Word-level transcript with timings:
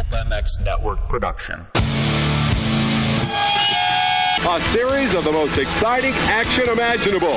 Pulp 0.00 0.26
MX 0.28 0.64
Network 0.64 0.98
production. 1.10 1.66
A 4.48 4.60
series 4.72 5.14
of 5.14 5.24
the 5.24 5.32
most 5.32 5.58
exciting 5.58 6.14
action 6.28 6.70
imaginable. 6.70 7.34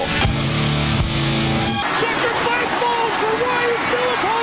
Sacrifice 1.99 2.71
falls 2.79 3.13
for 3.19 3.35
Ryan 3.43 3.79
Filippo. 3.91 4.35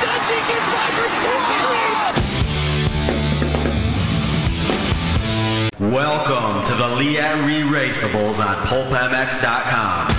Does 0.00 0.24
he 0.30 0.38
get 0.48 0.62
by 0.72 0.88
for 0.96 1.08
second? 1.20 1.72
Welcome 5.92 6.64
to 6.66 6.74
the 6.74 6.88
Leatt 6.96 7.44
Re-Raceables 7.44 8.40
on 8.40 8.56
PulpMX.com. 8.66 10.15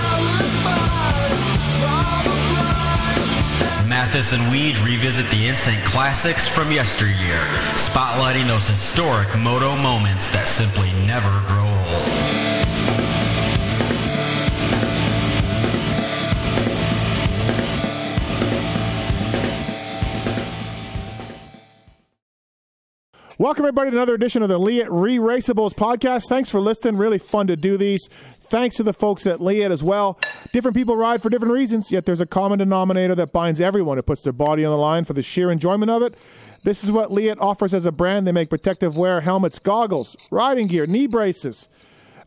Matthes 4.08 4.32
and 4.32 4.40
Weege 4.44 4.82
revisit 4.82 5.30
the 5.30 5.46
instant 5.46 5.76
classics 5.84 6.48
from 6.48 6.72
yesteryear, 6.72 7.44
spotlighting 7.74 8.46
those 8.46 8.66
historic 8.66 9.28
moto 9.36 9.76
moments 9.76 10.30
that 10.30 10.48
simply 10.48 10.90
never 11.06 11.28
grow 11.46 11.66
old. 11.66 12.38
Welcome, 23.40 23.66
everybody, 23.66 23.90
to 23.90 23.96
another 23.96 24.14
edition 24.14 24.42
of 24.42 24.48
the 24.48 24.58
Leatt 24.58 24.90
Re 24.90 25.18
Raceables 25.18 25.72
podcast. 25.74 26.28
Thanks 26.28 26.50
for 26.50 26.60
listening. 26.60 26.96
Really 26.96 27.18
fun 27.18 27.46
to 27.46 27.56
do 27.56 27.76
these. 27.76 28.08
Thanks 28.50 28.76
to 28.76 28.82
the 28.82 28.94
folks 28.94 29.26
at 29.26 29.42
Leatt 29.42 29.70
as 29.70 29.82
well. 29.82 30.18
Different 30.52 30.76
people 30.76 30.96
ride 30.96 31.20
for 31.20 31.28
different 31.28 31.52
reasons, 31.52 31.92
yet 31.92 32.06
there's 32.06 32.20
a 32.20 32.26
common 32.26 32.58
denominator 32.58 33.14
that 33.14 33.32
binds 33.32 33.60
everyone 33.60 33.98
who 33.98 34.02
puts 34.02 34.22
their 34.22 34.32
body 34.32 34.64
on 34.64 34.70
the 34.70 34.78
line 34.78 35.04
for 35.04 35.12
the 35.12 35.22
sheer 35.22 35.50
enjoyment 35.50 35.90
of 35.90 36.02
it. 36.02 36.16
This 36.62 36.82
is 36.82 36.90
what 36.90 37.12
Leatt 37.12 37.38
offers 37.40 37.74
as 37.74 37.84
a 37.84 37.92
brand. 37.92 38.26
They 38.26 38.32
make 38.32 38.48
protective 38.48 38.96
wear, 38.96 39.20
helmets, 39.20 39.58
goggles, 39.58 40.16
riding 40.30 40.66
gear, 40.66 40.86
knee 40.86 41.06
braces, 41.06 41.68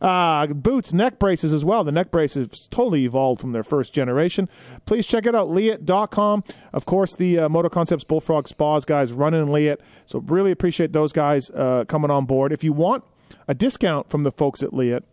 uh, 0.00 0.46
boots, 0.46 0.92
neck 0.92 1.18
braces 1.18 1.52
as 1.52 1.64
well. 1.64 1.82
The 1.82 1.92
neck 1.92 2.10
braces 2.10 2.68
totally 2.70 3.04
evolved 3.04 3.40
from 3.40 3.52
their 3.52 3.64
first 3.64 3.92
generation. 3.92 4.48
Please 4.86 5.06
check 5.06 5.26
it 5.26 5.34
out, 5.34 5.50
Leatt.com. 5.50 6.44
Of 6.72 6.86
course, 6.86 7.16
the 7.16 7.40
uh, 7.40 7.48
Moto 7.48 7.68
Concepts 7.68 8.04
Bullfrog 8.04 8.48
Spas 8.48 8.84
guys 8.84 9.12
running 9.12 9.42
in 9.42 9.52
Leatt. 9.52 9.80
So 10.06 10.20
really 10.20 10.50
appreciate 10.50 10.92
those 10.92 11.12
guys 11.12 11.50
uh, 11.50 11.84
coming 11.86 12.10
on 12.10 12.26
board. 12.26 12.52
If 12.52 12.62
you 12.62 12.72
want 12.72 13.04
a 13.48 13.54
discount 13.54 14.08
from 14.10 14.22
the 14.22 14.30
folks 14.30 14.62
at 14.62 14.72
Leatt, 14.72 15.04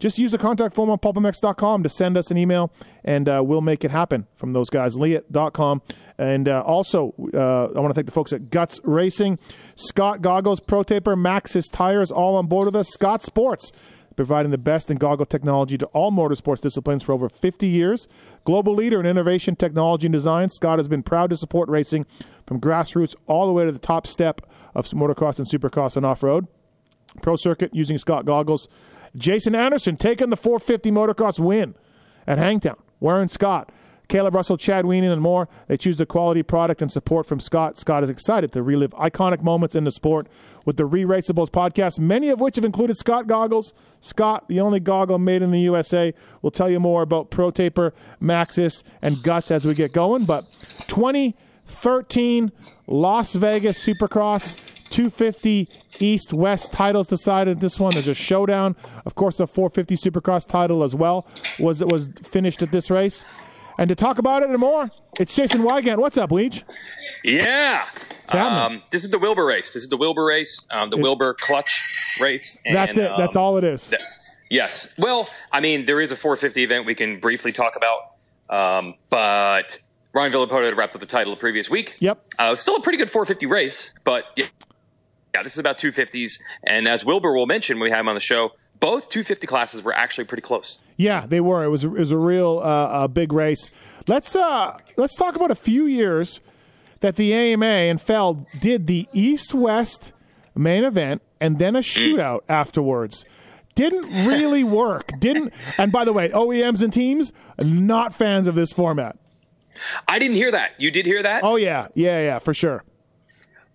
just 0.00 0.18
use 0.18 0.32
the 0.32 0.38
contact 0.38 0.74
form 0.74 0.90
on 0.90 0.98
pulpmx.com 0.98 1.82
to 1.82 1.88
send 1.88 2.16
us 2.16 2.30
an 2.30 2.38
email, 2.38 2.72
and 3.04 3.28
uh, 3.28 3.42
we'll 3.44 3.60
make 3.60 3.84
it 3.84 3.90
happen 3.90 4.26
from 4.34 4.52
those 4.52 4.70
guys, 4.70 4.96
Leatt.com. 4.96 5.82
And 6.18 6.48
uh, 6.48 6.62
also, 6.62 7.14
uh, 7.32 7.66
I 7.66 7.80
want 7.80 7.90
to 7.90 7.94
thank 7.94 8.06
the 8.06 8.12
folks 8.12 8.32
at 8.32 8.50
Guts 8.50 8.80
Racing, 8.82 9.38
Scott 9.76 10.22
Goggles, 10.22 10.58
Pro 10.58 10.82
Taper, 10.82 11.16
Maxxis 11.16 11.70
Tires, 11.70 12.10
all 12.10 12.36
on 12.36 12.46
board 12.46 12.66
with 12.66 12.76
us. 12.76 12.88
Scott 12.88 13.22
Sports, 13.22 13.72
providing 14.16 14.50
the 14.50 14.58
best 14.58 14.90
in 14.90 14.96
goggle 14.96 15.26
technology 15.26 15.78
to 15.78 15.86
all 15.86 16.10
motorsports 16.10 16.60
disciplines 16.60 17.02
for 17.02 17.12
over 17.12 17.28
50 17.28 17.66
years. 17.66 18.08
Global 18.44 18.74
leader 18.74 19.00
in 19.00 19.06
innovation, 19.06 19.54
technology, 19.54 20.06
and 20.06 20.12
design, 20.12 20.50
Scott 20.50 20.78
has 20.78 20.88
been 20.88 21.02
proud 21.02 21.30
to 21.30 21.36
support 21.36 21.68
racing 21.68 22.06
from 22.46 22.60
grassroots 22.60 23.14
all 23.26 23.46
the 23.46 23.52
way 23.52 23.64
to 23.64 23.72
the 23.72 23.78
top 23.78 24.06
step 24.06 24.40
of 24.74 24.86
motocross 24.88 25.38
and 25.38 25.48
supercross 25.48 25.96
and 25.96 26.06
off-road. 26.06 26.46
Pro 27.22 27.36
Circuit 27.36 27.70
using 27.74 27.98
Scott 27.98 28.24
goggles. 28.24 28.68
Jason 29.16 29.54
Anderson 29.54 29.96
taking 29.96 30.30
the 30.30 30.36
450 30.36 30.90
motocross 30.90 31.38
win 31.38 31.74
at 32.26 32.38
Hangtown, 32.38 32.76
Warren 33.00 33.28
Scott. 33.28 33.70
Caleb 34.10 34.34
Russell, 34.34 34.56
Chad 34.58 34.84
Weenan, 34.84 35.12
and 35.12 35.22
more. 35.22 35.48
They 35.68 35.76
choose 35.76 35.96
the 35.96 36.04
quality 36.04 36.42
product 36.42 36.82
and 36.82 36.90
support 36.90 37.26
from 37.26 37.38
Scott. 37.38 37.78
Scott 37.78 38.02
is 38.02 38.10
excited 38.10 38.50
to 38.52 38.62
relive 38.62 38.90
iconic 38.90 39.40
moments 39.40 39.76
in 39.76 39.84
the 39.84 39.92
sport 39.92 40.26
with 40.66 40.76
the 40.76 40.84
Re 40.84 41.04
Raceables 41.04 41.48
podcast, 41.48 42.00
many 42.00 42.28
of 42.28 42.40
which 42.40 42.56
have 42.56 42.64
included 42.64 42.96
Scott 42.96 43.28
goggles. 43.28 43.72
Scott, 44.00 44.48
the 44.48 44.60
only 44.60 44.80
goggle 44.80 45.18
made 45.18 45.42
in 45.42 45.52
the 45.52 45.60
USA, 45.60 46.12
will 46.42 46.50
tell 46.50 46.68
you 46.68 46.80
more 46.80 47.02
about 47.02 47.30
Pro 47.30 47.52
Taper, 47.52 47.94
Maxxis, 48.20 48.82
and 49.00 49.22
Guts 49.22 49.52
as 49.52 49.64
we 49.64 49.74
get 49.74 49.92
going. 49.92 50.24
But 50.24 50.44
2013 50.88 52.50
Las 52.88 53.34
Vegas 53.34 53.86
Supercross 53.86 54.60
250 54.90 55.68
East 55.98 56.32
West 56.32 56.72
titles 56.72 57.08
decided 57.08 57.60
this 57.60 57.78
one. 57.78 57.92
There's 57.92 58.08
a 58.08 58.14
showdown. 58.14 58.76
Of 59.06 59.14
course, 59.14 59.38
the 59.38 59.46
450 59.46 59.96
Supercross 59.96 60.46
title 60.46 60.82
as 60.84 60.94
well 60.94 61.26
was 61.58 61.82
was 61.84 62.08
finished 62.22 62.62
at 62.62 62.72
this 62.72 62.90
race. 62.90 63.24
And 63.78 63.88
to 63.88 63.94
talk 63.94 64.18
about 64.18 64.42
it 64.42 64.50
and 64.50 64.58
more, 64.58 64.90
it's 65.18 65.34
Jason 65.34 65.62
Weigandt. 65.62 65.98
What's 65.98 66.18
up, 66.18 66.28
Weege? 66.30 66.64
Yeah. 67.24 67.86
Um, 68.28 68.82
this 68.90 69.04
is 69.04 69.10
the 69.10 69.18
Wilbur 69.18 69.44
race. 69.44 69.72
This 69.72 69.82
is 69.82 69.88
the 69.88 69.96
Wilbur 69.96 70.24
race, 70.24 70.66
um, 70.70 70.90
the 70.90 70.96
Wilbur 70.96 71.34
clutch 71.34 72.16
race. 72.20 72.60
And, 72.64 72.76
That's 72.76 72.96
it. 72.96 73.10
That's 73.16 73.36
um, 73.36 73.42
all 73.42 73.56
it 73.56 73.64
is. 73.64 73.88
th- 73.88 74.02
yes. 74.50 74.92
Well, 74.98 75.28
I 75.50 75.60
mean, 75.60 75.86
there 75.86 76.00
is 76.00 76.12
a 76.12 76.16
450 76.16 76.62
event 76.62 76.86
we 76.86 76.94
can 76.94 77.20
briefly 77.20 77.52
talk 77.52 77.74
about, 77.76 78.12
um, 78.50 78.94
but 79.08 79.78
Ryan 80.12 80.32
Villopoto 80.32 80.64
had 80.64 80.76
wrapped 80.76 80.94
up 80.94 81.00
the 81.00 81.06
title 81.06 81.34
the 81.34 81.40
previous 81.40 81.70
week. 81.70 81.96
Yep. 82.00 82.24
Uh, 82.38 82.44
it 82.44 82.50
was 82.50 82.60
still 82.60 82.76
a 82.76 82.82
pretty 82.82 82.98
good 82.98 83.10
450 83.10 83.46
race, 83.46 83.92
but 84.04 84.24
yeah, 85.34 85.42
this 85.42 85.52
is 85.52 85.58
about 85.58 85.78
250s. 85.78 86.40
And 86.64 86.88
as 86.88 87.04
Wilbur 87.04 87.32
will 87.32 87.46
mention 87.46 87.78
when 87.78 87.84
we 87.84 87.90
have 87.90 88.00
him 88.00 88.08
on 88.08 88.14
the 88.14 88.20
show, 88.20 88.52
both 88.80 89.08
250 89.08 89.46
classes 89.46 89.82
were 89.82 89.92
actually 89.92 90.24
pretty 90.24 90.42
close. 90.42 90.78
Yeah, 90.96 91.26
they 91.26 91.40
were. 91.40 91.64
It 91.64 91.68
was 91.68 91.84
it 91.84 91.90
was 91.90 92.10
a 92.10 92.18
real 92.18 92.60
uh, 92.62 93.04
a 93.04 93.08
big 93.08 93.32
race. 93.32 93.70
Let's 94.06 94.36
uh 94.36 94.76
let's 94.96 95.16
talk 95.16 95.34
about 95.36 95.50
a 95.50 95.54
few 95.54 95.86
years 95.86 96.40
that 97.00 97.16
the 97.16 97.32
AMA 97.32 97.64
and 97.64 98.00
Feld 98.00 98.46
did 98.58 98.86
the 98.86 99.08
East 99.12 99.54
West 99.54 100.12
main 100.54 100.84
event 100.84 101.22
and 101.40 101.58
then 101.58 101.74
a 101.74 101.80
shootout 101.80 102.40
afterwards. 102.48 103.24
Didn't 103.74 104.26
really 104.26 104.64
work. 104.82 105.10
Didn't. 105.18 105.54
And 105.78 105.90
by 105.90 106.04
the 106.04 106.12
way, 106.12 106.28
OEMs 106.28 106.82
and 106.82 106.92
teams 106.92 107.32
not 107.58 108.14
fans 108.14 108.46
of 108.46 108.54
this 108.54 108.72
format. 108.72 109.16
I 110.06 110.18
didn't 110.18 110.36
hear 110.36 110.50
that. 110.50 110.72
You 110.78 110.90
did 110.90 111.06
hear 111.06 111.22
that? 111.22 111.42
Oh 111.44 111.56
yeah, 111.56 111.86
yeah, 111.94 112.20
yeah, 112.20 112.38
for 112.38 112.52
sure. 112.52 112.84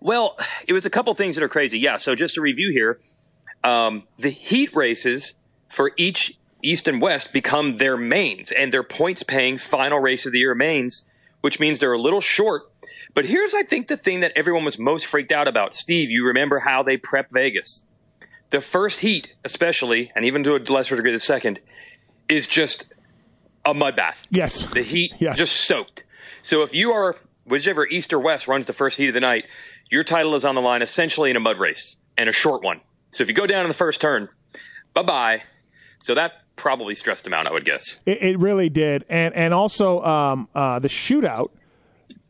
Well, 0.00 0.36
it 0.66 0.72
was 0.72 0.86
a 0.86 0.90
couple 0.90 1.14
things 1.14 1.36
that 1.36 1.42
are 1.42 1.48
crazy. 1.48 1.78
Yeah. 1.78 1.96
So 1.96 2.14
just 2.14 2.34
to 2.34 2.40
review 2.40 2.70
here, 2.70 2.98
um, 3.64 4.04
the 4.18 4.30
heat 4.30 4.74
races 4.74 5.34
for 5.68 5.92
each 5.96 6.38
East 6.62 6.88
and 6.88 7.00
West 7.00 7.32
become 7.32 7.76
their 7.78 7.96
mains 7.96 8.50
and 8.52 8.72
their 8.72 8.82
points 8.82 9.22
paying 9.22 9.58
final 9.58 9.98
race 9.98 10.26
of 10.26 10.32
the 10.32 10.38
year 10.38 10.54
mains, 10.54 11.04
which 11.40 11.60
means 11.60 11.78
they're 11.78 11.92
a 11.92 11.98
little 12.00 12.20
short. 12.20 12.62
But 13.14 13.26
here's, 13.26 13.54
I 13.54 13.62
think, 13.62 13.88
the 13.88 13.96
thing 13.96 14.20
that 14.20 14.32
everyone 14.36 14.64
was 14.64 14.78
most 14.78 15.06
freaked 15.06 15.32
out 15.32 15.48
about. 15.48 15.74
Steve, 15.74 16.10
you 16.10 16.24
remember 16.26 16.60
how 16.60 16.82
they 16.82 16.96
prep 16.96 17.30
Vegas. 17.32 17.82
The 18.50 18.60
first 18.60 19.00
heat, 19.00 19.34
especially, 19.44 20.12
and 20.14 20.24
even 20.24 20.44
to 20.44 20.54
a 20.54 20.58
lesser 20.58 20.96
degree 20.96 21.12
the 21.12 21.18
second, 21.18 21.60
is 22.28 22.46
just 22.46 22.84
a 23.64 23.74
mud 23.74 23.96
bath. 23.96 24.26
Yes. 24.30 24.66
The 24.66 24.82
heat 24.82 25.12
Yes. 25.18 25.38
just 25.38 25.56
soaked. 25.56 26.04
So 26.42 26.62
if 26.62 26.74
you 26.74 26.92
are 26.92 27.16
whichever 27.44 27.86
East 27.88 28.12
or 28.12 28.18
West 28.20 28.46
runs 28.46 28.66
the 28.66 28.72
first 28.72 28.98
heat 28.98 29.08
of 29.08 29.14
the 29.14 29.20
night, 29.20 29.46
your 29.90 30.04
title 30.04 30.34
is 30.34 30.44
on 30.44 30.54
the 30.54 30.60
line 30.60 30.82
essentially 30.82 31.30
in 31.30 31.36
a 31.36 31.40
mud 31.40 31.58
race 31.58 31.96
and 32.16 32.28
a 32.28 32.32
short 32.32 32.62
one. 32.62 32.80
So 33.10 33.22
if 33.22 33.28
you 33.28 33.34
go 33.34 33.46
down 33.46 33.62
in 33.62 33.68
the 33.68 33.74
first 33.74 34.00
turn, 34.00 34.28
bye 34.94 35.02
bye. 35.02 35.42
So 35.98 36.14
that 36.14 36.32
probably 36.56 36.94
stressed 36.94 37.26
him 37.26 37.34
out, 37.34 37.46
I 37.46 37.52
would 37.52 37.64
guess. 37.64 37.96
It, 38.04 38.22
it 38.22 38.38
really 38.38 38.68
did, 38.68 39.04
and 39.08 39.34
and 39.34 39.54
also 39.54 40.02
um, 40.02 40.48
uh, 40.54 40.78
the 40.78 40.88
shootout. 40.88 41.50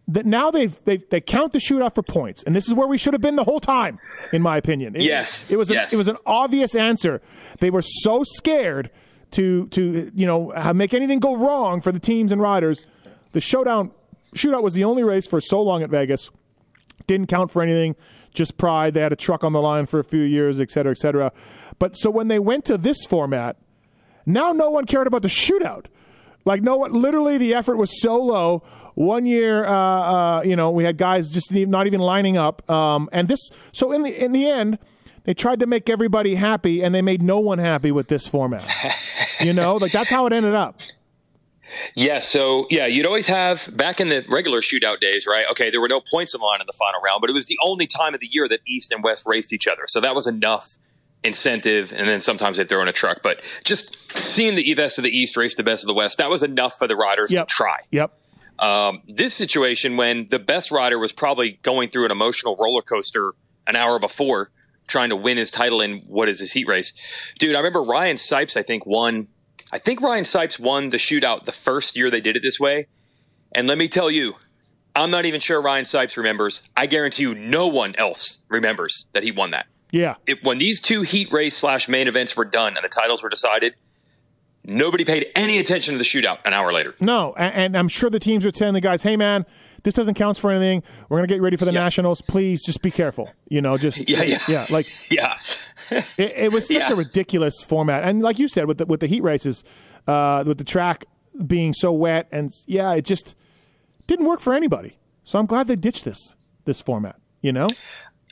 That 0.08 0.24
now 0.24 0.52
they've 0.52 0.76
they 0.84 0.98
they 0.98 1.20
count 1.20 1.52
the 1.52 1.58
shootout 1.58 1.96
for 1.96 2.02
points, 2.02 2.44
and 2.44 2.54
this 2.54 2.68
is 2.68 2.74
where 2.74 2.86
we 2.86 2.96
should 2.96 3.12
have 3.12 3.20
been 3.20 3.34
the 3.34 3.44
whole 3.44 3.58
time, 3.58 3.98
in 4.32 4.40
my 4.40 4.56
opinion. 4.56 4.94
It, 4.94 5.02
Yes, 5.02 5.50
it 5.50 5.56
was 5.56 5.68
yes. 5.68 5.92
A, 5.92 5.96
it 5.96 5.98
was 5.98 6.06
an 6.06 6.16
obvious 6.24 6.76
answer. 6.76 7.20
They 7.58 7.70
were 7.70 7.82
so 7.82 8.22
scared 8.22 8.90
to 9.32 9.66
to 9.68 10.12
you 10.14 10.26
know 10.26 10.52
make 10.74 10.94
anything 10.94 11.18
go 11.18 11.36
wrong 11.36 11.80
for 11.80 11.90
the 11.90 11.98
teams 11.98 12.30
and 12.30 12.40
riders. 12.40 12.84
The 13.32 13.40
showdown 13.40 13.90
shootout 14.36 14.62
was 14.62 14.74
the 14.74 14.84
only 14.84 15.02
race 15.02 15.26
for 15.26 15.40
so 15.40 15.60
long 15.60 15.82
at 15.82 15.90
Vegas. 15.90 16.30
Didn't 17.06 17.28
count 17.28 17.50
for 17.50 17.62
anything, 17.62 17.96
just 18.34 18.58
pride. 18.58 18.94
They 18.94 19.00
had 19.00 19.12
a 19.12 19.16
truck 19.16 19.44
on 19.44 19.52
the 19.52 19.60
line 19.60 19.86
for 19.86 20.00
a 20.00 20.04
few 20.04 20.22
years, 20.22 20.60
et 20.60 20.70
cetera, 20.70 20.90
et 20.90 20.98
cetera. 20.98 21.32
But 21.78 21.96
so 21.96 22.10
when 22.10 22.28
they 22.28 22.38
went 22.38 22.64
to 22.66 22.76
this 22.76 23.04
format, 23.06 23.56
now 24.24 24.52
no 24.52 24.70
one 24.70 24.86
cared 24.86 25.06
about 25.06 25.22
the 25.22 25.28
shootout. 25.28 25.86
Like 26.44 26.62
no 26.62 26.76
one, 26.76 26.92
literally 26.92 27.38
the 27.38 27.54
effort 27.54 27.76
was 27.76 28.00
so 28.00 28.22
low. 28.22 28.62
One 28.94 29.26
year, 29.26 29.66
uh, 29.66 29.72
uh, 29.72 30.42
you 30.44 30.54
know, 30.54 30.70
we 30.70 30.84
had 30.84 30.96
guys 30.96 31.28
just 31.28 31.52
not 31.52 31.86
even 31.86 32.00
lining 32.00 32.36
up, 32.36 32.68
um, 32.70 33.08
and 33.12 33.26
this. 33.26 33.50
So 33.72 33.92
in 33.92 34.02
the 34.02 34.24
in 34.24 34.32
the 34.32 34.48
end, 34.48 34.78
they 35.24 35.34
tried 35.34 35.58
to 35.60 35.66
make 35.66 35.90
everybody 35.90 36.36
happy, 36.36 36.82
and 36.84 36.94
they 36.94 37.02
made 37.02 37.20
no 37.20 37.40
one 37.40 37.58
happy 37.58 37.90
with 37.90 38.06
this 38.06 38.28
format. 38.28 38.72
you 39.40 39.52
know, 39.52 39.74
like 39.76 39.90
that's 39.90 40.08
how 40.08 40.26
it 40.26 40.32
ended 40.32 40.54
up. 40.54 40.80
Yeah, 41.94 42.20
so 42.20 42.66
yeah, 42.70 42.86
you'd 42.86 43.06
always 43.06 43.26
have 43.26 43.68
back 43.76 44.00
in 44.00 44.08
the 44.08 44.24
regular 44.28 44.60
shootout 44.60 45.00
days, 45.00 45.26
right? 45.26 45.46
Okay, 45.50 45.70
there 45.70 45.80
were 45.80 45.88
no 45.88 46.00
points 46.00 46.34
in 46.34 46.40
the 46.40 46.46
line 46.46 46.60
in 46.60 46.66
the 46.66 46.72
final 46.72 47.00
round, 47.00 47.20
but 47.20 47.30
it 47.30 47.32
was 47.32 47.46
the 47.46 47.58
only 47.62 47.86
time 47.86 48.14
of 48.14 48.20
the 48.20 48.28
year 48.30 48.48
that 48.48 48.60
East 48.66 48.92
and 48.92 49.02
West 49.02 49.24
raced 49.26 49.52
each 49.52 49.66
other. 49.66 49.82
So 49.86 50.00
that 50.00 50.14
was 50.14 50.26
enough 50.26 50.76
incentive, 51.24 51.92
and 51.92 52.08
then 52.08 52.20
sometimes 52.20 52.56
they'd 52.56 52.68
throw 52.68 52.82
in 52.82 52.88
a 52.88 52.92
truck. 52.92 53.20
But 53.22 53.40
just 53.64 53.96
seeing 54.16 54.54
the 54.54 54.74
best 54.74 54.98
of 54.98 55.04
the 55.04 55.10
East 55.10 55.36
race 55.36 55.54
the 55.54 55.62
best 55.62 55.82
of 55.82 55.88
the 55.88 55.94
West, 55.94 56.18
that 56.18 56.30
was 56.30 56.42
enough 56.42 56.78
for 56.78 56.86
the 56.86 56.96
riders 56.96 57.32
Yep. 57.32 57.48
to 57.48 57.52
try. 57.52 57.78
Yep. 57.90 58.12
Um, 58.58 59.02
this 59.08 59.34
situation, 59.34 59.96
when 59.96 60.28
the 60.30 60.38
best 60.38 60.70
rider 60.70 60.98
was 60.98 61.12
probably 61.12 61.58
going 61.62 61.90
through 61.90 62.06
an 62.06 62.10
emotional 62.10 62.56
roller 62.58 62.82
coaster 62.82 63.34
an 63.66 63.76
hour 63.76 63.98
before 63.98 64.50
trying 64.88 65.08
to 65.10 65.16
win 65.16 65.36
his 65.36 65.50
title 65.50 65.80
in 65.80 65.98
what 66.06 66.28
is 66.28 66.38
this 66.38 66.52
heat 66.52 66.66
race. 66.68 66.92
Dude, 67.38 67.54
I 67.54 67.58
remember 67.58 67.82
Ryan 67.82 68.16
Sipes, 68.16 68.56
I 68.56 68.62
think, 68.62 68.86
won. 68.86 69.28
I 69.72 69.78
think 69.78 70.00
Ryan 70.00 70.24
Sipes 70.24 70.58
won 70.60 70.90
the 70.90 70.96
shootout 70.96 71.44
the 71.44 71.52
first 71.52 71.96
year 71.96 72.10
they 72.10 72.20
did 72.20 72.36
it 72.36 72.42
this 72.42 72.60
way. 72.60 72.86
And 73.52 73.66
let 73.66 73.78
me 73.78 73.88
tell 73.88 74.10
you, 74.10 74.34
I'm 74.94 75.10
not 75.10 75.24
even 75.26 75.40
sure 75.40 75.60
Ryan 75.60 75.84
Sipes 75.84 76.16
remembers. 76.16 76.62
I 76.76 76.86
guarantee 76.86 77.22
you 77.22 77.34
no 77.34 77.66
one 77.66 77.94
else 77.96 78.38
remembers 78.48 79.06
that 79.12 79.22
he 79.22 79.30
won 79.30 79.50
that. 79.50 79.66
Yeah. 79.90 80.16
It, 80.26 80.44
when 80.44 80.58
these 80.58 80.80
two 80.80 81.02
heat 81.02 81.32
race 81.32 81.56
slash 81.56 81.88
main 81.88 82.08
events 82.08 82.36
were 82.36 82.44
done 82.44 82.76
and 82.76 82.84
the 82.84 82.88
titles 82.88 83.22
were 83.22 83.28
decided, 83.28 83.76
nobody 84.64 85.04
paid 85.04 85.26
any 85.34 85.58
attention 85.58 85.94
to 85.94 85.98
the 85.98 86.04
shootout 86.04 86.38
an 86.44 86.52
hour 86.52 86.72
later. 86.72 86.94
No, 87.00 87.34
and, 87.36 87.54
and 87.54 87.76
I'm 87.78 87.88
sure 87.88 88.10
the 88.10 88.18
teams 88.20 88.44
were 88.44 88.50
telling 88.50 88.74
the 88.74 88.80
guys, 88.80 89.02
"Hey, 89.02 89.16
man, 89.16 89.46
this 89.84 89.94
doesn't 89.94 90.14
count 90.14 90.36
for 90.38 90.50
anything. 90.50 90.82
We're 91.08 91.18
gonna 91.18 91.28
get 91.28 91.40
ready 91.40 91.56
for 91.56 91.64
the 91.66 91.72
Yeah. 91.72 91.84
nationals. 91.84 92.20
Please, 92.20 92.64
just 92.64 92.82
be 92.82 92.90
careful. 92.90 93.30
You 93.48 93.60
know, 93.62 93.78
just 93.78 93.98
Yeah, 94.08 94.22
yeah. 94.24 94.40
yeah. 94.48 94.66
Like 94.70 94.86
Yeah. 95.10 95.38
it, 96.18 96.32
it 96.36 96.52
was 96.52 96.66
such 96.68 96.76
Yeah. 96.76 96.92
a 96.92 96.96
ridiculous 96.96 97.62
format, 97.62 98.04
and 98.04 98.22
like 98.22 98.38
you 98.38 98.48
said, 98.48 98.66
with 98.66 98.78
the 98.78 98.86
with 98.86 99.00
the 99.00 99.06
heat 99.06 99.22
races, 99.22 99.64
uh, 100.06 100.44
with 100.46 100.58
the 100.58 100.64
track 100.64 101.04
being 101.46 101.72
so 101.74 101.92
wet, 101.92 102.28
and 102.32 102.50
yeah, 102.66 102.92
it 102.94 103.04
just 103.04 103.34
didn't 104.06 104.26
work 104.26 104.40
for 104.40 104.54
anybody. 104.54 104.96
So 105.24 105.38
I'm 105.38 105.46
glad 105.46 105.66
they 105.68 105.76
ditched 105.76 106.04
this 106.04 106.34
this 106.64 106.80
format. 106.80 107.16
You 107.42 107.52
know, 107.52 107.68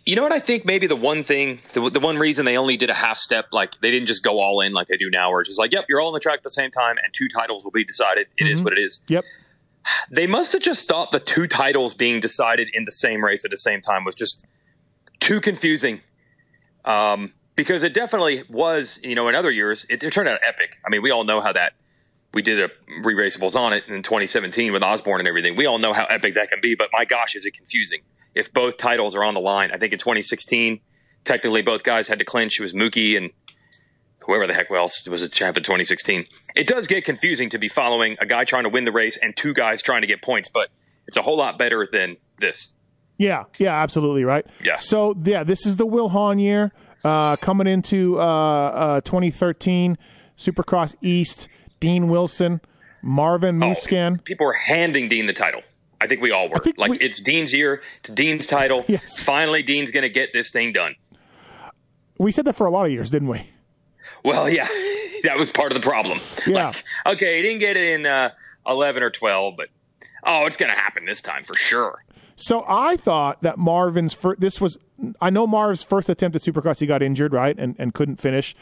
You 0.04 0.16
know 0.16 0.22
what 0.22 0.32
I 0.32 0.40
think? 0.40 0.64
Maybe 0.64 0.86
the 0.86 0.96
one 0.96 1.22
thing, 1.22 1.60
the, 1.72 1.88
the 1.88 2.00
one 2.00 2.18
reason 2.18 2.44
they 2.44 2.56
only 2.58 2.76
did 2.76 2.90
a 2.90 2.94
half 2.94 3.16
step, 3.18 3.46
like 3.52 3.80
they 3.80 3.90
didn't 3.90 4.06
just 4.06 4.22
go 4.24 4.40
all 4.40 4.60
in 4.60 4.72
like 4.72 4.88
they 4.88 4.96
do 4.96 5.08
now, 5.10 5.30
where 5.30 5.40
it's 5.40 5.48
just 5.48 5.58
like, 5.58 5.72
yep, 5.72 5.84
you're 5.88 6.00
all 6.00 6.08
on 6.08 6.14
the 6.14 6.20
track 6.20 6.38
at 6.38 6.42
the 6.42 6.50
same 6.50 6.70
time, 6.70 6.96
and 7.02 7.12
two 7.14 7.28
titles 7.28 7.62
will 7.64 7.70
be 7.70 7.84
decided. 7.84 8.26
It 8.38 8.48
is 8.48 8.60
what 8.62 8.72
it 8.72 8.78
is. 8.80 9.00
yep. 9.08 9.24
They 10.10 10.26
must 10.26 10.52
have 10.52 10.62
just 10.62 10.88
thought 10.88 11.12
the 11.12 11.20
two 11.20 11.46
titles 11.46 11.92
being 11.94 12.18
decided 12.18 12.68
in 12.72 12.86
the 12.86 12.90
same 12.90 13.22
race 13.22 13.44
at 13.44 13.50
the 13.50 13.56
same 13.58 13.80
time 13.82 14.02
was 14.04 14.14
just 14.14 14.44
too 15.20 15.40
confusing. 15.40 16.00
Um, 16.84 17.32
because 17.56 17.82
it 17.82 17.94
definitely 17.94 18.42
was, 18.48 19.00
you 19.02 19.14
know, 19.14 19.28
in 19.28 19.34
other 19.34 19.50
years, 19.50 19.86
it, 19.88 20.02
it 20.02 20.12
turned 20.12 20.28
out 20.28 20.40
epic. 20.46 20.78
I 20.84 20.90
mean, 20.90 21.02
we 21.02 21.10
all 21.10 21.24
know 21.24 21.40
how 21.40 21.52
that 21.52 21.74
we 22.34 22.42
did 22.42 22.60
a 22.60 22.70
re-raceables 23.02 23.56
on 23.56 23.72
it 23.72 23.84
in 23.86 24.02
2017 24.02 24.72
with 24.72 24.82
Osborne 24.82 25.20
and 25.20 25.28
everything. 25.28 25.56
We 25.56 25.66
all 25.66 25.78
know 25.78 25.92
how 25.92 26.04
epic 26.06 26.34
that 26.34 26.50
can 26.50 26.60
be, 26.60 26.74
but 26.74 26.88
my 26.92 27.04
gosh, 27.04 27.34
is 27.34 27.46
it 27.46 27.54
confusing 27.54 28.00
if 28.34 28.52
both 28.52 28.76
titles 28.76 29.14
are 29.14 29.22
on 29.22 29.34
the 29.34 29.40
line? 29.40 29.70
I 29.72 29.78
think 29.78 29.92
in 29.92 29.98
2016, 29.98 30.80
technically 31.22 31.62
both 31.62 31.84
guys 31.84 32.08
had 32.08 32.18
to 32.18 32.24
clinch. 32.24 32.58
It 32.58 32.62
was 32.62 32.72
Mookie 32.72 33.16
and 33.16 33.30
whoever 34.20 34.46
the 34.46 34.54
heck 34.54 34.70
else 34.70 35.06
was 35.06 35.22
a 35.22 35.28
champ 35.28 35.56
in 35.56 35.62
2016. 35.62 36.24
It 36.56 36.66
does 36.66 36.86
get 36.86 37.04
confusing 37.04 37.50
to 37.50 37.58
be 37.58 37.68
following 37.68 38.16
a 38.20 38.26
guy 38.26 38.44
trying 38.44 38.64
to 38.64 38.68
win 38.68 38.84
the 38.84 38.92
race 38.92 39.16
and 39.16 39.36
two 39.36 39.54
guys 39.54 39.80
trying 39.80 40.00
to 40.00 40.06
get 40.06 40.20
points, 40.20 40.48
but 40.48 40.70
it's 41.06 41.16
a 41.16 41.22
whole 41.22 41.36
lot 41.36 41.56
better 41.56 41.86
than 41.90 42.16
this. 42.38 42.72
Yeah, 43.16 43.44
yeah, 43.58 43.80
absolutely 43.80 44.24
right. 44.24 44.44
Yeah. 44.62 44.76
So 44.76 45.14
yeah, 45.22 45.44
this 45.44 45.66
is 45.66 45.76
the 45.76 45.86
Will 45.86 46.08
Hahn 46.08 46.40
year 46.40 46.72
uh, 47.04 47.36
coming 47.36 47.66
into 47.66 48.18
uh, 48.18 48.22
uh, 48.24 49.00
2013 49.02 49.98
Supercross 50.36 50.94
East. 51.02 51.48
Dean 51.80 52.08
Wilson, 52.08 52.60
Marvin 53.02 53.62
Oh, 53.62 53.74
people 54.24 54.46
were 54.46 54.54
handing 54.54 55.08
Dean 55.08 55.26
the 55.26 55.32
title. 55.34 55.60
I 56.00 56.06
think 56.06 56.22
we 56.22 56.30
all 56.30 56.48
were. 56.48 56.60
Like 56.78 56.92
we- 56.92 56.98
it's 56.98 57.20
Dean's 57.20 57.52
year. 57.52 57.82
It's 57.98 58.10
Dean's 58.10 58.46
title. 58.46 58.84
Yes. 58.88 59.22
Finally, 59.22 59.62
Dean's 59.62 59.90
going 59.90 60.02
to 60.02 60.08
get 60.08 60.32
this 60.32 60.50
thing 60.50 60.72
done. 60.72 60.94
We 62.18 62.32
said 62.32 62.44
that 62.46 62.54
for 62.56 62.66
a 62.66 62.70
lot 62.70 62.86
of 62.86 62.92
years, 62.92 63.10
didn't 63.10 63.28
we? 63.28 63.50
Well, 64.24 64.48
yeah, 64.48 64.66
that 65.24 65.36
was 65.36 65.50
part 65.50 65.72
of 65.72 65.80
the 65.80 65.86
problem. 65.86 66.18
Yeah. 66.46 66.66
Like, 66.68 66.84
okay, 67.06 67.36
he 67.36 67.42
didn't 67.42 67.60
get 67.60 67.76
it 67.76 67.94
in 67.94 68.06
uh, 68.06 68.30
11 68.66 69.02
or 69.02 69.10
12, 69.10 69.54
but 69.56 69.68
oh, 70.22 70.46
it's 70.46 70.56
going 70.56 70.70
to 70.72 70.78
happen 70.78 71.04
this 71.06 71.20
time 71.20 71.42
for 71.44 71.54
sure. 71.56 72.03
So 72.36 72.64
I 72.66 72.96
thought 72.96 73.42
that 73.42 73.58
Marvin's 73.58 74.12
first, 74.12 74.40
this 74.40 74.60
was 74.60 74.78
I 75.20 75.30
know 75.30 75.46
Marv's 75.46 75.82
first 75.82 76.08
attempt 76.08 76.36
at 76.36 76.42
Supercross 76.42 76.78
he 76.78 76.86
got 76.86 77.02
injured 77.02 77.32
right 77.32 77.56
and, 77.58 77.74
and 77.78 77.92
couldn't 77.92 78.20
finish. 78.20 78.54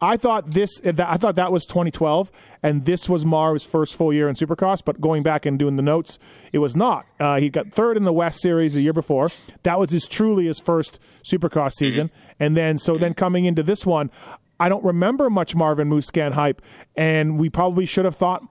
I 0.00 0.16
thought 0.16 0.52
this 0.52 0.80
I 0.84 1.16
thought 1.16 1.36
that 1.36 1.52
was 1.52 1.66
2012 1.66 2.30
and 2.62 2.84
this 2.86 3.08
was 3.08 3.24
Marv's 3.24 3.64
first 3.64 3.94
full 3.94 4.12
year 4.12 4.28
in 4.28 4.34
Supercross. 4.34 4.84
But 4.84 5.00
going 5.00 5.22
back 5.22 5.46
and 5.46 5.58
doing 5.58 5.76
the 5.76 5.82
notes, 5.82 6.18
it 6.52 6.58
was 6.58 6.76
not. 6.76 7.06
Uh, 7.18 7.38
he 7.38 7.50
got 7.50 7.72
third 7.72 7.96
in 7.96 8.04
the 8.04 8.12
West 8.12 8.40
Series 8.40 8.74
the 8.74 8.82
year 8.82 8.92
before. 8.92 9.30
That 9.62 9.78
was 9.78 9.90
his 9.90 10.06
truly 10.06 10.46
his 10.46 10.60
first 10.60 11.00
Supercross 11.30 11.72
season, 11.72 12.10
and 12.38 12.56
then 12.56 12.78
so 12.78 12.96
then 12.96 13.14
coming 13.14 13.44
into 13.44 13.62
this 13.62 13.84
one. 13.84 14.10
I 14.58 14.68
don't 14.68 14.84
remember 14.84 15.30
much 15.30 15.54
Marvin 15.54 15.88
Musquin 15.88 16.32
hype, 16.32 16.60
and 16.94 17.38
we 17.38 17.48
probably 17.48 17.86
should 17.86 18.04
have 18.04 18.14
thought 18.14 18.42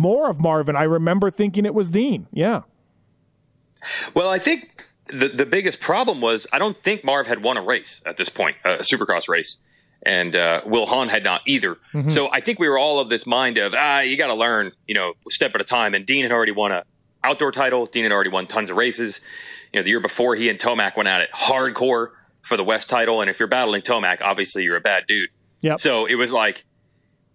more 0.00 0.28
of 0.28 0.40
Marvin. 0.40 0.74
I 0.74 0.82
remember 0.82 1.30
thinking 1.30 1.64
it 1.64 1.72
was 1.72 1.88
Dean. 1.88 2.26
Yeah. 2.32 2.62
Well, 4.14 4.28
I 4.28 4.38
think 4.38 4.86
the 5.06 5.28
the 5.28 5.46
biggest 5.46 5.80
problem 5.80 6.20
was 6.20 6.46
I 6.52 6.58
don't 6.58 6.76
think 6.76 7.04
Marv 7.04 7.26
had 7.26 7.42
won 7.42 7.56
a 7.56 7.62
race 7.62 8.00
at 8.06 8.16
this 8.16 8.28
point, 8.28 8.56
a 8.64 8.78
Supercross 8.78 9.28
race, 9.28 9.58
and 10.04 10.34
uh, 10.34 10.62
Will 10.64 10.86
Hahn 10.86 11.08
had 11.08 11.24
not 11.24 11.42
either. 11.46 11.76
So 12.08 12.28
I 12.32 12.40
think 12.40 12.58
we 12.58 12.68
were 12.68 12.78
all 12.78 12.98
of 13.00 13.08
this 13.08 13.26
mind 13.26 13.58
of 13.58 13.74
ah, 13.74 14.00
you 14.00 14.16
got 14.16 14.28
to 14.28 14.34
learn, 14.34 14.72
you 14.86 14.94
know, 14.94 15.14
step 15.28 15.54
at 15.54 15.60
a 15.60 15.64
time. 15.64 15.94
And 15.94 16.06
Dean 16.06 16.22
had 16.22 16.32
already 16.32 16.52
won 16.52 16.72
a 16.72 16.84
outdoor 17.24 17.52
title. 17.52 17.86
Dean 17.86 18.04
had 18.04 18.12
already 18.12 18.30
won 18.30 18.46
tons 18.46 18.70
of 18.70 18.76
races. 18.76 19.20
You 19.72 19.80
know, 19.80 19.84
the 19.84 19.90
year 19.90 20.00
before 20.00 20.34
he 20.34 20.48
and 20.48 20.58
Tomac 20.58 20.96
went 20.96 21.08
at 21.08 21.22
it 21.22 21.30
hardcore 21.32 22.08
for 22.42 22.56
the 22.56 22.64
West 22.64 22.88
title. 22.88 23.20
And 23.20 23.30
if 23.30 23.38
you're 23.38 23.48
battling 23.48 23.82
Tomac, 23.82 24.20
obviously 24.20 24.64
you're 24.64 24.76
a 24.76 24.80
bad 24.80 25.04
dude. 25.06 25.30
Yep. 25.62 25.78
So 25.78 26.06
it 26.06 26.16
was 26.16 26.32
like 26.32 26.64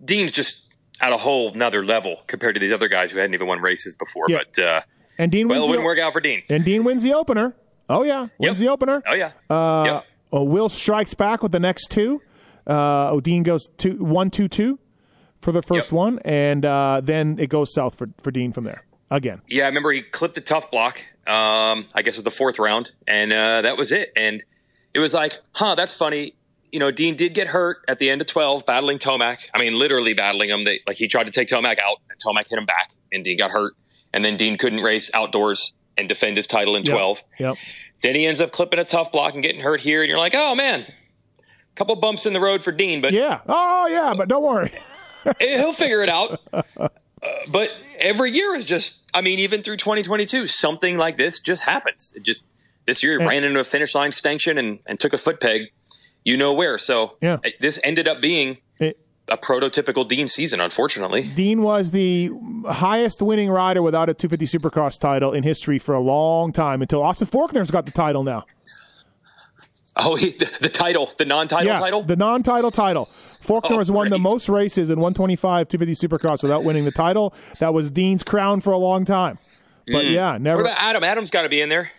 Dean's 0.03 0.31
just 0.31 0.63
at 0.99 1.13
a 1.13 1.17
whole 1.17 1.53
nother 1.53 1.85
level 1.85 2.21
compared 2.27 2.55
to 2.55 2.59
these 2.59 2.73
other 2.73 2.87
guys 2.87 3.11
who 3.11 3.17
hadn't 3.17 3.33
even 3.33 3.47
won 3.47 3.61
races 3.61 3.95
before. 3.95 4.25
Yeah. 4.27 4.39
But 4.39 4.63
uh, 4.63 4.81
And 5.17 5.31
Dean 5.31 5.47
well, 5.47 5.57
wins 5.59 5.63
it 5.63 5.67
the- 5.67 5.69
wouldn't 5.71 5.85
work 5.85 5.99
out 5.99 6.13
for 6.13 6.21
Dean. 6.21 6.43
And 6.49 6.63
Dean 6.65 6.83
wins 6.83 7.03
the 7.03 7.13
opener. 7.13 7.55
Oh 7.89 8.03
yeah, 8.03 8.27
wins 8.37 8.59
Yep. 8.59 8.67
the 8.67 8.71
opener. 8.71 9.03
Oh 9.07 9.13
yeah. 9.13 9.31
Uh, 9.49 9.83
yep. 9.85 10.05
uh, 10.33 10.43
Will 10.43 10.69
strikes 10.69 11.13
back 11.13 11.41
with 11.41 11.51
the 11.51 11.59
next 11.59 11.89
two. 11.89 12.21
Uh, 12.67 13.11
oh, 13.11 13.19
Dean 13.21 13.43
goes 13.43 13.69
two, 13.77 13.95
one, 14.03 14.29
two, 14.29 14.47
two 14.49 14.77
for 15.41 15.51
the 15.53 15.61
first 15.61 15.91
Yep. 15.91 15.97
one, 15.97 16.19
and 16.25 16.65
uh, 16.65 16.99
then 17.03 17.37
it 17.39 17.47
goes 17.49 17.73
south 17.73 17.95
for, 17.97 18.09
for 18.21 18.29
Dean 18.31 18.51
from 18.51 18.65
there 18.65 18.83
again. 19.09 19.41
Yeah, 19.47 19.63
I 19.63 19.67
remember 19.67 19.91
he 19.93 20.01
clipped 20.01 20.35
the 20.35 20.41
tough 20.41 20.69
block. 20.69 20.99
Um, 21.25 21.87
I 21.95 22.01
guess 22.03 22.15
it 22.15 22.19
was 22.19 22.23
the 22.25 22.31
fourth 22.31 22.59
round, 22.59 22.91
and 23.07 23.31
uh, 23.31 23.61
that 23.61 23.77
was 23.77 23.91
it. 23.93 24.11
And 24.17 24.43
it 24.93 24.99
was 24.99 25.13
like, 25.13 25.39
huh, 25.53 25.75
that's 25.75 25.95
funny. 25.95 26.33
You 26.73 26.79
know, 26.79 26.91
Dean 26.91 27.15
did 27.15 27.33
get 27.33 27.47
hurt 27.47 27.77
at 27.87 27.99
the 27.99 28.09
end 28.09 28.19
of 28.19 28.27
twelve, 28.27 28.65
battling 28.65 28.97
Tomac. 28.97 29.37
I 29.53 29.59
mean, 29.59 29.79
literally 29.79 30.13
battling 30.13 30.49
him. 30.49 30.65
They, 30.65 30.81
like 30.85 30.97
he 30.97 31.07
tried 31.07 31.25
to 31.27 31.31
take 31.31 31.47
Tomac 31.47 31.79
out, 31.79 31.97
and 32.09 32.19
Tomac 32.19 32.49
hit 32.49 32.59
him 32.59 32.65
back, 32.65 32.91
and 33.13 33.23
Dean 33.23 33.37
got 33.37 33.51
hurt. 33.51 33.75
And 34.13 34.23
then 34.25 34.37
Dean 34.37 34.57
couldn't 34.57 34.81
race 34.81 35.11
outdoors 35.13 35.73
and 35.97 36.07
defend 36.07 36.37
his 36.37 36.47
title 36.47 36.75
in 36.75 36.83
Yep. 36.83 36.93
twelve. 36.93 37.23
Yep. 37.39 37.57
Then 38.01 38.15
he 38.15 38.25
ends 38.27 38.39
up 38.41 38.51
clipping 38.51 38.79
a 38.79 38.83
tough 38.85 39.11
block 39.11 39.33
and 39.33 39.41
getting 39.43 39.61
hurt 39.61 39.81
here, 39.81 40.01
and 40.01 40.09
you're 40.09 40.19
like, 40.19 40.35
oh 40.35 40.53
man, 40.55 40.81
a 40.81 41.75
couple 41.75 41.95
bumps 41.95 42.25
in 42.25 42.33
the 42.33 42.39
road 42.39 42.61
for 42.63 42.71
Dean, 42.71 43.01
but 43.01 43.13
Yeah. 43.13 43.41
Oh 43.47 43.87
yeah, 43.87 44.13
but 44.15 44.27
don't 44.27 44.43
worry. 44.43 44.71
he'll 45.39 45.73
figure 45.73 46.03
it 46.03 46.09
out. 46.09 46.39
Uh, 46.53 46.89
but 47.47 47.71
every 47.99 48.31
year 48.31 48.53
is 48.55 48.63
just, 48.65 48.99
I 49.13 49.21
mean, 49.21 49.39
even 49.39 49.63
through 49.63 49.77
2022, 49.77 50.45
something 50.47 50.97
like 50.97 51.17
this 51.17 51.39
just 51.39 51.63
happens. 51.63 52.13
It 52.15 52.21
just, 52.23 52.43
this 52.85 53.01
year, 53.03 53.19
he 53.19 53.25
ran 53.25 53.43
into 53.43 53.59
a 53.59 53.63
finish 53.63 53.95
line 53.95 54.11
stanchion 54.11 54.57
and, 54.59 54.79
and 54.85 54.99
took 54.99 55.13
a 55.13 55.17
foot 55.17 55.41
peg, 55.41 55.63
you 56.23 56.37
know 56.37 56.53
where. 56.53 56.77
So 56.77 57.17
Yeah. 57.21 57.37
it- 57.43 57.59
this 57.59 57.79
ended 57.83 58.07
up 58.07 58.21
being 58.21 58.59
a 59.29 59.37
prototypical 59.37 60.07
Dean 60.07 60.27
season, 60.27 60.61
unfortunately. 60.61 61.23
Dean 61.35 61.61
was 61.61 61.91
the 61.91 62.31
highest 62.65 63.21
winning 63.21 63.49
rider 63.49 63.81
without 63.81 64.09
a 64.09 64.13
250 64.13 64.59
Supercross 64.59 64.99
title 64.99 65.33
in 65.33 65.43
history 65.43 65.79
for 65.79 65.93
a 65.93 65.99
long 65.99 66.51
time 66.51 66.81
until 66.81 67.01
Austin 67.01 67.27
Forkner's 67.27 67.71
got 67.71 67.85
the 67.85 67.91
title 67.91 68.23
now. 68.23 68.45
Oh, 69.99 70.15
he, 70.15 70.31
the, 70.31 70.51
the 70.61 70.69
title, 70.69 71.09
the 71.17 71.25
non 71.25 71.47
title 71.47 71.65
yeah, 71.67 71.79
title? 71.79 72.03
the 72.03 72.15
non-title 72.15 72.71
title. 72.71 73.09
Forkner 73.43 73.71
Oh, 73.71 73.77
has 73.79 73.89
won 73.89 74.09
the 74.09 74.19
most 74.19 74.49
races 74.49 74.89
in 74.91 74.99
125 74.99 75.69
250 75.69 76.07
Supercross 76.07 76.43
without 76.43 76.63
winning 76.63 76.85
the 76.85 76.91
title. 76.91 77.33
That 77.59 77.73
was 77.73 77.89
Dean's 77.89 78.23
crown 78.23 78.61
for 78.61 78.71
a 78.71 78.77
long 78.77 79.05
time. 79.05 79.39
But 79.87 80.05
mm. 80.05 80.11
yeah, 80.11 80.37
never. 80.39 80.61
what 80.63 80.69
about 80.69 80.83
Adam? 80.83 81.03
Adam's 81.03 81.31
got 81.31 81.43
to 81.43 81.49
be 81.49 81.61
in 81.61 81.69
there, 81.69 81.91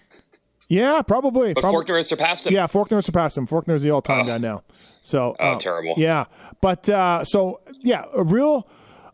yeah, 0.69 1.03
probably. 1.03 1.55
but 1.55 1.65
Forkner 1.65 1.97
has 1.97 2.09
surpassed 2.09 2.47
him. 2.47 2.53
Yeah, 2.53 2.67
Forkner 2.67 3.03
surpassed 3.03 3.37
him. 3.37 3.47
Forkner's 3.47 3.83
the 3.83 3.91
all-time 3.91 4.27
guy 4.27 4.39
now. 4.39 4.63
So, 5.03 5.35
Oh, 5.41 5.53
uh, 5.53 5.59
terrible. 5.59 5.95
Yeah, 5.97 6.27
but 6.61 6.89
uh, 6.89 7.25
so 7.25 7.61
yeah, 7.81 8.05
a 8.15 8.23
real 8.23 8.69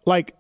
like 0.07 0.35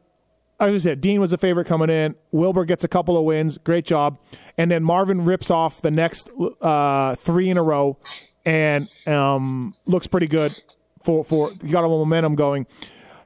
I 0.59 0.71
was 0.71 0.83
said, 0.85 1.00
Dean 1.00 1.21
was 1.21 1.33
a 1.33 1.38
favorite 1.38 1.66
coming 1.66 1.90
in. 1.90 2.14
Wilbur 2.33 2.64
gets 2.64 2.85
a 2.85 2.88
couple 2.88 3.16
of 3.16 3.25
wins, 3.25 3.59
great 3.59 3.85
job, 3.85 4.18
and 4.56 4.71
then 4.71 4.83
Marvin 4.85 5.25
rips 5.25 5.50
off 5.50 5.83
the 5.83 5.90
next 5.90 6.30
uh, 6.61 7.14
three 7.16 7.50
in 7.50 7.56
a 7.59 7.62
row, 7.62 7.99
and 8.44 8.88
um, 9.06 9.75
looks 9.87 10.06
pretty 10.06 10.26
good 10.28 10.61
for 11.02 11.25
for 11.25 11.50
got 11.50 11.80
a 11.80 11.87
little 11.88 12.04
momentum 12.04 12.35
going. 12.35 12.66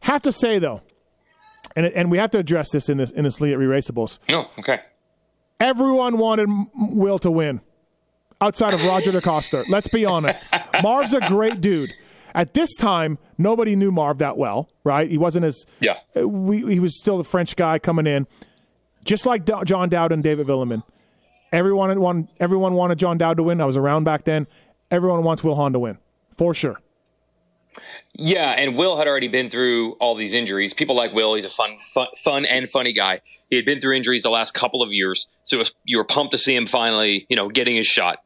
Have 0.00 0.22
to 0.22 0.32
say 0.32 0.58
though, 0.58 0.82
and 1.76 1.86
and 1.86 2.10
we 2.10 2.18
have 2.18 2.30
to 2.32 2.38
address 2.38 2.70
this 2.70 2.88
in 2.88 2.98
this 2.98 3.10
in 3.10 3.24
this 3.24 3.40
league 3.40 3.52
at 3.52 3.58
Re-Raceables. 3.58 4.18
No, 4.28 4.48
okay. 4.58 4.80
Everyone 5.60 6.18
wanted 6.18 6.48
Will 6.74 7.18
to 7.20 7.30
win 7.30 7.60
outside 8.40 8.74
of 8.74 8.84
Roger 8.86 9.10
DeCoster. 9.12 9.68
Let's 9.68 9.88
be 9.88 10.04
honest. 10.04 10.48
Marv's 10.82 11.12
a 11.12 11.20
great 11.28 11.60
dude. 11.60 11.90
At 12.34 12.54
this 12.54 12.74
time, 12.76 13.18
nobody 13.38 13.74
knew 13.74 13.90
Marv 13.90 14.18
that 14.18 14.36
well, 14.36 14.68
right? 14.84 15.10
He 15.10 15.18
wasn't 15.18 15.44
as 15.44 15.64
Yeah. 15.80 15.96
we, 16.14 16.58
he 16.72 16.78
was 16.78 16.98
still 16.98 17.18
the 17.18 17.24
French 17.24 17.56
guy 17.56 17.78
coming 17.78 18.06
in, 18.06 18.26
just 19.04 19.26
like 19.26 19.44
Do- 19.44 19.64
John 19.64 19.88
Dowd 19.88 20.12
and 20.12 20.22
David 20.22 20.46
Vuillemin. 20.46 20.82
Everyone 21.50 21.98
won, 22.00 22.28
everyone 22.38 22.74
wanted 22.74 22.98
John 22.98 23.16
Dowd 23.18 23.38
to 23.38 23.42
win. 23.42 23.60
I 23.60 23.64
was 23.64 23.76
around 23.76 24.04
back 24.04 24.24
then. 24.24 24.46
everyone 24.90 25.22
wants 25.24 25.42
Will 25.42 25.54
Hahn 25.54 25.72
to 25.72 25.78
win 25.78 25.98
for 26.36 26.54
sure. 26.54 26.80
Yeah, 28.14 28.50
and 28.52 28.76
Will 28.76 28.96
had 28.96 29.06
already 29.06 29.28
been 29.28 29.48
through 29.48 29.92
all 29.94 30.14
these 30.14 30.34
injuries. 30.34 30.72
People 30.74 30.96
like 30.96 31.12
Will; 31.12 31.34
he's 31.34 31.44
a 31.44 31.50
fun, 31.50 31.76
fun, 31.94 32.08
fun 32.24 32.44
and 32.46 32.68
funny 32.68 32.92
guy. 32.92 33.20
He 33.50 33.56
had 33.56 33.64
been 33.64 33.80
through 33.80 33.94
injuries 33.96 34.22
the 34.22 34.30
last 34.30 34.52
couple 34.54 34.82
of 34.82 34.92
years, 34.92 35.26
so 35.44 35.58
was, 35.58 35.72
you 35.84 35.96
were 35.98 36.04
pumped 36.04 36.32
to 36.32 36.38
see 36.38 36.54
him 36.56 36.66
finally, 36.66 37.26
you 37.28 37.36
know, 37.36 37.48
getting 37.48 37.76
his 37.76 37.86
shot. 37.86 38.18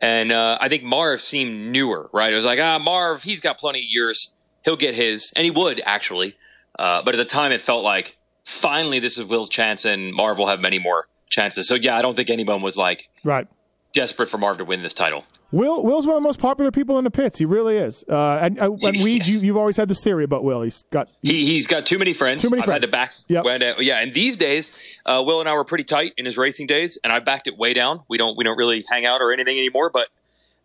And 0.00 0.30
uh, 0.30 0.58
I 0.60 0.68
think 0.68 0.84
Marv 0.84 1.20
seemed 1.20 1.72
newer, 1.72 2.08
right? 2.12 2.32
It 2.32 2.36
was 2.36 2.44
like, 2.44 2.60
ah, 2.60 2.78
Marv, 2.78 3.24
he's 3.24 3.40
got 3.40 3.58
plenty 3.58 3.80
of 3.80 3.86
years; 3.88 4.32
he'll 4.64 4.76
get 4.76 4.94
his, 4.94 5.32
and 5.34 5.44
he 5.44 5.50
would 5.50 5.82
actually. 5.84 6.36
Uh, 6.78 7.02
but 7.02 7.14
at 7.14 7.18
the 7.18 7.24
time, 7.24 7.50
it 7.50 7.60
felt 7.60 7.82
like 7.82 8.16
finally 8.44 9.00
this 9.00 9.18
is 9.18 9.24
Will's 9.24 9.48
chance, 9.48 9.84
and 9.84 10.14
Marv 10.14 10.38
will 10.38 10.46
have 10.46 10.60
many 10.60 10.78
more 10.78 11.08
chances. 11.28 11.66
So 11.68 11.74
yeah, 11.74 11.96
I 11.96 12.02
don't 12.02 12.14
think 12.14 12.30
anyone 12.30 12.62
was 12.62 12.76
like 12.76 13.08
right 13.24 13.48
desperate 13.92 14.28
for 14.28 14.38
Marv 14.38 14.58
to 14.58 14.64
win 14.64 14.82
this 14.82 14.92
title. 14.92 15.24
Will 15.50 15.82
Will's 15.82 16.06
one 16.06 16.16
of 16.16 16.22
the 16.22 16.28
most 16.28 16.38
popular 16.40 16.70
people 16.70 16.98
in 16.98 17.04
the 17.04 17.10
pits. 17.10 17.38
He 17.38 17.46
really 17.46 17.76
is. 17.78 18.04
Uh, 18.08 18.38
and 18.42 18.58
uh, 18.60 18.64
and 18.72 18.96
Weege, 18.96 19.18
Yes. 19.20 19.28
you, 19.28 19.38
you've 19.40 19.56
always 19.56 19.76
had 19.78 19.88
this 19.88 20.02
theory 20.04 20.24
about 20.24 20.44
Will. 20.44 20.60
He's 20.62 20.82
got 20.90 21.08
He, 21.22 21.46
he's 21.46 21.66
got 21.66 21.86
too 21.86 21.98
many 21.98 22.12
friends. 22.12 22.42
Too 22.42 22.50
many 22.50 22.62
I've 22.62 22.68
had 22.68 22.80
friends. 22.82 22.86
to 22.86 22.92
back. 22.92 23.14
Yep. 23.28 23.44
went, 23.44 23.62
uh, 23.62 23.74
yeah, 23.78 24.00
and 24.00 24.12
these 24.12 24.36
days, 24.36 24.72
uh, 25.06 25.22
Will 25.24 25.40
and 25.40 25.48
I 25.48 25.54
were 25.54 25.64
pretty 25.64 25.84
tight 25.84 26.12
in 26.18 26.26
his 26.26 26.36
racing 26.36 26.66
days, 26.66 26.98
and 27.02 27.12
I 27.12 27.20
backed 27.20 27.46
it 27.46 27.56
way 27.56 27.72
down. 27.72 28.02
We 28.08 28.18
don't 28.18 28.36
we 28.36 28.44
don't 28.44 28.58
really 28.58 28.84
hang 28.90 29.06
out 29.06 29.22
or 29.22 29.32
anything 29.32 29.58
anymore. 29.58 29.90
But 29.90 30.08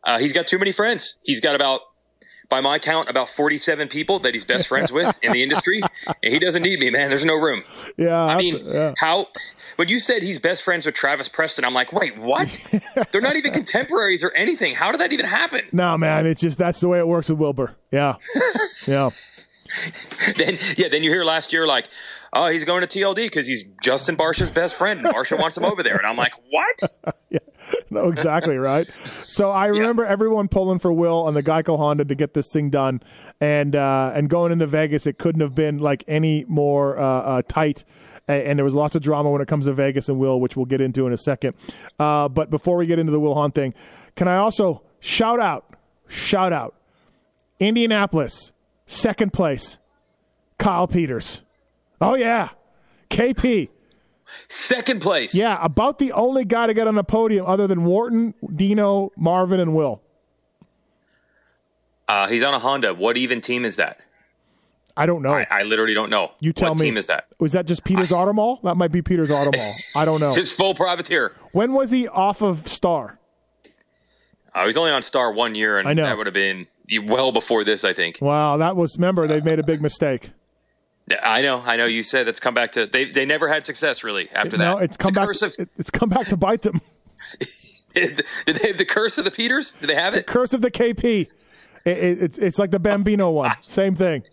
uh, 0.04 0.18
he's 0.20 0.34
got 0.34 0.48
too 0.48 0.60
many 0.60 0.74
friends. 0.74 1.18
He's 1.24 1.40
got 1.40 1.56
about, 1.56 1.80
by 2.50 2.62
my 2.62 2.80
count, 2.80 3.10
about 3.10 3.30
forty-seven 3.30 3.88
people 3.88 4.20
that 4.20 4.34
he's 4.34 4.46
best 4.46 4.68
friends 4.68 4.92
with 4.92 5.18
in 5.22 5.32
the 5.32 5.44
industry, 5.44 5.82
and 6.08 6.34
he 6.34 6.40
doesn't 6.40 6.62
need 6.62 6.80
me, 6.80 6.90
man. 6.90 7.10
There's 7.10 7.26
no 7.26 7.36
room. 7.36 7.64
yeah. 7.98 8.24
I 8.24 8.38
mean, 8.38 8.66
yeah. 8.66 8.94
how 8.98 9.28
when 9.76 9.88
you 9.88 10.00
said 10.00 10.22
he's 10.22 10.40
best 10.40 10.64
friends 10.64 10.86
with 10.86 10.96
Travis 10.96 11.28
Preston, 11.30 11.66
I'm 11.66 11.74
like, 11.74 11.92
wait, 11.92 12.18
what? 12.18 12.60
They're 13.12 13.22
not 13.22 13.36
even 13.36 13.52
contemporaries 13.52 14.24
or 14.24 14.32
anything. 14.32 14.76
How 14.76 14.92
did 14.92 15.02
that 15.02 15.14
even 15.14 15.26
happen? 15.26 15.62
no 15.72 15.98
man, 15.98 16.26
it's 16.26 16.42
just 16.42 16.58
that's 16.58 16.80
the 16.80 16.88
way 16.88 17.00
it 17.00 17.08
works 17.08 17.30
with 17.30 17.40
Wilbur. 17.40 17.76
Yeah, 17.92 18.16
yeah. 18.88 19.10
then 20.38 20.58
yeah, 20.78 20.88
then 20.88 21.04
you 21.04 21.10
hear 21.10 21.24
last 21.24 21.52
year 21.54 21.66
like, 21.66 21.88
oh, 22.34 22.48
he's 22.48 22.64
going 22.64 22.82
to 22.82 22.88
TLD 22.88 23.16
because 23.16 23.48
he's 23.48 23.64
Justin 23.82 24.16
Barcia's 24.18 24.52
best 24.52 24.76
friend. 24.76 25.00
and 25.00 25.16
Barsha 25.16 25.40
wants 25.40 25.58
him 25.58 25.64
over 25.66 25.84
there, 25.84 25.98
and 25.98 26.06
I'm 26.06 26.18
like, 26.18 26.34
what? 26.50 26.84
No, 27.90 28.10
exactly 28.10 28.58
right. 28.58 28.90
So 29.26 29.50
I 29.52 29.68
remember 29.68 30.04
everyone 30.04 30.48
pulling 30.48 30.80
for 30.80 30.92
Will 30.92 31.24
on 31.24 31.34
the 31.34 31.42
Geico 31.44 31.78
Honda 31.78 32.04
to 32.06 32.16
get 32.16 32.34
this 32.34 32.52
thing 32.52 32.70
done, 32.70 33.02
and 33.40 33.76
uh, 33.76 34.12
and 34.14 34.30
going 34.30 34.52
into 34.52 34.68
Vegas, 34.68 35.08
it 35.08 35.18
couldn't 35.18 35.42
have 35.42 35.56
been 35.56 35.78
like 35.78 36.04
any 36.08 36.44
more 36.48 36.98
uh, 36.98 37.04
uh, 37.04 37.42
tight. 37.48 37.84
And 38.28 38.58
there 38.58 38.64
was 38.64 38.74
lots 38.74 38.96
of 38.96 39.02
drama 39.02 39.30
when 39.32 39.42
it 39.42 39.48
comes 39.48 39.66
to 39.66 39.74
Vegas 39.74 40.10
and 40.10 40.18
Will, 40.18 40.40
which 40.40 40.56
we'll 40.56 40.66
get 40.66 40.82
into 40.82 41.06
in 41.08 41.14
a 41.14 41.18
second. 41.18 41.56
Uh, 42.00 42.30
but 42.30 42.50
before 42.50 42.78
we 42.78 42.86
get 42.86 42.98
into 42.98 43.12
the 43.12 43.20
Will 43.20 43.34
Hahn 43.34 43.52
thing, 43.52 43.74
can 44.16 44.28
I 44.28 44.38
also 44.38 44.82
shout 45.00 45.40
out, 45.40 45.76
shout 46.08 46.54
out, 46.54 46.76
Indianapolis, 47.60 48.52
second 48.86 49.34
place, 49.34 49.78
Kyle 50.58 50.88
Peters. 50.88 51.42
Oh 52.04 52.16
yeah, 52.16 52.50
KP. 53.10 53.70
Second 54.48 55.02
place. 55.02 55.36
Yeah, 55.36 55.58
about 55.62 56.00
the 56.00 56.12
only 56.14 56.46
guy 56.46 56.68
to 56.68 56.74
get 56.74 56.88
on 56.88 56.96
the 56.96 57.04
podium 57.04 57.46
other 57.46 57.68
than 57.68 57.84
Wharton, 57.86 58.34
Dino, 58.56 59.12
Marvin, 59.16 59.60
and 59.60 59.76
Will. 59.76 60.02
Uh, 62.08 62.28
he's 62.28 62.44
on 62.44 62.54
a 62.54 62.60
Honda. 62.60 62.94
What 62.94 63.18
even 63.18 63.42
team 63.42 63.66
is 63.66 63.76
that? 63.78 64.00
I 64.96 65.06
don't 65.06 65.22
know. 65.24 65.34
I, 65.34 65.48
I 65.50 65.64
literally 65.64 65.94
don't 65.94 66.10
know. 66.10 66.32
you 66.40 66.54
tell 66.54 66.70
what 66.72 66.80
me. 66.80 66.88
team 66.88 66.98
is 66.98 67.08
that? 67.08 67.28
Was 67.40 67.54
that 67.54 67.66
just 67.66 67.84
Peter's 67.84 68.12
Auto 68.12 68.32
Mall? 68.34 68.60
That 68.64 68.76
might 68.76 68.92
be 68.92 69.02
Peter's 69.02 69.32
Auto 69.32 69.56
Mall. 69.58 69.74
I 69.96 70.06
don't 70.06 70.20
know. 70.20 70.32
Just 70.34 70.56
full 70.56 70.76
privateer. 70.76 71.34
when 71.52 71.74
was 71.74 71.90
he 71.92 72.08
off 72.08 72.42
of 72.42 72.68
Star? 72.68 73.20
Uh, 74.54 74.64
was 74.66 74.78
only 74.78 74.92
on 74.92 75.02
Star 75.02 75.32
one 75.34 75.56
year, 75.56 75.80
and 75.80 75.88
I 75.88 75.94
know. 75.94 76.04
that 76.04 76.16
would 76.18 76.28
have 76.28 76.34
been 76.34 76.68
well 77.08 77.32
before 77.32 77.64
this, 77.64 77.84
I 77.84 77.94
think. 77.94 78.20
Wow, 78.22 78.58
that 78.58 78.76
was. 78.76 78.98
Remember, 78.98 79.26
they 79.28 79.42
made 79.42 79.58
a 79.60 79.64
big 79.64 79.82
mistake. 79.82 80.32
I 81.22 81.42
know, 81.42 81.62
I 81.66 81.76
know. 81.76 81.86
You 81.86 82.02
said 82.04 82.26
that's 82.28 82.40
come 82.40 82.54
back 82.54 82.72
to 82.74 82.86
they. 82.86 83.06
They 83.06 83.26
never 83.26 83.48
had 83.48 83.66
success 83.66 84.04
really 84.04 84.30
after 84.32 84.58
that. 84.58 84.64
No, 84.64 84.78
it's 84.78 84.96
come 84.98 85.14
the 85.14 85.20
back. 85.20 85.42
Of, 85.60 85.68
it's 85.78 85.90
come 85.90 86.10
back 86.10 86.28
to 86.28 86.38
bite 86.38 86.62
them. 86.62 86.80
did, 87.94 88.24
did 88.46 88.56
they 88.56 88.68
have 88.70 88.78
the 88.78 88.86
curse 88.86 89.18
of 89.18 89.26
the 89.26 89.32
Peters? 89.32 89.74
Did 89.74 89.88
they 89.90 89.96
have 89.96 90.14
it? 90.14 90.28
Curse 90.28 90.54
of 90.54 90.62
the 90.62 90.72
KP. 90.72 91.28
It, 91.86 91.98
it, 91.98 92.22
it's 92.24 92.38
it's 92.38 92.58
like 92.60 92.72
the 92.72 92.80
Bambino 92.80 93.32
one. 93.32 93.50
Ah. 93.52 93.58
Same 93.62 93.96
thing. 93.96 94.24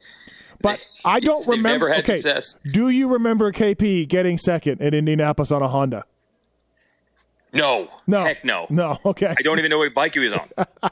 But 0.60 0.78
I 1.04 1.18
don't 1.20 1.44
remember. 1.46 1.68
never 1.70 1.88
had 1.88 2.04
okay, 2.04 2.16
success. 2.18 2.54
do 2.72 2.88
you 2.88 3.08
remember 3.08 3.50
KP 3.50 4.06
getting 4.08 4.38
second 4.38 4.80
in 4.80 4.94
Indianapolis 4.94 5.50
on 5.50 5.62
a 5.62 5.68
Honda? 5.68 6.04
No, 7.52 7.88
No. 8.06 8.22
heck 8.22 8.44
no. 8.44 8.66
No. 8.70 8.96
Okay. 9.04 9.26
I 9.36 9.42
don't 9.42 9.58
even 9.58 9.70
know 9.70 9.78
what 9.78 9.92
bike 9.92 10.14
he 10.14 10.20
was 10.20 10.32
on. 10.32 10.48
I, 10.56 10.90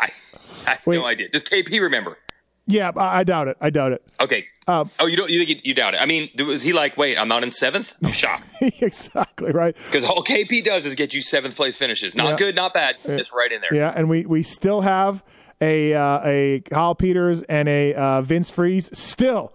I 0.00 0.08
have 0.66 0.84
Wait. 0.84 0.96
no 0.96 1.04
idea. 1.06 1.28
Does 1.28 1.44
KP 1.44 1.80
remember? 1.80 2.18
Yeah, 2.66 2.92
I, 2.96 3.20
I 3.20 3.24
doubt 3.24 3.48
it. 3.48 3.56
I 3.60 3.70
doubt 3.70 3.92
it. 3.92 4.02
Okay. 4.20 4.46
Um, 4.66 4.90
oh, 4.98 5.04
you 5.06 5.16
don't? 5.16 5.28
You 5.30 5.44
think 5.44 5.60
you, 5.64 5.74
doubt 5.74 5.92
it? 5.94 5.98
I 6.00 6.06
mean, 6.06 6.30
was 6.38 6.62
he 6.62 6.72
like, 6.72 6.96
wait, 6.96 7.18
I'm 7.18 7.28
not 7.28 7.42
in 7.42 7.50
seventh? 7.50 7.94
I'm 8.02 8.12
shocked 8.12 8.46
exactly 8.60 9.52
right. 9.52 9.74
because 9.76 10.04
all 10.04 10.22
KP 10.24 10.64
does 10.64 10.86
is 10.86 10.94
get 10.94 11.12
you 11.12 11.20
seventh 11.20 11.54
place 11.56 11.76
finishes. 11.76 12.14
Not 12.14 12.30
Yeah. 12.30 12.36
good, 12.36 12.54
not 12.56 12.72
bad, 12.72 12.96
just 13.06 13.32
right 13.32 13.52
in 13.52 13.60
there. 13.60 13.74
Yeah, 13.74 13.92
and 13.94 14.08
we 14.08 14.24
we 14.24 14.42
still 14.42 14.80
have 14.80 15.22
a 15.60 15.92
uh, 15.92 16.20
a 16.24 16.60
Kyle 16.70 16.94
Peters 16.94 17.42
and 17.42 17.68
a 17.68 17.92
uh, 17.94 18.22
Vince 18.22 18.48
Friese 18.48 18.96
still, 18.98 19.52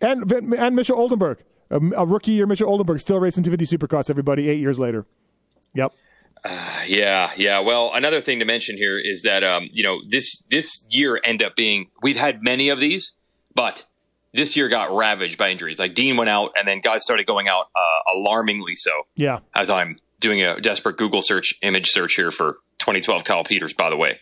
and 0.00 0.30
and 0.30 0.76
Mitchell 0.76 0.96
Oldenburg, 0.98 1.42
a, 1.70 1.80
a 1.96 2.06
rookie 2.06 2.30
year 2.32 2.46
Mitchell 2.46 2.68
Oldenburg 2.70 3.00
still 3.00 3.18
racing 3.18 3.42
250 3.42 3.76
Supercross. 3.76 4.08
Everybody, 4.08 4.48
eight 4.48 4.60
years 4.60 4.78
later. 4.78 5.06
Yep. 5.74 5.92
Yeah, 6.86 7.30
yeah. 7.38 7.60
Well, 7.60 7.90
another 7.94 8.20
thing 8.20 8.38
to 8.40 8.44
mention 8.44 8.76
here 8.76 8.98
is 8.98 9.22
that 9.22 9.42
um, 9.42 9.70
you 9.72 9.82
know 9.82 10.00
this 10.08 10.42
this 10.50 10.84
year 10.90 11.18
end 11.24 11.42
up 11.42 11.56
being 11.56 11.88
we've 12.02 12.16
had 12.18 12.42
many 12.42 12.68
of 12.68 12.78
these, 12.78 13.16
but 13.54 13.84
this 14.34 14.54
year 14.54 14.68
got 14.68 14.94
ravaged 14.94 15.38
by 15.38 15.48
injuries. 15.50 15.78
Like 15.78 15.94
Dean 15.94 16.16
went 16.18 16.28
out, 16.28 16.50
and 16.58 16.68
then 16.68 16.80
guys 16.80 17.00
started 17.00 17.26
going 17.26 17.48
out 17.48 17.68
uh, 17.74 18.12
alarmingly 18.18 18.74
so. 18.74 18.90
Yeah. 19.14 19.38
As 19.54 19.70
I'm 19.70 19.96
doing 20.20 20.42
a 20.42 20.60
desperate 20.60 20.98
Google 20.98 21.22
search, 21.22 21.54
image 21.62 21.90
search 21.90 22.14
here 22.14 22.30
for 22.30 22.58
2012 22.80 23.24
Kyle 23.24 23.44
Peters, 23.44 23.72
by 23.72 23.88
the 23.88 23.96
way. 23.96 24.18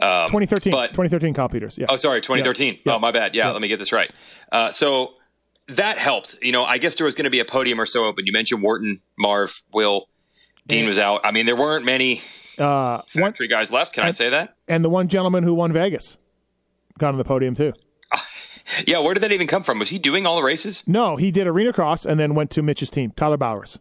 Um, 0.00 0.28
2013. 0.28 0.70
but 0.70 0.86
2013 0.92 1.34
Kyle 1.34 1.48
Peters. 1.48 1.76
Yeah. 1.76 1.86
Oh, 1.90 1.96
sorry, 1.96 2.20
2013. 2.22 2.78
Yeah. 2.86 2.94
Oh, 2.94 2.98
my 2.98 3.10
bad. 3.10 3.34
Yeah, 3.34 3.46
Yeah. 3.48 3.52
let 3.52 3.60
me 3.60 3.68
get 3.68 3.78
this 3.78 3.92
right. 3.92 4.10
Uh, 4.52 4.70
so 4.70 5.14
that 5.68 5.98
helped. 5.98 6.36
You 6.40 6.52
know, 6.52 6.64
I 6.64 6.78
guess 6.78 6.94
there 6.94 7.04
was 7.04 7.14
going 7.14 7.24
to 7.24 7.30
be 7.30 7.40
a 7.40 7.44
podium 7.44 7.80
or 7.80 7.86
so 7.86 8.04
open. 8.06 8.24
You 8.26 8.32
mentioned 8.32 8.62
Wharton, 8.62 9.00
Marv, 9.18 9.62
Will, 9.74 10.08
Dean 10.68 10.86
was 10.86 10.98
out. 10.98 11.20
I 11.24 11.32
mean, 11.32 11.46
there 11.46 11.56
weren't 11.56 11.84
many 11.84 12.22
Uh, 12.58 13.00
one, 13.14 13.24
factory 13.32 13.48
guys 13.48 13.70
left. 13.72 13.92
Can 13.94 14.04
I 14.04 14.10
say 14.12 14.28
that? 14.30 14.54
and 14.68 14.84
the 14.84 14.88
one 14.90 15.08
gentleman 15.08 15.42
who 15.44 15.54
won 15.54 15.72
Vegas 15.72 16.16
got 16.98 17.08
on 17.12 17.18
the 17.18 17.24
podium 17.24 17.54
too. 17.54 17.72
Yeah, 18.86 18.98
where 18.98 19.14
did 19.14 19.22
that 19.22 19.32
even 19.32 19.46
come 19.46 19.62
from? 19.62 19.78
Was 19.78 19.88
he 19.88 19.98
doing 19.98 20.26
all 20.26 20.36
the 20.36 20.42
races? 20.42 20.84
No, 20.86 21.16
he 21.16 21.30
did 21.30 21.46
arena 21.46 21.72
cross 21.72 22.04
and 22.04 22.20
then 22.20 22.34
went 22.34 22.50
to 22.50 22.60
Mitch's 22.62 22.90
team, 22.90 23.12
Tyler 23.16 23.38
Bowers. 23.38 23.78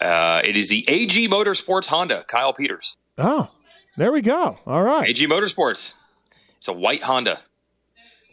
Uh, 0.00 0.42
it 0.44 0.56
is 0.58 0.68
the 0.68 0.84
AG 0.88 1.28
Motorsports 1.28 1.86
Honda, 1.86 2.24
Kyle 2.28 2.52
Peters. 2.52 2.96
Oh, 3.16 3.48
there 3.96 4.12
we 4.12 4.20
go. 4.20 4.58
All 4.66 4.82
right, 4.82 5.08
AG 5.08 5.26
Motorsports. 5.26 5.94
It's 6.58 6.68
a 6.68 6.72
white 6.74 7.02
Honda. 7.04 7.40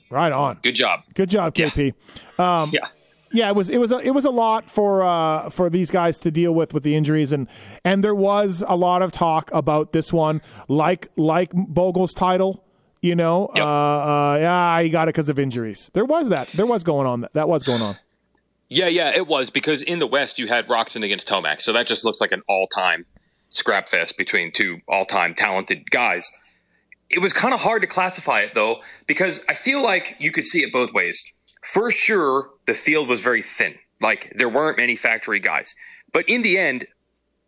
right 0.10 0.32
on. 0.34 0.60
Good 0.62 0.76
job. 0.76 1.04
Good 1.14 1.30
job, 1.30 1.54
KP. 1.56 1.94
Yeah. 2.38 2.66
yeah, 2.74 2.88
it 3.32 3.56
was 3.56 3.70
it 3.70 3.78
was 3.80 3.92
a, 3.92 4.00
it 4.00 4.12
was 4.12 4.26
a 4.26 4.30
lot 4.32 4.70
for 4.70 5.02
uh, 5.04 5.50
for 5.50 5.70
these 5.70 5.92
guys 5.92 6.20
to 6.20 6.32
deal 6.32 6.54
with 6.54 6.74
with 6.74 6.84
the 6.84 6.96
injuries 6.96 7.32
and 7.32 7.48
and 7.86 8.04
there 8.04 8.16
was 8.16 8.64
a 8.68 8.76
lot 8.76 9.02
of 9.02 9.12
talk 9.12 9.50
about 9.54 9.92
this 9.94 10.12
one, 10.12 10.42
like 10.68 11.08
like 11.16 11.52
Bogle's 11.54 12.14
title. 12.14 12.66
You 13.02 13.16
know, 13.16 13.50
Yep. 13.56 13.64
uh, 13.64 13.68
uh, 13.70 14.38
yeah, 14.42 14.82
he 14.82 14.90
got 14.90 15.08
it 15.08 15.14
because 15.14 15.30
of 15.30 15.40
injuries. 15.40 15.90
There 15.94 16.04
was 16.04 16.28
that. 16.30 16.50
There 16.54 16.66
was 16.66 16.84
going 16.84 17.08
on. 17.08 17.28
That 17.32 17.48
was 17.48 17.64
going 17.64 17.82
on. 17.82 17.96
Yeah, 18.68 18.88
yeah, 18.88 19.16
it 19.16 19.26
was 19.26 19.50
because 19.50 19.82
in 19.82 20.00
the 20.00 20.06
West 20.06 20.38
you 20.38 20.48
had 20.48 20.68
Roczen 20.68 21.02
against 21.06 21.26
Tomac, 21.26 21.62
so 21.62 21.72
that 21.72 21.88
just 21.88 22.04
looks 22.04 22.20
like 22.20 22.34
an 22.34 22.42
all-time 22.50 23.06
scrap 23.48 23.88
fest 23.88 24.18
between 24.18 24.52
two 24.52 24.80
all-time 24.88 25.34
talented 25.34 25.90
guys. 25.92 26.30
It 27.10 27.20
was 27.20 27.32
kind 27.32 27.54
of 27.54 27.62
hard 27.62 27.82
to 27.84 27.88
classify 27.88 28.42
it 28.42 28.54
though 28.54 28.82
because 29.08 29.46
I 29.48 29.54
feel 29.54 29.82
like 29.82 30.18
you 30.20 30.32
could 30.34 30.46
see 30.46 30.62
it 30.62 30.72
both 30.74 30.92
ways. 30.94 31.24
For 31.62 31.92
sure, 31.92 32.52
the 32.66 32.74
field 32.74 33.08
was 33.08 33.20
very 33.20 33.42
thin. 33.42 33.76
Like 34.02 34.34
there 34.36 34.50
weren't 34.50 34.78
many 34.78 34.96
factory 34.96 35.40
guys. 35.40 35.76
But 36.12 36.28
in 36.28 36.42
the 36.42 36.58
end, 36.58 36.88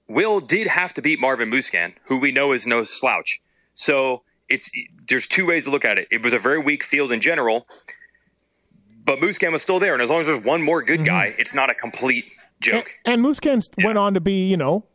Will 0.08 0.40
did 0.42 0.68
have 0.68 0.94
to 0.96 1.02
beat 1.02 1.20
Marvin 1.20 1.50
Musquin, 1.50 1.94
who 2.06 2.18
we 2.18 2.32
know 2.32 2.52
is 2.52 2.68
no 2.68 2.84
slouch. 2.84 3.42
So 3.74 4.24
it's 4.50 4.70
there's 5.08 5.28
two 5.28 5.46
ways 5.46 5.64
to 5.64 5.72
look 5.72 5.86
at 5.86 5.98
it. 5.98 6.08
It 6.12 6.22
was 6.22 6.34
a 6.34 6.40
very 6.40 6.60
weak 6.60 6.84
field 6.84 7.12
in 7.12 7.22
general, 7.22 7.66
but 9.06 9.20
Musquin 9.20 9.52
was 9.52 9.62
still 9.62 9.80
there, 9.80 9.94
and 9.94 10.02
as 10.02 10.10
long 10.10 10.22
as 10.22 10.28
there's 10.28 10.44
one 10.44 10.62
more 10.62 10.84
good 10.84 11.00
mm-hmm. 11.00 11.06
guy, 11.06 11.36
it's 11.38 11.54
not 11.54 11.70
a 11.70 11.74
complete 11.74 12.26
joke. 12.60 12.92
And 13.06 13.22
Musquin 13.24 13.68
went 13.84 13.98
on 13.98 14.14
to 14.14 14.20
be, 14.20 14.50
you 14.50 14.58
know, 14.58 14.86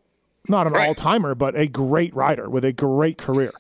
not 0.48 0.66
an 0.66 0.74
Right. 0.74 0.88
all 0.88 0.94
timer, 0.94 1.34
but 1.34 1.56
a 1.56 1.66
great 1.66 2.14
rider 2.14 2.48
with 2.48 2.64
a 2.64 2.72
great 2.72 3.18
career. 3.18 3.52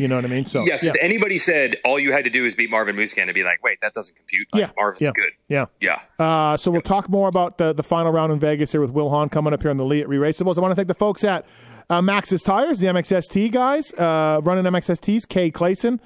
You 0.00 0.08
know 0.08 0.16
what 0.16 0.24
I 0.24 0.28
mean? 0.28 0.46
So 0.46 0.64
Yes, 0.64 0.84
yeah, 0.84 0.90
if 0.90 0.96
anybody 1.00 1.36
said 1.38 1.76
all 1.84 1.98
you 1.98 2.10
had 2.12 2.24
to 2.24 2.30
do 2.30 2.44
is 2.46 2.54
beat 2.54 2.70
Marvin 2.70 2.96
Musquin 2.96 3.24
and 3.24 3.34
be 3.34 3.44
like, 3.44 3.62
wait, 3.62 3.78
that 3.82 3.92
doesn't 3.92 4.16
compute. 4.16 4.48
Like, 4.52 4.60
yeah, 4.62 4.70
Marvin's 4.76 5.02
yeah, 5.02 5.10
good. 5.14 5.32
Yeah. 5.48 5.66
Yeah. 5.80 6.00
Uh, 6.18 6.56
so 6.56 6.70
we'll 6.70 6.80
talk 6.80 7.08
more 7.08 7.28
about 7.28 7.58
the, 7.58 7.72
the 7.72 7.82
final 7.82 8.10
round 8.10 8.32
in 8.32 8.38
Vegas 8.38 8.72
here 8.72 8.80
with 8.80 8.90
Will 8.90 9.10
Hahn 9.10 9.28
coming 9.28 9.52
up 9.52 9.60
here 9.62 9.70
on 9.70 9.76
the 9.76 9.84
Leatt 9.84 10.08
Re-Raceables. 10.08 10.56
I 10.56 10.60
want 10.62 10.72
to 10.72 10.76
thank 10.76 10.88
the 10.88 10.94
folks 10.94 11.22
at 11.24 11.44
Uh, 11.90 12.00
Maxxis 12.00 12.44
Tires, 12.44 12.78
the 12.80 12.86
MXST 12.86 13.50
guys, 13.52 13.92
uh, 13.94 14.40
running 14.44 14.64
MXSTs, 14.64 15.28
Cade 15.28 15.52
Clason, 15.52 16.00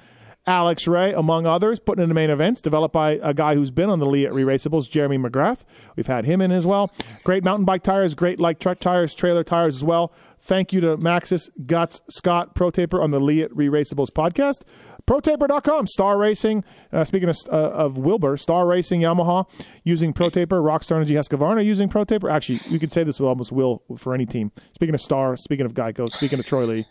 Alex 0.47 0.87
Ray, 0.87 1.11
among 1.13 1.47
others, 1.47 1.79
putting 1.79 2.03
in 2.03 2.09
the 2.09 2.15
main 2.15 2.29
events, 2.29 2.61
developed 2.61 2.93
by 2.93 3.19
a 3.23 3.33
guy 3.33 3.55
who's 3.55 3.71
been 3.71 3.89
on 3.89 3.99
the 3.99 4.05
Leatt 4.05 4.31
Re-Raceables, 4.31 4.89
Jeremy 4.89 5.17
McGrath. 5.17 5.61
We've 5.95 6.05
had 6.05 6.25
him 6.25 6.39
in 6.39 6.51
as 6.51 6.65
well. 6.67 6.91
Great 7.23 7.43
mountain 7.43 7.65
bike 7.65 7.81
tires, 7.81 8.13
great 8.13 8.39
light 8.39 8.59
truck 8.59 8.79
tires, 8.79 9.15
trailer 9.15 9.43
tires 9.43 9.75
as 9.75 9.83
well. 9.83 10.13
Thank 10.39 10.71
you 10.71 10.81
to 10.81 10.97
Maxxis, 10.97 11.49
Guts, 11.65 12.01
Scott, 12.09 12.53
Pro 12.53 12.69
Taper 12.69 13.01
on 13.01 13.09
the 13.09 13.19
Leatt 13.19 13.55
Re-Raceables 13.55 14.11
podcast. 14.11 14.61
ProTaper.com, 15.07 15.87
Star 15.87 16.17
Racing. 16.17 16.63
Uh, 16.91 17.03
speaking 17.03 17.29
of, 17.29 17.37
uh, 17.51 17.55
of 17.55 17.97
Wilbur, 17.97 18.37
Star 18.37 18.67
Racing 18.67 19.01
Yamaha 19.01 19.47
using 19.83 20.13
Pro 20.13 20.29
Taper, 20.29 20.61
Rockstar 20.61 20.97
Energy 20.97 21.15
Husqvarna 21.15 21.65
using 21.65 21.89
Pro 21.89 22.03
Taper. 22.03 22.29
Actually, 22.29 22.61
you 22.67 22.79
could 22.79 22.91
say 22.91 23.03
this 23.03 23.19
will 23.19 23.29
almost 23.29 23.51
will 23.51 23.83
for 23.97 24.13
any 24.13 24.25
team. 24.25 24.51
Speaking 24.73 24.95
of 24.95 25.01
Star, 25.01 25.35
speaking 25.37 25.65
of 25.65 25.73
Geico, 25.73 26.11
speaking 26.11 26.39
of 26.39 26.45
Troy 26.45 26.65
Lee. 26.65 26.85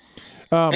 Um, 0.53 0.75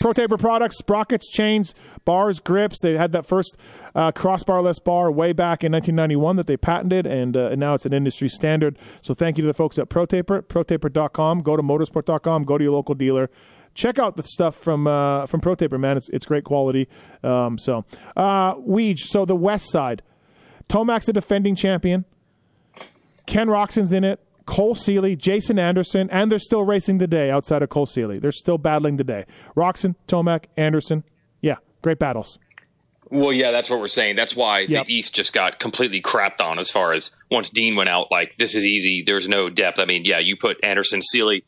Pro 0.00 0.12
Taper 0.12 0.36
products, 0.36 0.78
sprockets, 0.78 1.30
chains, 1.30 1.74
bars, 2.04 2.40
grips. 2.40 2.80
They 2.82 2.96
had 2.96 3.12
that 3.12 3.26
first 3.26 3.56
uh, 3.94 4.12
crossbarless 4.12 4.82
bar 4.82 5.10
way 5.10 5.32
back 5.32 5.64
in 5.64 5.72
1991 5.72 6.36
that 6.36 6.46
they 6.46 6.56
patented, 6.56 7.06
and, 7.06 7.36
uh, 7.36 7.48
and 7.48 7.60
now 7.60 7.74
it's 7.74 7.86
an 7.86 7.92
industry 7.92 8.28
standard. 8.28 8.78
So 9.02 9.14
thank 9.14 9.38
you 9.38 9.42
to 9.42 9.48
the 9.48 9.54
folks 9.54 9.78
at 9.78 9.88
Pro 9.88 10.06
Taper, 10.06 10.42
ProTaper.com. 10.42 11.42
Go 11.42 11.56
to 11.56 11.62
motorsport.com. 11.62 12.44
Go 12.44 12.58
to 12.58 12.64
your 12.64 12.72
local 12.72 12.94
dealer. 12.94 13.30
Check 13.74 13.98
out 13.98 14.16
the 14.16 14.22
stuff 14.24 14.56
from 14.56 14.86
uh, 14.86 15.26
from 15.26 15.40
Pro 15.40 15.54
Taper, 15.54 15.78
man. 15.78 15.96
It's 15.96 16.08
it's 16.08 16.26
great 16.26 16.42
quality. 16.42 16.88
Um, 17.22 17.56
so, 17.56 17.84
uh, 18.16 18.56
Weege. 18.56 18.98
So 18.98 19.24
the 19.24 19.36
West 19.36 19.70
Side, 19.70 20.02
Tomac's 20.68 21.06
the 21.06 21.12
defending 21.12 21.54
champion. 21.54 22.04
Ken 23.26 23.46
Roczen's 23.46 23.92
in 23.92 24.02
it. 24.02 24.18
Cole 24.46 24.74
Seely, 24.74 25.16
Jason 25.16 25.58
Anderson, 25.58 26.08
and 26.10 26.30
they're 26.30 26.38
still 26.38 26.64
racing 26.64 26.98
today 26.98 27.30
outside 27.30 27.62
of 27.62 27.68
Cole 27.68 27.86
Seely. 27.86 28.18
They're 28.18 28.32
still 28.32 28.58
battling 28.58 28.96
today. 28.96 29.24
Roczen, 29.56 29.94
Tomac, 30.08 30.44
Anderson. 30.56 31.04
Yeah, 31.40 31.56
great 31.82 31.98
battles. 31.98 32.38
Well, 33.12 33.32
yeah, 33.32 33.50
that's 33.50 33.68
what 33.68 33.80
we're 33.80 33.88
saying. 33.88 34.14
That's 34.16 34.36
why 34.36 34.60
Yep. 34.60 34.86
the 34.86 34.94
East 34.94 35.14
just 35.14 35.32
got 35.32 35.58
completely 35.58 36.00
crapped 36.00 36.40
on 36.40 36.58
as 36.60 36.70
far 36.70 36.92
as 36.92 37.10
once 37.30 37.50
Dean 37.50 37.74
went 37.74 37.88
out, 37.88 38.10
like, 38.10 38.36
this 38.36 38.54
is 38.54 38.64
easy. 38.64 39.02
There's 39.04 39.26
no 39.26 39.50
depth. 39.50 39.80
I 39.80 39.84
mean, 39.84 40.04
yeah, 40.04 40.18
you 40.20 40.36
put 40.36 40.58
Anderson, 40.64 41.02
Seely, 41.02 41.44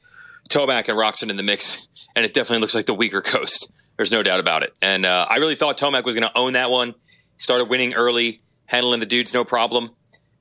Tomac, 0.49 0.88
and 0.88 0.99
Roczen 0.99 1.30
in 1.30 1.37
the 1.37 1.42
mix, 1.44 1.87
and 2.16 2.25
it 2.25 2.34
definitely 2.34 2.61
looks 2.61 2.75
like 2.75 2.87
the 2.87 2.94
weaker 2.94 3.22
coast. 3.22 3.70
There's 3.96 4.11
no 4.11 4.22
doubt 4.25 4.40
about 4.40 4.64
it. 4.64 4.72
And 4.82 5.06
uh, 5.06 5.26
I 5.30 5.37
really 5.37 5.54
thought 5.54 5.78
Tomac 5.78 6.04
was 6.04 6.16
going 6.16 6.28
to 6.28 6.37
own 6.37 6.54
that 6.54 6.70
one. 6.70 6.94
Started 7.38 7.68
winning 7.68 7.94
early, 7.94 8.40
handling 8.66 8.99
the 9.00 9.06
dudes 9.06 9.32
no 9.32 9.44
problem. 9.44 9.90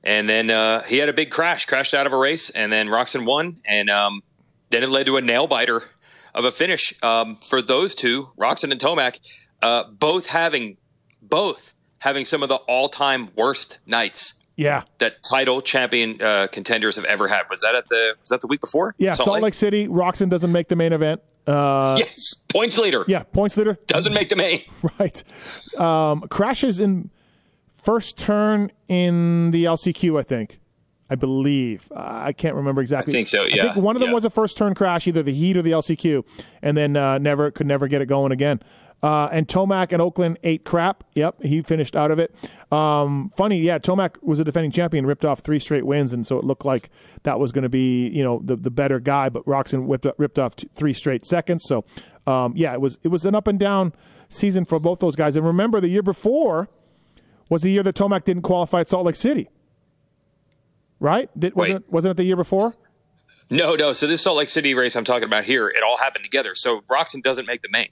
And 0.04 0.28
then 0.28 0.50
uh, 0.50 0.82
he 0.82 0.98
had 0.98 1.08
a 1.08 1.12
big 1.12 1.30
crash, 1.30 1.64
crashed 1.66 1.94
out 1.94 2.06
of 2.06 2.12
a 2.12 2.16
race, 2.18 2.50
and 2.50 2.72
then 2.72 2.88
Roczen 2.88 3.24
won. 3.24 3.58
And 3.66 3.88
um, 3.88 4.22
then 4.70 4.82
it 4.82 4.88
led 4.88 5.06
to 5.06 5.16
a 5.16 5.20
nail 5.20 5.46
biter 5.46 5.84
of 6.34 6.44
a 6.44 6.50
finish 6.50 6.94
um, 7.02 7.36
for 7.48 7.62
those 7.62 7.94
two, 7.94 8.30
Roczen 8.38 8.72
and 8.72 8.80
Tomac, 8.80 9.18
uh, 9.62 9.84
both 9.84 10.26
having 10.26 10.76
both 11.20 11.72
having 11.98 12.24
some 12.24 12.42
of 12.42 12.48
the 12.48 12.56
all-time 12.56 13.28
worst 13.36 13.78
nights 13.86 14.34
Yeah. 14.56 14.82
that 14.98 15.22
title 15.22 15.62
champion 15.62 16.20
uh, 16.20 16.48
contenders 16.50 16.96
have 16.96 17.04
ever 17.04 17.28
had. 17.28 17.42
Was 17.48 17.60
that 17.60 17.76
at 17.76 17.88
the 17.88 18.16
was 18.20 18.30
that 18.30 18.40
the 18.40 18.48
week 18.48 18.60
before? 18.60 18.94
Yeah, 18.98 19.14
Salt, 19.14 19.40
Lake 19.40 19.54
City, 19.54 19.86
Roczen 19.86 20.28
doesn't 20.28 20.50
make 20.50 20.66
the 20.68 20.74
main 20.76 20.92
event. 20.92 21.20
Uh, 21.46 21.94
Yes, 22.00 22.34
points 22.48 22.76
leader 22.76 23.04
yeah, 23.06 23.22
points 23.22 23.56
leader. 23.56 23.78
doesn't 23.86 24.12
make 24.12 24.30
the 24.30 24.36
main. 24.36 24.62
Right. 24.98 25.22
Um, 25.78 26.22
crashes 26.22 26.80
in 26.80 27.10
first 27.82 28.18
turn 28.18 28.70
in 28.88 29.50
the 29.50 29.64
LCQ, 29.64 30.18
I 30.18 30.22
think. 30.22 30.58
I 31.10 31.14
believe. 31.14 31.92
I 31.94 32.32
can't 32.32 32.54
remember 32.54 32.80
exactly. 32.80 33.12
I 33.12 33.16
think 33.16 33.28
so, 33.28 33.44
Yeah. 33.44 33.64
I 33.66 33.72
think 33.74 33.84
one 33.84 33.96
of 33.96 34.00
them 34.00 34.10
yeah. 34.10 34.14
was 34.14 34.24
a 34.24 34.30
first 34.30 34.56
turn 34.56 34.74
crash, 34.74 35.06
either 35.06 35.22
the 35.22 35.34
Heat 35.34 35.58
or 35.58 35.62
the 35.62 35.72
LCQ, 35.72 36.24
and 36.62 36.74
then 36.74 36.96
uh, 36.96 37.18
never 37.18 37.50
could 37.50 37.66
never 37.66 37.86
get 37.86 38.00
it 38.00 38.06
going 38.06 38.32
again. 38.32 38.60
Uh, 39.02 39.28
and 39.32 39.48
Tomac 39.48 39.92
and 39.92 40.00
Oakland 40.00 40.38
ate 40.44 40.64
crap. 40.64 41.04
Yep, 41.14 41.42
he 41.42 41.60
finished 41.60 41.96
out 41.96 42.12
of 42.12 42.18
it. 42.18 42.34
Um, 42.70 43.32
funny, 43.36 43.58
yeah. 43.58 43.78
Tomac 43.78 44.22
was 44.22 44.38
a 44.40 44.44
defending 44.44 44.70
champion, 44.70 45.04
ripped 45.04 45.24
off 45.24 45.40
three 45.40 45.58
straight 45.58 45.84
wins, 45.84 46.12
and 46.12 46.26
so 46.26 46.38
it 46.38 46.44
looked 46.44 46.64
like 46.64 46.88
that 47.24 47.38
was 47.38 47.52
going 47.52 47.64
to 47.64 47.68
be, 47.68 48.08
you 48.08 48.22
know, 48.22 48.40
the 48.42 48.56
the 48.56 48.70
better 48.70 48.98
guy. 48.98 49.28
But 49.28 49.44
Roczen 49.44 49.84
whipped, 49.86 50.06
ripped 50.16 50.38
off 50.38 50.56
t- 50.56 50.68
three 50.72 50.94
straight 50.94 51.26
seconds. 51.26 51.64
So, 51.66 51.84
um, 52.26 52.54
yeah, 52.56 52.72
it 52.72 52.80
was 52.80 53.00
it 53.02 53.08
was 53.08 53.26
an 53.26 53.34
up 53.34 53.48
and 53.48 53.58
down 53.58 53.92
season 54.30 54.64
for 54.64 54.78
both 54.78 55.00
those 55.00 55.16
guys. 55.16 55.36
And 55.36 55.44
remember, 55.44 55.78
the 55.78 55.88
year 55.88 56.02
before 56.02 56.70
was 57.52 57.60
the 57.62 57.70
year 57.70 57.82
that 57.82 57.94
Tomac 57.94 58.24
didn't 58.24 58.42
qualify 58.42 58.80
at 58.80 58.88
Salt 58.88 59.04
Lake 59.04 59.14
City. 59.14 59.50
Right? 60.98 61.28
Did, 61.38 61.54
wasn't, 61.54 61.84
it, 61.84 61.92
wasn't 61.92 62.12
it 62.12 62.16
the 62.16 62.24
year 62.24 62.36
before? 62.36 62.74
No, 63.50 63.74
no. 63.74 63.92
So 63.92 64.06
this 64.06 64.22
Salt 64.22 64.38
Lake 64.38 64.48
City 64.48 64.74
race 64.74 64.96
I'm 64.96 65.04
talking 65.04 65.24
about 65.24 65.44
here, 65.44 65.68
it 65.68 65.82
all 65.86 65.98
happened 65.98 66.24
together. 66.24 66.54
So 66.54 66.80
Roczen 66.90 67.22
doesn't 67.22 67.46
make 67.46 67.60
the 67.60 67.68
main. 67.70 67.88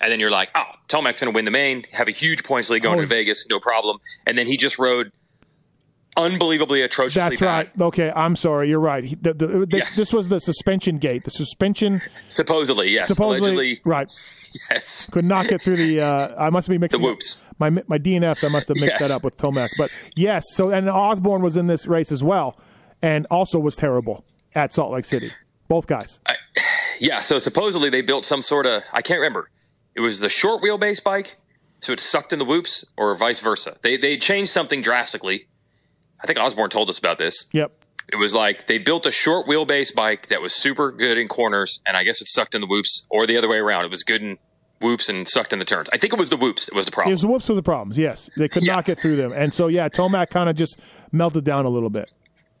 And 0.00 0.10
then 0.10 0.18
you're 0.18 0.32
like, 0.32 0.50
oh, 0.56 0.64
Tomac's 0.88 1.20
going 1.20 1.32
to 1.32 1.36
win 1.36 1.44
the 1.44 1.52
main, 1.52 1.84
have 1.92 2.08
a 2.08 2.10
huge 2.10 2.42
points 2.42 2.68
lead 2.70 2.82
going 2.82 2.98
Oh, 2.98 3.02
to 3.02 3.06
Vegas, 3.06 3.46
no 3.48 3.60
problem. 3.60 3.98
And 4.26 4.36
then 4.36 4.48
he 4.48 4.56
just 4.56 4.80
rode 4.80 5.12
unbelievably 6.16 6.82
atrociously 6.82 7.20
That's 7.30 7.40
bad. 7.40 7.70
right. 7.76 7.80
Okay, 7.86 8.12
I'm 8.14 8.36
sorry. 8.36 8.68
You're 8.68 8.80
right. 8.80 9.04
He, 9.04 9.14
the, 9.16 9.34
the, 9.34 9.46
this, 9.46 9.66
Yes. 9.72 9.96
this 9.96 10.12
was 10.12 10.28
the 10.28 10.38
suspension 10.40 10.98
gate. 10.98 11.24
The 11.24 11.30
suspension 11.30 12.02
Supposedly, 12.28 12.90
yes. 12.90 13.08
supposedly 13.08 13.50
Allegedly, 13.52 13.80
right 13.84 14.08
yes. 14.70 15.08
could 15.10 15.24
not 15.24 15.48
get 15.48 15.60
through 15.60 15.76
the. 15.76 16.00
Uh, 16.00 16.34
I 16.38 16.50
must 16.50 16.68
be 16.68 16.78
mixing 16.78 17.00
The 17.00 17.06
up 17.08 17.12
whoops. 17.14 17.42
My 17.58 17.70
my 17.70 17.98
DNFs. 17.98 18.44
I 18.44 18.48
must 18.48 18.68
have 18.68 18.76
mixed 18.76 18.96
Yes. 19.00 19.08
that 19.08 19.10
up 19.10 19.24
with 19.24 19.36
Tomac. 19.36 19.70
But 19.76 19.90
yes. 20.16 20.44
So 20.52 20.70
and 20.70 20.88
Osborne 20.88 21.42
was 21.42 21.56
in 21.56 21.66
this 21.66 21.86
race 21.86 22.12
as 22.12 22.22
well, 22.22 22.58
and 23.02 23.26
also 23.30 23.58
was 23.58 23.76
terrible 23.76 24.24
at 24.54 24.72
Salt 24.72 24.92
Lake 24.92 25.04
City. 25.04 25.32
Both 25.68 25.86
guys. 25.86 26.20
Yeah, 27.00 27.22
so 27.22 27.38
supposedly 27.40 27.90
they 27.90 28.02
built 28.02 28.24
some 28.24 28.42
sort 28.42 28.66
of 28.66 28.82
I 28.92 29.02
can't 29.02 29.18
remember. 29.18 29.50
It 29.96 30.00
was 30.00 30.20
the 30.20 30.28
short 30.28 30.62
wheelbase 30.62 31.02
bike, 31.02 31.36
so 31.80 31.92
it 31.92 32.00
sucked 32.00 32.32
in 32.32 32.38
the 32.38 32.44
whoops, 32.44 32.84
or 32.96 33.14
vice 33.16 33.40
versa. 33.40 33.76
They 33.82 33.96
they 33.96 34.16
changed 34.16 34.50
something 34.50 34.80
drastically. 34.80 35.46
I 36.24 36.26
think 36.26 36.38
Osborne 36.38 36.70
told 36.70 36.88
us 36.88 36.98
about 36.98 37.18
this. 37.18 37.44
Yep. 37.52 37.70
It 38.10 38.16
was 38.16 38.34
like 38.34 38.66
they 38.66 38.78
built 38.78 39.04
a 39.06 39.10
short 39.12 39.46
wheelbase 39.46 39.94
bike 39.94 40.28
that 40.28 40.40
was 40.42 40.54
super 40.54 40.90
good 40.90 41.18
in 41.18 41.28
corners, 41.28 41.80
and 41.86 41.96
I 41.96 42.02
guess 42.04 42.20
it 42.22 42.28
sucked 42.28 42.54
in 42.54 42.62
the 42.62 42.66
whoops, 42.66 43.06
or 43.10 43.26
the 43.26 43.36
other 43.36 43.48
way 43.48 43.58
around. 43.58 43.84
It 43.84 43.90
was 43.90 44.02
good 44.02 44.22
in 44.22 44.38
whoops 44.80 45.08
and 45.08 45.28
sucked 45.28 45.52
in 45.52 45.58
the 45.58 45.64
turns. 45.66 45.88
I 45.92 45.98
think 45.98 46.12
it 46.14 46.18
was 46.18 46.30
the 46.30 46.36
whoops 46.36 46.66
that 46.66 46.74
was 46.74 46.86
the 46.86 46.92
problem. 46.92 47.12
It 47.12 47.14
was 47.14 47.22
the 47.22 47.28
whoops 47.28 47.48
were 47.48 47.54
the 47.54 47.62
problems. 47.62 47.96
Yes, 47.98 48.28
they 48.36 48.48
could 48.48 48.62
Yeah. 48.62 48.76
not 48.76 48.84
get 48.86 48.98
through 48.98 49.16
them, 49.16 49.32
and 49.32 49.52
so 49.52 49.68
yeah, 49.68 49.88
Tomac 49.90 50.30
kind 50.30 50.48
of 50.48 50.56
just 50.56 50.78
melted 51.12 51.44
down 51.44 51.64
a 51.66 51.68
little 51.70 51.90
bit. 51.90 52.10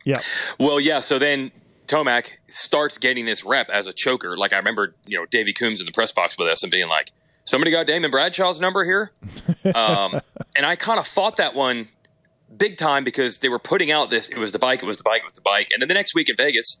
Yeah. 0.04 0.20
Well, 0.60 0.78
yeah. 0.80 1.00
So 1.00 1.18
then 1.18 1.50
Tomac 1.86 2.26
starts 2.50 2.98
getting 2.98 3.24
this 3.26 3.44
rep 3.44 3.68
as 3.70 3.86
a 3.86 3.92
choker. 3.92 4.36
Like 4.36 4.52
I 4.52 4.56
remember, 4.58 4.94
you 5.06 5.18
know, 5.18 5.24
Davey 5.26 5.52
Coombs 5.54 5.80
in 5.80 5.86
the 5.86 5.92
press 5.92 6.12
box 6.12 6.36
with 6.38 6.48
us 6.48 6.62
and 6.62 6.70
being 6.72 6.88
like, 6.88 7.12
"Somebody 7.44 7.70
got 7.70 7.86
Damon 7.86 8.10
Bradshaw's 8.10 8.60
number 8.60 8.84
here," 8.84 9.12
um, 9.74 10.20
and 10.56 10.64
I 10.66 10.76
kind 10.76 10.98
of 10.98 11.06
fought 11.06 11.36
that 11.36 11.54
one 11.54 11.88
big 12.56 12.76
time 12.76 13.04
because 13.04 13.38
they 13.38 13.48
were 13.48 13.58
putting 13.58 13.90
out 13.90 14.10
this. 14.10 14.28
It 14.28 14.38
was 14.38 14.52
the 14.52 14.58
bike. 14.58 14.82
It 14.82 14.86
was 14.86 14.96
the 14.96 15.02
bike. 15.02 15.20
It 15.20 15.24
was 15.24 15.34
the 15.34 15.40
bike. 15.40 15.68
And 15.72 15.80
then 15.80 15.88
the 15.88 15.94
next 15.94 16.14
week 16.14 16.28
in 16.28 16.36
Vegas, 16.36 16.78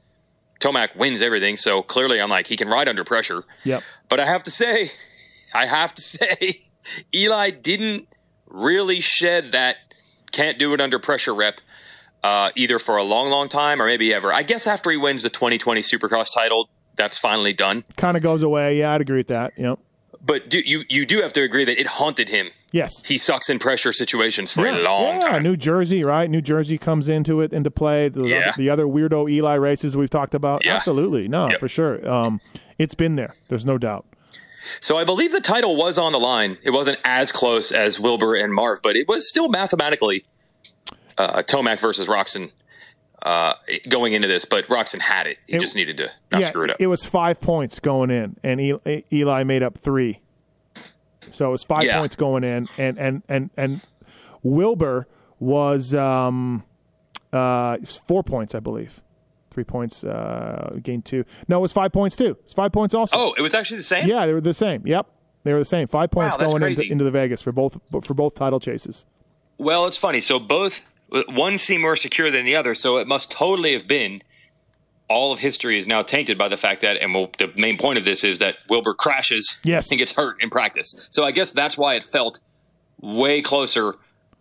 Tomac 0.60 0.96
wins 0.96 1.22
everything. 1.22 1.56
So 1.56 1.82
clearly, 1.82 2.20
I'm 2.20 2.30
like, 2.30 2.46
he 2.46 2.56
can 2.56 2.68
ride 2.68 2.88
under 2.88 3.04
pressure. 3.04 3.44
Yep. 3.64 3.82
But 4.08 4.20
I 4.20 4.26
have 4.26 4.42
to 4.44 4.50
say, 4.50 4.92
I 5.54 5.66
have 5.66 5.94
to 5.94 6.02
say, 6.02 6.60
Eli 7.14 7.50
didn't 7.50 8.08
really 8.46 9.00
shed 9.00 9.52
that 9.52 9.76
can't 10.32 10.58
do 10.58 10.74
it 10.74 10.80
under 10.80 10.98
pressure 10.98 11.34
rep 11.34 11.60
uh, 12.22 12.50
either 12.56 12.78
for 12.78 12.96
a 12.96 13.04
long, 13.04 13.30
long 13.30 13.48
time 13.48 13.80
or 13.80 13.86
maybe 13.86 14.12
ever. 14.12 14.32
I 14.32 14.42
guess 14.42 14.66
after 14.66 14.90
he 14.90 14.96
wins 14.96 15.22
the 15.22 15.30
2020 15.30 15.80
Supercross 15.82 16.32
title, 16.32 16.68
that's 16.96 17.18
finally 17.18 17.52
done. 17.52 17.84
Kind 17.96 18.16
of 18.16 18.22
goes 18.22 18.42
away. 18.42 18.78
Yeah, 18.78 18.92
I'd 18.92 19.00
agree 19.00 19.18
with 19.18 19.28
that. 19.28 19.52
Yep. 19.56 19.78
But 20.24 20.48
do, 20.48 20.58
you 20.58 20.84
you 20.88 21.04
do 21.04 21.20
have 21.20 21.34
to 21.34 21.42
agree 21.42 21.66
that 21.66 21.78
it 21.78 21.86
haunted 21.86 22.30
him. 22.30 22.50
Yes. 22.74 23.06
He 23.06 23.16
sucks 23.18 23.48
in 23.48 23.60
pressure 23.60 23.92
situations 23.92 24.50
for 24.52 24.66
yeah, 24.66 24.78
a 24.78 24.82
long 24.82 25.20
yeah, 25.20 25.28
time. 25.28 25.42
New 25.44 25.56
Jersey, 25.56 26.02
right? 26.02 26.28
New 26.28 26.40
Jersey 26.42 26.76
comes 26.76 27.08
into 27.08 27.40
it 27.40 27.52
into 27.52 27.70
play. 27.70 28.08
The, 28.08 28.24
Yeah. 28.24 28.52
the 28.56 28.68
other 28.68 28.84
weirdo 28.86 29.30
Eli 29.30 29.54
races 29.54 29.96
we've 29.96 30.10
talked 30.10 30.34
about. 30.34 30.64
Yeah. 30.64 30.74
Absolutely, 30.74 31.28
no, 31.28 31.48
Yep. 31.50 31.60
for 31.60 31.68
sure. 31.68 32.08
Um, 32.08 32.40
it's 32.78 32.94
been 32.94 33.14
there. 33.14 33.34
There's 33.48 33.64
no 33.64 33.78
doubt. 33.78 34.06
So 34.80 34.98
I 34.98 35.04
believe 35.04 35.30
the 35.30 35.40
title 35.40 35.76
was 35.76 35.98
on 35.98 36.10
the 36.10 36.18
line. 36.18 36.58
It 36.64 36.70
wasn't 36.70 36.98
as 37.04 37.30
close 37.30 37.70
as 37.70 38.00
Wilbur 38.00 38.34
and 38.34 38.52
Marv, 38.52 38.80
but 38.82 38.96
it 38.96 39.06
was 39.06 39.28
still 39.28 39.48
mathematically 39.48 40.24
uh, 41.16 41.42
Tomac 41.44 41.78
versus 41.78 42.08
Roczen 42.08 42.50
uh, 43.22 43.52
going 43.88 44.14
into 44.14 44.26
this. 44.26 44.44
But 44.44 44.66
Roczen 44.66 44.98
had 45.00 45.28
it. 45.28 45.38
He 45.46 45.54
It- 45.56 45.60
just 45.60 45.76
needed 45.76 45.96
to 45.98 46.10
not 46.32 46.40
yeah, 46.42 46.48
screw 46.48 46.64
it 46.64 46.70
up. 46.70 46.76
it 46.80 46.88
was 46.88 47.04
five 47.04 47.40
points 47.40 47.78
going 47.78 48.10
in, 48.10 48.36
and 48.42 48.60
Eli, 48.60 49.02
Eli 49.12 49.44
made 49.44 49.62
up 49.62 49.78
three. 49.78 50.18
So 51.30 51.48
it 51.48 51.50
was 51.52 51.64
five 51.64 51.84
Yeah. 51.84 51.98
points 51.98 52.16
going 52.16 52.44
in, 52.44 52.68
and 52.78 52.98
and 52.98 53.22
and 53.28 53.50
and 53.56 53.80
Wilbur 54.42 55.06
was 55.40 55.94
um, 55.94 56.62
uh, 57.32 57.78
four 58.06 58.22
points, 58.22 58.54
I 58.54 58.60
believe. 58.60 59.00
Three 59.50 59.64
points, 59.64 60.02
uh, 60.02 60.76
gained 60.82 61.04
two. 61.04 61.24
No, 61.46 61.58
it 61.58 61.62
was 61.62 61.72
five 61.72 61.92
points 61.92 62.16
too. 62.16 62.36
It's 62.42 62.52
five 62.52 62.72
points 62.72 62.94
also. 62.94 63.16
oh, 63.16 63.32
it 63.38 63.42
was 63.42 63.54
actually 63.54 63.76
the 63.76 63.82
same. 63.84 64.08
Yeah, 64.08 64.26
they 64.26 64.32
were 64.32 64.40
the 64.40 64.52
same. 64.54 64.84
Yep, 64.86 65.06
they 65.44 65.52
were 65.52 65.60
the 65.60 65.64
same. 65.64 65.86
Five 65.86 66.10
points 66.10 66.36
that's 66.36 66.52
going 66.52 66.62
into, 66.72 66.82
into 66.82 67.04
the 67.04 67.10
Vegas 67.12 67.40
for 67.40 67.52
both 67.52 67.78
for 68.02 68.14
both 68.14 68.34
title 68.34 68.58
chases. 68.58 69.04
Well, 69.56 69.86
it's 69.86 69.96
funny. 69.96 70.20
So 70.20 70.40
both 70.40 70.80
one 71.28 71.58
seemed 71.58 71.82
more 71.82 71.94
secure 71.94 72.30
than 72.32 72.44
the 72.44 72.56
other. 72.56 72.74
So 72.74 72.96
it 72.96 73.06
must 73.06 73.30
totally 73.30 73.72
have 73.74 73.86
been 73.86 74.22
all 75.08 75.32
of 75.32 75.38
history 75.38 75.76
is 75.76 75.86
now 75.86 76.02
tainted 76.02 76.38
by 76.38 76.48
the 76.48 76.56
fact 76.56 76.80
that, 76.80 76.96
and 76.96 77.14
we'll, 77.14 77.30
the 77.38 77.52
main 77.56 77.76
point 77.78 77.98
of 77.98 78.04
this 78.04 78.24
is 78.24 78.38
that 78.38 78.56
Wilbur 78.70 78.94
crashes 78.94 79.60
Yes. 79.64 79.90
and 79.90 79.98
gets 79.98 80.12
hurt 80.12 80.36
in 80.42 80.48
practice. 80.50 81.06
So 81.10 81.24
I 81.24 81.30
guess 81.30 81.50
that's 81.50 81.76
why 81.76 81.94
it 81.94 82.02
felt 82.04 82.40
way 83.00 83.42
closer 83.42 83.94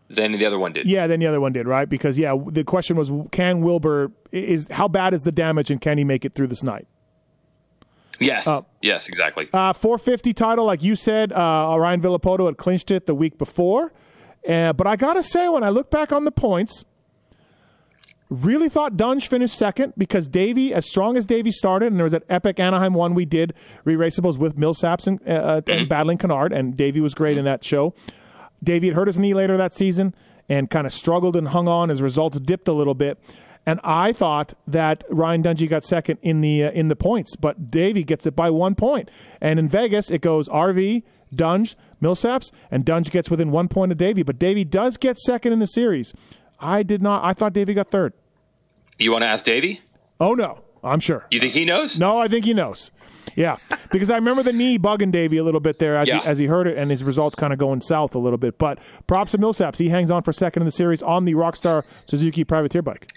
than 0.10 0.32
the 0.34 0.45
other 0.45 0.60
one 0.60 0.71
did. 0.73 0.86
Yeah, 0.88 1.08
than 1.08 1.19
the 1.19 1.28
other 1.28 1.41
one 1.41 1.52
did, 1.54 1.67
right? 1.67 1.89
Because 1.89 2.17
yeah, 2.17 2.36
the 2.47 2.63
question 2.63 2.95
was, 2.95 3.12
can 3.32 3.62
Wilbur 3.62 4.12
is 4.32 4.67
how 4.69 4.88
bad 4.88 5.13
is 5.13 5.23
the 5.23 5.32
damage, 5.32 5.69
and 5.71 5.82
can 5.82 5.97
he 5.97 6.04
make 6.04 6.23
it 6.23 6.34
through 6.34 6.47
this 6.47 6.63
night? 6.63 6.88
Yes. 8.19 8.47
yes, 8.82 9.10
exactly. 9.10 9.49
Uh, 9.52 9.73
450 9.73 10.34
title, 10.34 10.65
like 10.65 10.84
you 10.84 10.95
said, 10.95 11.34
uh, 11.34 11.76
Ryan 11.78 12.02
Villopoto 12.02 12.45
had 12.45 12.58
clinched 12.58 12.91
it 12.91 13.06
the 13.06 13.15
week 13.15 13.38
before. 13.38 13.91
Uh, 14.47 14.71
but 14.71 14.88
I 14.88 14.95
gotta 14.95 15.23
say, 15.23 15.49
when 15.49 15.63
I 15.63 15.69
look 15.69 15.89
back 15.89 16.12
on 16.12 16.23
the 16.23 16.32
points, 16.32 16.86
really 18.30 18.70
thought 18.70 18.98
Dunge 18.98 19.28
finished 19.28 19.56
second 19.56 19.94
because 19.98 20.28
Davey, 20.28 20.74
as 20.74 20.86
strong 20.86 21.18
as 21.18 21.26
Davey 21.26 21.52
started, 21.52 21.88
and 21.88 21.98
there 21.98 22.04
was 22.04 22.14
that 22.14 22.24
epic 22.30 22.60
Anaheim 22.60 22.94
one 22.94 23.14
we 23.14 23.26
did 23.26 23.54
re-raceables 23.84 24.38
with 24.38 24.56
Millsaps 24.58 25.08
and, 25.08 25.20
uh, 25.28 25.62
and 25.68 25.88
battling 25.88 26.18
Canard, 26.18 26.52
and 26.54 26.76
Davey 26.76 27.00
was 27.00 27.14
great 27.14 27.38
in 27.38 27.46
that 27.46 27.64
show. 27.64 27.94
Davey 28.64 28.88
had 28.88 28.96
hurt 28.96 29.08
his 29.08 29.20
knee 29.20 29.34
later 29.34 29.58
that 29.58 29.74
season 29.74 30.16
and 30.50 30.70
kind 30.70 30.88
of 30.88 30.94
struggled 30.94 31.36
and 31.36 31.50
hung 31.50 31.68
on. 31.68 31.90
His 31.90 32.02
results 32.02 32.40
dipped 32.40 32.68
a 32.68 32.74
little 32.74 32.94
bit. 32.94 33.20
And 33.66 33.80
I 33.84 34.12
thought 34.12 34.54
that 34.68 35.04
Ryan 35.10 35.42
Dungey 35.44 35.70
got 35.70 35.86
second 35.86 36.20
in 36.22 36.42
the 36.42 36.66
uh, 36.66 36.72
in 36.72 36.90
the 36.90 36.98
points, 36.98 37.38
but 37.38 37.72
Davey 37.72 38.04
gets 38.04 38.26
it 38.26 38.36
by 38.36 38.50
one 38.50 38.76
point. 38.76 39.10
And 39.40 39.58
in 39.58 39.70
Vegas, 39.70 40.12
it 40.12 40.22
goes 40.22 40.50
RV, 40.50 41.04
Dunge, 41.34 41.78
Millsaps, 42.02 42.52
and 42.70 42.84
Dunge 42.84 43.10
gets 43.10 43.30
within 43.32 43.52
one 43.52 43.70
point 43.70 43.94
of 43.94 43.98
Davey. 43.98 44.22
But 44.22 44.38
Davey 44.38 44.66
does 44.66 44.98
get 44.98 45.18
second 45.18 45.54
in 45.54 45.60
the 45.60 45.68
series. 45.68 46.14
I 46.63 46.84
did 46.84 47.02
not. 47.02 47.23
I 47.23 47.34
thought 47.34 47.54
Davey 47.54 47.73
got 47.73 47.91
third. 47.91 48.13
you 48.97 49.12
want 49.12 49.23
to 49.23 49.28
ask 49.28 49.43
Davey? 49.45 49.82
Oh 50.19 50.34
no, 50.34 50.63
I'm 50.84 50.99
sure. 50.99 51.26
You 51.32 51.39
think 51.39 51.54
he 51.54 51.65
knows? 51.65 51.97
No, 51.99 52.19
I 52.19 52.28
think 52.28 52.45
he 52.45 52.54
knows. 52.54 52.91
Yeah, 53.36 53.58
because 53.91 54.10
I 54.10 54.15
remember 54.15 54.43
the 54.43 54.54
knee 54.54 54.78
bugging 54.78 55.12
Davey 55.12 55.38
a 55.38 55.43
little 55.43 55.60
bit 55.60 55.80
there 55.80 55.95
as, 55.97 56.08
Yeah. 56.08 56.21
he, 56.21 56.28
as 56.28 56.38
he 56.38 56.45
heard 56.45 56.67
it, 56.67 56.78
and 56.78 56.91
his 56.91 57.04
results 57.04 57.36
kind 57.36 57.52
of 57.52 57.58
going 57.60 57.82
south 57.82 58.13
a 58.15 58.19
little 58.19 58.38
bit. 58.38 58.58
But 58.60 58.80
props 59.08 59.32
to 59.32 59.38
Millsaps. 59.39 59.78
He 59.80 59.89
hangs 59.89 60.12
on 60.12 60.21
for 60.23 60.32
second 60.34 60.62
in 60.62 60.65
the 60.65 60.71
series 60.71 61.02
on 61.02 61.26
the 61.26 61.34
Rockstar 61.34 61.84
Suzuki 62.06 62.43
Privateer 62.43 62.82
bike. 62.82 63.10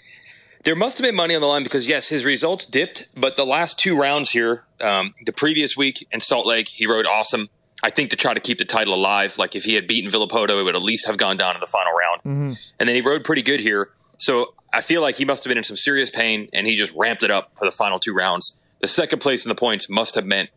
There 0.65 0.75
must 0.75 0.99
have 0.99 1.05
been 1.05 1.15
money 1.15 1.35
on 1.35 1.41
the 1.41 1.47
line 1.47 1.63
because 1.63 1.87
yes, 1.87 2.09
his 2.09 2.25
results 2.25 2.65
dipped, 2.65 3.09
but 3.17 3.37
the 3.37 3.45
last 3.47 3.79
two 3.79 3.97
rounds 3.97 4.31
here, 4.31 4.65
um, 4.81 5.15
the 5.25 5.33
previous 5.33 5.77
week 5.77 6.07
in 6.11 6.21
Salt 6.21 6.47
Lake, 6.47 6.69
he 6.69 6.87
rode 6.87 7.07
awesome. 7.07 7.49
I 7.87 7.91
think 7.91 8.11
to 8.11 8.17
try 8.17 8.35
to 8.35 8.41
keep 8.41 8.59
the 8.59 8.65
title 8.65 8.95
alive, 8.95 9.39
like 9.39 9.55
if 9.55 9.63
he 9.65 9.75
had 9.75 9.87
beaten 9.87 10.11
Villopoto, 10.11 10.59
it 10.61 10.65
would 10.65 10.75
at 10.75 10.83
least 10.83 11.07
have 11.07 11.17
gone 11.19 11.37
down 11.37 11.55
in 11.55 11.61
the 11.61 11.67
final 11.69 11.93
round. 11.93 12.57
And 12.81 12.89
then 12.89 12.97
he 12.97 13.01
rode 13.01 13.23
pretty 13.23 13.43
good 13.43 13.61
here, 13.61 13.91
so 14.19 14.55
I 14.73 14.81
feel 14.81 15.01
like 15.03 15.15
he 15.15 15.25
must 15.25 15.45
have 15.45 15.51
been 15.51 15.57
in 15.59 15.63
some 15.65 15.77
serious 15.77 16.11
pain, 16.11 16.49
and 16.53 16.67
he 16.67 16.75
just 16.75 16.93
ramped 16.97 17.23
it 17.23 17.31
up 17.31 17.53
for 17.57 17.65
the 17.65 17.71
final 17.71 18.01
two 18.01 18.13
rounds. 18.13 18.59
The 18.81 18.89
second 18.89 19.21
place 19.21 19.45
in 19.45 19.49
the 19.51 19.55
points 19.55 19.89
must 19.89 20.17
have 20.17 20.27
meant 20.27 20.51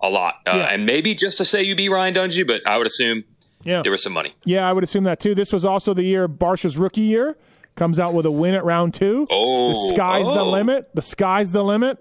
a 0.00 0.08
lot, 0.08 0.36
uh, 0.46 0.52
Yeah. 0.56 0.72
and 0.72 0.86
maybe 0.86 1.14
just 1.14 1.38
to 1.38 1.44
say 1.44 1.62
you 1.62 1.74
beat 1.74 1.88
Ryan 1.88 2.14
Dungey, 2.14 2.46
but 2.46 2.60
I 2.66 2.78
would 2.78 2.86
assume 2.86 3.24
Yeah, 3.64 3.82
there 3.82 3.90
was 3.90 4.02
some 4.04 4.12
money. 4.12 4.34
yeah, 4.44 4.68
I 4.68 4.72
would 4.72 4.84
assume 4.84 5.04
that 5.04 5.18
too. 5.18 5.34
This 5.34 5.52
was 5.52 5.64
also 5.64 5.92
the 5.92 6.04
year 6.04 6.28
Barcia's 6.28 6.78
rookie 6.78 7.00
year. 7.00 7.36
Comes 7.74 7.98
out 7.98 8.14
with 8.14 8.26
a 8.26 8.30
win 8.30 8.54
at 8.54 8.64
round 8.64 8.94
two. 8.94 9.26
Oh, 9.30 9.68
the 9.70 9.94
sky's 9.94 10.26
the 10.26 10.40
oh. 10.40 10.50
limit. 10.50 10.88
The 10.94 11.02
sky's 11.02 11.50
the 11.52 11.64
limit. 11.64 11.98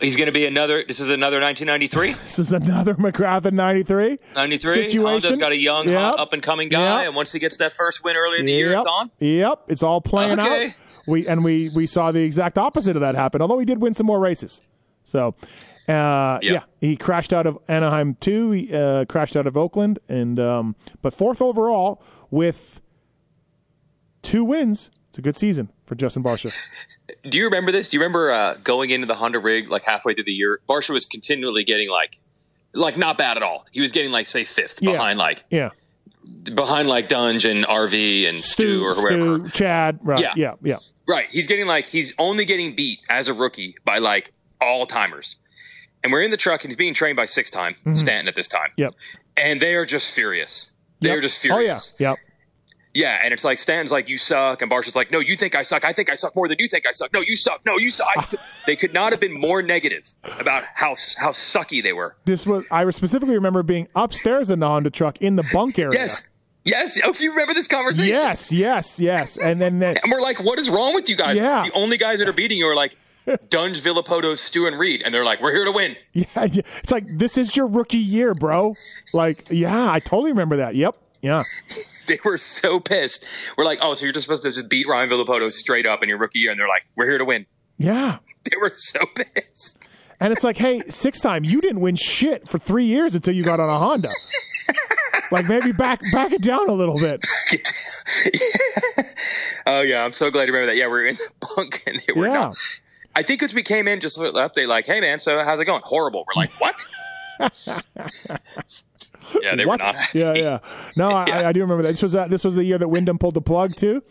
He's 0.00 0.16
going 0.16 0.26
to 0.26 0.32
be 0.32 0.44
another. 0.46 0.84
This 0.86 1.00
is 1.00 1.08
another 1.10 1.40
1993. 1.40 2.12
This 2.22 2.38
is 2.38 2.52
another 2.52 2.94
McGrath 2.94 3.46
in 3.46 3.54
'93 3.56 4.18
93. 4.34 4.72
situation. 4.74 5.02
Honda's 5.04 5.38
got 5.38 5.52
a 5.52 5.56
young, 5.58 5.88
Yep. 5.88 5.98
hot, 6.00 6.18
up 6.18 6.32
and 6.32 6.42
coming 6.42 6.68
guy, 6.68 7.00
Yep. 7.00 7.06
and 7.08 7.16
once 7.16 7.32
he 7.32 7.38
gets 7.38 7.56
that 7.58 7.72
first 7.72 8.02
win 8.04 8.16
early 8.16 8.40
in 8.40 8.46
the 8.46 8.52
year, 8.52 8.70
Yep. 8.72 8.78
it's 8.80 8.86
on. 8.86 9.10
Yep, 9.20 9.60
it's 9.68 9.82
all 9.82 10.00
playing 10.00 10.38
Okay. 10.40 10.66
out. 10.68 10.72
We 11.06 11.28
and 11.28 11.44
we 11.44 11.70
we 11.74 11.86
saw 11.86 12.12
the 12.12 12.22
exact 12.22 12.58
opposite 12.58 12.96
of 12.96 13.00
that 13.00 13.14
happen. 13.14 13.40
Although 13.42 13.58
he 13.58 13.64
did 13.66 13.80
win 13.80 13.94
some 13.94 14.06
more 14.06 14.18
races. 14.18 14.62
So, 15.04 15.34
uh, 15.86 16.38
yeah, 16.42 16.60
he 16.80 16.96
crashed 16.96 17.32
out 17.32 17.46
of 17.46 17.58
Anaheim 17.68 18.16
two. 18.18 18.50
He 18.52 18.74
uh, 18.74 19.04
crashed 19.04 19.36
out 19.36 19.46
of 19.46 19.56
Oakland, 19.56 19.98
and 20.08 20.40
um, 20.40 20.76
but 21.02 21.12
fourth 21.14 21.40
overall 21.42 22.02
with 22.30 22.80
two 24.22 24.44
wins. 24.44 24.90
It's 25.14 25.18
a 25.20 25.22
good 25.22 25.36
season 25.36 25.68
for 25.86 25.94
Justin 25.94 26.24
Barcia. 26.24 26.52
Do 27.30 27.38
you 27.38 27.44
remember 27.44 27.70
this? 27.70 27.88
Do 27.88 27.96
you 27.96 28.00
remember 28.00 28.32
uh, 28.32 28.54
going 28.64 28.90
into 28.90 29.06
the 29.06 29.14
Honda 29.14 29.38
rig 29.38 29.70
like 29.70 29.84
halfway 29.84 30.12
through 30.12 30.24
the 30.24 30.32
year? 30.32 30.58
Barcia 30.68 30.90
was 30.90 31.04
continually 31.04 31.62
getting 31.62 31.88
like, 31.88 32.18
like 32.72 32.96
not 32.96 33.16
bad 33.16 33.36
at 33.36 33.42
all. 33.44 33.64
He 33.70 33.80
was 33.80 33.92
getting 33.92 34.10
like 34.10 34.26
say 34.26 34.42
fifth 34.42 34.80
Yeah. 34.82 34.90
behind 34.90 35.20
like 35.20 35.44
Yeah, 35.50 35.70
behind 36.52 36.88
like 36.88 37.06
Dunge 37.08 37.44
and 37.44 37.64
RV 37.64 38.28
and 38.28 38.40
Stu, 38.40 38.82
or 38.84 38.94
whoever. 38.94 39.48
Stu, 39.48 39.50
Chad, 39.50 40.00
right? 40.02 40.18
Yeah. 40.18 40.32
yeah, 40.34 40.54
yeah. 40.64 40.78
Right. 41.06 41.26
He's 41.30 41.46
getting 41.46 41.66
like 41.68 41.86
he's 41.86 42.12
only 42.18 42.44
getting 42.44 42.74
beat 42.74 42.98
as 43.08 43.28
a 43.28 43.34
rookie 43.34 43.76
by 43.84 43.98
like 43.98 44.32
all 44.60 44.84
timers. 44.84 45.36
And 46.02 46.12
we're 46.12 46.22
in 46.22 46.32
the 46.32 46.36
truck 46.36 46.64
and 46.64 46.72
he's 46.72 46.76
being 46.76 46.92
trained 46.92 47.14
by 47.14 47.26
six 47.26 47.50
time 47.50 47.76
Stanton 47.94 48.26
at 48.26 48.34
this 48.34 48.48
time. 48.48 48.70
Mm-hmm. 48.70 48.80
Yep. 48.80 48.94
And 49.36 49.62
they 49.62 49.76
are 49.76 49.84
just 49.84 50.10
furious. 50.12 50.72
They 51.00 51.10
Yep. 51.10 51.18
are 51.18 51.20
just 51.20 51.36
Oh 51.44 51.48
yeah, 51.50 51.54
furious. 51.76 51.92
yep. 52.00 52.18
Yeah, 52.94 53.20
and 53.24 53.34
it's 53.34 53.42
like 53.42 53.58
Stanton's 53.58 53.90
like, 53.90 54.08
you 54.08 54.16
suck, 54.16 54.62
and 54.62 54.70
Barcia's 54.70 54.94
like, 54.94 55.10
no, 55.10 55.18
you 55.18 55.36
think 55.36 55.56
I 55.56 55.62
suck. 55.62 55.84
I 55.84 55.92
think 55.92 56.08
I 56.08 56.14
suck 56.14 56.36
more 56.36 56.46
than 56.46 56.58
you 56.60 56.68
think 56.68 56.86
I 56.86 56.92
suck. 56.92 57.12
No, 57.12 57.20
you 57.20 57.34
suck. 57.34 57.60
No, 57.66 57.76
you 57.76 57.90
suck. 57.90 58.32
They 58.66 58.76
could 58.76 58.94
not 58.94 59.12
have 59.12 59.20
been 59.20 59.38
more 59.38 59.60
negative 59.60 60.08
about 60.22 60.64
how 60.74 60.96
how 61.18 61.32
sucky 61.32 61.82
they 61.82 61.92
were. 61.92 62.16
This 62.24 62.46
was 62.46 62.64
I 62.70 62.88
specifically 62.90 63.34
remember 63.34 63.62
being 63.62 63.88
upstairs 63.94 64.48
in 64.48 64.60
the 64.60 64.66
Honda 64.66 64.88
truck 64.90 65.18
in 65.20 65.36
the 65.36 65.44
bunk 65.52 65.78
area. 65.78 65.98
Yes, 65.98 66.26
yes. 66.64 66.98
Oh, 67.04 67.12
you 67.18 67.32
remember 67.32 67.52
this 67.52 67.66
conversation? 67.68 68.08
Yes, 68.08 68.50
yes, 68.50 68.98
yes. 69.00 69.36
And 69.36 69.60
then 69.60 69.80
then 69.80 69.98
And 70.02 70.10
we're 70.10 70.22
like, 70.22 70.42
what 70.42 70.58
is 70.58 70.70
wrong 70.70 70.94
with 70.94 71.10
you 71.10 71.16
guys? 71.16 71.36
Yeah. 71.36 71.64
The 71.66 71.72
only 71.74 71.98
guys 71.98 72.20
that 72.20 72.28
are 72.28 72.32
beating 72.32 72.56
you 72.56 72.66
are 72.66 72.74
like 72.76 72.96
Dunge, 73.50 73.82
Villopoto, 73.82 74.36
Stu, 74.38 74.66
and 74.66 74.78
Reed, 74.78 75.02
and 75.02 75.12
they're 75.12 75.24
like, 75.24 75.42
we're 75.42 75.52
here 75.52 75.64
to 75.66 75.72
win. 75.72 75.96
yeah, 76.12 76.24
yeah, 76.44 76.62
it's 76.78 76.90
like 76.92 77.04
this 77.18 77.36
is 77.36 77.54
your 77.56 77.66
rookie 77.66 77.98
year, 77.98 78.34
bro. 78.34 78.76
Like, 79.12 79.44
yeah, 79.50 79.90
I 79.90 79.98
totally 80.00 80.30
remember 80.32 80.56
that. 80.58 80.74
Yep. 80.74 80.96
Yeah. 81.24 81.42
They 82.06 82.18
were 82.22 82.36
so 82.36 82.80
pissed. 82.80 83.24
We're 83.56 83.64
like, 83.64 83.78
oh, 83.80 83.94
so 83.94 84.04
you're 84.04 84.12
just 84.12 84.26
supposed 84.26 84.42
to 84.42 84.52
just 84.52 84.68
beat 84.68 84.86
Ryan 84.86 85.08
Villopoto 85.08 85.50
straight 85.50 85.86
up 85.86 86.02
in 86.02 86.08
your 86.10 86.18
rookie 86.18 86.38
year, 86.38 86.50
and 86.50 86.60
they're 86.60 86.68
like, 86.68 86.82
we're 86.96 87.06
here 87.08 87.16
to 87.16 87.24
win. 87.24 87.46
Yeah. 87.78 88.18
They 88.44 88.58
were 88.58 88.68
so 88.68 89.00
pissed. 89.16 89.78
And 90.20 90.30
it's 90.30 90.44
like, 90.44 90.58
hey, 90.58 90.82
six 90.90 91.22
time, 91.22 91.44
you 91.44 91.62
didn't 91.62 91.80
win 91.80 91.96
shit 91.96 92.46
for 92.46 92.58
three 92.58 92.84
years 92.84 93.14
until 93.14 93.34
you 93.34 93.42
got 93.42 93.58
on 93.58 93.70
a 93.70 93.78
Honda. 93.78 94.10
like 95.32 95.48
maybe 95.48 95.72
back 95.72 95.98
back 96.12 96.30
it 96.32 96.42
down 96.42 96.68
a 96.68 96.74
little 96.74 96.98
bit. 96.98 97.24
Oh 99.66 99.80
yeah, 99.80 100.04
I'm 100.04 100.12
so 100.12 100.30
glad 100.30 100.46
you 100.46 100.52
remember 100.52 100.72
that. 100.72 100.76
Yeah, 100.76 100.88
we're 100.88 101.06
in 101.06 101.14
the 101.16 101.30
bunk, 101.56 101.82
and 101.86 102.00
they 102.06 102.12
were 102.12 102.26
Yeah. 102.26 102.32
not. 102.34 102.56
I 103.16 103.22
think 103.22 103.42
as 103.42 103.54
we 103.54 103.62
came 103.62 103.88
in, 103.88 104.00
just 104.00 104.18
for 104.18 104.30
update, 104.32 104.68
like, 104.68 104.84
hey 104.84 105.00
man, 105.00 105.18
so 105.20 105.42
how's 105.42 105.58
it 105.58 105.64
going? 105.64 105.80
Horrible. 105.84 106.26
We're 106.36 106.42
like, 106.42 106.60
what? 106.60 106.84
Yeah, 109.42 109.56
they 109.56 109.66
what? 109.66 109.80
were 109.80 109.92
not. 109.92 110.14
Yeah, 110.14 110.34
yeah. 110.34 110.58
No, 110.96 111.10
I, 111.10 111.24
I, 111.30 111.48
I 111.48 111.52
do 111.52 111.60
remember 111.60 111.82
that. 111.84 111.90
This 111.90 112.02
was 112.02 112.14
uh, 112.14 112.28
this 112.28 112.44
was 112.44 112.54
the 112.54 112.64
year 112.64 112.78
that 112.78 112.88
Windham 112.88 113.18
pulled 113.18 113.34
the 113.34 113.40
plug 113.42 113.74
too. 113.76 114.02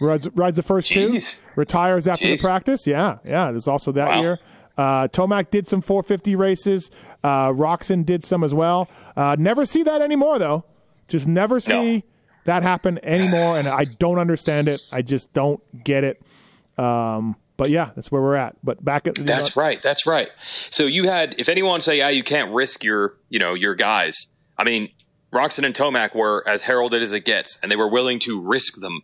Rides, 0.00 0.28
rides 0.34 0.56
the 0.56 0.62
first 0.62 0.90
Jeez. 0.90 1.36
two, 1.36 1.42
retires 1.56 2.08
after 2.08 2.26
the 2.26 2.38
practice. 2.38 2.86
Yeah, 2.86 3.18
yeah. 3.24 3.50
There's 3.50 3.68
also 3.68 3.92
that 3.92 4.08
Wow. 4.08 4.20
year. 4.22 4.38
Uh, 4.78 5.08
Tomac 5.08 5.50
did 5.50 5.66
some 5.66 5.82
450 5.82 6.36
races. 6.36 6.90
Uh, 7.22 7.48
Roczen 7.50 8.06
did 8.06 8.24
some 8.24 8.42
as 8.42 8.54
well. 8.54 8.88
Uh, 9.14 9.36
never 9.38 9.66
see 9.66 9.82
that 9.82 10.00
anymore 10.00 10.38
though. 10.38 10.64
Just 11.06 11.26
never 11.28 11.60
see 11.60 12.04
that 12.44 12.62
happen 12.62 12.98
anymore, 13.04 13.58
and 13.58 13.68
I 13.68 13.84
don't 13.84 14.18
understand 14.18 14.68
it. 14.68 14.80
I 14.90 15.02
just 15.02 15.32
don't 15.34 15.60
get 15.84 16.04
it. 16.04 16.22
Um, 16.78 17.36
but 17.58 17.68
yeah, 17.68 17.90
that's 17.94 18.10
where 18.10 18.22
we're 18.22 18.36
at. 18.36 18.56
But 18.64 18.82
back 18.82 19.06
at 19.06 19.18
you 19.18 19.24
know, 19.24 19.34
That's 19.34 19.54
right. 19.54 19.82
That's 19.82 20.06
right. 20.06 20.30
So 20.70 20.86
you 20.86 21.10
had, 21.10 21.34
if 21.36 21.50
anyone 21.50 21.82
say, 21.82 21.98
yeah, 21.98 22.08
you 22.08 22.22
can't 22.22 22.54
risk 22.54 22.82
your, 22.82 23.12
you 23.28 23.38
know, 23.38 23.52
your 23.52 23.74
guys. 23.74 24.28
I 24.60 24.64
mean, 24.64 24.90
Roczen 25.32 25.64
and 25.64 25.74
Tomac 25.74 26.14
were 26.14 26.44
as 26.46 26.62
heralded 26.62 27.02
as 27.02 27.12
it 27.12 27.24
gets, 27.24 27.58
and 27.62 27.70
they 27.72 27.76
were 27.76 27.88
willing 27.90 28.18
to 28.20 28.40
risk 28.40 28.80
them. 28.80 29.00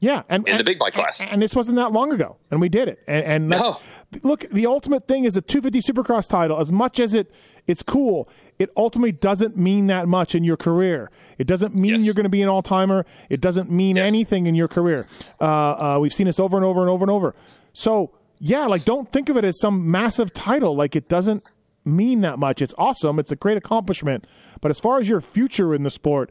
Yeah, 0.00 0.22
and 0.28 0.46
in 0.46 0.56
the 0.58 0.62
big 0.64 0.78
bike 0.78 0.94
class. 0.94 1.20
and, 1.20 1.28
and 1.30 1.42
this 1.42 1.56
wasn't 1.56 1.76
that 1.76 1.90
long 1.90 2.12
ago, 2.12 2.36
and 2.52 2.60
we 2.60 2.68
did 2.68 2.86
it. 2.88 3.00
And, 3.08 3.24
and 3.26 3.48
No. 3.48 3.80
look, 4.22 4.48
the 4.52 4.66
ultimate 4.66 5.08
thing 5.08 5.24
is 5.24 5.36
a 5.36 5.40
250 5.42 5.92
Supercross 5.92 6.28
title. 6.28 6.60
As 6.60 6.70
much 6.70 7.00
as 7.00 7.14
it 7.14 7.32
it's 7.66 7.82
cool, 7.82 8.28
it 8.60 8.70
ultimately 8.76 9.10
doesn't 9.12 9.56
mean 9.56 9.88
that 9.88 10.06
much 10.06 10.34
in 10.36 10.44
your 10.44 10.56
career. 10.56 11.10
It 11.36 11.46
doesn't 11.48 11.74
mean 11.74 11.96
Yes. 11.96 12.04
you're 12.04 12.14
going 12.14 12.24
to 12.24 12.30
be 12.30 12.40
an 12.42 12.48
all 12.48 12.62
timer. 12.62 13.04
It 13.28 13.40
doesn't 13.40 13.70
mean 13.70 13.96
Yes. 13.96 14.06
anything 14.06 14.46
in 14.46 14.54
your 14.54 14.68
career. 14.68 15.06
Uh, 15.40 15.44
uh, 15.44 15.98
we've 16.00 16.14
seen 16.14 16.26
this 16.26 16.38
over 16.38 16.56
and 16.56 16.64
over 16.64 16.80
and 16.80 16.88
over 16.88 17.02
and 17.04 17.10
over. 17.10 17.34
So 17.72 18.12
yeah, 18.38 18.66
like 18.66 18.84
don't 18.84 19.10
think 19.10 19.28
of 19.28 19.36
it 19.36 19.44
as 19.44 19.58
some 19.58 19.90
massive 19.90 20.32
title. 20.32 20.76
Like 20.76 20.94
it 20.94 21.08
doesn't 21.08 21.42
mean 21.88 22.20
that 22.22 22.38
much. 22.38 22.62
It's 22.62 22.74
awesome. 22.78 23.18
It's 23.18 23.32
a 23.32 23.36
great 23.36 23.56
accomplishment. 23.56 24.26
But 24.60 24.70
as 24.70 24.78
far 24.80 25.00
as 25.00 25.08
your 25.08 25.20
future 25.20 25.74
in 25.74 25.82
the 25.82 25.90
sport, 25.90 26.30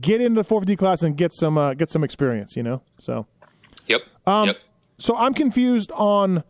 get 0.00 0.20
into 0.20 0.40
the 0.40 0.44
450 0.44 0.76
class 0.76 1.02
and 1.02 1.16
get 1.16 1.32
some 1.32 1.56
uh, 1.58 1.74
get 1.74 1.90
some 1.90 2.04
experience. 2.04 2.56
You 2.56 2.62
know, 2.62 2.82
so. 3.00 3.26
Yep. 3.86 4.02
Um, 4.26 4.48
yep. 4.48 4.60
So 4.98 5.16
I'm 5.16 5.34
confused 5.34 5.90
on. 5.92 6.44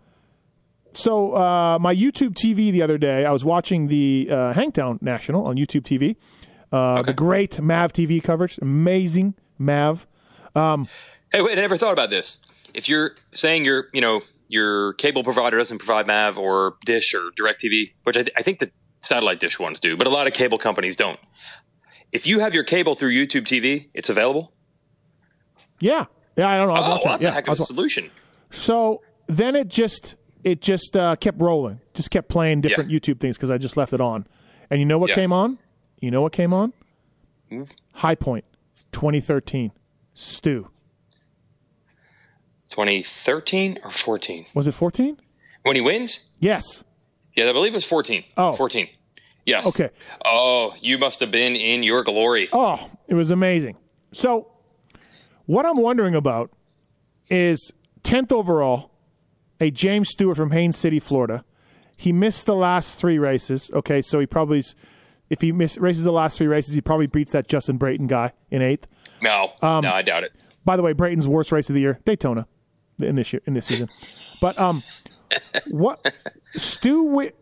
So 0.92 1.34
uh, 1.36 1.78
my 1.80 1.94
YouTube 1.94 2.34
TV 2.34 2.72
the 2.72 2.82
other 2.82 2.98
day, 2.98 3.24
I 3.24 3.30
was 3.30 3.44
watching 3.44 3.88
the 3.88 4.28
uh, 4.30 4.52
Hangtown 4.54 4.98
National 5.02 5.46
on 5.46 5.56
YouTube 5.56 5.82
TV. 5.82 6.16
Uh, 6.72 7.02
The 7.02 7.12
great 7.14 7.60
Mav 7.60 7.92
TV 7.92 8.22
coverage, 8.22 8.58
amazing 8.58 9.34
Mav. 9.58 10.06
Um, 10.54 10.88
Hey, 11.30 11.42
wait, 11.42 11.58
I 11.58 11.60
never 11.60 11.76
thought 11.76 11.92
about 11.92 12.08
this. 12.08 12.38
If 12.72 12.88
you're 12.88 13.12
saying 13.32 13.66
you're, 13.66 13.88
you 13.92 14.00
know, 14.00 14.22
your 14.48 14.94
cable 14.94 15.22
provider 15.22 15.58
doesn't 15.58 15.78
provide 15.78 16.06
Mav 16.06 16.38
or 16.38 16.76
Dish 16.84 17.14
or 17.14 17.30
DirecTV, 17.38 17.92
which 18.04 18.16
I, 18.16 18.22
th- 18.22 18.34
I 18.36 18.42
think 18.42 18.58
the 18.58 18.70
satellite 19.00 19.40
dish 19.40 19.58
ones 19.58 19.78
do, 19.78 19.96
but 19.96 20.06
a 20.06 20.10
lot 20.10 20.26
of 20.26 20.32
cable 20.32 20.58
companies 20.58 20.96
don't. 20.96 21.18
If 22.12 22.26
you 22.26 22.40
have 22.40 22.54
your 22.54 22.64
cable 22.64 22.94
through 22.94 23.12
YouTube 23.12 23.42
TV, 23.42 23.90
it's 23.94 24.08
available. 24.10 24.52
Yeah, 25.80 26.06
yeah. 26.36 26.48
I 26.48 26.56
don't 26.56 26.68
know. 26.68 26.74
I 26.74 26.80
was 26.80 27.02
Oh, 27.04 27.08
that's 27.10 27.22
yeah, 27.22 27.28
a 27.28 27.32
heck 27.32 27.46
of 27.48 27.52
a 27.52 27.56
solution. 27.64 28.10
So 28.50 29.02
then 29.26 29.54
it 29.54 29.68
just 29.68 30.16
it 30.44 30.60
just 30.62 30.96
uh, 30.96 31.16
kept 31.16 31.40
rolling, 31.40 31.80
just 31.94 32.10
kept 32.10 32.28
playing 32.28 32.62
different 32.62 32.90
Yeah. 32.90 32.98
YouTube 32.98 33.20
things 33.20 33.36
because 33.36 33.50
I 33.50 33.58
just 33.58 33.76
left 33.76 33.92
it 33.92 34.00
on. 34.00 34.26
And 34.70 34.80
you 34.80 34.86
know 34.86 34.98
what 34.98 35.10
Yeah. 35.10 35.16
came 35.16 35.32
on? 35.32 35.58
You 36.00 36.10
know 36.10 36.22
what 36.22 36.32
came 36.32 36.52
on? 36.54 36.72
Hmm? 37.50 37.64
High 37.94 38.14
Point, 38.14 38.44
2013. 38.92 39.72
Stu. 40.14 40.68
2013 42.70 43.78
or 43.84 43.90
14? 43.90 44.46
Was 44.54 44.66
it 44.66 44.72
14? 44.72 45.18
When 45.62 45.74
he 45.76 45.80
wins? 45.82 46.20
Yes. 46.40 46.84
Yeah, 47.36 47.48
I 47.48 47.52
believe 47.52 47.72
it 47.72 47.76
was 47.76 47.84
14. 47.84 48.24
Oh. 48.36 48.54
14. 48.56 48.88
Yes. 49.46 49.66
Okay. 49.66 49.90
Oh, 50.24 50.74
you 50.80 50.98
must 50.98 51.20
have 51.20 51.30
been 51.30 51.56
in 51.56 51.82
your 51.82 52.02
glory. 52.04 52.48
Oh, 52.52 52.90
it 53.06 53.14
was 53.14 53.30
amazing. 53.30 53.76
So, 54.12 54.48
what 55.46 55.64
I'm 55.64 55.78
wondering 55.78 56.14
about 56.14 56.50
is 57.30 57.72
10th 58.04 58.32
overall, 58.32 58.90
a 59.60 59.70
James 59.70 60.10
Stewart 60.10 60.36
from 60.36 60.50
Haines 60.50 60.76
City, 60.76 61.00
Florida. 61.00 61.44
He 61.96 62.12
missed 62.12 62.46
the 62.46 62.54
last 62.54 62.98
three 62.98 63.18
races. 63.18 63.70
Okay, 63.72 64.02
so 64.02 64.20
he 64.20 64.26
probably, 64.26 64.62
if 65.30 65.40
he 65.40 65.50
miss, 65.52 65.78
races 65.78 66.04
the 66.04 66.12
last 66.12 66.36
three 66.38 66.46
races, 66.46 66.74
he 66.74 66.80
probably 66.80 67.06
beats 67.06 67.32
that 67.32 67.48
Justin 67.48 67.76
Brayton 67.78 68.06
guy 68.06 68.32
in 68.50 68.62
eighth. 68.62 68.86
No, 69.22 69.52
Um, 69.62 69.82
no, 69.82 69.90
I 69.92 70.02
doubt 70.02 70.24
it. 70.24 70.32
By 70.64 70.76
the 70.76 70.82
way, 70.82 70.92
Brayton's 70.92 71.26
worst 71.26 71.50
race 71.50 71.68
of 71.70 71.74
the 71.74 71.80
year, 71.80 71.98
Daytona, 72.04 72.46
in 73.00 73.14
this 73.14 73.32
year, 73.32 73.42
in 73.46 73.54
this 73.54 73.66
season. 73.66 73.88
But 74.40 74.58
um, 74.58 74.82
what 75.68 76.14
Stu 76.54 77.04
wi- 77.06 77.32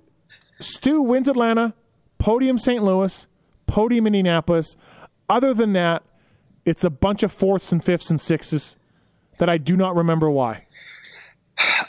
Stu 0.59 1.03
wins 1.03 1.29
Atlanta, 1.29 1.75
podium 2.19 2.59
St. 2.59 2.83
Louis, 2.83 3.27
podium 3.67 4.07
Indianapolis. 4.07 4.77
Other 5.29 5.53
than 5.55 5.73
that, 5.73 6.03
it's 6.65 6.85
a 6.85 6.91
bunch 6.91 7.23
of 7.23 7.33
fourths 7.33 7.73
and 7.73 7.85
fifths 7.85 8.11
and 8.11 8.21
sixes 8.21 8.77
that 9.39 9.49
I 9.49 9.59
do 9.59 9.77
not 9.77 9.95
remember 9.97 10.31
why. 10.31 10.67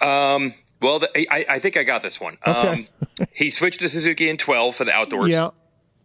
Um. 0.01 0.53
Well, 0.79 0.99
the, 0.99 1.09
I, 1.33 1.45
I 1.55 1.59
think 1.59 1.75
I 1.75 1.81
got 1.83 2.03
this 2.03 2.21
one. 2.21 2.37
Okay. 2.45 2.67
Um, 2.67 2.87
he 3.33 3.49
switched 3.49 3.79
to 3.79 3.89
Suzuki 3.89 4.29
in 4.29 4.37
12 4.37 4.75
for 4.75 4.85
the 4.85 4.91
outdoors. 4.91 5.29
Yeah, 5.29 5.49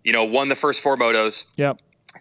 You 0.03 0.12
know, 0.12 0.25
won 0.25 0.48
the 0.48 0.55
first 0.57 0.81
four 0.81 0.96
motos, 0.96 1.44
yeah, 1.57 1.75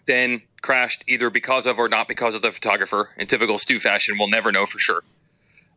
then 0.06 0.42
crashed 0.60 1.02
either 1.08 1.30
because 1.30 1.66
of 1.66 1.78
or 1.78 1.88
not 1.88 2.08
because 2.08 2.34
of 2.34 2.42
the 2.42 2.50
photographer. 2.50 3.08
In 3.16 3.26
typical 3.26 3.56
Stu 3.56 3.80
fashion, 3.80 4.18
we'll 4.18 4.28
never 4.28 4.52
know 4.52 4.66
for 4.66 4.78
sure. 4.78 5.02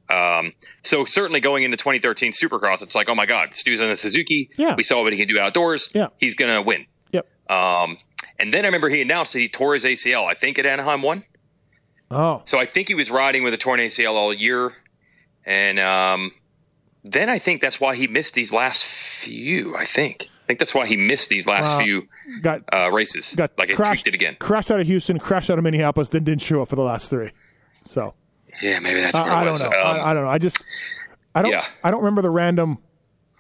Um, 0.09 0.53
so 0.83 1.03
certainly 1.05 1.39
going 1.39 1.63
into 1.63 1.77
2013 1.77 2.31
Supercross, 2.31 2.81
it's 2.81 2.93
like, 2.95 3.09
oh 3.09 3.15
my 3.15 3.25
God, 3.25 3.53
Stu's 3.53 3.81
in 3.81 3.89
the 3.89 3.97
Suzuki. 3.97 4.49
Yeah. 4.57 4.75
We 4.75 4.83
saw 4.83 5.01
what 5.01 5.11
he 5.13 5.19
can 5.19 5.27
do 5.27 5.39
outdoors. 5.39 5.89
Yeah. 5.93 6.07
He's 6.19 6.35
going 6.35 6.53
to 6.53 6.61
win. 6.61 6.85
yep. 7.11 7.27
Um, 7.49 7.97
and 8.39 8.53
then 8.53 8.65
I 8.65 8.67
remember 8.67 8.89
he 8.89 9.01
announced 9.01 9.33
that 9.33 9.39
he 9.39 9.49
tore 9.49 9.73
his 9.73 9.83
ACL, 9.83 10.27
I 10.29 10.33
think 10.35 10.59
at 10.59 10.65
Anaheim 10.65 11.01
1. 11.01 11.23
Oh, 12.11 12.43
So 12.45 12.59
I 12.59 12.65
think 12.67 12.87
he 12.87 12.93
was 12.93 13.09
riding 13.09 13.43
with 13.43 13.53
a 13.53 13.57
torn 13.57 13.79
ACL 13.79 14.13
all 14.13 14.31
year, 14.33 14.73
and 15.43 15.79
um, 15.79 16.33
then 17.03 17.29
I 17.29 17.39
think 17.39 17.61
that's 17.61 17.79
why 17.79 17.95
he 17.95 18.05
missed 18.05 18.35
these 18.35 18.51
last 18.51 18.85
few. 18.85 19.75
I 19.75 19.85
think. 19.85 20.29
I 20.43 20.47
think 20.47 20.59
that's 20.59 20.75
why 20.75 20.85
he 20.85 20.95
missed 20.97 21.29
these 21.29 21.47
last 21.47 21.67
Wow. 21.69 21.79
few 21.83 22.07
got 22.43 22.61
uh, 22.71 22.91
races. 22.91 23.33
got 23.35 23.57
like 23.57 23.69
it 23.71 23.75
crashed 23.75 24.05
it 24.05 24.13
again. 24.13 24.35
Crashed 24.39 24.69
out 24.69 24.79
of 24.79 24.85
Houston, 24.85 25.17
crashed 25.17 25.49
out 25.49 25.57
of 25.57 25.63
Minneapolis, 25.63 26.09
then 26.09 26.23
didn't 26.23 26.43
show 26.43 26.61
up 26.61 26.69
for 26.69 26.75
the 26.75 26.83
last 26.83 27.09
three. 27.09 27.31
So 27.85 28.13
Yeah, 28.61 28.79
maybe 28.79 29.01
that's 29.01 29.15
I, 29.17 29.25
it 29.25 29.29
I 29.29 29.51
was. 29.51 29.59
don't 29.59 29.69
know. 29.71 29.79
Um, 29.79 29.85
I, 29.97 30.11
I 30.11 30.13
don't 30.13 30.23
know. 30.23 30.29
I 30.29 30.37
just 30.37 30.63
I 31.33 31.41
don't 31.41 31.51
Yeah. 31.51 31.65
I 31.83 31.91
don't 31.91 32.01
remember 32.01 32.21
the 32.21 32.29
random 32.29 32.77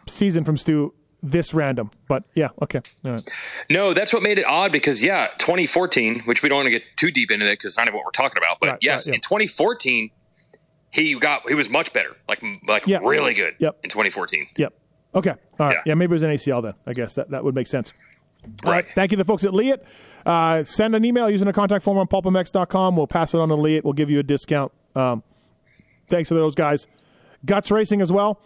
season 0.07 0.43
from 0.43 0.57
Stu 0.57 0.93
this 1.23 1.53
random. 1.53 1.89
But 2.07 2.23
yeah, 2.35 2.49
okay. 2.61 2.81
All 3.03 3.11
right. 3.13 3.29
no, 3.69 3.93
that's 3.93 4.13
what 4.13 4.21
made 4.21 4.37
it 4.37 4.45
odd 4.45 4.71
because 4.71 5.01
yeah, 5.01 5.29
2014, 5.39 6.21
which 6.25 6.43
we 6.43 6.49
don't 6.49 6.57
want 6.59 6.67
to 6.67 6.71
get 6.71 6.83
too 6.97 7.09
deep 7.11 7.31
into 7.31 7.45
it 7.47 7.51
because 7.53 7.69
it's 7.71 7.77
not 7.77 7.87
even 7.87 7.95
what 7.95 8.05
we're 8.05 8.11
talking 8.11 8.37
about. 8.37 8.59
But 8.59 8.69
Right, 8.69 8.77
yes, 8.81 9.07
right, 9.07 9.13
yeah. 9.13 9.15
in 9.15 9.21
2014, 9.21 10.11
he 10.91 11.17
got 11.19 11.47
he 11.47 11.55
was 11.55 11.67
much 11.69 11.91
better, 11.93 12.15
like 12.29 12.43
like 12.67 12.85
Yeah. 12.85 12.99
really 13.01 13.33
good. 13.33 13.55
Yep. 13.59 13.79
In 13.83 13.89
2014. 13.89 14.47
Yep. 14.57 14.73
Okay. 15.15 15.29
All 15.31 15.37
right. 15.67 15.73
Yeah. 15.77 15.81
Yeah. 15.87 15.93
maybe 15.95 16.11
it 16.11 16.13
was 16.13 16.23
an 16.23 16.31
ACL 16.31 16.61
then. 16.61 16.73
I 16.85 16.93
guess 16.93 17.15
that, 17.15 17.29
that 17.31 17.43
would 17.43 17.55
make 17.55 17.67
sense. 17.67 17.93
All 18.63 18.71
right. 18.71 18.85
Thank 18.93 19.11
you 19.11 19.17
to 19.17 19.23
the 19.23 19.27
folks 19.27 19.43
at 19.43 19.53
Leatt. 19.53 19.83
Uh, 20.25 20.63
send 20.63 20.93
an 20.95 21.03
email 21.03 21.29
using 21.29 21.47
the 21.47 21.53
contact 21.53 21.83
form 21.83 21.97
on 21.97 22.07
pulpmx.com. 22.07 22.95
We'll 22.95 23.07
pass 23.07 23.33
it 23.33 23.39
on 23.39 23.49
to 23.49 23.55
Leatt. 23.55 23.83
We'll 23.83 23.93
give 23.93 24.09
you 24.11 24.19
a 24.19 24.23
discount. 24.23 24.71
Um, 24.95 25.23
thanks 26.07 26.29
to 26.29 26.35
those 26.35 26.55
guys. 26.55 26.87
Guts 27.45 27.71
Racing 27.71 28.01
as 28.01 28.11
well. 28.11 28.39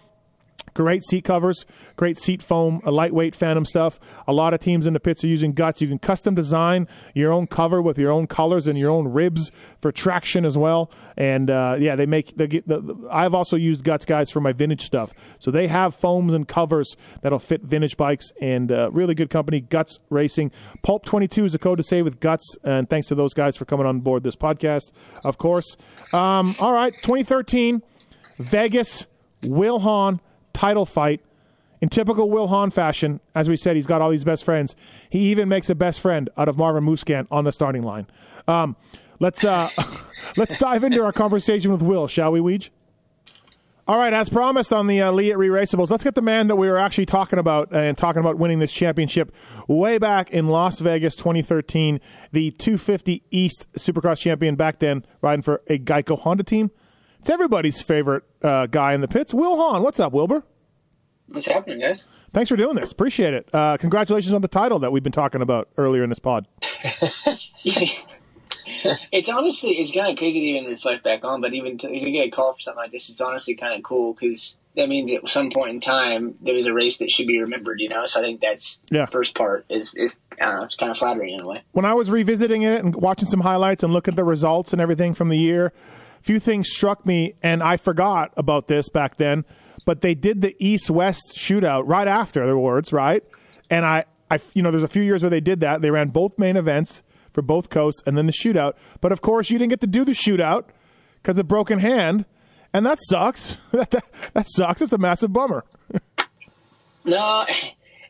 Great 0.73 1.03
seat 1.03 1.23
covers, 1.23 1.65
great 1.95 2.17
seat 2.17 2.41
foam, 2.41 2.81
a 2.85 2.91
lightweight 2.91 3.35
Phantom 3.35 3.65
stuff. 3.65 3.99
A 4.27 4.33
lot 4.33 4.53
of 4.53 4.59
teams 4.59 4.85
in 4.85 4.93
the 4.93 4.99
pits 4.99 5.23
are 5.23 5.27
using 5.27 5.53
Guts. 5.53 5.81
You 5.81 5.87
can 5.87 5.99
custom 5.99 6.35
design 6.35 6.87
your 7.13 7.31
own 7.31 7.47
cover 7.47 7.81
with 7.81 7.97
your 7.97 8.11
own 8.11 8.27
colors 8.27 8.67
and 8.67 8.77
your 8.77 8.91
own 8.91 9.07
ribs 9.07 9.51
for 9.81 9.91
traction 9.91 10.45
as 10.45 10.57
well. 10.57 10.91
And 11.17 11.49
uh, 11.49 11.77
yeah, 11.79 11.95
they 11.95 12.05
make. 12.05 12.35
They 12.35 12.47
get 12.47 12.67
the, 12.67 13.07
I've 13.11 13.33
also 13.33 13.55
used 13.55 13.83
Guts 13.83 14.05
guys 14.05 14.31
for 14.31 14.41
my 14.41 14.51
vintage 14.51 14.81
stuff, 14.81 15.13
so 15.39 15.51
they 15.51 15.67
have 15.67 15.95
foams 15.95 16.33
and 16.33 16.47
covers 16.47 16.95
that'll 17.21 17.39
fit 17.39 17.61
vintage 17.63 17.97
bikes. 17.97 18.31
And 18.41 18.71
uh, 18.71 18.89
really 18.91 19.15
good 19.15 19.29
company, 19.29 19.59
Guts 19.61 19.99
Racing. 20.09 20.51
Pulp 20.83 21.05
Twenty 21.05 21.27
Two 21.27 21.45
is 21.45 21.55
a 21.55 21.59
code 21.59 21.77
to 21.77 21.83
save 21.83 22.05
with 22.05 22.19
Guts. 22.19 22.57
And 22.63 22.89
thanks 22.89 23.07
to 23.07 23.15
those 23.15 23.33
guys 23.33 23.57
for 23.57 23.65
coming 23.65 23.85
on 23.85 23.99
board 23.99 24.23
this 24.23 24.35
podcast, 24.35 24.91
of 25.23 25.37
course. 25.37 25.77
Um, 26.13 26.55
all 26.59 26.73
right, 26.73 26.93
2013. 27.01 27.81
Vegas, 28.39 29.05
Will 29.43 29.79
Hahn, 29.79 30.21
title 30.53 30.85
fight. 30.85 31.21
In 31.81 31.87
typical 31.87 32.29
Will 32.29 32.47
Hahn 32.47 32.71
fashion, 32.71 33.21
as 33.33 33.47
we 33.47 33.55
said, 33.55 33.77
he's 33.77 33.87
got 33.87 34.01
all 34.01 34.09
these 34.09 34.25
best 34.25 34.43
friends. 34.43 34.75
He 35.09 35.31
even 35.31 35.47
makes 35.47 35.69
a 35.69 35.75
best 35.75 36.01
friend 36.01 36.29
out 36.35 36.49
of 36.49 36.57
Marvin 36.57 36.83
Musquin 36.83 37.25
on 37.31 37.45
the 37.45 37.53
starting 37.53 37.83
line. 37.83 38.05
Um, 38.49 38.75
let's 39.19 39.45
uh, 39.45 39.69
let's 40.37 40.57
dive 40.57 40.83
into 40.83 41.01
our 41.03 41.13
conversation 41.13 41.71
with 41.71 41.81
Will, 41.81 42.07
shall 42.07 42.33
we, 42.33 42.41
Weege? 42.41 42.69
All 43.89 43.97
right, 43.97 44.13
as 44.13 44.29
promised 44.29 44.71
on 44.71 44.85
the 44.85 45.01
uh, 45.01 45.11
Leatt 45.11 45.35
Re-Raceables, 45.35 45.89
let's 45.89 46.03
get 46.03 46.13
the 46.13 46.21
man 46.21 46.45
that 46.49 46.57
we 46.57 46.69
were 46.69 46.77
actually 46.77 47.07
talking 47.07 47.39
about 47.39 47.73
and 47.73 47.97
talking 47.97 48.19
about 48.19 48.37
winning 48.37 48.59
this 48.59 48.71
championship 48.71 49.33
way 49.67 49.97
back 49.97 50.29
in 50.29 50.47
Las 50.47 50.77
Vegas 50.77 51.15
2013, 51.15 51.99
the 52.31 52.51
250 52.51 53.23
East 53.31 53.67
Supercross 53.73 54.19
champion 54.19 54.55
back 54.55 54.77
then, 54.77 55.03
riding 55.23 55.41
for 55.41 55.63
a 55.65 55.79
Geico 55.79 56.19
Honda 56.19 56.43
team. 56.43 56.69
It's 57.19 57.29
everybody's 57.29 57.81
favorite 57.81 58.23
uh, 58.41 58.65
guy 58.67 58.93
in 58.93 59.01
the 59.01 59.07
pits, 59.07 59.33
Will 59.33 59.57
Hahn. 59.57 59.83
What's 59.83 59.99
up, 59.99 60.13
Wilbur? 60.13 60.43
What's 61.27 61.45
happening, 61.45 61.79
guys? 61.79 62.03
Thanks 62.33 62.49
for 62.49 62.55
doing 62.55 62.75
this. 62.75 62.91
Appreciate 62.91 63.33
it. 63.33 63.49
Uh, 63.53 63.77
congratulations 63.77 64.33
on 64.33 64.41
the 64.41 64.47
title 64.47 64.79
that 64.79 64.91
we've 64.91 65.03
been 65.03 65.11
talking 65.11 65.41
about 65.41 65.69
earlier 65.77 66.03
in 66.03 66.09
this 66.09 66.19
pod. 66.19 66.47
it's 69.11 69.29
honestly, 69.29 69.71
it's 69.71 69.91
kind 69.91 70.11
of 70.11 70.17
crazy 70.17 70.39
to 70.39 70.45
even 70.59 70.71
reflect 70.71 71.03
back 71.03 71.23
on, 71.23 71.41
but 71.41 71.53
even 71.53 71.77
to, 71.79 71.91
you 71.93 72.11
get 72.11 72.27
a 72.27 72.31
call 72.31 72.53
for 72.53 72.61
something 72.61 72.81
like 72.83 72.91
this, 72.91 73.09
it's 73.09 73.19
honestly 73.21 73.55
kind 73.55 73.73
of 73.75 73.83
cool 73.83 74.13
because 74.13 74.57
that 74.75 74.87
means 74.87 75.11
at 75.11 75.27
some 75.29 75.49
point 75.51 75.71
in 75.71 75.81
time 75.81 76.35
there 76.41 76.53
was 76.55 76.65
a 76.67 76.73
race 76.73 76.97
that 76.99 77.11
should 77.11 77.27
be 77.27 77.39
remembered, 77.39 77.79
you 77.79 77.89
know. 77.89 78.05
So 78.05 78.19
I 78.21 78.23
think 78.23 78.41
that's 78.41 78.79
Yeah. 78.91 79.05
the 79.05 79.11
first 79.11 79.35
part 79.35 79.65
is, 79.69 79.91
is 79.95 80.13
I 80.39 80.45
don't 80.45 80.55
know, 80.57 80.63
it's 80.63 80.75
kind 80.75 80.91
of 80.91 80.97
flattering 80.97 81.33
in 81.33 81.41
a 81.41 81.47
way. 81.47 81.63
when 81.73 81.85
I 81.85 81.93
was 81.93 82.09
revisiting 82.09 82.61
it 82.61 82.83
and 82.83 82.95
watching 82.95 83.27
some 83.27 83.41
highlights 83.41 83.83
and 83.83 83.91
looking 83.91 84.13
at 84.13 84.15
the 84.15 84.23
results 84.23 84.71
and 84.71 84.81
everything 84.81 85.13
from 85.13 85.29
the 85.29 85.37
year, 85.37 85.73
few 86.21 86.39
things 86.39 86.69
struck 86.69 87.05
me, 87.05 87.33
and 87.41 87.63
I 87.63 87.77
forgot 87.77 88.33
about 88.37 88.67
this 88.67 88.89
back 88.89 89.17
then. 89.17 89.45
But 89.85 90.01
they 90.01 90.13
did 90.13 90.41
the 90.41 90.55
East 90.59 90.89
West 90.89 91.35
shootout 91.37 91.83
right 91.87 92.07
after 92.07 92.45
the 92.45 92.51
awards, 92.51 92.93
right? 92.93 93.23
And 93.69 93.85
I, 93.85 94.05
I, 94.29 94.39
you 94.53 94.61
know, 94.61 94.71
there's 94.71 94.83
a 94.83 94.87
few 94.87 95.01
years 95.01 95.23
where 95.23 95.29
they 95.29 95.39
did 95.39 95.61
that. 95.61 95.81
They 95.81 95.89
ran 95.89 96.09
both 96.09 96.37
main 96.37 96.57
events 96.57 97.01
for 97.33 97.41
both 97.41 97.69
coasts, 97.69 98.03
and 98.05 98.17
then 98.17 98.25
the 98.25 98.31
shootout. 98.33 98.73
But 99.01 99.11
of 99.11 99.21
course, 99.21 99.49
you 99.49 99.57
didn't 99.57 99.69
get 99.69 99.81
to 99.81 99.87
do 99.87 100.05
the 100.05 100.11
shootout 100.11 100.65
because 101.21 101.37
of 101.37 101.47
broken 101.47 101.79
hand, 101.79 102.25
and 102.73 102.85
that 102.85 102.99
sucks. 103.01 103.55
that, 103.71 103.91
that, 103.91 104.05
that 104.33 104.49
sucks. 104.49 104.81
It's 104.81 104.93
a 104.93 104.97
massive 104.97 105.33
bummer. 105.33 105.63
No, 107.05 107.45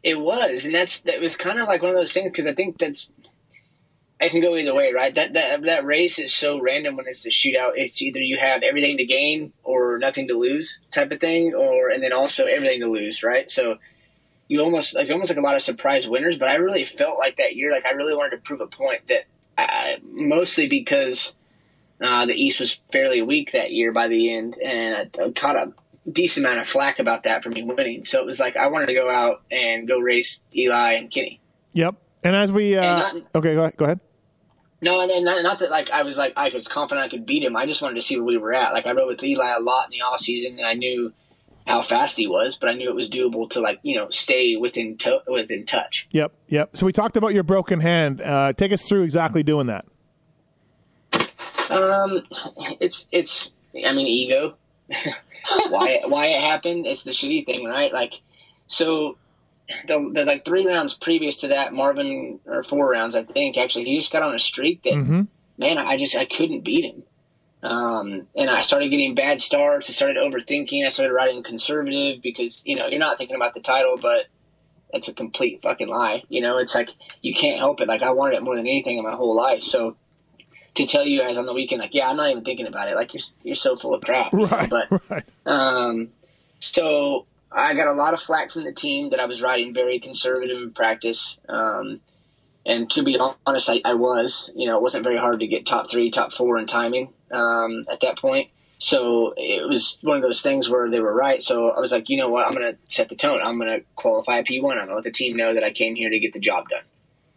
it 0.04 0.20
was, 0.20 0.66
and 0.66 0.74
that's 0.74 1.02
that 1.02 1.22
was 1.22 1.38
kind 1.38 1.60
of 1.60 1.68
like 1.68 1.82
one 1.82 1.92
of 1.92 1.98
those 1.98 2.12
things 2.12 2.32
because 2.32 2.48
I 2.48 2.54
think 2.54 2.80
that's 2.80 3.10
it 4.22 4.32
can 4.32 4.42
go 4.42 4.56
either 4.58 4.74
way, 4.76 4.92
right? 4.94 5.14
That 5.16 5.34
that 5.34 5.62
that 5.64 5.86
race 5.86 6.20
is 6.20 6.34
so 6.34 6.60
random 6.60 6.98
when 6.98 7.08
it's 7.08 7.26
a 7.26 7.30
shootout. 7.30 7.72
It's 7.76 8.02
either 8.02 8.20
you 8.20 8.38
have 8.38 8.64
everything 8.64 8.98
to 8.98 9.06
gain 9.06 9.54
or 9.64 9.98
nothing 9.98 10.28
to 10.28 10.38
lose 10.38 10.80
type 10.92 11.12
of 11.12 11.20
thing, 11.20 11.54
or 11.54 11.90
and 11.90 12.04
then 12.04 12.12
also 12.14 12.46
everything 12.46 12.82
to 12.82 12.88
lose, 12.92 13.24
right? 13.24 13.50
So 13.50 13.76
you 14.48 14.62
almost 14.62 14.96
like 14.96 15.10
almost 15.10 15.30
like 15.30 15.38
a 15.38 15.42
lot 15.42 15.56
of 15.56 15.62
surprise 15.62 16.08
winners. 16.08 16.38
But 16.38 16.50
I 16.50 16.56
really 16.56 16.84
felt 16.86 17.18
like 17.18 17.38
that 17.38 17.56
year, 17.56 17.72
like 17.72 17.86
I 17.86 17.92
really 17.92 18.16
wanted 18.16 18.32
to 18.32 18.42
prove 18.44 18.62
a 18.62 18.68
point 18.68 19.02
that 19.08 19.26
uh, 19.58 20.00
mostly 20.04 20.68
because 20.68 21.34
uh, 22.02 22.26
the 22.26 22.34
East 22.34 22.60
was 22.60 22.78
fairly 22.92 23.22
weak 23.22 23.52
that 23.54 23.72
year 23.72 23.92
by 23.92 24.08
the 24.08 24.34
end, 24.34 24.58
and 24.58 24.96
I, 25.18 25.24
I 25.24 25.32
caught 25.32 25.56
a 25.56 25.74
decent 26.12 26.46
amount 26.46 26.60
of 26.62 26.68
flack 26.68 27.00
about 27.00 27.24
that 27.24 27.44
for 27.44 27.50
me 27.50 27.64
winning. 27.64 28.04
So 28.04 28.20
it 28.20 28.26
was 28.26 28.40
like 28.40 28.58
I 28.58 28.68
wanted 28.68 28.88
to 28.88 28.94
go 28.96 29.10
out 29.10 29.44
and 29.52 29.88
go 29.88 30.00
race 30.00 30.40
Eli 30.56 30.94
and 30.94 31.12
Kenny. 31.12 31.40
Yep. 31.74 31.96
And 32.24 32.36
as 32.36 32.52
we, 32.52 32.76
uh, 32.76 32.84
And 32.84 33.24
not- 33.24 33.36
okay, 33.36 33.54
go 33.54 33.62
ahead. 33.62 33.78
Go 33.78 33.86
ahead. 33.86 34.00
No, 34.82 35.02
and, 35.02 35.12
and 35.12 35.26
not, 35.26 35.44
not 35.44 35.60
that 35.60 35.70
like 35.70 35.90
I 35.90 36.04
was 36.04 36.18
like 36.18 36.34
I 36.38 36.50
was 36.54 36.68
confident 36.68 37.06
I 37.06 37.10
could 37.10 37.26
beat 37.26 37.44
him. 37.44 37.56
I 37.56 37.66
just 37.66 37.82
wanted 37.82 37.96
to 37.96 38.02
see 38.02 38.16
where 38.16 38.26
we 38.26 38.38
were 38.38 38.54
at. 38.54 38.74
Like 38.74 38.86
I 38.86 38.92
rode 38.92 39.08
with 39.08 39.24
Eli 39.24 39.54
a 39.58 39.60
lot 39.60 39.86
in 39.86 39.92
the 39.92 40.02
off 40.02 40.22
season, 40.22 40.58
and 40.58 40.66
I 40.66 40.74
knew 40.74 41.12
how 41.68 41.82
fast 41.82 42.18
he 42.18 42.28
was, 42.28 42.56
but 42.56 42.70
I 42.70 42.74
knew 42.74 42.90
it 42.90 42.96
was 42.96 43.10
doable 43.10 43.50
to 43.52 43.60
like 43.60 43.80
you 43.84 43.96
know 43.96 44.10
stay 44.10 44.56
within 44.56 44.98
to- 45.00 45.22
within 45.28 45.66
touch. 45.66 46.08
Yep, 46.12 46.32
yep. 46.48 46.78
So 46.78 46.86
we 46.86 46.94
talked 46.94 47.18
about 47.18 47.34
your 47.34 47.44
broken 47.44 47.82
hand. 47.82 48.22
Uh, 48.22 48.54
take 48.54 48.72
us 48.72 48.84
through 48.88 49.04
exactly 49.04 49.44
doing 49.44 49.68
that. 49.68 49.86
Um, 51.70 52.26
it's 52.80 53.06
it's 53.12 53.52
I 53.86 53.92
mean 53.92 54.08
ego. 54.08 54.56
why 55.70 56.02
why 56.06 56.28
it 56.28 56.42
happened? 56.42 56.86
It's 56.88 57.04
the 57.04 57.12
shitty 57.12 57.46
thing, 57.46 57.66
right? 57.66 57.92
Like 57.92 58.22
so. 58.68 59.18
The, 59.88 60.12
the 60.14 60.26
like 60.26 60.46
three 60.46 60.66
rounds 60.66 60.94
previous 60.96 61.38
to 61.38 61.50
that, 61.50 61.74
Marvin 61.74 62.40
or 62.46 62.64
four 62.64 62.90
rounds, 62.90 63.16
I 63.16 63.24
think. 63.24 63.58
Actually, 63.58 63.86
he 63.86 64.00
just 64.00 64.12
got 64.12 64.24
on 64.24 64.34
a 64.36 64.40
streak 64.40 64.84
that 64.84 64.94
Mm-hmm. 64.94 65.22
man, 65.58 65.78
I 65.78 65.98
just 65.98 66.16
I 66.16 66.26
couldn't 66.26 66.62
beat 66.62 66.86
him. 66.86 67.04
Um, 67.62 68.28
and 68.36 68.50
I 68.50 68.62
started 68.62 68.90
getting 68.90 69.16
bad 69.16 69.42
starts. 69.42 69.90
I 69.90 69.94
started 69.94 70.18
overthinking. 70.18 70.86
I 70.86 70.90
started 70.90 71.14
riding 71.14 71.44
conservative 71.44 72.22
because 72.22 72.62
you 72.66 72.76
know 72.76 72.88
you're 72.88 73.00
not 73.00 73.18
thinking 73.18 73.36
about 73.36 73.54
the 73.54 73.60
title, 73.60 73.98
but 74.02 74.26
it's 74.94 75.08
a 75.08 75.14
complete 75.14 75.62
fucking 75.62 75.88
lie. 75.90 76.24
You 76.30 76.42
know, 76.42 76.58
it's 76.58 76.74
like 76.74 76.90
you 77.22 77.34
can't 77.36 77.60
help 77.60 77.82
it. 77.82 77.88
Like 77.88 78.02
I 78.02 78.12
wanted 78.12 78.38
it 78.38 78.44
more 78.44 78.56
than 78.56 78.66
anything 78.66 78.98
in 78.98 79.04
my 79.04 79.14
whole 79.16 79.36
life. 79.36 79.64
So 79.64 79.98
to 80.76 80.86
tell 80.88 81.06
you 81.06 81.20
guys 81.20 81.38
on 81.38 81.46
the 81.46 81.54
weekend, 81.54 81.82
like, 81.82 81.94
yeah, 81.94 82.08
I'm 82.10 82.16
not 82.16 82.32
even 82.32 82.44
thinking 82.46 82.66
about 82.66 82.88
it. 82.90 82.96
Like 82.96 83.14
you're 83.14 83.24
you're 83.44 83.56
so 83.56 83.76
full 83.76 83.94
of 83.94 84.02
crap. 84.02 84.32
know? 84.34 84.48
Right, 84.48 84.70
But 84.70 85.02
right. 85.10 85.24
um, 85.46 86.10
so 86.60 87.26
I 87.52 87.74
got 87.74 87.88
a 87.88 87.94
lot 87.94 88.14
of 88.14 88.22
flack 88.22 88.52
from 88.52 88.64
the 88.64 88.74
team 88.74 89.10
that 89.10 89.20
I 89.20 89.26
was 89.26 89.42
riding 89.42 89.74
very 89.74 90.00
conservative 90.00 90.62
in 90.62 90.72
practice. 90.72 91.40
Um, 91.48 92.02
and 92.66 92.90
to 92.92 93.04
be 93.04 93.18
honest, 93.46 93.70
I, 93.70 93.82
I 93.84 93.96
was. 93.96 94.52
You 94.56 94.68
know, 94.68 94.78
it 94.78 94.84
wasn't 94.84 95.04
very 95.04 95.18
hard 95.18 95.40
to 95.40 95.48
get 95.48 95.66
top 95.66 95.90
three, 95.90 96.12
top 96.12 96.32
four 96.32 96.58
in 96.58 96.68
timing 96.68 97.14
um, 97.32 97.86
at 97.92 98.02
that 98.02 98.18
point. 98.18 98.50
So 98.78 99.34
it 99.36 99.68
was 99.68 99.98
one 100.02 100.16
of 100.16 100.24
those 100.24 100.42
things 100.42 100.70
where 100.70 100.90
they 100.90 101.02
were 101.02 101.14
right. 101.14 101.44
So 101.44 101.70
I 101.70 101.80
was 101.80 101.92
like, 101.92 102.08
you 102.10 102.18
know 102.18 102.30
what? 102.30 102.48
I'm 102.48 102.54
going 102.54 102.74
to 102.74 102.78
set 102.88 103.10
the 103.10 103.16
tone. 103.16 103.42
I'm 103.44 103.60
going 103.60 103.80
to 103.80 103.86
qualify 103.96 104.38
a 104.38 104.44
P1. 104.44 104.72
I'm 104.72 104.78
going 104.78 104.88
to 104.88 104.96
let 104.96 105.04
the 105.04 105.12
team 105.12 105.36
know 105.36 105.54
that 105.54 105.64
I 105.64 105.72
came 105.72 105.96
here 105.96 106.10
to 106.10 106.20
get 106.20 106.32
the 106.34 106.40
job 106.40 106.66
done. 106.70 106.84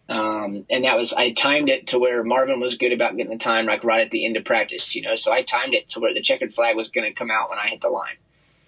Um, 0.09 0.67
and 0.71 0.85
that 0.85 0.97
was, 0.97 1.13
I 1.13 1.33
timed 1.33 1.69
it 1.69 1.89
to 1.89 1.99
where 1.99 2.23
Marvin 2.23 2.61
was 2.61 2.77
good 2.77 2.93
about 2.93 3.17
getting 3.17 3.33
the 3.33 3.43
time, 3.43 3.67
like 3.67 3.83
right 3.83 4.05
at 4.05 4.11
the 4.11 4.25
end 4.25 4.37
of 4.37 4.45
practice, 4.45 4.95
you 4.95 5.03
know. 5.03 5.17
So 5.17 5.33
I 5.33 5.43
timed 5.43 5.75
it 5.75 5.89
to 5.91 6.01
where 6.01 6.15
the 6.15 6.21
checkered 6.21 6.55
flag 6.55 6.77
was 6.77 6.91
going 6.91 7.11
to 7.11 7.19
come 7.19 7.31
out 7.31 7.51
when 7.51 7.59
I 7.59 7.69
hit 7.69 7.81
the 7.81 7.89
line. 7.89 8.17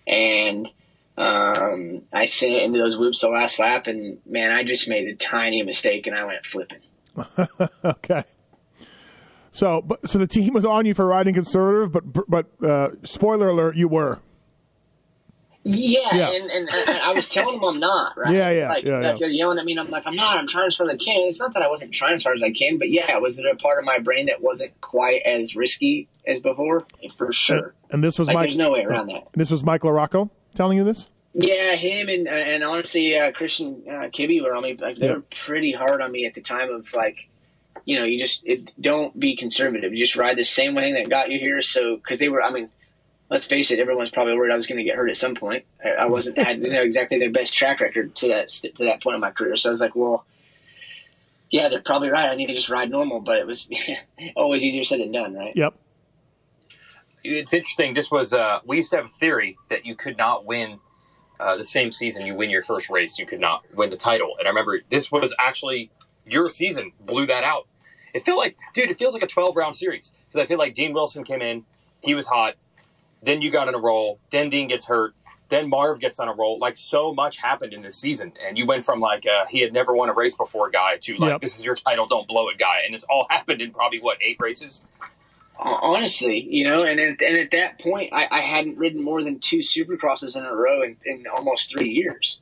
And 0.06 0.68
um, 1.16 2.02
I 2.12 2.24
sent 2.24 2.52
it 2.52 2.62
into 2.62 2.78
those 2.78 2.96
whoops 2.98 3.20
the 3.20 3.28
last 3.28 3.58
lap, 3.58 3.86
and 3.86 4.18
man, 4.26 4.50
I 4.52 4.64
just 4.64 4.88
made 4.88 5.06
a 5.08 5.14
tiny 5.14 5.62
mistake, 5.62 6.06
and 6.06 6.16
I 6.16 6.24
went 6.24 6.44
flipping. 6.46 6.80
Okay. 7.84 8.24
So, 9.52 9.80
but 9.82 10.08
so 10.08 10.18
the 10.18 10.26
team 10.26 10.52
was 10.52 10.64
on 10.64 10.84
you 10.84 10.94
for 10.94 11.06
riding 11.06 11.32
conservative, 11.34 11.92
but 11.92 12.28
but 12.28 12.46
uh, 12.64 12.90
spoiler 13.04 13.48
alert, 13.48 13.76
you 13.76 13.86
were. 13.86 14.18
Yeah, 15.66 16.14
Yeah. 16.14 16.30
and, 16.32 16.50
and 16.50 16.68
I, 16.70 17.10
I 17.10 17.12
was 17.14 17.26
telling 17.28 17.58
them 17.58 17.64
I'm 17.64 17.80
not, 17.80 18.12
right? 18.18 18.34
Yeah, 18.34 18.50
yeah, 18.50 18.68
Like, 18.68 18.84
yeah, 18.84 18.94
like 18.98 19.02
yeah. 19.04 19.16
they're 19.18 19.28
yelling 19.30 19.58
at 19.58 19.64
me, 19.64 19.72
and 19.72 19.80
I'm 19.80 19.90
like, 19.90 20.02
I'm 20.06 20.16
not. 20.16 20.36
I'm 20.36 20.46
trying 20.46 20.66
as 20.66 20.76
far 20.76 20.86
as 20.86 20.92
I 20.92 20.96
can. 20.96 21.26
It's 21.28 21.38
not 21.38 21.54
that 21.54 21.62
I 21.62 21.68
wasn't 21.70 21.92
trying 21.94 22.14
as 22.16 22.22
hard 22.24 22.36
as 22.36 22.42
I 22.42 22.50
can, 22.50 22.78
but 22.78 22.90
yeah, 22.90 23.16
was 23.18 23.38
it 23.38 23.46
a 23.46 23.54
part 23.56 23.78
of 23.78 23.84
my 23.86 23.98
brain 23.98 24.26
that 24.26 24.42
wasn't 24.42 24.78
quite 24.82 25.22
as 25.22 25.56
risky 25.56 26.08
as 26.26 26.40
before? 26.40 26.84
For 27.16 27.32
sure. 27.32 27.74
And 27.90 28.04
this 28.04 28.18
was 28.18 28.28
Like, 28.28 28.34
Mike. 28.34 28.46
there's 28.48 28.56
no 28.58 28.72
way 28.72 28.82
around 28.84 29.06
that. 29.06 29.28
This 29.34 29.50
was 29.50 29.64
Mike 29.64 29.82
LaRocco 29.82 30.28
telling 30.54 30.78
you 30.78 30.84
this. 30.84 31.10
Yeah, 31.34 31.74
him 31.74 32.08
and 32.08 32.28
and 32.28 32.62
honestly, 32.62 33.18
uh, 33.18 33.32
Christian 33.32 33.82
uh, 33.88 34.08
Kibbe 34.08 34.40
were 34.42 34.54
on 34.54 34.62
me. 34.62 34.76
Like 34.80 34.98
they 34.98 35.06
Yeah. 35.06 35.14
were 35.14 35.22
pretty 35.44 35.72
hard 35.72 36.00
on 36.00 36.12
me 36.12 36.26
at 36.26 36.34
the 36.34 36.40
time 36.40 36.70
of 36.72 36.92
like, 36.94 37.28
you 37.84 37.98
know, 37.98 38.04
you 38.04 38.22
just 38.22 38.42
it, 38.44 38.70
don't 38.80 39.18
be 39.18 39.34
conservative. 39.36 39.92
You 39.92 40.04
just 40.04 40.14
ride 40.16 40.36
the 40.38 40.44
same 40.44 40.74
way 40.74 40.92
that 40.92 41.10
got 41.10 41.30
you 41.30 41.38
here. 41.40 41.60
So 41.60 41.96
because 41.96 42.20
they 42.20 42.28
were, 42.28 42.40
I 42.42 42.50
mean, 42.50 42.70
let's 43.30 43.46
face 43.46 43.72
it, 43.72 43.80
everyone's 43.80 44.10
probably 44.10 44.34
worried 44.36 44.52
I 44.52 44.56
was 44.56 44.68
going 44.68 44.78
to 44.78 44.84
get 44.84 44.94
hurt 44.94 45.10
at 45.10 45.16
some 45.16 45.34
point. 45.34 45.64
I, 45.84 45.90
I 45.90 46.04
wasn't. 46.06 46.38
I 46.38 46.54
didn't 46.54 46.72
know 46.72 46.82
exactly 46.82 47.18
their 47.18 47.32
best 47.32 47.52
track 47.52 47.80
record 47.80 48.14
to 48.16 48.28
that 48.28 48.50
to 48.50 48.84
that 48.84 49.02
point 49.02 49.16
in 49.16 49.20
my 49.20 49.32
career. 49.32 49.56
So 49.56 49.70
I 49.70 49.72
was 49.72 49.80
like, 49.80 49.96
well. 49.96 50.24
Yeah, 51.50 51.68
they're 51.68 51.82
probably 51.82 52.08
right. 52.08 52.28
I 52.28 52.34
need 52.34 52.46
to 52.46 52.54
just 52.54 52.68
ride 52.68 52.90
normal, 52.90 53.20
but 53.20 53.36
it 53.36 53.46
was 53.46 53.68
always 54.36 54.64
easier 54.64 54.82
said 54.82 54.98
than 54.98 55.12
done, 55.12 55.34
right? 55.34 55.52
Yep. 55.54 55.74
It's 57.24 57.52
interesting. 57.54 57.94
This 57.94 58.10
was 58.10 58.32
uh, 58.34 58.60
we 58.64 58.76
used 58.76 58.90
to 58.90 58.96
have 58.96 59.06
a 59.06 59.08
theory 59.08 59.56
that 59.70 59.86
you 59.86 59.94
could 59.96 60.16
not 60.18 60.44
win 60.44 60.80
uh, 61.40 61.56
the 61.56 61.64
same 61.64 61.90
season 61.90 62.26
you 62.26 62.34
win 62.34 62.50
your 62.50 62.62
first 62.62 62.90
race. 62.90 63.18
You 63.18 63.26
could 63.26 63.40
not 63.40 63.64
win 63.74 63.90
the 63.90 63.96
title. 63.96 64.36
And 64.38 64.46
I 64.46 64.50
remember 64.50 64.80
this 64.90 65.10
was 65.10 65.34
actually 65.38 65.90
your 66.26 66.48
season 66.48 66.92
blew 67.00 67.26
that 67.26 67.42
out. 67.44 67.66
It 68.12 68.22
felt 68.24 68.38
like, 68.38 68.56
dude, 68.74 68.90
it 68.90 68.96
feels 68.96 69.14
like 69.14 69.22
a 69.22 69.26
twelve 69.26 69.56
round 69.56 69.74
series 69.74 70.12
because 70.28 70.40
I 70.40 70.46
feel 70.46 70.58
like 70.58 70.74
Dean 70.74 70.92
Wilson 70.92 71.24
came 71.24 71.42
in, 71.42 71.64
he 72.02 72.14
was 72.14 72.26
hot. 72.26 72.54
Then 73.22 73.40
you 73.40 73.50
got 73.50 73.68
on 73.68 73.74
a 73.74 73.78
roll. 73.78 74.20
Then 74.30 74.50
Dean 74.50 74.68
gets 74.68 74.84
hurt. 74.86 75.14
Then 75.48 75.68
Marv 75.68 76.00
gets 76.00 76.18
on 76.20 76.28
a 76.28 76.34
roll. 76.34 76.58
Like 76.58 76.76
so 76.76 77.14
much 77.14 77.38
happened 77.38 77.72
in 77.72 77.82
this 77.82 77.96
season, 77.96 78.32
and 78.46 78.58
you 78.58 78.66
went 78.66 78.84
from 78.84 79.00
like 79.00 79.26
uh, 79.26 79.46
he 79.46 79.60
had 79.60 79.72
never 79.72 79.94
won 79.94 80.08
a 80.10 80.12
race 80.14 80.36
before 80.36 80.68
guy 80.70 80.98
to 80.98 81.16
like 81.16 81.30
Yep. 81.30 81.40
this 81.40 81.58
is 81.58 81.64
your 81.64 81.74
title, 81.74 82.06
don't 82.06 82.28
blow 82.28 82.48
it 82.50 82.58
guy, 82.58 82.82
and 82.84 82.92
this 82.94 83.04
all 83.08 83.26
happened 83.30 83.62
in 83.62 83.70
probably 83.70 84.00
what 84.00 84.18
eight 84.22 84.36
races. 84.40 84.82
Honestly, 85.58 86.46
you 86.48 86.68
know, 86.68 86.84
and 86.84 86.98
at, 87.00 87.20
and 87.22 87.36
at 87.36 87.50
that 87.52 87.80
point, 87.80 88.12
I, 88.12 88.26
I 88.30 88.40
hadn't 88.40 88.76
ridden 88.78 89.02
more 89.02 89.22
than 89.22 89.38
two 89.38 89.58
supercrosses 89.58 90.36
in 90.36 90.44
a 90.44 90.54
row 90.54 90.82
in, 90.82 90.96
in 91.04 91.24
almost 91.34 91.70
three 91.70 91.90
years. 91.90 92.40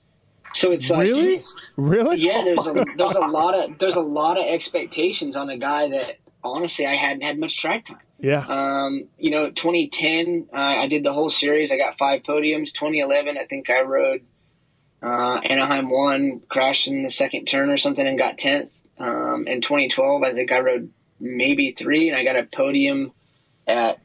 So 0.55 0.71
it's 0.71 0.91
like, 0.91 1.07
Really? 1.07 1.41
Really? 1.77 2.17
yeah, 2.19 2.43
there's 2.45 2.67
a 2.67 2.73
there's 2.97 3.15
a 3.15 3.21
lot 3.21 3.55
of 3.55 3.79
there's 3.79 3.97
a 3.97 4.01
lot 4.01 4.39
of 4.39 4.45
expectations 4.45 5.37
on 5.37 5.49
a 5.49 5.57
guy 5.57 5.89
that 5.91 6.17
honestly 6.45 6.87
I 6.87 6.95
hadn't 6.95 7.23
had 7.23 7.39
much 7.39 7.57
track 7.59 7.87
time. 7.87 7.99
Yeah. 8.19 8.47
Um, 8.47 9.09
you 9.19 9.31
know, 9.31 9.51
2010, 9.51 10.49
uh, 10.53 10.57
I 10.57 10.87
did 10.87 11.05
the 11.05 11.13
whole 11.13 11.29
series. 11.29 11.73
I 11.73 11.77
got 11.77 11.99
five 11.99 12.23
podiums. 12.23 12.73
2011, 12.73 13.37
I 13.37 13.45
think 13.47 13.69
I 13.69 13.81
rode 13.81 14.23
uh, 15.03 15.39
Anaheim 15.45 15.91
one, 15.91 16.41
crashed 16.49 16.87
in 16.87 17.03
the 17.03 17.11
second 17.11 17.47
turn 17.47 17.69
or 17.69 17.77
something, 17.77 18.07
and 18.07 18.17
got 18.17 18.39
10th. 18.39 18.69
Um, 18.99 19.49
in 19.49 19.61
2012, 19.61 20.23
I 20.23 20.33
think 20.33 20.53
I 20.53 20.61
rode 20.61 20.93
maybe 21.23 21.75
three, 21.79 22.09
and 22.09 22.17
I 22.17 22.25
got 22.25 22.37
a 22.37 22.45
podium 22.45 23.13
at 23.67 24.01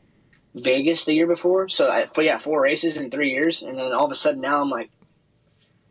Vegas 0.56 1.04
the 1.04 1.14
year 1.14 1.28
before. 1.28 1.68
So, 1.68 1.90
I, 1.90 2.06
but 2.14 2.24
yeah, 2.24 2.38
four 2.38 2.62
races 2.62 2.96
in 2.96 3.12
three 3.12 3.32
years, 3.32 3.62
and 3.62 3.78
then 3.78 3.92
all 3.92 4.06
of 4.06 4.12
a 4.12 4.16
sudden 4.16 4.40
now 4.40 4.62
I'm 4.62 4.70
like, 4.70 4.92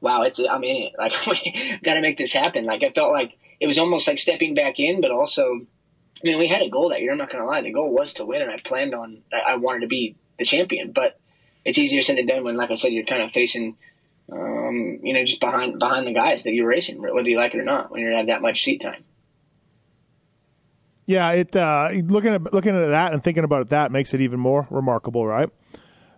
wow, 0.00 0.22
it's 0.22 0.38
I'm 0.38 0.64
in 0.64 0.76
it. 0.76 0.92
Like, 1.26 1.82
got 1.82 1.94
to 1.94 2.00
make 2.00 2.16
this 2.16 2.32
happen. 2.32 2.64
Like, 2.64 2.82
I 2.82 2.90
felt 2.90 3.12
like 3.12 3.36
it 3.60 3.66
was 3.66 3.78
almost 3.78 4.06
like 4.06 4.18
stepping 4.18 4.54
back 4.54 4.78
in, 4.78 5.00
but 5.00 5.10
also 5.10 5.66
I 6.22 6.26
mean, 6.26 6.38
we 6.38 6.48
had 6.48 6.62
a 6.62 6.70
goal 6.70 6.90
that 6.90 7.02
year. 7.02 7.12
I'm 7.12 7.18
not 7.18 7.30
to 7.42 7.44
lie. 7.44 7.60
The 7.60 7.72
goal 7.72 7.92
was 7.92 8.14
to 8.14 8.24
win, 8.24 8.40
and 8.42 8.50
I 8.50 8.58
planned 8.58 8.94
on. 8.94 9.22
I 9.32 9.56
wanted 9.56 9.80
to 9.80 9.86
be 9.86 10.16
the 10.38 10.44
champion, 10.44 10.92
but 10.92 11.18
it's 11.64 11.78
easier 11.78 12.00
said 12.00 12.16
than 12.16 12.26
done 12.26 12.44
when, 12.44 12.56
like 12.56 12.70
I 12.70 12.74
said, 12.74 12.92
you're 12.92 13.04
kind 13.04 13.22
of 13.22 13.32
facing, 13.32 13.76
um, 14.32 15.00
you 15.02 15.12
know, 15.12 15.24
just 15.24 15.40
behind 15.40 15.78
behind 15.78 16.06
the 16.06 16.14
guys 16.14 16.44
that 16.44 16.54
you're 16.54 16.68
racing, 16.68 17.02
whether 17.02 17.28
you 17.28 17.36
like 17.36 17.54
it 17.54 17.60
or 17.60 17.64
not. 17.64 17.90
When 17.90 18.00
you're 18.00 18.16
have 18.16 18.28
that 18.28 18.40
much 18.40 18.62
seat 18.62 18.80
time. 18.80 19.04
Yeah, 21.06 21.30
it 21.30 21.54
uh, 21.54 21.90
looking 22.04 22.34
at 22.34 22.52
looking 22.52 22.74
at 22.76 22.88
that 22.88 23.12
and 23.12 23.22
thinking 23.22 23.44
about 23.44 23.68
that 23.68 23.92
makes 23.92 24.12
it 24.12 24.20
even 24.20 24.40
more 24.40 24.66
remarkable, 24.70 25.24
right? 25.26 25.48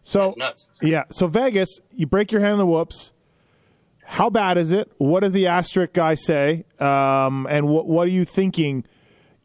So 0.00 0.28
That's 0.28 0.36
nuts. 0.38 0.70
yeah, 0.80 1.04
so 1.10 1.26
Vegas, 1.26 1.80
you 1.92 2.06
break 2.06 2.32
your 2.32 2.40
hand 2.40 2.52
in 2.52 2.58
the 2.58 2.66
whoops. 2.66 3.12
How 4.04 4.30
bad 4.30 4.56
is 4.56 4.72
it? 4.72 4.90
What 4.96 5.20
did 5.20 5.34
the 5.34 5.48
asterisk 5.48 5.92
guy 5.92 6.14
say? 6.14 6.64
Um, 6.78 7.46
and 7.50 7.68
what 7.68 7.86
what 7.86 8.06
are 8.06 8.10
you 8.10 8.24
thinking? 8.24 8.84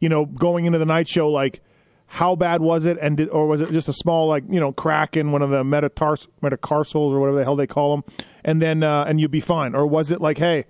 You 0.00 0.08
know, 0.08 0.24
going 0.24 0.64
into 0.64 0.78
the 0.78 0.86
night 0.86 1.08
show, 1.08 1.30
like 1.30 1.60
how 2.06 2.34
bad 2.36 2.62
was 2.62 2.86
it? 2.86 2.96
And 3.02 3.18
did, 3.18 3.28
or 3.28 3.46
was 3.46 3.60
it 3.60 3.70
just 3.72 3.88
a 3.88 3.92
small 3.92 4.26
like 4.28 4.44
you 4.48 4.60
know 4.60 4.72
crack 4.72 5.16
in 5.16 5.32
one 5.32 5.42
of 5.42 5.50
the 5.50 5.62
metatars 5.62 6.26
metatarsals 6.40 7.12
or 7.12 7.20
whatever 7.20 7.36
the 7.36 7.44
hell 7.44 7.56
they 7.56 7.66
call 7.66 7.96
them, 7.96 8.04
and 8.42 8.62
then 8.62 8.82
uh, 8.82 9.04
and 9.04 9.20
you'd 9.20 9.30
be 9.30 9.40
fine? 9.40 9.74
Or 9.74 9.86
was 9.86 10.10
it 10.10 10.22
like, 10.22 10.38
hey, 10.38 10.64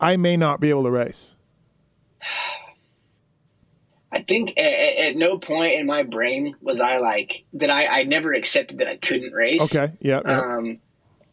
I 0.00 0.16
may 0.16 0.38
not 0.38 0.60
be 0.60 0.70
able 0.70 0.84
to 0.84 0.90
race? 0.90 1.34
I 4.14 4.22
think 4.22 4.54
at, 4.56 4.62
at 4.62 5.16
no 5.16 5.38
point 5.38 5.74
in 5.74 5.86
my 5.86 6.04
brain 6.04 6.54
was 6.60 6.80
I 6.80 6.98
like 6.98 7.44
that. 7.54 7.68
I 7.68 7.86
I 7.86 8.02
never 8.04 8.32
accepted 8.32 8.78
that 8.78 8.86
I 8.86 8.96
couldn't 8.96 9.32
race. 9.32 9.60
Okay, 9.62 9.92
yeah, 10.00 10.20
yeah. 10.24 10.40
Um, 10.40 10.78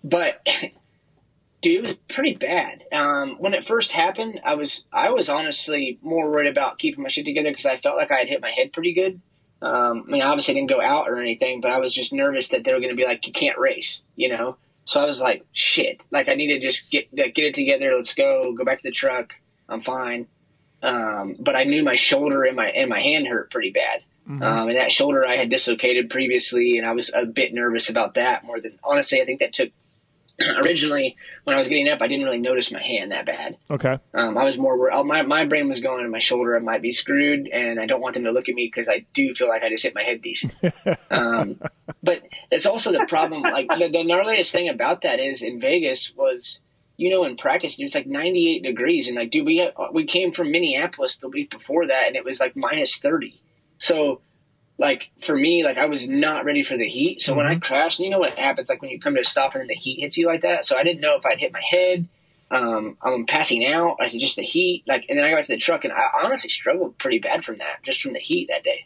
but 0.04 0.44
dude, 1.62 1.86
it 1.86 1.88
was 1.88 1.96
pretty 2.10 2.34
bad. 2.34 2.84
Um, 2.92 3.36
when 3.38 3.54
it 3.54 3.68
first 3.68 3.92
happened, 3.92 4.42
I 4.44 4.56
was 4.56 4.84
I 4.92 5.12
was 5.12 5.30
honestly 5.30 6.00
more 6.02 6.32
worried 6.32 6.48
about 6.48 6.80
keeping 6.80 7.04
my 7.04 7.10
shit 7.10 7.26
together 7.26 7.52
because 7.52 7.68
I 7.68 7.78
felt 7.78 7.98
like 7.98 8.12
I 8.12 8.18
had 8.18 8.28
hit 8.28 8.42
my 8.42 8.50
head 8.50 8.74
pretty 8.74 8.94
good. 8.94 9.22
Um, 9.62 10.06
I 10.08 10.12
mean, 10.12 10.22
obviously 10.24 10.56
I 10.56 10.56
didn't 10.56 10.72
go 10.72 10.82
out 10.82 11.08
or 11.08 11.22
anything, 11.22 11.62
but 11.62 11.70
I 11.70 11.78
was 11.78 11.94
just 11.94 12.12
nervous 12.12 12.48
that 12.48 12.64
they 12.64 12.74
were 12.74 12.80
going 12.80 12.90
to 12.90 12.96
be 12.96 13.06
like, 13.06 13.28
"You 13.28 13.32
can't 13.32 13.60
race," 13.60 14.02
you 14.16 14.30
know. 14.30 14.58
So 14.86 15.00
I 15.00 15.06
was 15.06 15.22
like, 15.22 15.46
"Shit!" 15.54 16.02
Like 16.10 16.30
I 16.30 16.34
need 16.34 16.48
to 16.48 16.60
just 16.60 16.90
get 16.90 17.14
get 17.14 17.38
it 17.38 17.54
together. 17.54 17.94
Let's 17.96 18.16
go. 18.16 18.56
Go 18.58 18.66
back 18.66 18.80
to 18.80 18.88
the 18.88 18.92
truck. 18.92 19.36
I'm 19.70 19.82
fine. 19.82 20.26
Um, 20.84 21.36
but 21.40 21.56
I 21.56 21.64
knew 21.64 21.84
my 21.84 21.96
shoulder 21.96 22.44
and 22.44 22.56
my 22.56 22.68
and 22.68 22.90
my 22.90 23.02
hand 23.02 23.28
hurt 23.28 23.52
pretty 23.52 23.72
bad. 23.72 24.04
Um, 24.28 24.70
and 24.70 24.78
that 24.78 24.92
shoulder 24.92 25.28
I 25.28 25.36
had 25.36 25.50
dislocated 25.50 26.10
previously, 26.10 26.78
and 26.78 26.88
I 26.88 26.94
was 26.94 27.12
a 27.14 27.26
bit 27.26 27.54
nervous 27.54 27.90
about 27.90 28.14
that 28.14 28.46
more 28.46 28.62
than 28.62 28.80
honestly. 28.84 29.22
I 29.22 29.26
think 29.26 29.40
that 29.42 29.52
took 29.52 29.72
originally 30.64 31.18
when 31.44 31.56
I 31.56 31.60
was 31.60 31.68
getting 31.68 31.90
up, 31.90 32.02
I 32.02 32.08
didn't 32.08 32.26
really 32.26 32.40
notice 32.40 32.72
my 32.72 32.82
hand 32.82 33.12
that 33.12 33.26
bad. 33.26 33.58
Okay. 33.70 34.00
Um, 34.14 34.38
I 34.38 34.44
was 34.44 34.58
more 34.58 34.92
uh, 34.92 35.04
my 35.04 35.24
my 35.24 35.46
brain 35.46 35.68
was 35.68 35.80
going 35.80 36.04
to 36.04 36.10
my 36.10 36.20
shoulder. 36.20 36.56
I 36.56 36.60
might 36.60 36.82
be 36.82 36.92
screwed, 36.92 37.48
and 37.48 37.80
I 37.80 37.86
don't 37.86 38.02
want 38.02 38.14
them 38.14 38.24
to 38.26 38.32
look 38.32 38.48
at 38.48 38.56
me 38.56 38.68
because 38.68 38.88
I 38.88 39.06
do 39.14 39.34
feel 39.36 39.48
like 39.48 39.64
I 39.64 39.70
just 39.70 39.84
hit 39.84 39.96
my 39.96 40.04
head 40.04 40.22
decent. 40.22 40.56
um, 41.12 41.60
but 42.04 42.24
it's 42.52 42.66
also 42.66 42.92
the 42.92 43.06
problem. 43.08 43.42
Like 43.42 43.68
the, 43.68 43.90
the 43.90 44.06
gnarliest 44.06 44.52
thing 44.52 44.70
about 44.70 45.02
that 45.02 45.20
is 45.20 45.42
in 45.42 45.60
Vegas 45.60 46.14
was, 46.16 46.60
you 47.02 47.10
know, 47.10 47.24
in 47.24 47.36
practice 47.36 47.78
dude, 47.78 47.88
it's 47.88 47.96
like 47.96 48.06
98 48.06 48.62
degrees, 48.62 49.08
and 49.08 49.16
like, 49.16 49.32
dude, 49.32 49.44
we 49.44 49.68
we 49.92 50.06
came 50.06 50.32
from 50.32 50.52
Minneapolis 50.52 51.16
the 51.16 51.30
week 51.30 51.50
before 51.50 51.88
that, 51.88 52.06
and 52.06 52.16
it 52.16 52.24
was 52.24 52.40
like 52.40 52.56
minus 52.56 52.98
30. 52.98 53.42
So 53.80 54.22
like 54.78 55.10
for 55.24 55.36
me, 55.36 55.64
like 55.64 55.78
I 55.78 55.88
was 55.88 56.08
not 56.08 56.46
ready 56.46 56.62
for 56.62 56.78
the 56.78 56.88
heat. 56.88 57.20
So 57.20 57.32
mm-hmm. 57.32 57.38
when 57.38 57.48
I 57.48 57.56
crashed, 57.56 58.00
you 58.00 58.12
know 58.12 58.20
what 58.20 58.38
happens 58.38 58.70
like 58.70 58.84
when 58.84 58.92
you 58.92 59.00
come 59.00 59.16
to 59.16 59.22
a 59.22 59.24
stop 59.24 59.56
and 59.56 59.62
then 59.62 59.68
the 59.68 59.74
heat 59.74 60.02
hits 60.02 60.16
you 60.16 60.28
like 60.28 60.44
that. 60.44 60.64
So 60.64 60.78
I 60.78 60.84
didn't 60.84 61.02
know 61.02 61.16
if 61.16 61.26
I'd 61.26 61.40
hit 61.40 61.52
my 61.52 61.64
head. 61.68 62.08
Um, 62.52 62.98
I'm 63.02 63.26
passing 63.26 63.66
out. 63.66 63.98
I 64.00 64.06
said 64.06 64.20
just 64.20 64.36
the 64.36 64.44
heat. 64.44 64.84
Like, 64.86 65.06
and 65.10 65.18
then 65.18 65.26
I 65.26 65.32
got 65.32 65.46
to 65.46 65.54
the 65.54 65.58
truck 65.58 65.84
and 65.84 65.94
I 65.94 66.04
honestly 66.24 66.52
struggled 66.52 67.00
pretty 67.00 67.18
bad 67.18 67.44
from 67.44 67.58
that, 67.58 67.82
just 67.84 68.00
from 68.00 68.14
the 68.14 68.20
heat 68.20 68.50
that 68.52 68.64
day. 68.64 68.86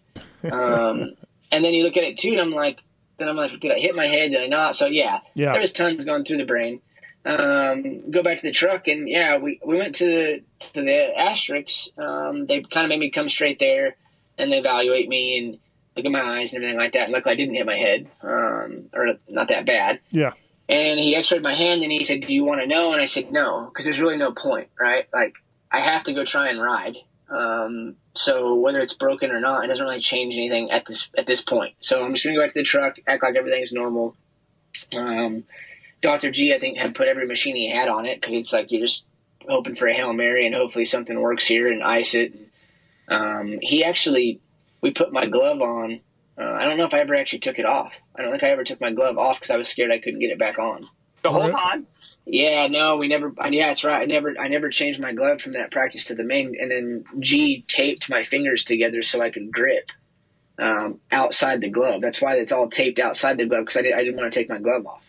Um, 0.50 1.16
and 1.52 1.66
then 1.66 1.74
you 1.74 1.84
look 1.84 1.98
at 1.98 2.04
it 2.04 2.18
too, 2.18 2.32
and 2.32 2.40
I'm 2.40 2.54
like, 2.54 2.80
then 3.18 3.28
I'm 3.28 3.36
like, 3.36 3.60
did 3.60 3.72
I 3.72 3.80
hit 3.80 3.96
my 3.96 4.08
head? 4.08 4.32
Did 4.32 4.42
I 4.42 4.48
not? 4.48 4.76
So 4.76 4.86
yeah, 4.86 5.20
yeah. 5.34 5.52
there 5.52 5.62
was 5.62 5.74
tons 5.74 6.06
going 6.06 6.24
through 6.24 6.38
the 6.38 6.46
brain. 6.46 6.82
Um, 7.26 8.12
go 8.12 8.22
back 8.22 8.38
to 8.38 8.44
the 8.44 8.52
truck 8.52 8.88
and 8.88 9.10
yeah, 9.10 9.38
we, 9.38 9.60
we 9.66 9.78
went 9.78 9.96
to 9.96 10.06
the, 10.06 10.44
to 10.74 10.82
the 10.82 11.20
asterisks. 11.20 11.90
Um, 11.98 12.46
they 12.46 12.62
kind 12.62 12.86
of 12.86 12.90
made 12.90 13.00
me 13.00 13.10
come 13.10 13.30
straight 13.30 13.58
there 13.60 13.96
and 14.38 14.52
they 14.52 14.58
evaluate 14.58 15.10
me 15.10 15.40
and, 15.40 15.60
look 15.96 16.06
at 16.06 16.12
my 16.12 16.40
eyes 16.40 16.54
and 16.54 16.64
everything 16.64 16.78
like 16.78 16.94
that. 16.94 17.04
And 17.04 17.14
luckily, 17.14 17.34
I 17.34 17.36
didn't 17.36 17.56
hit 17.56 17.66
my 17.66 17.78
head, 17.78 18.08
um, 18.22 18.90
or 18.94 19.14
not 19.30 19.48
that 19.50 19.66
bad. 19.66 20.00
Yeah. 20.12 20.34
And 20.68 21.00
he 21.00 21.16
X-rayed 21.16 21.44
my 21.44 21.54
hand 21.54 21.84
and 21.84 21.92
he 21.92 22.04
said, 22.04 22.22
"Do 22.22 22.34
you 22.34 22.44
want 22.44 22.62
to 22.62 22.68
know?" 22.68 22.92
And 22.92 23.02
I 23.02 23.06
said, 23.06 23.32
"No," 23.32 23.70
because 23.70 23.86
there's 23.86 24.02
really 24.02 24.18
no 24.18 24.32
point, 24.32 24.70
right? 24.80 25.08
Like 25.14 25.36
I 25.72 25.80
have 25.80 26.04
to 26.06 26.14
go 26.14 26.26
try 26.26 26.50
and 26.50 26.62
ride. 26.62 26.96
Um, 27.30 27.96
so 28.16 28.56
whether 28.56 28.80
it's 28.80 28.94
broken 28.94 29.32
or 29.32 29.40
not, 29.40 29.64
it 29.64 29.68
doesn't 29.68 29.86
really 29.86 30.02
change 30.02 30.36
anything 30.36 30.72
at 30.72 30.86
this 30.86 31.08
at 31.18 31.28
this 31.28 31.42
point. 31.42 31.76
So 31.82 32.04
I'm 32.04 32.14
just 32.14 32.26
gonna 32.26 32.36
go 32.36 32.42
back 32.42 32.54
to 32.54 32.60
the 32.60 32.64
truck, 32.64 32.96
act 33.08 33.22
like 33.22 33.36
everything's 33.36 33.72
normal. 33.72 34.16
Um, 34.92 35.44
Dr. 36.02 36.32
G, 36.32 36.54
I 36.54 36.60
think, 36.60 36.78
had 36.78 36.96
put 36.96 37.08
every 37.08 37.28
machine 37.28 37.56
he 37.56 37.70
had 37.70 37.88
on 37.88 38.06
it 38.06 38.22
because 38.22 38.36
it's 38.36 38.54
like 38.54 38.72
you're 38.72 38.82
just 38.82 39.04
hoping 39.48 39.76
for 39.76 39.88
a 39.88 39.94
hail 39.94 40.14
mary 40.14 40.46
and 40.46 40.56
hopefully 40.56 40.86
something 40.86 41.20
works 41.20 41.46
here 41.46 41.72
and 41.72 41.84
ice 41.84 42.14
it. 42.16 42.34
Um, 43.08 43.60
he 43.62 43.84
actually 43.84 44.42
we 44.82 44.92
put 44.92 45.12
my 45.12 45.26
glove 45.26 45.62
on. 45.62 46.02
Uh, 46.38 46.44
I 46.44 46.66
don't 46.66 46.78
know 46.78 46.86
if 46.86 46.94
I 46.94 47.00
ever 47.00 47.16
actually 47.16 47.40
took 47.40 47.58
it 47.58 47.66
off. 47.66 47.94
I 48.16 48.22
don't 48.22 48.32
think 48.32 48.44
I 48.44 48.50
ever 48.50 48.64
took 48.64 48.82
my 48.82 48.92
glove 48.92 49.18
off 49.18 49.38
because 49.40 49.52
I 49.52 49.58
was 49.58 49.70
scared 49.70 49.92
I 49.92 50.00
couldn't 50.00 50.20
get 50.20 50.32
it 50.32 50.40
back 50.40 50.60
on. 50.60 50.88
The 51.24 51.32
whole 51.32 51.50
time? 51.50 51.88
Yeah, 52.26 52.68
no, 52.68 52.98
we 52.98 53.08
never. 53.08 53.34
Yeah, 53.50 53.68
that's 53.68 53.84
right. 53.84 54.02
I 54.02 54.06
never, 54.06 54.36
I 54.40 54.48
never 54.48 54.70
changed 54.70 55.00
my 55.00 55.12
glove 55.12 55.42
from 55.42 55.54
that 55.54 55.72
practice 55.72 56.06
to 56.06 56.16
the 56.16 56.24
main, 56.24 56.56
and 56.60 56.70
then 56.70 57.06
G 57.20 57.64
taped 57.68 58.10
my 58.10 58.24
fingers 58.24 58.64
together 58.64 59.02
so 59.02 59.22
I 59.22 59.30
could 59.30 59.52
grip 59.52 59.92
um, 60.60 61.00
outside 61.12 61.62
the 61.62 61.70
glove. 61.70 62.02
That's 62.02 62.22
why 62.22 62.36
it's 62.36 62.52
all 62.52 62.70
taped 62.70 63.00
outside 63.00 63.38
the 63.38 63.46
glove 63.46 63.62
because 63.62 63.78
I, 63.78 63.82
did, 63.84 63.94
I 63.94 64.04
didn't 64.04 64.18
want 64.18 64.32
to 64.32 64.40
take 64.40 64.50
my 64.50 64.60
glove 64.60 64.86
off. 64.86 65.02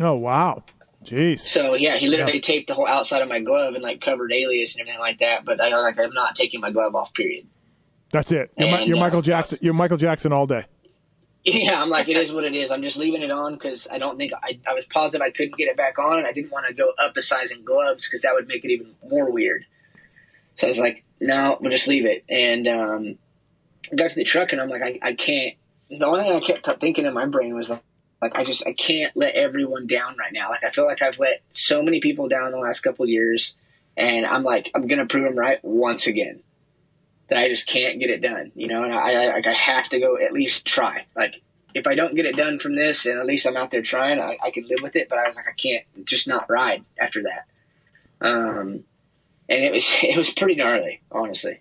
Oh 0.00 0.14
wow, 0.14 0.62
jeez. 1.04 1.40
So 1.40 1.74
yeah, 1.74 1.96
he 1.98 2.08
literally 2.08 2.34
yeah. 2.34 2.40
taped 2.40 2.68
the 2.68 2.74
whole 2.74 2.86
outside 2.86 3.22
of 3.22 3.28
my 3.28 3.40
glove 3.40 3.74
and 3.74 3.82
like 3.82 4.00
covered 4.00 4.32
alias 4.32 4.74
and 4.74 4.82
everything 4.82 5.00
like 5.00 5.18
that. 5.20 5.44
But 5.44 5.60
I 5.60 5.68
was 5.74 5.82
like, 5.82 5.98
I'm 5.98 6.12
not 6.12 6.34
taking 6.34 6.60
my 6.60 6.70
glove 6.70 6.94
off. 6.94 7.12
Period. 7.14 7.46
That's 8.10 8.30
it. 8.30 8.52
You're, 8.56 8.68
and, 8.68 8.86
you're 8.86 8.96
uh, 8.96 9.00
Michael 9.00 9.22
Jackson. 9.22 9.58
You're 9.60 9.74
Michael 9.74 9.96
Jackson 9.96 10.32
all 10.32 10.46
day. 10.46 10.64
Yeah, 11.46 11.82
I'm 11.82 11.90
like, 11.90 12.08
it 12.08 12.16
is 12.16 12.32
what 12.32 12.44
it 12.44 12.54
is. 12.54 12.70
I'm 12.70 12.80
just 12.80 12.96
leaving 12.96 13.20
it 13.20 13.30
on 13.30 13.52
because 13.52 13.86
I 13.90 13.98
don't 13.98 14.16
think 14.16 14.32
I, 14.42 14.58
I 14.66 14.72
was 14.72 14.86
positive 14.86 15.20
I 15.20 15.28
couldn't 15.28 15.58
get 15.58 15.68
it 15.68 15.76
back 15.76 15.98
on, 15.98 16.16
and 16.16 16.26
I 16.26 16.32
didn't 16.32 16.50
want 16.50 16.66
to 16.68 16.72
go 16.72 16.94
up 16.98 17.14
a 17.18 17.20
size 17.20 17.50
in 17.50 17.62
gloves 17.62 18.08
because 18.08 18.22
that 18.22 18.32
would 18.32 18.48
make 18.48 18.64
it 18.64 18.70
even 18.70 18.94
more 19.10 19.30
weird. 19.30 19.66
So 20.54 20.66
I 20.66 20.70
was 20.70 20.78
like, 20.78 21.04
no, 21.20 21.58
we'll 21.60 21.70
just 21.70 21.86
leave 21.86 22.06
it. 22.06 22.24
And 22.30 22.66
um, 22.66 23.18
I 23.92 23.96
got 23.96 24.10
to 24.10 24.16
the 24.16 24.24
truck, 24.24 24.52
and 24.52 24.60
I'm 24.60 24.70
like, 24.70 24.80
I, 24.80 24.98
I 25.02 25.12
can't. 25.12 25.54
The 25.90 26.06
only 26.06 26.22
thing 26.22 26.32
I 26.32 26.40
kept 26.40 26.80
thinking 26.80 27.04
in 27.04 27.12
my 27.12 27.26
brain 27.26 27.54
was 27.54 27.68
like, 27.68 27.82
like, 28.24 28.36
I 28.36 28.44
just 28.44 28.66
I 28.66 28.72
can't 28.72 29.14
let 29.14 29.34
everyone 29.34 29.86
down 29.86 30.16
right 30.16 30.32
now. 30.32 30.48
Like 30.48 30.64
I 30.64 30.70
feel 30.70 30.86
like 30.86 31.02
I've 31.02 31.18
let 31.18 31.42
so 31.52 31.82
many 31.82 32.00
people 32.00 32.26
down 32.26 32.52
the 32.52 32.58
last 32.58 32.80
couple 32.80 33.06
years, 33.06 33.54
and 33.96 34.24
I'm 34.24 34.42
like, 34.42 34.70
I'm 34.74 34.86
gonna 34.86 35.06
prove 35.06 35.24
them 35.24 35.38
right 35.38 35.58
once 35.62 36.06
again 36.06 36.42
that 37.28 37.38
I 37.38 37.48
just 37.48 37.66
can't 37.66 38.00
get 38.00 38.10
it 38.10 38.20
done, 38.20 38.52
you 38.54 38.66
know, 38.68 38.82
and 38.84 38.92
I, 38.92 39.12
I, 39.12 39.26
like, 39.34 39.46
I 39.46 39.54
have 39.54 39.88
to 39.90 39.98
go 39.98 40.18
at 40.18 40.32
least 40.32 40.66
try. 40.66 41.06
Like, 41.16 41.40
if 41.74 41.86
I 41.86 41.94
don't 41.94 42.14
get 42.14 42.26
it 42.26 42.36
done 42.36 42.58
from 42.58 42.76
this, 42.76 43.06
and 43.06 43.18
at 43.18 43.26
least 43.26 43.46
I'm 43.46 43.56
out 43.56 43.70
there 43.70 43.82
trying, 43.82 44.20
I, 44.20 44.36
I 44.42 44.50
could 44.50 44.66
live 44.66 44.80
with 44.82 44.96
it. 44.96 45.08
But 45.08 45.18
I 45.18 45.26
was 45.26 45.36
like, 45.36 45.48
I 45.48 45.52
can't 45.52 45.84
just 46.06 46.28
not 46.28 46.48
ride 46.48 46.84
after 46.98 47.24
that. 47.24 47.46
Um, 48.26 48.84
and 49.48 49.64
it 49.64 49.72
was 49.72 49.84
it 50.02 50.16
was 50.16 50.30
pretty 50.30 50.54
gnarly, 50.54 51.02
honestly. 51.12 51.60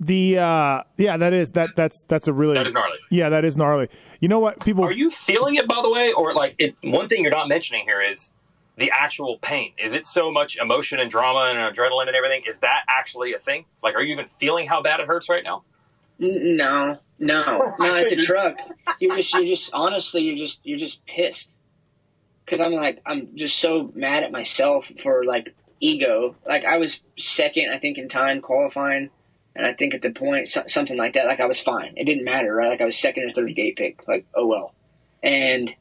The 0.00 0.38
uh, 0.38 0.82
yeah, 0.96 1.16
that 1.16 1.32
is 1.32 1.52
that 1.52 1.70
that's 1.74 2.04
that's 2.04 2.28
a 2.28 2.32
really 2.32 2.54
that 2.54 2.66
is 2.66 2.72
gnarly. 2.72 2.98
Yeah, 3.10 3.30
that 3.30 3.44
is 3.44 3.56
gnarly. 3.56 3.88
You 4.20 4.28
know 4.28 4.38
what, 4.38 4.60
people 4.60 4.84
are 4.84 4.92
you 4.92 5.10
feeling 5.10 5.56
it 5.56 5.66
by 5.66 5.82
the 5.82 5.90
way, 5.90 6.12
or 6.12 6.32
like 6.32 6.54
it? 6.58 6.76
One 6.84 7.08
thing 7.08 7.22
you're 7.22 7.32
not 7.32 7.48
mentioning 7.48 7.84
here 7.84 8.00
is 8.00 8.30
the 8.78 8.92
actual 8.92 9.38
pain? 9.38 9.72
Is 9.76 9.94
it 9.94 10.06
so 10.06 10.30
much 10.30 10.56
emotion 10.56 11.00
and 11.00 11.10
drama 11.10 11.52
and 11.52 11.76
adrenaline 11.76 12.06
and 12.06 12.16
everything? 12.16 12.42
Is 12.46 12.60
that 12.60 12.84
actually 12.88 13.34
a 13.34 13.38
thing? 13.38 13.64
Like, 13.82 13.96
are 13.96 14.02
you 14.02 14.12
even 14.12 14.26
feeling 14.26 14.66
how 14.66 14.80
bad 14.80 15.00
it 15.00 15.06
hurts 15.06 15.28
right 15.28 15.44
now? 15.44 15.64
No, 16.20 16.98
no, 17.18 17.74
not 17.78 17.98
at 17.98 18.10
the 18.10 18.16
truck. 18.16 18.56
You're 19.00 19.16
just, 19.16 19.34
you're 19.34 19.44
just, 19.44 19.70
honestly, 19.72 20.22
you're 20.22 20.36
just, 20.36 20.60
you're 20.62 20.78
just 20.78 21.04
pissed. 21.06 21.50
Cause 22.46 22.60
I'm 22.60 22.72
like, 22.72 23.02
I'm 23.04 23.36
just 23.36 23.58
so 23.58 23.92
mad 23.94 24.22
at 24.22 24.32
myself 24.32 24.90
for 25.02 25.22
like 25.24 25.54
ego. 25.80 26.34
Like 26.46 26.64
I 26.64 26.78
was 26.78 27.00
second, 27.18 27.70
I 27.70 27.78
think, 27.78 27.98
in 27.98 28.08
time 28.08 28.40
qualifying. 28.40 29.10
And 29.58 29.66
I 29.66 29.72
think 29.72 29.92
at 29.92 30.02
the 30.02 30.10
point, 30.10 30.48
something 30.48 30.96
like 30.96 31.14
that, 31.14 31.26
like 31.26 31.40
I 31.40 31.46
was 31.46 31.60
fine. 31.60 31.94
It 31.96 32.04
didn't 32.04 32.24
matter, 32.24 32.54
right? 32.54 32.68
Like 32.68 32.80
I 32.80 32.84
was 32.84 32.96
second 32.96 33.24
or 33.24 33.32
third 33.32 33.56
gate 33.56 33.76
pick. 33.76 34.06
Like, 34.06 34.24
oh 34.32 34.46
well. 34.46 34.72
And 35.20 35.74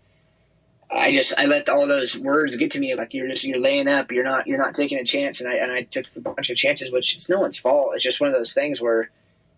I 0.90 1.12
just 1.12 1.36
I 1.38 1.46
let 1.46 1.70
all 1.70 1.88
those 1.88 2.18
words 2.18 2.56
get 2.56 2.72
to 2.72 2.80
me 2.80 2.96
like 2.96 3.14
you're 3.14 3.28
just 3.28 3.44
you're 3.44 3.60
laying 3.60 3.90
up 3.90 4.12
you're 4.12 4.24
not 4.24 4.48
you're 4.48 4.58
not 4.58 4.74
taking 4.74 4.98
a 4.98 5.04
chance 5.04 5.42
and 5.42 5.50
I 5.50 5.56
and 5.56 5.70
I 5.70 5.84
took 5.84 6.06
a 6.16 6.22
bunch 6.22 6.50
of 6.50 6.56
chances 6.56 6.94
which 6.94 7.14
it's 7.14 7.28
no 7.28 7.40
one's 7.40 7.58
fault 7.58 7.92
it's 7.94 8.06
just 8.06 8.22
one 8.22 8.30
of 8.30 8.34
those 8.34 8.54
things 8.54 8.80
where 8.80 9.12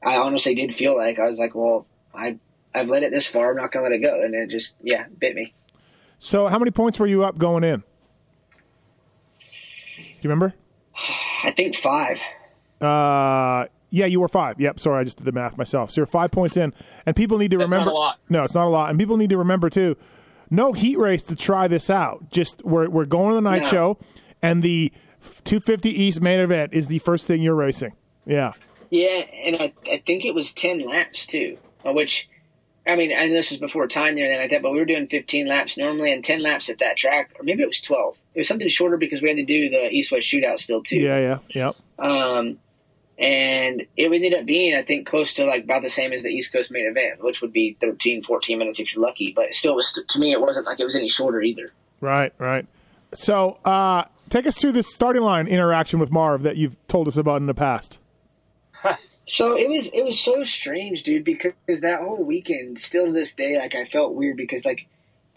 I 0.03 0.17
honestly 0.17 0.55
did 0.55 0.75
feel 0.75 0.97
like 0.97 1.19
I 1.19 1.27
was 1.27 1.37
like 1.37 1.53
well 1.53 1.85
I 2.15 2.39
I've 2.73 2.87
let 2.87 3.03
it 3.03 3.11
this 3.11 3.27
far 3.27 3.51
I'm 3.51 3.57
not 3.57 3.71
gonna 3.71 3.83
let 3.83 3.91
it 3.91 3.99
go 3.99 4.23
and 4.23 4.33
it 4.33 4.49
just 4.49 4.73
yeah 4.81 5.05
bit 5.19 5.35
me. 5.35 5.53
So 6.17 6.47
how 6.47 6.57
many 6.57 6.71
points 6.71 6.97
were 6.97 7.05
you 7.05 7.23
up 7.23 7.37
going 7.37 7.63
in? 7.63 7.81
Do 7.81 7.85
you 10.21 10.31
remember? 10.31 10.55
I 11.43 11.51
think 11.51 11.75
five. 11.75 12.17
Uh 12.81 13.67
yeah, 13.89 14.05
you 14.05 14.19
were 14.19 14.27
five. 14.27 14.59
Yep. 14.59 14.79
Sorry, 14.79 15.01
I 15.01 15.03
just 15.03 15.17
did 15.17 15.25
the 15.25 15.31
math 15.31 15.57
myself. 15.57 15.91
So 15.91 16.01
you're 16.01 16.05
five 16.07 16.31
points 16.31 16.57
in, 16.57 16.73
and 17.05 17.15
people 17.15 17.37
need 17.37 17.51
to 17.51 17.57
That's 17.57 17.69
remember. 17.69 17.91
No, 18.29 18.43
it's 18.43 18.55
not 18.55 18.67
a 18.67 18.69
lot, 18.69 18.89
and 18.89 18.99
people 18.99 19.17
need 19.17 19.29
to 19.31 19.37
remember 19.37 19.69
too 19.69 19.95
no 20.49 20.73
heat 20.73 20.97
race 20.97 21.23
to 21.23 21.35
try 21.35 21.67
this 21.67 21.89
out. 21.89 22.31
Just 22.31 22.63
we're 22.65 22.89
we're 22.89 23.05
going 23.05 23.29
to 23.29 23.35
the 23.35 23.41
night 23.41 23.65
show, 23.65 23.97
and 24.41 24.63
the 24.63 24.91
250 25.43 25.89
East 25.89 26.21
main 26.21 26.39
event 26.39 26.73
is 26.73 26.87
the 26.87 26.99
first 26.99 27.27
thing 27.27 27.41
you're 27.41 27.55
racing. 27.55 27.93
Yeah. 28.25 28.53
Yeah, 28.89 29.23
and 29.45 29.55
I, 29.57 29.73
I 29.91 30.01
think 30.05 30.25
it 30.25 30.33
was 30.33 30.51
10 30.51 30.83
laps 30.87 31.27
too, 31.27 31.59
uh, 31.85 31.93
which, 31.93 32.27
I 32.87 32.95
mean, 32.95 33.11
and 33.11 33.31
this 33.31 33.51
was 33.51 33.59
before 33.59 33.87
time 33.87 34.15
there 34.15 34.25
and 34.25 34.41
like 34.41 34.49
that, 34.49 34.63
but 34.63 34.71
we 34.71 34.79
were 34.79 34.85
doing 34.85 35.07
15 35.07 35.47
laps 35.47 35.77
normally 35.77 36.11
and 36.11 36.25
10 36.25 36.41
laps 36.41 36.69
at 36.69 36.79
that 36.79 36.97
track, 36.97 37.35
or 37.37 37.43
maybe 37.43 37.61
it 37.61 37.67
was 37.67 37.79
12. 37.81 38.17
It 38.33 38.39
was 38.39 38.47
something 38.47 38.67
shorter 38.67 38.97
because 38.97 39.21
we 39.21 39.27
had 39.27 39.37
to 39.37 39.45
do 39.45 39.69
the 39.69 39.89
East 39.91 40.11
West 40.11 40.27
shootout 40.27 40.57
still 40.57 40.81
too. 40.81 40.97
Yeah, 40.97 41.39
yeah, 41.53 41.71
yeah. 41.99 42.03
Um, 42.37 42.57
and 43.19 43.81
it 43.97 44.11
ended 44.11 44.33
up 44.33 44.45
being 44.45 44.73
i 44.75 44.81
think 44.81 45.05
close 45.05 45.33
to 45.33 45.45
like 45.45 45.65
about 45.65 45.81
the 45.81 45.89
same 45.89 46.13
as 46.13 46.23
the 46.23 46.29
east 46.29 46.53
coast 46.53 46.71
main 46.71 46.87
event 46.87 47.21
which 47.21 47.41
would 47.41 47.51
be 47.51 47.77
13 47.81 48.23
14 48.23 48.57
minutes 48.57 48.79
if 48.79 48.93
you're 48.93 49.03
lucky. 49.03 49.33
But 49.35 49.53
still 49.53 49.75
was 49.75 49.91
to 50.07 50.19
me 50.19 50.31
it 50.31 50.41
wasn't 50.41 50.65
like 50.65 50.79
it 50.79 50.85
was 50.85 50.95
any 50.95 51.09
shorter 51.09 51.41
either. 51.41 51.71
Right 52.01 52.33
right. 52.37 52.65
So 53.13 53.59
uh 53.65 54.05
take 54.29 54.47
us 54.47 54.57
through 54.57 54.73
this 54.73 54.93
starting 54.93 55.23
line 55.23 55.47
interaction 55.47 55.99
with 55.99 56.11
marv 56.11 56.43
that 56.43 56.57
you've 56.57 56.77
told 56.87 57.07
us 57.07 57.17
about 57.17 57.37
in 57.37 57.47
the 57.47 57.53
past. 57.53 57.99
So 59.29 59.55
it 59.55 59.69
was 59.69 59.85
it 59.93 60.03
was 60.03 60.19
so 60.19 60.43
strange 60.43 61.03
dude 61.03 61.23
because 61.23 61.53
that 61.81 62.01
whole 62.01 62.23
weekend 62.23 62.79
still 62.79 63.05
to 63.05 63.11
this 63.11 63.31
day 63.31 63.59
like 63.59 63.75
i 63.75 63.85
felt 63.85 64.15
weird 64.15 64.37
because 64.37 64.65
like 64.65 64.87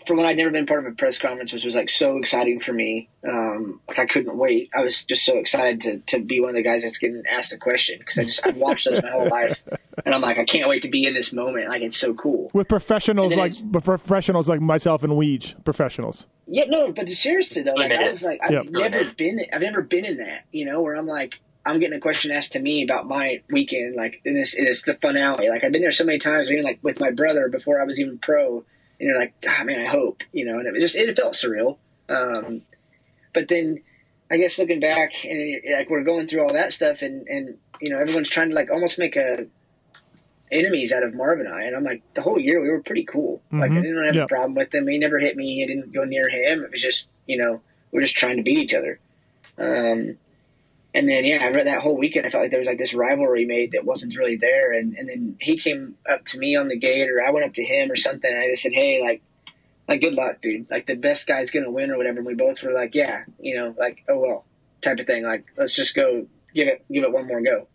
for 0.06 0.14
when 0.14 0.26
I'd 0.26 0.36
never 0.36 0.50
been 0.50 0.66
part 0.66 0.84
of 0.84 0.92
a 0.92 0.94
press 0.94 1.18
conference, 1.18 1.52
which 1.52 1.64
was 1.64 1.74
like 1.74 1.90
so 1.90 2.18
exciting 2.18 2.60
for 2.60 2.72
me. 2.72 3.08
Um, 3.26 3.80
like 3.88 3.98
I 3.98 4.06
couldn't 4.06 4.36
wait. 4.36 4.70
I 4.74 4.82
was 4.82 5.02
just 5.02 5.24
so 5.24 5.38
excited 5.38 5.80
to, 5.82 5.98
to 6.16 6.24
be 6.24 6.40
one 6.40 6.50
of 6.50 6.56
the 6.56 6.62
guys 6.62 6.82
that's 6.82 6.98
getting 6.98 7.22
asked 7.30 7.52
a 7.52 7.58
question 7.58 7.98
because 7.98 8.18
I 8.18 8.24
just 8.24 8.40
I've 8.44 8.56
watched 8.56 8.88
those 8.88 9.02
my 9.02 9.10
whole 9.10 9.28
life, 9.28 9.62
and 10.04 10.14
I'm 10.14 10.20
like 10.20 10.38
I 10.38 10.44
can't 10.44 10.68
wait 10.68 10.82
to 10.82 10.88
be 10.88 11.06
in 11.06 11.14
this 11.14 11.32
moment. 11.32 11.68
Like 11.68 11.82
it's 11.82 11.96
so 11.96 12.14
cool 12.14 12.50
with 12.52 12.68
professionals 12.68 13.34
like 13.34 13.52
with 13.70 13.84
professionals 13.84 14.48
like 14.48 14.60
myself 14.60 15.02
and 15.02 15.12
Weege 15.12 15.62
professionals. 15.64 16.26
Yeah, 16.46 16.64
no, 16.68 16.92
but 16.92 17.08
seriously 17.08 17.62
though, 17.62 17.74
like 17.74 17.92
I 17.92 18.10
was 18.10 18.22
like 18.22 18.40
I've 18.42 18.50
yep. 18.50 18.66
never 18.68 19.04
been 19.16 19.40
I've 19.52 19.62
never 19.62 19.82
been 19.82 20.04
in 20.04 20.18
that. 20.18 20.44
You 20.50 20.64
know, 20.64 20.82
where 20.82 20.96
I'm 20.96 21.06
like 21.06 21.40
I'm 21.64 21.78
getting 21.78 21.96
a 21.96 22.00
question 22.00 22.30
asked 22.30 22.52
to 22.52 22.60
me 22.60 22.82
about 22.82 23.06
my 23.06 23.42
weekend, 23.50 23.94
like 23.94 24.20
in 24.24 24.34
this, 24.34 24.54
it's 24.54 24.82
the 24.82 24.94
finale. 24.94 25.48
Like 25.48 25.62
I've 25.62 25.72
been 25.72 25.82
there 25.82 25.92
so 25.92 26.04
many 26.04 26.18
times, 26.18 26.50
even 26.50 26.64
like 26.64 26.80
with 26.82 27.00
my 27.00 27.10
brother 27.10 27.48
before 27.48 27.80
I 27.80 27.84
was 27.84 28.00
even 28.00 28.18
pro 28.18 28.64
and 29.02 29.08
you're 29.10 29.18
like, 29.18 29.34
God, 29.40 29.66
man, 29.66 29.80
I 29.80 29.86
hope, 29.90 30.22
you 30.32 30.44
know, 30.44 30.60
and 30.60 30.76
it 30.76 30.80
just 30.80 30.94
it 30.94 31.16
felt 31.18 31.34
surreal. 31.34 31.76
Um, 32.08 32.62
but 33.34 33.48
then 33.48 33.82
I 34.30 34.36
guess 34.36 34.58
looking 34.60 34.78
back 34.78 35.10
and 35.24 35.60
like 35.76 35.90
we're 35.90 36.04
going 36.04 36.28
through 36.28 36.42
all 36.42 36.52
that 36.52 36.72
stuff 36.72 37.02
and, 37.02 37.26
and, 37.26 37.56
you 37.80 37.90
know, 37.92 37.98
everyone's 37.98 38.30
trying 38.30 38.50
to 38.50 38.54
like 38.54 38.70
almost 38.70 39.00
make 39.00 39.16
a 39.16 39.46
enemies 40.52 40.92
out 40.92 41.02
of 41.02 41.14
Marv 41.14 41.40
and 41.40 41.48
I. 41.48 41.62
And 41.64 41.74
I'm 41.74 41.82
like, 41.82 42.02
the 42.14 42.22
whole 42.22 42.38
year 42.38 42.60
we 42.62 42.68
were 42.70 42.80
pretty 42.82 43.04
cool. 43.04 43.42
Like 43.50 43.72
I 43.72 43.74
Mhm. 43.74 43.82
didn't 43.82 44.04
have 44.04 44.14
Yeah. 44.14 44.24
a 44.24 44.28
problem 44.28 44.54
with 44.54 44.72
him. 44.72 44.86
He 44.86 44.98
never 44.98 45.18
hit 45.18 45.36
me. 45.36 45.56
He 45.56 45.66
didn't 45.66 45.92
go 45.92 46.04
near 46.04 46.28
him. 46.28 46.62
It 46.62 46.70
was 46.70 46.80
just, 46.80 47.06
you 47.26 47.38
know, 47.38 47.60
we 47.90 47.98
are 47.98 48.02
just 48.02 48.16
trying 48.16 48.36
to 48.36 48.42
beat 48.44 48.58
each 48.58 48.74
other. 48.74 49.00
Um, 49.58 50.16
and 50.94 51.08
then 51.08 51.24
yeah, 51.24 51.38
I 51.42 51.48
read 51.48 51.66
that 51.66 51.80
whole 51.80 51.96
weekend. 51.96 52.26
I 52.26 52.30
felt 52.30 52.42
like 52.44 52.50
there 52.50 52.60
was 52.60 52.66
like 52.66 52.78
this 52.78 52.92
rivalry 52.94 53.44
made 53.44 53.72
that 53.72 53.84
wasn't 53.84 54.16
really 54.16 54.36
there. 54.36 54.72
And 54.72 54.94
and 54.96 55.08
then 55.08 55.36
he 55.40 55.56
came 55.58 55.94
up 56.10 56.24
to 56.26 56.38
me 56.38 56.56
on 56.56 56.68
the 56.68 56.78
gate, 56.78 57.08
or 57.10 57.24
I 57.24 57.30
went 57.30 57.46
up 57.46 57.54
to 57.54 57.64
him 57.64 57.90
or 57.90 57.96
something. 57.96 58.30
And 58.30 58.40
I 58.40 58.50
just 58.50 58.62
said, 58.62 58.72
hey, 58.72 59.00
like, 59.02 59.22
like 59.88 60.00
good 60.00 60.12
luck, 60.14 60.40
dude. 60.42 60.70
Like 60.70 60.86
the 60.86 60.94
best 60.94 61.26
guy's 61.26 61.50
gonna 61.50 61.70
win 61.70 61.90
or 61.90 61.96
whatever. 61.96 62.18
And 62.18 62.26
we 62.26 62.34
both 62.34 62.62
were 62.62 62.72
like, 62.72 62.94
yeah, 62.94 63.24
you 63.40 63.56
know, 63.56 63.74
like 63.78 64.04
oh 64.08 64.18
well, 64.18 64.44
type 64.82 64.98
of 65.00 65.06
thing. 65.06 65.24
Like 65.24 65.46
let's 65.56 65.74
just 65.74 65.94
go 65.94 66.26
give 66.54 66.68
it 66.68 66.84
give 66.92 67.04
it 67.04 67.12
one 67.12 67.26
more 67.26 67.40
go. 67.40 67.66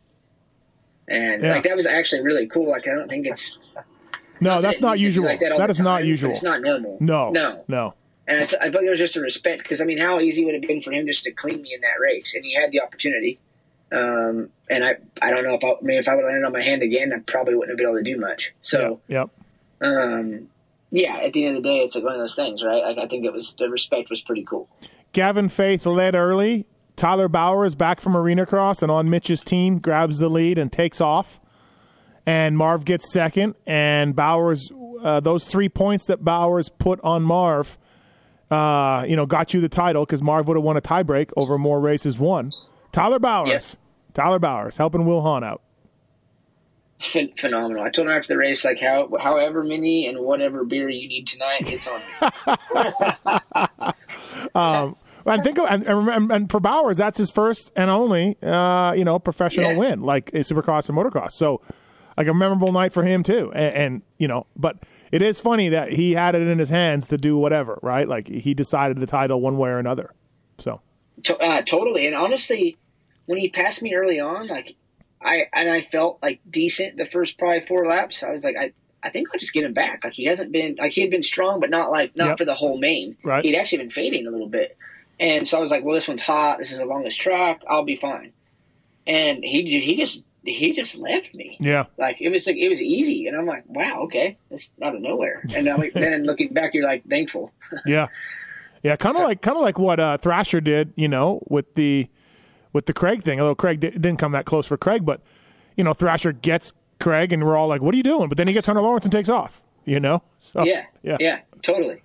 And 1.08 1.42
Yeah. 1.42 1.54
like 1.54 1.64
that 1.64 1.76
was 1.76 1.86
actually 1.88 2.22
really 2.22 2.48
cool. 2.48 2.70
Like 2.70 2.88
I 2.88 2.92
don't 2.94 3.10
think 3.10 3.26
it's 3.26 3.58
No, 4.40 4.62
that's 4.62 4.82
not 4.82 5.00
you 5.00 5.08
can 5.08 5.14
do 5.16 5.22
usual. 5.22 5.26
like 5.26 5.40
that 5.40 5.58
the 5.58 5.70
is 5.70 5.80
not 5.80 6.06
usual. 6.06 6.32
It's 6.32 6.44
not 6.44 6.62
normal. 6.62 6.98
No, 7.00 7.32
no. 7.32 7.64
no. 7.68 7.94
And 8.28 8.42
I, 8.42 8.46
th- 8.46 8.62
I 8.62 8.70
thought 8.72 8.82
there 8.82 8.92
was 8.92 9.00
just 9.00 9.16
a 9.16 9.22
respect 9.22 9.64
because 9.64 9.80
I 9.82 9.86
mean, 9.86 9.98
how 9.98 10.20
easy 10.20 10.44
would 10.44 10.54
it 10.56 10.62
have 10.64 10.68
been 10.68 10.82
for 10.82 10.92
him 10.92 11.08
just 11.08 11.24
to 11.24 11.32
clean 11.32 11.62
me 11.62 11.74
in 11.74 11.82
that 11.82 12.00
race? 12.02 12.34
And 12.36 12.44
he 12.44 12.54
had 12.54 12.72
the 12.72 12.82
opportunity. 12.82 13.40
Um, 13.92 14.50
and 14.70 14.84
I, 14.84 14.96
I 15.22 15.32
don't 15.32 15.46
know 15.46 15.54
if 15.54 15.64
I, 15.64 15.68
I 15.70 15.82
mean, 15.82 15.98
if 15.98 16.08
I 16.10 16.16
would 16.16 16.24
have 16.26 16.32
landed 16.32 16.46
on 16.46 16.52
my 16.52 16.62
hand 16.62 16.84
again, 16.84 17.14
I 17.16 17.20
probably 17.20 17.56
wouldn't 17.56 17.72
have 17.72 17.78
been 17.78 17.88
able 17.88 17.98
to 17.98 18.04
do 18.04 18.20
much. 18.20 18.52
So, 18.62 19.00
Yep. 19.08 19.30
um, 19.82 20.50
yeah, 20.92 21.18
at 21.18 21.32
the 21.34 21.46
end 21.46 21.58
of 21.58 21.64
the 21.64 21.70
day, 21.70 21.80
it's 21.80 21.96
like 21.96 22.04
one 22.04 22.14
of 22.14 22.20
those 22.20 22.36
things, 22.36 22.62
right? 22.64 22.84
Like, 22.84 22.98
I 22.98 23.08
think 23.08 23.24
it 23.26 23.32
was 23.34 23.54
the 23.58 23.70
respect 23.70 24.10
was 24.10 24.22
pretty 24.22 24.44
cool. 24.44 24.68
Gavin 25.14 25.48
Faith 25.50 25.86
led 25.86 26.16
early. 26.16 26.66
Tyler 26.98 27.28
Bowers 27.30 27.76
back 27.76 28.02
from 28.02 28.18
Arena 28.18 28.46
Cross 28.46 28.82
and 28.82 28.92
on 28.92 29.10
Mitch's 29.10 29.42
team 29.44 29.80
grabs 29.80 30.20
the 30.20 30.30
lead 30.30 30.58
and 30.58 30.72
takes 30.72 31.00
off. 31.00 31.40
And 32.26 32.58
Marv 32.58 32.84
gets 32.86 33.12
second. 33.14 33.56
And 33.66 34.16
Bowers, 34.16 34.70
uh, 35.02 35.20
those 35.22 35.46
three 35.46 35.70
points 35.70 36.06
that 36.08 36.26
Bowers 36.26 36.68
put 36.70 37.00
on 37.04 37.24
Marv, 37.24 37.78
uh, 38.52 39.06
you 39.08 39.16
know, 39.16 39.26
got 39.26 39.54
you 39.54 39.62
the 39.62 39.70
title 39.70 40.06
because 40.06 40.22
Marv 40.22 40.48
would 40.48 40.58
have 40.58 40.64
won 40.64 40.78
a 40.78 40.82
tiebreak 40.82 41.32
over 41.38 41.58
more 41.58 41.80
races 41.80 42.18
won. 42.18 42.50
Tyler 42.92 43.20
Bowers, 43.20 43.50
Yes. 43.50 43.76
Tyler 44.14 44.40
Bowers 44.40 44.78
helping 44.78 45.06
Will 45.06 45.22
Hahn 45.22 45.44
out. 45.44 45.62
Phen- 47.02 47.38
phenomenal. 47.40 47.84
I 47.84 47.90
told 47.92 48.08
him 48.08 48.14
after 48.14 48.30
the 48.30 48.38
race, 48.38 48.66
like, 48.66 48.80
how, 48.80 49.10
however 49.20 49.64
many 49.64 50.08
and 50.08 50.20
whatever 50.20 50.64
beer 50.64 50.90
you 50.90 51.08
need 51.08 51.28
tonight, 51.28 51.72
it's 51.72 51.88
on 51.88 52.02
me. 53.86 53.94
And 55.30 55.44
think 55.44 55.60
of, 55.60 55.66
and, 55.70 55.84
and, 55.86 56.32
and 56.32 56.50
for 56.50 56.62
Bowers, 56.62 56.96
that's 56.98 57.18
his 57.18 57.30
first 57.30 57.74
and 57.76 57.90
only, 57.92 58.38
uh, 58.42 58.94
you 58.94 59.04
know, 59.04 59.20
professional 59.20 59.72
Yeah. 59.74 59.78
win, 59.78 60.02
like 60.02 60.30
a 60.34 60.38
Supercross 60.38 60.88
and 60.88 60.98
motocross. 60.98 61.34
So, 61.34 61.60
like 62.16 62.28
a 62.28 62.34
memorable 62.34 62.72
night 62.72 62.94
for 62.94 63.04
him 63.04 63.24
too. 63.24 63.52
And, 63.54 63.76
and 63.76 64.02
you 64.18 64.30
know, 64.30 64.48
but 64.56 64.78
it 65.12 65.22
is 65.22 65.40
funny 65.40 65.70
that 65.70 65.94
he 65.94 66.14
had 66.14 66.36
it 66.36 66.42
in 66.42 66.60
his 66.60 66.70
hands 66.70 67.08
to 67.08 67.18
do 67.18 67.38
whatever, 67.38 67.80
right? 67.82 68.08
Like 68.08 68.28
he 68.28 68.54
decided 68.54 68.98
the 69.00 69.08
title 69.08 69.40
one 69.42 69.58
way 69.58 69.70
or 69.70 69.80
another. 69.80 70.14
So, 70.60 70.82
uh, 71.40 71.62
totally. 71.62 72.08
And 72.08 72.16
honestly, 72.16 72.78
when 73.26 73.38
he 73.38 73.50
passed 73.50 73.82
me 73.82 73.94
early 73.96 74.20
on, 74.20 74.48
like 74.48 74.76
I 75.22 75.44
and 75.54 75.70
I 75.70 75.82
felt 75.82 76.20
like 76.22 76.40
decent 76.50 76.98
the 76.98 77.06
first 77.06 77.38
probably 77.38 77.62
four 77.62 77.86
laps. 77.88 78.24
I 78.24 78.32
was 78.32 78.44
like, 78.44 78.56
I, 78.60 78.74
I 79.04 79.10
think 79.10 79.28
I'll 79.34 79.40
just 79.40 79.54
get 79.54 79.64
him 79.64 79.74
back. 79.74 80.04
Like 80.04 80.14
he 80.14 80.26
hasn't 80.26 80.52
been 80.52 80.76
like 80.80 80.92
he 80.92 81.02
had 81.02 81.10
been 81.10 81.24
strong, 81.24 81.60
but 81.60 81.70
not 81.70 81.92
like 81.92 82.16
not 82.16 82.30
Yep. 82.30 82.38
for 82.40 82.46
the 82.46 82.56
whole 82.56 82.78
main. 82.78 83.18
Right. 83.24 83.44
He'd 83.44 83.56
actually 83.56 83.80
been 83.80 83.92
fading 83.92 84.28
a 84.28 84.32
little 84.32 84.48
bit, 84.50 84.78
and 85.20 85.48
so 85.48 85.58
I 85.58 85.62
was 85.62 85.72
like, 85.72 85.84
well, 85.84 85.96
this 85.96 86.08
one's 86.08 86.22
hot. 86.22 86.58
This 86.60 86.72
is 86.72 86.80
the 86.80 86.86
longest 86.86 87.20
track. 87.20 87.62
I'll 87.70 87.84
be 87.86 87.96
fine. 87.96 88.34
And 89.06 89.44
he 89.44 89.80
he 89.82 89.96
just 89.98 90.22
he 90.48 90.74
just 90.74 90.96
left 90.96 91.34
me. 91.34 91.58
yeah, 91.60 91.86
Like 91.98 92.22
it 92.22 92.30
was 92.30 92.48
like 92.48 92.58
it 92.58 92.70
was 92.70 92.82
easy, 92.82 93.28
and 93.28 93.36
I'm 93.36 93.46
like, 93.46 93.64
wow, 93.68 94.04
okay, 94.04 94.38
that's 94.50 94.70
out 94.82 94.96
of 94.96 95.02
nowhere. 95.02 95.44
And 95.56 95.68
then, 95.68 95.92
then 95.94 96.24
looking 96.24 96.54
back, 96.54 96.74
you're 96.74 96.86
like 96.86 97.06
thankful. 97.08 97.52
yeah, 97.86 98.08
yeah. 98.84 98.96
Kind 98.96 99.18
of 99.18 99.24
like, 99.24 99.42
kind 99.42 99.58
of 99.58 99.64
like 99.64 99.78
what 99.80 100.00
uh, 100.00 100.18
Thrasher 100.18 100.62
did, 100.62 100.94
you 100.96 101.08
know, 101.08 101.44
with 101.48 101.76
the 101.76 102.08
with 102.74 102.86
the 102.86 102.94
Craig 102.94 103.24
thing. 103.24 103.40
Although 103.40 103.56
Craig 103.56 103.80
di- 103.80 103.92
didn't 103.92 104.18
come 104.18 104.32
that 104.32 104.46
close 104.46 104.66
for 104.68 104.78
Craig, 104.78 105.06
but 105.06 105.22
you 105.76 105.84
know, 105.84 105.94
Thrasher 105.94 106.32
gets 106.32 106.74
Craig, 107.00 107.32
and 107.34 107.44
we're 107.46 107.58
all 107.58 107.68
like, 107.68 107.82
"What 107.82 107.94
are 107.94 107.98
you 107.98 108.04
doing?" 108.04 108.30
But 108.30 108.38
then 108.38 108.48
he 108.48 108.54
gets 108.54 108.68
Hunter 108.68 108.82
Lawrence 108.82 109.06
and 109.06 109.12
takes 109.12 109.30
off. 109.30 109.62
You 109.86 110.02
know, 110.02 110.22
so, 110.40 110.66
yeah, 110.66 110.84
yeah, 111.02 111.16
yeah, 111.20 111.40
totally. 111.62 112.04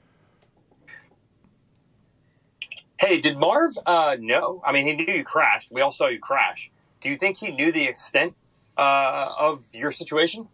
Hey, 3.01 3.19
did 3.19 3.37
Marv 3.37 3.73
uh, 3.85 4.17
know? 4.21 4.63
I 4.65 4.71
mean, 4.71 4.87
he 4.87 4.95
knew 4.95 5.13
you 5.13 5.25
crashed. 5.25 5.73
We 5.73 5.81
all 5.81 5.91
saw 5.91 6.07
you 6.07 6.21
crash. 6.21 6.71
Do 7.03 7.11
you 7.11 7.19
think 7.19 7.37
he 7.37 7.51
knew 7.51 7.73
the 7.73 7.85
extent 7.87 8.35
uh, 8.79 9.31
of 9.39 9.65
your 9.75 9.91
situation? 9.91 10.49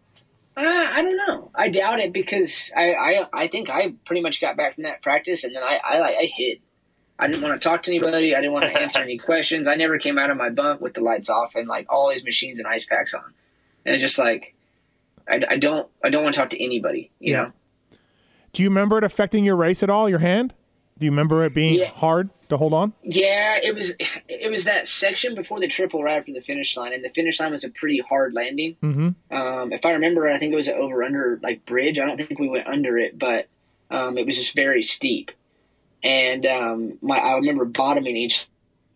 Uh, 0.57 0.61
I 0.65 1.01
don't 1.01 1.15
know. 1.15 1.51
I 1.55 1.69
doubt 1.69 1.99
it 2.01 2.11
because 2.11 2.71
I, 2.75 2.93
I 2.93 3.27
I 3.31 3.47
think 3.47 3.69
I 3.69 3.93
pretty 4.05 4.21
much 4.21 4.41
got 4.41 4.57
back 4.57 4.75
from 4.75 4.83
that 4.83 5.01
practice 5.01 5.43
and 5.45 5.55
then 5.55 5.63
I 5.63 5.79
I 5.83 6.07
I 6.17 6.29
hid. 6.35 6.59
I 7.17 7.27
didn't 7.27 7.41
want 7.43 7.61
to 7.61 7.65
talk 7.69 7.83
to 7.83 7.91
anybody. 7.91 8.33
I 8.35 8.39
didn't 8.41 8.53
want 8.53 8.65
to 8.65 8.81
answer 8.81 8.99
any 8.99 9.17
questions. 9.29 9.67
I 9.67 9.75
never 9.75 9.97
came 9.99 10.17
out 10.17 10.29
of 10.31 10.37
my 10.37 10.49
bunk 10.49 10.81
with 10.81 10.93
the 10.95 11.01
lights 11.01 11.29
off 11.29 11.53
and 11.55 11.67
like 11.67 11.85
all 11.89 12.09
these 12.09 12.23
machines 12.23 12.59
and 12.59 12.67
ice 12.67 12.85
packs 12.85 13.13
on. 13.13 13.33
And 13.85 13.95
it's 13.95 14.01
just 14.01 14.17
like 14.17 14.55
I, 15.29 15.39
I 15.51 15.57
don't 15.57 15.87
I 16.03 16.09
don't 16.09 16.23
want 16.23 16.35
to 16.35 16.41
talk 16.41 16.49
to 16.49 16.61
anybody. 16.63 17.11
You 17.19 17.33
Yeah. 17.33 17.41
know. 17.43 17.51
Do 18.51 18.63
you 18.63 18.69
remember 18.69 18.97
it 18.97 19.03
affecting 19.03 19.45
your 19.45 19.55
race 19.55 19.83
at 19.83 19.89
all? 19.89 20.09
Your 20.09 20.19
hand? 20.19 20.53
Do 20.97 21.05
you 21.05 21.11
remember 21.11 21.45
it 21.45 21.53
being 21.53 21.75
Yeah. 21.75 21.91
hard 21.91 22.31
to 22.49 22.57
hold 22.57 22.73
on? 22.73 22.93
Yeah, 23.03 23.57
it 23.61 23.73
was 23.73 23.93
it 24.27 24.51
was 24.51 24.65
that 24.65 24.87
section 24.87 25.35
before 25.35 25.59
the 25.59 25.67
triple 25.67 26.03
right 26.03 26.17
after 26.17 26.33
the 26.33 26.41
finish 26.41 26.75
line, 26.75 26.93
and 26.93 27.03
the 27.03 27.09
finish 27.09 27.39
line 27.39 27.51
was 27.51 27.63
a 27.63 27.69
pretty 27.69 27.99
hard 27.99 28.33
landing. 28.33 28.75
Mm-hmm. 28.83 29.35
Um, 29.35 29.73
if 29.73 29.85
I 29.85 29.93
remember, 29.93 30.27
I 30.27 30.39
think 30.39 30.53
it 30.53 30.57
was 30.57 30.67
an 30.67 30.75
over 30.75 31.03
under 31.03 31.39
like 31.41 31.65
bridge. 31.65 31.99
I 31.99 32.05
don't 32.05 32.17
think 32.17 32.39
we 32.39 32.49
went 32.49 32.67
under 32.67 32.97
it, 32.97 33.17
but 33.17 33.47
um, 33.89 34.17
it 34.17 34.25
was 34.25 34.35
just 34.35 34.55
very 34.55 34.83
steep. 34.83 35.31
And 36.03 36.45
um, 36.45 36.97
my 37.01 37.17
I 37.17 37.35
remember 37.35 37.65
bottoming 37.65 38.17
each 38.17 38.47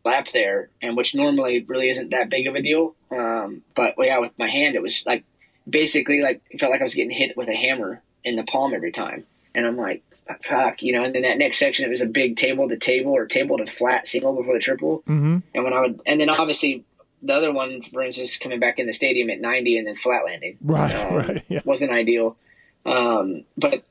lap 0.03 0.27
there, 0.33 0.69
and 0.81 0.97
which 0.97 1.15
normally 1.15 1.63
really 1.63 1.89
isn't 1.89 2.09
that 2.09 2.29
big 2.29 2.47
of 2.47 2.55
a 2.55 2.61
deal. 2.61 2.95
Um, 3.11 3.61
but 3.75 3.95
yeah, 3.99 4.19
with 4.19 4.31
my 4.37 4.49
hand, 4.49 4.75
it 4.75 4.81
was 4.81 5.03
like 5.05 5.23
basically 5.69 6.21
like 6.21 6.41
it 6.49 6.59
felt 6.59 6.71
like 6.71 6.81
I 6.81 6.85
was 6.85 6.95
getting 6.95 7.11
hit 7.11 7.37
with 7.37 7.49
a 7.49 7.55
hammer 7.55 8.01
in 8.23 8.35
the 8.35 8.43
palm 8.43 8.73
every 8.73 8.91
time. 8.91 9.25
And 9.55 9.65
I'm 9.67 9.77
like, 9.77 10.03
fuck, 10.47 10.81
you 10.81 10.93
know. 10.93 11.03
And 11.03 11.13
then 11.13 11.23
that 11.23 11.37
next 11.37 11.59
section, 11.59 11.85
it 11.85 11.89
was 11.89 12.01
a 12.01 12.05
big 12.05 12.37
table 12.37 12.69
to 12.69 12.77
table 12.77 13.11
or 13.11 13.25
table 13.25 13.57
to 13.57 13.65
flat 13.71 14.07
single 14.07 14.33
before 14.33 14.53
the 14.53 14.59
triple. 14.59 14.99
Mm-hmm. 14.99 15.39
And 15.53 15.63
when 15.63 15.73
I 15.73 15.81
would, 15.81 16.01
and 16.05 16.19
then 16.19 16.29
obviously 16.29 16.85
the 17.23 17.33
other 17.33 17.53
one, 17.53 17.81
for 17.81 18.03
instance, 18.03 18.37
coming 18.37 18.59
back 18.59 18.79
in 18.79 18.85
the 18.85 18.93
stadium 18.93 19.29
at 19.29 19.39
90 19.39 19.77
and 19.77 19.87
then 19.87 19.95
flat 19.95 20.25
landing. 20.25 20.57
Right, 20.61 20.95
Um, 20.95 21.15
right, 21.15 21.45
yeah. 21.47 21.61
Wasn't 21.65 21.91
ideal. 21.91 22.37
Um, 22.85 23.45
but 23.57 23.83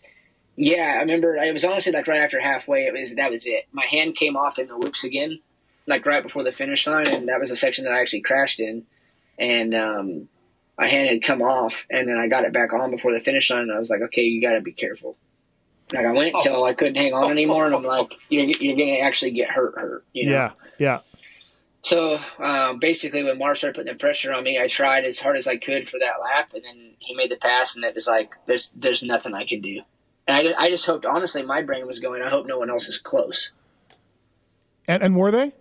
yeah, 0.57 0.97
I 0.97 1.01
remember 1.01 1.35
it 1.37 1.53
was 1.53 1.65
honestly 1.65 1.93
like 1.93 2.07
right 2.07 2.21
after 2.21 2.39
halfway, 2.39 2.87
it 2.87 2.93
was, 2.93 3.15
that 3.15 3.31
was 3.31 3.47
it. 3.47 3.67
My 3.73 3.87
hand 3.87 4.17
came 4.17 4.37
off 4.37 4.59
in 4.59 4.69
the 4.69 4.77
whoops 4.77 5.03
again, 5.03 5.41
like 5.87 6.05
right 6.05 6.23
before 6.23 6.45
the 6.45 6.53
finish 6.53 6.87
line. 6.87 7.09
And 7.09 7.29
that 7.29 7.41
was 7.41 7.49
the 7.49 7.57
section 7.57 7.85
that 7.85 7.95
I 7.95 8.01
actually 8.01 8.21
crashed 8.21 8.61
in. 8.61 8.85
And, 9.39 9.75
um, 9.75 10.29
my 10.79 10.89
hand 10.89 11.09
had 11.09 11.23
come 11.23 11.43
off 11.43 11.87
and 11.91 12.09
then 12.09 12.19
I 12.19 12.29
got 12.29 12.45
it 12.45 12.53
back 12.53 12.73
on 12.73 12.91
before 12.91 13.13
the 13.13 13.21
finish 13.21 13.51
line. 13.51 13.63
And 13.63 13.73
I 13.73 13.79
was 13.79 13.91
like, 13.91 14.01
okay, 14.03 14.23
you 14.23 14.43
got 14.43 14.55
to 14.55 14.61
be 14.61 14.73
careful. 14.73 15.17
Like 15.93 16.07
I 16.07 16.13
went 16.13 16.35
until 16.35 16.65
I 16.65 16.75
couldn't 16.75 16.97
hang 16.97 17.13
on 17.13 17.31
anymore. 17.31 17.67
And 17.67 17.75
I'm 17.75 17.83
like, 17.97 18.13
you're, 18.29 18.45
you're 18.45 18.77
going 18.77 18.95
to 18.95 19.01
actually 19.01 19.33
get 19.33 19.51
hurt, 19.51 19.75
hurt. 19.77 20.05
You 20.13 20.27
know? 20.27 20.33
Yeah, 20.33 20.51
yeah. 20.79 21.01
So 21.83 22.19
um, 22.39 22.79
basically, 22.79 23.25
when 23.25 23.39
Marv 23.39 23.59
started 23.59 23.75
putting 23.75 23.93
the 23.93 23.99
pressure 23.99 24.33
on 24.33 24.45
me, 24.45 24.59
I 24.61 24.69
tried 24.69 25.05
as 25.05 25.19
hard 25.19 25.37
as 25.37 25.49
I 25.49 25.57
could 25.57 25.89
for 25.89 25.99
that 25.99 26.21
lap, 26.23 26.53
and 26.55 26.65
then 26.65 26.93
he 27.01 27.15
made 27.15 27.31
the 27.31 27.37
pass, 27.37 27.75
and 27.75 27.85
it 27.85 27.95
was 27.95 28.07
like, 28.07 28.31
"There's, 28.47 28.71
there's 28.77 29.03
nothing 29.03 29.35
I 29.35 29.45
can 29.45 29.61
do." 29.61 29.83
And 30.29 30.49
I, 30.49 30.55
I 30.57 30.69
just 30.69 30.87
hoped, 30.87 31.05
honestly, 31.05 31.43
my 31.43 31.63
brain 31.63 31.87
was 31.87 31.99
going, 31.99 32.23
"I 32.23 32.31
hope 32.31 32.47
no 32.47 32.59
one 32.59 32.71
else 32.71 32.89
is 32.89 32.99
close." 32.99 33.51
And 34.87 35.03
and 35.03 35.17
were 35.17 35.33
they? 35.33 35.53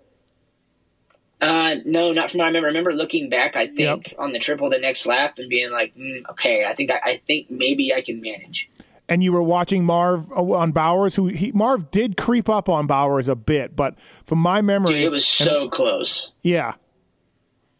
Uh, 1.41 1.77
no, 1.85 2.11
not 2.13 2.29
from 2.29 2.37
what 2.37 2.43
I 2.43 2.47
remember. 2.49 2.67
I 2.67 2.69
remember 2.69 2.93
looking 2.93 3.27
back, 3.27 3.55
I 3.55 3.65
think 3.65 3.79
Yep. 4.11 4.19
on 4.19 4.31
the 4.31 4.37
triple 4.37 4.69
the 4.69 4.77
next 4.77 5.07
lap 5.07 5.39
and 5.39 5.49
being 5.49 5.71
like, 5.71 5.95
mm, 5.95 6.21
"Okay, 6.29 6.65
I 6.65 6.75
think 6.75 6.91
I, 6.91 6.99
I 7.03 7.21
think 7.25 7.49
maybe 7.49 7.95
I 7.95 8.01
can 8.01 8.21
manage." 8.21 8.69
And 9.11 9.21
you 9.21 9.33
were 9.33 9.43
watching 9.43 9.83
Marv 9.83 10.31
uh, 10.31 10.35
on 10.35 10.71
Bowers, 10.71 11.17
who 11.17 11.27
he, 11.27 11.51
Marv 11.51 11.91
did 11.91 12.15
creep 12.15 12.47
up 12.47 12.69
on 12.69 12.87
Bowers 12.87 13.27
a 13.27 13.35
bit, 13.35 13.75
but 13.75 13.99
from 14.23 14.39
my 14.39 14.61
memory, 14.61 14.93
Dude, 14.93 15.03
it 15.03 15.11
was 15.11 15.27
so 15.27 15.67
close. 15.67 16.31
yeah. 16.43 16.75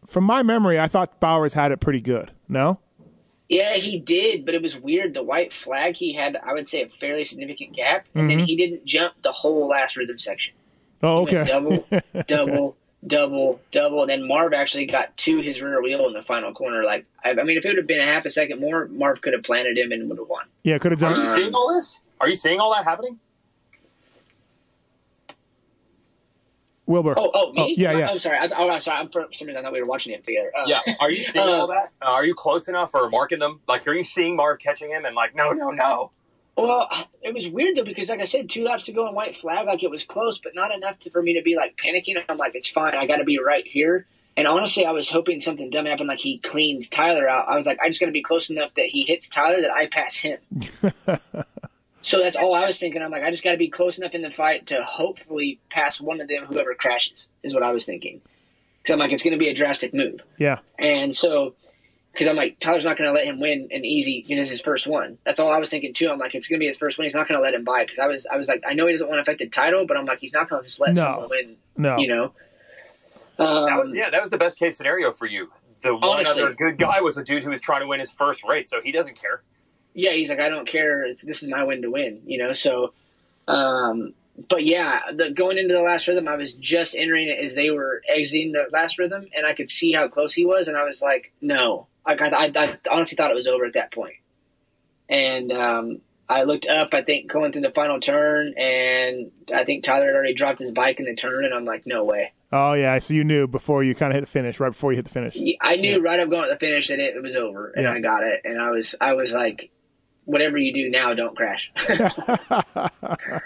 From 0.06 0.24
my 0.24 0.42
memory, 0.42 0.78
I 0.78 0.88
thought 0.88 1.20
Bowers 1.20 1.54
had 1.54 1.72
it 1.72 1.80
pretty 1.80 2.02
good. 2.02 2.32
No, 2.48 2.80
Yeah, 3.48 3.76
he 3.76 3.98
did, 3.98 4.44
but 4.44 4.54
it 4.54 4.60
was 4.60 4.76
weird. 4.76 5.14
The 5.14 5.22
white 5.22 5.54
flag, 5.54 5.96
he 5.96 6.12
had, 6.12 6.36
I 6.36 6.52
would 6.52 6.68
say, 6.68 6.82
a 6.82 6.88
fairly 7.00 7.24
significant 7.24 7.74
gap, 7.74 8.04
and 8.14 8.28
then 8.28 8.40
he 8.40 8.54
didn't 8.54 8.84
jump 8.84 9.14
the 9.22 9.32
whole 9.32 9.66
last 9.68 9.96
rhythm 9.96 10.18
section. 10.18 10.52
oh 11.02 11.22
okay, 11.22 11.44
double, 11.46 11.88
double, 12.26 12.76
double, 13.06 13.60
double, 13.72 14.02
and 14.02 14.10
then 14.10 14.26
Marv 14.26 14.52
actually 14.52 14.86
got 14.86 15.16
to 15.18 15.40
his 15.40 15.60
rear 15.60 15.82
wheel 15.82 16.06
in 16.06 16.12
the 16.12 16.22
final 16.22 16.52
corner. 16.52 16.84
Like, 16.84 17.04
I, 17.24 17.30
I 17.30 17.42
mean, 17.42 17.56
if 17.58 17.64
it 17.64 17.68
would 17.68 17.76
have 17.78 17.86
been 17.86 18.00
a 18.00 18.04
half 18.06 18.24
a 18.24 18.30
second 18.30 18.60
more, 18.60 18.86
Marv 18.88 19.20
could 19.20 19.32
have 19.32 19.42
planted 19.42 19.76
him 19.78 19.92
and 19.92 20.08
would 20.08 20.18
have 20.18 20.28
won. 20.28 20.44
yeah, 20.62 20.78
could 20.78 20.92
have 20.92 21.00
done. 21.00 21.12
Are 21.12 21.16
done. 21.16 21.24
you 21.24 21.34
seeing 21.34 21.54
all 21.54 21.74
this? 21.74 22.00
Are 22.20 22.28
you 22.28 22.34
seeing 22.34 22.60
all 22.60 22.72
that 22.74 22.84
happening? 22.84 23.18
Wilbur. 26.86 27.14
Oh, 27.16 27.30
oh, 27.32 27.52
me? 27.52 27.74
yeah, 27.78 27.96
yeah. 27.96 28.10
I'm 28.10 28.18
sorry. 28.18 28.36
I, 28.38 28.48
oh, 28.56 28.68
I'm 28.68 28.80
sorry. 28.80 28.98
I'm 28.98 29.08
for 29.08 29.26
some 29.32 29.46
reason 29.46 29.56
I 29.60 29.62
thought 29.62 29.72
we 29.72 29.80
were 29.80 29.86
watching 29.86 30.12
it 30.12 30.24
together. 30.26 30.50
Uh, 30.56 30.64
Yeah. 30.66 30.80
Are 31.00 31.10
you 31.10 31.22
seeing 31.22 31.48
Uh, 31.48 31.52
all 31.52 31.66
that? 31.68 31.88
Uh, 32.02 32.06
are 32.10 32.24
you 32.24 32.34
close 32.34 32.68
enough 32.68 32.94
or 32.94 33.08
marking 33.08 33.38
them? 33.38 33.60
Like, 33.68 33.86
are 33.86 33.94
you 33.94 34.04
seeing 34.04 34.34
Marv 34.36 34.58
catching 34.58 34.90
him 34.90 35.04
and 35.04 35.14
like, 35.14 35.34
no, 35.34 35.52
no, 35.52 35.70
no? 35.70 36.10
Well, 36.56 36.88
it 37.22 37.32
was 37.32 37.48
weird 37.48 37.76
though 37.76 37.84
because, 37.84 38.08
like 38.08 38.20
I 38.20 38.24
said, 38.24 38.50
two 38.50 38.64
laps 38.64 38.84
to 38.86 38.92
go 38.92 39.06
on 39.06 39.14
white 39.14 39.36
flag, 39.36 39.66
like 39.66 39.82
it 39.82 39.90
was 39.90 40.04
close, 40.04 40.38
but 40.38 40.54
not 40.54 40.70
enough 40.70 40.98
to, 41.00 41.10
for 41.10 41.22
me 41.22 41.34
to 41.34 41.42
be 41.42 41.56
like 41.56 41.76
panicking. 41.76 42.16
I'm 42.28 42.36
like, 42.36 42.54
it's 42.54 42.68
fine. 42.68 42.94
I 42.94 43.06
got 43.06 43.16
to 43.16 43.24
be 43.24 43.38
right 43.38 43.66
here. 43.66 44.06
And 44.36 44.46
honestly, 44.46 44.86
I 44.86 44.92
was 44.92 45.10
hoping 45.10 45.40
something 45.40 45.70
dumb 45.70 45.86
happened, 45.86 46.08
like 46.08 46.18
he 46.18 46.38
cleans 46.38 46.88
Tyler 46.88 47.28
out. 47.28 47.48
I 47.48 47.56
was 47.56 47.66
like, 47.66 47.78
I 47.80 47.88
just 47.88 48.00
got 48.00 48.06
to 48.06 48.12
be 48.12 48.22
close 48.22 48.48
enough 48.48 48.72
that 48.76 48.86
he 48.86 49.04
hits 49.04 49.28
Tyler 49.28 49.60
that 49.60 49.70
I 49.70 49.86
pass 49.86 50.16
him. 50.16 50.38
so 52.02 52.18
that's 52.18 52.36
all 52.36 52.54
I 52.54 52.66
was 52.66 52.78
thinking. 52.78 53.02
I'm 53.02 53.10
like, 53.10 53.22
I 53.22 53.30
just 53.30 53.44
got 53.44 53.52
to 53.52 53.58
be 53.58 53.68
close 53.68 53.98
enough 53.98 54.12
in 54.14 54.22
the 54.22 54.30
fight 54.30 54.68
to 54.68 54.82
hopefully 54.84 55.60
pass 55.68 56.00
one 56.00 56.20
of 56.20 56.28
them, 56.28 56.46
whoever 56.46 56.74
crashes, 56.74 57.28
is 57.42 57.52
what 57.52 57.62
I 57.62 57.72
was 57.72 57.84
thinking. 57.84 58.22
Because 58.82 58.94
I'm 58.94 58.98
like, 58.98 59.12
it's 59.12 59.22
going 59.22 59.32
to 59.32 59.38
be 59.38 59.48
a 59.48 59.54
drastic 59.54 59.92
move. 59.92 60.20
Yeah. 60.38 60.60
And 60.78 61.14
so, 61.14 61.54
because 62.12 62.28
I'm 62.28 62.36
like, 62.36 62.58
Tyler's 62.60 62.84
not 62.84 62.96
going 62.98 63.08
to 63.08 63.12
let 63.14 63.24
him 63.26 63.40
win 63.40 63.68
an 63.70 63.84
easy, 63.84 64.22
because 64.26 64.42
it's 64.42 64.50
his 64.50 64.60
first 64.60 64.86
one. 64.86 65.18
That's 65.24 65.40
all 65.40 65.50
I 65.52 65.58
was 65.58 65.70
thinking 65.70 65.94
too. 65.94 66.10
I'm 66.10 66.18
like, 66.18 66.34
it's 66.34 66.46
going 66.48 66.58
to 66.58 66.62
be 66.62 66.66
his 66.68 66.76
first 66.76 66.98
one. 66.98 67.04
He's 67.06 67.14
not 67.14 67.26
going 67.28 67.38
to 67.38 67.42
let 67.42 67.54
him 67.54 67.64
buy 67.64 67.84
because 67.84 67.98
I 67.98 68.06
was, 68.06 68.26
I 68.30 68.36
was 68.36 68.48
like, 68.48 68.62
I 68.68 68.74
know 68.74 68.86
he 68.86 68.92
doesn't 68.92 69.08
want 69.08 69.18
to 69.18 69.22
affect 69.22 69.38
the 69.38 69.48
title, 69.48 69.86
but 69.86 69.96
I'm 69.96 70.04
like, 70.04 70.18
he's 70.20 70.32
not 70.32 70.48
going 70.50 70.62
to 70.62 70.68
just 70.68 70.78
let 70.80 70.94
No. 70.94 71.02
someone 71.02 71.28
win. 71.30 71.56
No. 71.76 71.96
You 71.98 72.08
know. 72.08 72.24
Um, 73.38 73.66
That 73.66 73.76
was 73.82 73.94
yeah, 73.96 74.10
that 74.10 74.20
was 74.20 74.30
the 74.30 74.38
best 74.38 74.58
case 74.58 74.76
scenario 74.76 75.10
for 75.10 75.26
you. 75.26 75.50
The 75.80 75.94
one 75.96 76.18
Honestly. 76.18 76.42
other 76.42 76.54
good 76.54 76.78
guy 76.78 77.00
was 77.00 77.16
a 77.16 77.24
dude 77.24 77.42
who 77.42 77.50
was 77.50 77.60
trying 77.60 77.80
to 77.80 77.86
win 77.86 77.98
his 77.98 78.10
first 78.10 78.44
race, 78.44 78.68
so 78.68 78.80
he 78.82 78.92
doesn't 78.92 79.18
care. 79.20 79.42
yeah, 79.94 80.12
he's 80.12 80.28
like, 80.28 80.38
I 80.38 80.48
don't 80.48 80.68
care. 80.68 81.04
It's, 81.04 81.22
this 81.24 81.42
is 81.42 81.48
my 81.48 81.64
win 81.64 81.82
to 81.82 81.90
win. 81.90 82.20
You 82.26 82.38
know. 82.38 82.52
So, 82.52 82.92
um, 83.48 84.14
but 84.48 84.64
yeah, 84.64 85.00
the, 85.14 85.30
going 85.30 85.58
into 85.58 85.74
the 85.74 85.80
last 85.80 86.06
rhythm, 86.06 86.28
I 86.28 86.36
was 86.36 86.52
just 86.54 86.94
entering 86.94 87.28
it 87.28 87.44
as 87.44 87.54
they 87.54 87.70
were 87.70 88.02
exiting 88.08 88.52
the 88.52 88.66
last 88.70 88.98
rhythm, 88.98 89.26
and 89.36 89.44
I 89.46 89.54
could 89.54 89.70
see 89.70 89.92
how 89.92 90.08
close 90.08 90.32
he 90.34 90.46
was, 90.46 90.68
and 90.68 90.76
I 90.76 90.84
was 90.84 91.00
like, 91.02 91.32
no. 91.40 91.88
Like 92.06 92.20
I, 92.20 92.28
I, 92.28 92.52
I 92.56 92.78
honestly 92.90 93.16
thought 93.16 93.30
it 93.30 93.34
was 93.36 93.46
over 93.46 93.64
at 93.64 93.74
that 93.74 93.92
point. 93.92 94.14
And 95.08 95.52
um, 95.52 96.00
I 96.28 96.44
looked 96.44 96.66
up, 96.66 96.94
I 96.94 97.02
think, 97.02 97.30
going 97.30 97.52
through 97.52 97.62
the 97.62 97.70
final 97.70 98.00
turn, 98.00 98.54
and 98.56 99.30
I 99.54 99.64
think 99.64 99.84
Tyler 99.84 100.06
had 100.06 100.14
already 100.14 100.34
dropped 100.34 100.58
his 100.60 100.70
bike 100.70 100.98
in 101.00 101.04
the 101.06 101.14
turn, 101.14 101.44
and 101.44 101.52
I'm 101.52 101.64
like, 101.64 101.86
no 101.86 102.04
way. 102.04 102.32
Oh 102.50 102.72
yeah. 102.74 102.98
So 102.98 103.14
you 103.14 103.24
knew 103.24 103.46
before 103.46 103.82
you 103.84 103.94
kind 103.94 104.10
of 104.12 104.14
hit 104.14 104.20
the 104.22 104.26
finish, 104.30 104.58
right 104.60 104.70
before 104.70 104.92
you 104.92 104.96
hit 104.96 105.04
the 105.06 105.10
finish. 105.10 105.36
I 105.60 105.76
knew 105.76 106.02
right 106.02 106.20
up 106.20 106.30
going 106.30 106.48
to 106.48 106.54
the 106.54 106.58
finish 106.58 106.88
that 106.88 106.98
it, 106.98 107.16
it 107.16 107.22
was 107.22 107.34
over, 107.34 107.70
and 107.70 107.84
Yeah. 107.84 107.92
I 107.92 108.00
got 108.00 108.22
it, 108.24 108.42
and 108.44 108.60
I 108.60 108.70
was, 108.70 108.94
I 109.00 109.12
was 109.14 109.32
like, 109.32 109.70
whatever 110.24 110.56
you 110.58 110.72
do 110.72 110.88
now, 110.90 111.14
don't 111.14 111.36
crash. 111.36 111.70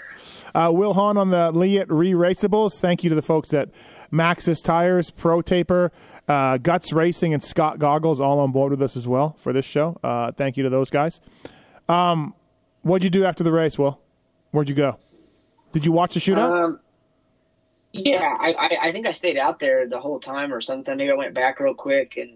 Uh, 0.55 0.71
Will 0.71 0.93
Hahn 0.93 1.17
on 1.17 1.29
the 1.29 1.51
Leatt 1.51 1.91
Re-Raceables. 1.91 2.79
Thank 2.79 3.03
you 3.03 3.09
to 3.09 3.15
the 3.15 3.21
folks 3.21 3.53
at 3.53 3.69
Maxxis 4.11 4.63
Tires, 4.63 5.11
Pro 5.11 5.41
Taper, 5.41 5.91
uh, 6.27 6.57
Guts 6.57 6.91
Racing, 6.91 7.33
and 7.33 7.43
Scott 7.43 7.79
Goggles 7.79 8.19
all 8.19 8.39
on 8.39 8.51
board 8.51 8.71
with 8.71 8.81
us 8.81 8.97
as 8.97 9.07
well 9.07 9.35
for 9.37 9.53
this 9.53 9.65
show. 9.65 9.97
Uh, 10.03 10.31
thank 10.31 10.57
you 10.57 10.63
to 10.63 10.69
those 10.69 10.89
guys. 10.89 11.21
Um, 11.87 12.33
what'd 12.81 13.03
you 13.03 13.09
do 13.09 13.25
after 13.25 13.43
the 13.43 13.51
race, 13.51 13.77
Will? 13.77 13.99
Where'd 14.51 14.69
you 14.69 14.75
go? 14.75 14.97
Did 15.71 15.85
you 15.85 15.91
watch 15.91 16.13
the 16.13 16.19
shootout? 16.19 16.65
Um, 16.65 16.79
yeah, 17.93 18.35
I, 18.39 18.51
I, 18.51 18.77
I 18.83 18.91
think 18.91 19.07
I 19.07 19.11
stayed 19.11 19.37
out 19.37 19.59
there 19.59 19.87
the 19.87 19.99
whole 19.99 20.19
time 20.19 20.53
or 20.53 20.61
something. 20.61 20.95
Maybe 20.97 21.11
I 21.11 21.15
went 21.15 21.33
back 21.33 21.59
real 21.59 21.73
quick, 21.73 22.17
and 22.17 22.31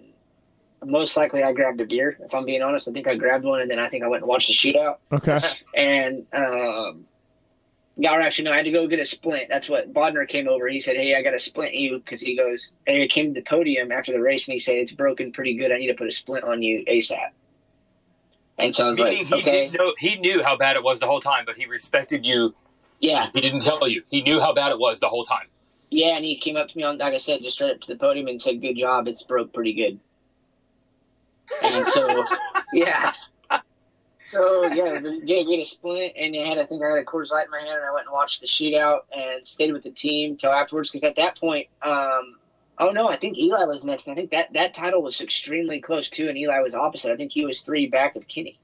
most 0.83 1.15
likely 1.17 1.43
I 1.43 1.53
grabbed 1.53 1.81
a 1.81 1.85
beer. 1.85 2.17
If 2.19 2.33
I'm 2.33 2.45
being 2.45 2.61
honest, 2.61 2.87
I 2.87 2.91
think 2.91 3.07
I 3.07 3.15
grabbed 3.15 3.43
one, 3.43 3.61
and 3.61 3.69
then 3.69 3.79
I 3.79 3.89
think 3.89 4.03
I 4.03 4.07
went 4.07 4.23
and 4.23 4.29
watched 4.29 4.47
the 4.47 4.53
shootout. 4.53 4.97
okay. 5.11 5.39
And 5.75 6.25
um, 6.33 7.05
or 7.97 8.21
actually, 8.21 8.45
no, 8.45 8.51
I 8.53 8.57
had 8.57 8.65
to 8.65 8.71
go 8.71 8.87
get 8.87 8.99
a 8.99 9.05
splint. 9.05 9.47
That's 9.49 9.69
what 9.69 9.93
Bodner 9.93 10.27
came 10.27 10.47
over. 10.47 10.67
He 10.67 10.79
said, 10.79 10.95
"Hey, 10.95 11.15
I 11.15 11.21
got 11.21 11.31
to 11.31 11.39
splint 11.39 11.73
you," 11.75 11.99
because 11.99 12.21
he 12.21 12.35
goes, 12.35 12.71
and 12.87 12.97
he 12.97 13.07
came 13.07 13.33
to 13.33 13.39
the 13.39 13.45
podium 13.45 13.91
after 13.91 14.11
the 14.11 14.21
race, 14.21 14.47
and 14.47 14.53
he 14.53 14.59
said, 14.59 14.75
"It's 14.75 14.91
broken 14.91 15.31
pretty 15.31 15.55
good. 15.55 15.71
I 15.71 15.77
need 15.77 15.87
to 15.87 15.93
put 15.93 16.07
a 16.07 16.11
splint 16.11 16.43
on 16.43 16.61
you 16.61 16.83
asap." 16.85 17.29
And 18.57 18.75
so 18.75 18.85
I 18.85 18.87
was 18.89 18.97
Meaning 18.97 19.17
like, 19.17 19.27
he 19.27 19.35
"Okay, 19.41 19.65
did 19.65 19.77
know 19.77 19.93
he 19.97 20.15
knew 20.15 20.43
how 20.43 20.55
bad 20.57 20.75
it 20.75 20.83
was 20.83 20.99
the 20.99 21.07
whole 21.07 21.19
time, 21.21 21.45
but 21.45 21.57
he 21.57 21.65
respected 21.65 22.25
you. 22.25 22.53
yeah." 22.99 23.27
He 23.33 23.41
didn't 23.41 23.61
tell 23.61 23.87
you. 23.87 24.03
He 24.09 24.21
knew 24.21 24.39
how 24.39 24.53
bad 24.53 24.71
it 24.71 24.79
was 24.79 24.99
the 24.99 25.09
whole 25.09 25.23
time. 25.23 25.47
Yeah, 25.89 26.15
and 26.15 26.23
he 26.23 26.37
came 26.37 26.55
up 26.55 26.69
to 26.69 26.77
me 26.77 26.83
on, 26.83 26.97
like 26.99 27.13
I 27.13 27.17
said, 27.17 27.41
just 27.41 27.57
straight 27.57 27.71
up 27.71 27.81
to 27.81 27.87
the 27.87 27.99
podium 27.99 28.27
and 28.27 28.41
said, 28.41 28.61
"Good 28.61 28.77
job, 28.77 29.07
it's 29.07 29.23
broke 29.23 29.51
pretty 29.53 29.73
good." 29.73 29.99
And 31.63 31.85
so, 31.87 32.23
yeah. 32.73 33.11
So 34.31 34.63
yeah, 34.73 34.85
it 34.85 34.91
was 34.93 35.05
a, 35.05 35.25
gave 35.25 35.45
me 35.45 35.61
a 35.61 35.65
splint, 35.65 36.13
and 36.17 36.35
I 36.35 36.47
had 36.47 36.57
I 36.57 36.65
think 36.65 36.81
I 36.81 36.89
had 36.89 36.99
a 36.99 37.03
Coors 37.03 37.31
Light 37.31 37.45
in 37.45 37.51
my 37.51 37.59
hand, 37.59 37.69
and 37.69 37.85
I 37.85 37.93
went 37.93 38.05
and 38.07 38.13
watched 38.13 38.39
the 38.39 38.47
shootout 38.47 39.01
and 39.15 39.45
stayed 39.45 39.73
with 39.73 39.83
the 39.83 39.91
team 39.91 40.37
till 40.37 40.51
afterwards. 40.51 40.89
Because 40.89 41.09
at 41.09 41.17
that 41.17 41.37
point, 41.37 41.67
um, 41.81 42.37
oh 42.79 42.91
no, 42.91 43.09
I 43.09 43.17
think 43.17 43.37
Eli 43.37 43.65
was 43.65 43.83
next, 43.83 44.07
and 44.07 44.13
I 44.13 44.15
think 44.15 44.31
that 44.31 44.53
that 44.53 44.73
title 44.73 45.01
was 45.03 45.19
extremely 45.19 45.81
close 45.81 46.09
too, 46.09 46.29
and 46.29 46.37
Eli 46.37 46.59
was 46.61 46.73
opposite. 46.73 47.11
I 47.11 47.17
think 47.17 47.33
he 47.33 47.45
was 47.45 47.61
three 47.61 47.87
back 47.87 48.15
of 48.15 48.27
Kenny. 48.27 48.57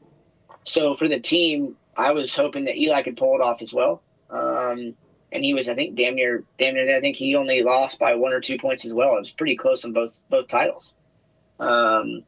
So 0.63 0.95
for 0.95 1.07
the 1.09 1.19
team, 1.19 1.75
I 1.97 2.11
was 2.13 2.33
hoping 2.33 2.65
that 2.65 2.77
Eli 2.77 3.03
could 3.03 3.17
pull 3.17 3.35
it 3.35 3.41
off 3.41 3.61
as 3.61 3.73
well. 3.73 4.01
Um, 4.29 4.95
and 5.31 5.43
he 5.43 5.53
was, 5.53 5.67
I 5.67 5.75
think, 5.75 5.95
damn 5.95 6.15
near, 6.15 6.43
damn 6.57 6.75
near. 6.75 6.85
there. 6.85 6.97
I 6.97 7.01
think 7.01 7.17
he 7.17 7.35
only 7.35 7.61
lost 7.61 7.99
by 7.99 8.15
one 8.15 8.31
or 8.31 8.39
two 8.39 8.57
points 8.57 8.85
as 8.85 8.93
well. 8.93 9.17
It 9.17 9.19
was 9.19 9.31
pretty 9.31 9.57
close 9.57 9.83
on 9.83 9.91
both 9.91 10.15
both 10.29 10.47
titles. 10.47 10.93
Um, 11.59 12.23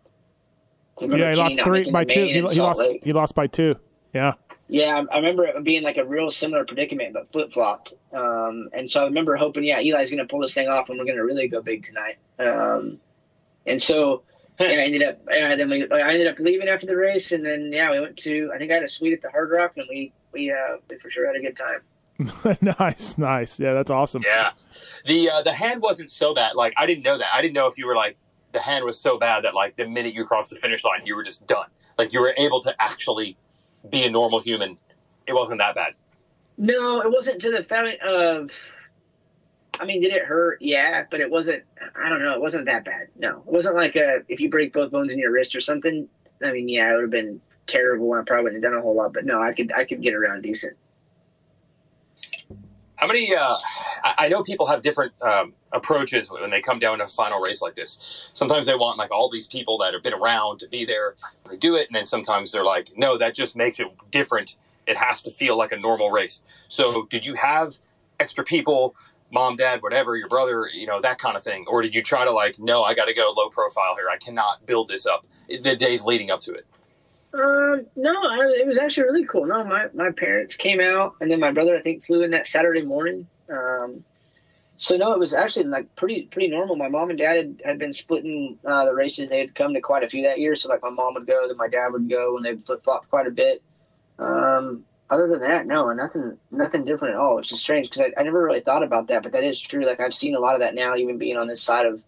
Yeah, 1.01 1.31
he 1.31 1.35
lost 1.35 1.61
three 1.61 1.91
by 1.91 2.03
two. 2.03 2.25
He, 2.25 2.33
he 2.33 2.41
lost. 2.41 2.81
Lake. 2.81 3.03
He 3.03 3.13
lost 3.13 3.35
by 3.35 3.47
two. 3.47 3.75
Yeah. 4.13 4.33
Yeah, 4.67 5.03
I 5.09 5.13
I 5.13 5.17
remember 5.17 5.45
it 5.45 5.63
being 5.63 5.81
like 5.81 5.97
a 5.97 6.05
real 6.05 6.29
similar 6.29 6.63
predicament, 6.63 7.13
but 7.13 7.31
flip 7.31 7.51
flopped. 7.51 7.93
Um, 8.13 8.69
and 8.71 8.89
so 8.89 9.01
I 9.01 9.05
remember 9.05 9.35
hoping, 9.35 9.63
yeah, 9.63 9.79
Eli's 9.79 10.11
going 10.11 10.19
to 10.19 10.25
pull 10.25 10.41
this 10.41 10.53
thing 10.53 10.67
off, 10.67 10.89
and 10.89 10.99
we're 10.99 11.05
going 11.05 11.17
to 11.17 11.23
really 11.23 11.47
go 11.47 11.61
big 11.61 11.85
tonight. 11.85 12.17
Um, 12.37 12.99
and 13.65 13.81
so 13.81 14.23
yeah, 14.59 14.67
I 14.67 14.83
ended 14.83 15.03
up, 15.03 15.19
yeah, 15.29 15.55
then 15.55 15.69
we, 15.69 15.89
I 15.89 16.11
ended 16.11 16.27
up 16.27 16.37
leaving 16.39 16.67
after 16.67 16.85
the 16.85 16.95
race, 16.95 17.31
and 17.31 17.45
then 17.45 17.71
yeah, 17.73 17.89
we 17.91 17.99
went 17.99 18.17
to. 18.17 18.51
I 18.53 18.57
think 18.57 18.71
I 18.71 18.75
had 18.75 18.83
a 18.83 18.87
suite 18.87 19.13
at 19.13 19.21
the 19.21 19.31
Hard 19.31 19.49
Rock, 19.51 19.73
and 19.77 19.85
we 19.89 20.11
we 20.33 20.51
uh, 20.51 20.77
we 20.89 20.97
for 20.97 21.09
sure 21.09 21.25
had 21.25 21.35
a 21.35 21.41
good 21.41 21.57
time. 21.57 22.57
nice, 22.79 23.17
nice. 23.17 23.59
Yeah, 23.59 23.73
that's 23.73 23.89
awesome. 23.89 24.23
Yeah, 24.25 24.51
the 25.05 25.29
uh, 25.29 25.41
the 25.41 25.53
hand 25.53 25.81
wasn't 25.81 26.11
so 26.11 26.35
bad. 26.35 26.55
Like 26.55 26.73
I 26.77 26.85
didn't 26.85 27.03
know 27.03 27.17
that. 27.17 27.27
I 27.33 27.41
didn't 27.41 27.53
know 27.53 27.67
if 27.67 27.77
you 27.77 27.87
were 27.87 27.95
like 27.95 28.17
the 28.51 28.59
hand 28.59 28.85
was 28.85 28.99
so 28.99 29.17
bad 29.17 29.43
that 29.43 29.53
like 29.53 29.75
the 29.77 29.87
minute 29.87 30.13
you 30.13 30.25
crossed 30.25 30.49
the 30.49 30.55
finish 30.55 30.83
line, 30.83 31.05
you 31.05 31.15
were 31.15 31.23
just 31.23 31.45
done. 31.47 31.67
Like 31.97 32.13
you 32.13 32.21
were 32.21 32.33
able 32.37 32.61
to 32.61 32.75
actually 32.79 33.37
be 33.89 34.03
a 34.03 34.09
normal 34.09 34.39
human. 34.39 34.77
It 35.27 35.33
wasn't 35.33 35.59
that 35.59 35.75
bad. 35.75 35.93
No, 36.57 37.01
it 37.01 37.11
wasn't 37.11 37.41
to 37.41 37.51
the 37.51 37.63
fact 37.63 38.01
of. 38.01 38.51
I 39.79 39.85
mean, 39.85 40.01
did 40.01 40.11
it 40.11 40.25
hurt? 40.25 40.61
Yeah, 40.61 41.05
but 41.09 41.21
it 41.21 41.29
wasn't. 41.29 41.63
I 41.95 42.09
don't 42.09 42.21
know. 42.21 42.33
It 42.33 42.41
wasn't 42.41 42.65
that 42.65 42.83
bad. 42.83 43.07
No, 43.17 43.43
it 43.47 43.53
wasn't 43.53 43.75
like 43.75 43.95
a 43.95 44.23
if 44.27 44.39
you 44.39 44.49
break 44.49 44.73
both 44.73 44.91
bones 44.91 45.11
in 45.11 45.19
your 45.19 45.31
wrist 45.31 45.55
or 45.55 45.61
something. 45.61 46.07
I 46.43 46.51
mean, 46.51 46.67
yeah, 46.67 46.91
it 46.91 46.95
would 46.95 47.01
have 47.03 47.11
been 47.11 47.41
terrible, 47.69 48.11
I 48.13 48.23
probably 48.25 48.45
wouldn't 48.45 48.63
have 48.63 48.71
done 48.71 48.79
a 48.79 48.81
whole 48.81 48.95
lot. 48.95 49.13
But 49.13 49.25
no, 49.25 49.41
I 49.41 49.53
could 49.53 49.71
I 49.75 49.85
could 49.85 50.01
get 50.01 50.13
around 50.13 50.41
decent. 50.41 50.75
How 52.99 53.07
many? 53.07 53.33
Uh, 53.33 53.55
I, 54.03 54.27
know 54.27 54.43
people 54.43 54.65
have 54.65 54.81
different 54.81 55.13
um, 55.21 55.53
approaches 55.71 56.29
when 56.29 56.49
they 56.49 56.59
come 56.59 56.79
down 56.79 56.97
to 56.97 57.05
a 57.05 57.07
final 57.07 57.39
race 57.39 57.61
like 57.61 57.75
this. 57.75 58.29
Sometimes 58.33 58.67
they 58.67 58.75
want 58.75 58.97
like 58.97 59.09
all 59.09 59.29
these 59.29 59.47
people 59.47 59.77
that 59.77 59.93
have 59.93 60.03
been 60.03 60.13
around 60.13 60.59
to 60.59 60.67
be 60.67 60.83
there. 60.83 61.15
They 61.49 61.55
do 61.55 61.75
it, 61.75 61.87
and 61.87 61.95
then 61.95 62.03
sometimes 62.03 62.51
they're 62.51 62.65
like, 62.65 62.89
no, 62.97 63.17
that 63.17 63.33
just 63.33 63.55
makes 63.55 63.79
it 63.79 63.87
different. 64.11 64.57
It 64.85 64.97
has 64.97 65.21
to 65.21 65.31
feel 65.31 65.57
like 65.57 65.71
a 65.71 65.77
normal 65.77 66.11
race. 66.11 66.41
So, 66.67 67.05
did 67.05 67.25
you 67.25 67.35
have 67.35 67.77
extra 68.19 68.43
people, 68.43 68.95
mom, 69.31 69.55
dad, 69.55 69.81
whatever, 69.81 70.17
your 70.17 70.27
brother, 70.27 70.67
you 70.73 70.85
know, 70.85 70.99
that 70.99 71.19
kind 71.19 71.37
of 71.37 71.43
thing, 71.43 71.67
or 71.69 71.81
did 71.81 71.95
you 71.95 72.03
try 72.03 72.25
to 72.25 72.31
like, 72.31 72.59
no, 72.59 72.83
I 72.83 72.95
got 72.95 73.05
to 73.05 73.13
go 73.13 73.33
low 73.33 73.47
profile 73.47 73.95
here. 73.95 74.09
I 74.11 74.17
cannot 74.17 74.65
build 74.65 74.89
this 74.89 75.05
up 75.05 75.25
the 75.47 75.77
days 75.77 76.03
leading 76.03 76.31
up 76.31 76.41
to 76.41 76.53
it. 76.53 76.65
Um, 77.31 77.85
no, 77.95 78.11
I, 78.11 78.37
it 78.59 78.65
was 78.65 78.77
actually 78.77 79.03
really 79.03 79.25
cool. 79.25 79.45
No, 79.45 79.63
my, 79.63 79.85
my 79.93 80.11
parents 80.11 80.55
came 80.55 80.79
out, 80.79 81.15
and 81.21 81.29
then 81.29 81.39
my 81.39 81.51
brother 81.51 81.77
I 81.77 81.81
think 81.81 82.05
flew 82.05 82.23
in 82.23 82.31
that 82.31 82.47
Saturday 82.47 82.81
morning. 82.81 83.27
Um, 83.49 84.03
so 84.77 84.95
no, 84.95 85.11
it 85.11 85.19
was 85.19 85.33
actually 85.33 85.65
like 85.65 85.93
pretty 85.95 86.23
pretty 86.23 86.47
normal. 86.47 86.75
My 86.75 86.87
mom 86.87 87.09
and 87.09 87.19
dad 87.19 87.35
had, 87.35 87.61
had 87.65 87.79
been 87.79 87.93
splitting 87.93 88.57
uh, 88.65 88.85
the 88.85 88.93
races. 88.93 89.29
They 89.29 89.41
had 89.41 89.53
come 89.53 89.73
to 89.73 89.81
quite 89.81 90.03
a 90.03 90.09
few 90.09 90.23
that 90.23 90.39
year. 90.39 90.55
So 90.55 90.69
like 90.69 90.81
my 90.81 90.89
mom 90.89 91.15
would 91.15 91.27
go, 91.27 91.47
then 91.47 91.57
my 91.57 91.67
dad 91.67 91.89
would 91.91 92.09
go, 92.09 92.37
and 92.37 92.45
they 92.45 92.55
flip 92.65 92.83
flopped 92.83 93.09
quite 93.09 93.27
a 93.27 93.31
bit. 93.31 93.61
Um, 94.17 94.85
other 95.09 95.27
than 95.27 95.41
that, 95.41 95.67
no, 95.67 95.91
nothing 95.91 96.37
nothing 96.49 96.85
different 96.85 97.15
at 97.15 97.19
all. 97.19 97.39
It's 97.39 97.49
just 97.49 97.61
strange 97.61 97.89
because 97.89 98.11
I, 98.17 98.21
I 98.21 98.23
never 98.23 98.41
really 98.41 98.61
thought 98.61 98.83
about 98.83 99.07
that, 99.09 99.21
but 99.21 99.33
that 99.33 99.43
is 99.43 99.59
true. 99.59 99.85
Like 99.85 99.99
I've 99.99 100.13
seen 100.13 100.35
a 100.35 100.39
lot 100.39 100.55
of 100.55 100.61
that 100.61 100.75
now, 100.75 100.95
even 100.95 101.17
being 101.17 101.35
on 101.37 101.47
this 101.47 101.61
side 101.61 101.85
of 101.85 102.01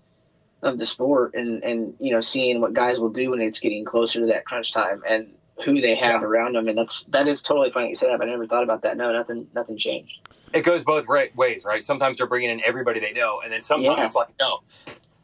of 0.62 0.78
the 0.78 0.86
sport 0.86 1.34
and 1.34 1.64
and 1.64 1.94
you 2.00 2.12
know 2.12 2.22
seeing 2.22 2.62
what 2.62 2.74
guys 2.74 3.00
will 3.00 3.10
do 3.10 3.32
when 3.32 3.42
it's 3.42 3.60
getting 3.60 3.84
closer 3.86 4.20
to 4.20 4.28
that 4.28 4.46
crunch 4.46 4.74
time 4.74 5.02
and 5.10 5.28
who 5.66 5.80
they 5.82 5.96
have 5.96 6.22
Yeah. 6.22 6.28
around 6.28 6.56
them 6.56 6.68
and 6.68 6.78
that's 6.78 7.04
that 7.06 7.28
is 7.28 7.42
totally 7.42 7.72
funny 7.72 7.90
you 7.90 7.96
said 7.96 8.10
that 8.10 8.20
but 8.20 8.28
I 8.28 8.32
never 8.32 8.46
thought 8.48 8.64
about 8.64 8.82
that 8.84 8.96
no 8.98 9.12
nothing 9.12 9.48
nothing 9.56 9.78
changed 9.78 10.20
it 10.54 10.64
goes 10.66 10.84
both 10.84 11.08
ra- 11.08 11.24
ways, 11.34 11.64
right? 11.64 11.82
Sometimes 11.82 12.18
they're 12.18 12.28
bringing 12.28 12.50
in 12.50 12.62
everybody 12.66 13.00
they 13.00 13.14
know, 13.14 13.40
and 13.42 13.54
then 13.54 13.62
sometimes 13.62 13.98
Yeah. 14.00 14.04
it's 14.04 14.16
like, 14.16 14.28
no, 14.38 14.60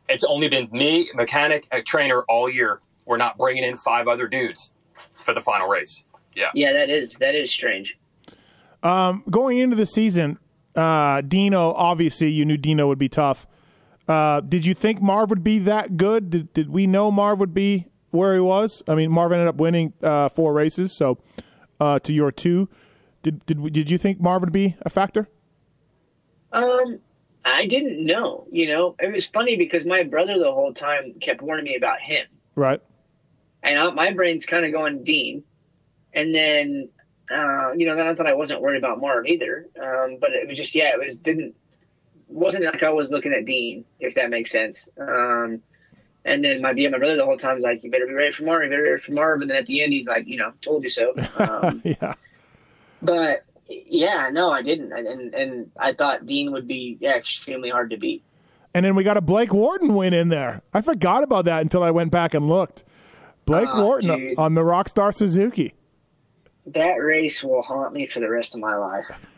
it's 0.07 0.23
only 0.23 0.47
been 0.47 0.69
me, 0.71 1.09
mechanic, 1.15 1.67
a 1.69 1.81
trainer 1.81 2.21
all 2.29 2.49
year. 2.49 2.79
We're 3.05 3.17
not 3.17 3.37
bringing 3.37 3.65
in 3.65 3.75
five 3.75 4.07
other 4.07 4.29
dudes 4.29 4.71
for 5.15 5.33
the 5.33 5.41
final 5.41 5.67
race. 5.67 6.03
Yeah 6.33 6.51
yeah 6.53 6.71
that 6.71 6.89
is 6.89 7.09
that 7.15 7.35
is 7.35 7.51
strange 7.51 7.97
Um, 8.83 9.23
going 9.29 9.57
into 9.57 9.75
the 9.75 9.85
season, 9.85 10.39
Uh, 10.75 11.21
Dino, 11.21 11.73
obviously, 11.73 12.29
you 12.29 12.45
knew 12.45 12.55
Dino 12.55 12.87
would 12.87 12.99
be 12.99 13.09
tough. 13.09 13.47
Uh, 14.07 14.39
did 14.41 14.65
you 14.65 14.73
think 14.73 15.01
Marv 15.01 15.29
would 15.29 15.43
be 15.43 15.59
that 15.59 15.97
good? 15.97 16.29
Did, 16.29 16.53
did 16.53 16.69
we 16.69 16.87
know 16.87 17.11
Marv 17.11 17.39
would 17.39 17.53
be 17.53 17.87
where 18.11 18.33
he 18.33 18.39
was? 18.39 18.81
I 18.87 18.95
mean, 18.95 19.11
Marv 19.11 19.31
ended 19.31 19.47
up 19.47 19.55
winning 19.57 19.93
uh, 20.01 20.29
four 20.29 20.53
races, 20.53 20.93
so 20.93 21.17
uh, 21.79 21.99
to 21.99 22.13
your 22.13 22.31
two. 22.31 22.69
Did 23.23 23.45
did 23.45 23.73
did 23.73 23.91
you 23.91 23.97
think 23.97 24.21
Marv 24.21 24.41
would 24.41 24.53
be 24.53 24.75
a 24.81 24.89
factor? 24.89 25.27
Um, 26.53 26.99
I 27.43 27.65
didn't 27.67 28.05
know. 28.05 28.47
You 28.51 28.67
know, 28.69 28.95
it 28.99 29.11
was 29.11 29.25
funny 29.25 29.57
because 29.57 29.85
my 29.85 30.03
brother 30.03 30.37
the 30.37 30.51
whole 30.51 30.73
time 30.73 31.15
kept 31.21 31.41
warning 31.41 31.65
me 31.65 31.75
about 31.75 31.99
him, 31.99 32.25
Right. 32.55 32.81
and 33.63 33.77
I, 33.77 33.91
my 33.91 34.13
brain's 34.13 34.45
kind 34.45 34.65
of 34.65 34.71
going 34.71 35.03
Dean, 35.03 35.43
and 36.13 36.33
then. 36.33 36.89
Uh, 37.29 37.73
you 37.75 37.85
know, 37.85 37.93
not 37.93 38.17
that 38.17 38.25
I 38.25 38.33
wasn't 38.33 38.61
worried 38.61 38.77
about 38.77 39.01
Marv 39.01 39.25
either, 39.25 39.67
um, 39.83 40.15
but 40.21 40.29
it 40.31 40.47
was 40.47 40.55
just 40.55 40.73
yeah, 40.73 40.93
it 40.93 40.97
was 41.05 41.17
didn't 41.17 41.55
wasn't 42.29 42.63
like 42.65 42.83
I 42.83 42.89
was 42.89 43.09
looking 43.09 43.33
at 43.33 43.45
Dean, 43.45 43.85
if 43.99 44.15
that 44.15 44.29
makes 44.29 44.51
sense. 44.51 44.87
Um, 44.99 45.61
and 46.25 46.43
then 46.43 46.61
my 46.61 46.71
yeah, 46.75 46.89
my 46.89 46.97
brother 46.97 47.15
the 47.15 47.25
whole 47.25 47.37
time 47.37 47.55
was 47.55 47.63
like, 47.63 47.83
"You 47.83 47.89
better 47.91 48.05
be 48.07 48.13
ready 48.13 48.31
for 48.33 48.43
Marv. 48.43 48.63
You 48.63 48.69
better 48.69 48.83
be 48.83 48.89
ready 48.89 49.01
for 49.01 49.11
Marv." 49.13 49.41
And 49.41 49.49
then 49.49 49.57
at 49.57 49.65
the 49.67 49.81
end, 49.81 49.93
he's 49.93 50.05
like, 50.05 50.27
"You 50.27 50.37
know, 50.37 50.51
told 50.61 50.83
you 50.83 50.89
so." 50.89 51.13
Um, 51.39 51.81
yeah. 51.85 52.13
but 53.01 53.45
yeah, 53.69 54.29
no, 54.31 54.51
I 54.51 54.61
didn't, 54.61 54.91
and, 54.93 55.33
and 55.33 55.71
I 55.79 55.93
thought 55.93 56.25
Dean 56.25 56.51
would 56.51 56.67
be 56.67 56.97
yeah, 56.99 57.17
extremely 57.17 57.69
hard 57.69 57.89
to 57.91 57.97
beat. 57.97 58.23
And 58.73 58.85
then 58.85 58.95
we 58.95 59.03
got 59.03 59.17
a 59.17 59.21
Blake 59.21 59.53
Wharton 59.53 59.93
win 59.95 60.13
in 60.13 60.27
there. 60.29 60.61
I 60.73 60.81
forgot 60.81 61.23
about 61.23 61.45
that 61.45 61.61
until 61.61 61.83
I 61.83 61.91
went 61.91 62.11
back 62.11 62.33
and 62.33 62.47
looked. 62.47 62.83
Blake 63.45 63.69
Oh, 63.71 63.83
Wharton 63.85 64.09
dude. 64.19 64.37
on 64.37 64.53
the 64.53 64.61
Rockstar 64.61 65.13
Suzuki. 65.13 65.73
That 66.73 66.95
race 66.95 67.43
will 67.43 67.61
haunt 67.61 67.93
me 67.93 68.07
for 68.07 68.19
the 68.19 68.29
rest 68.29 68.53
of 68.53 68.59
my 68.59 68.75
life. 68.75 69.05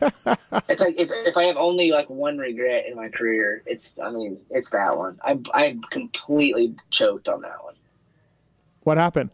it's 0.68 0.82
like 0.82 0.96
if 0.98 1.08
if 1.10 1.36
I 1.36 1.46
have 1.46 1.56
only 1.56 1.90
like 1.92 2.10
one 2.10 2.38
regret 2.38 2.86
in 2.86 2.96
my 2.96 3.08
career, 3.08 3.62
it's 3.66 3.94
I 4.02 4.10
mean 4.10 4.38
it's 4.50 4.70
that 4.70 4.96
one. 4.96 5.18
I 5.24 5.38
I 5.54 5.78
completely 5.90 6.74
choked 6.90 7.28
on 7.28 7.42
that 7.42 7.62
one. 7.62 7.74
What 8.82 8.98
happened? 8.98 9.30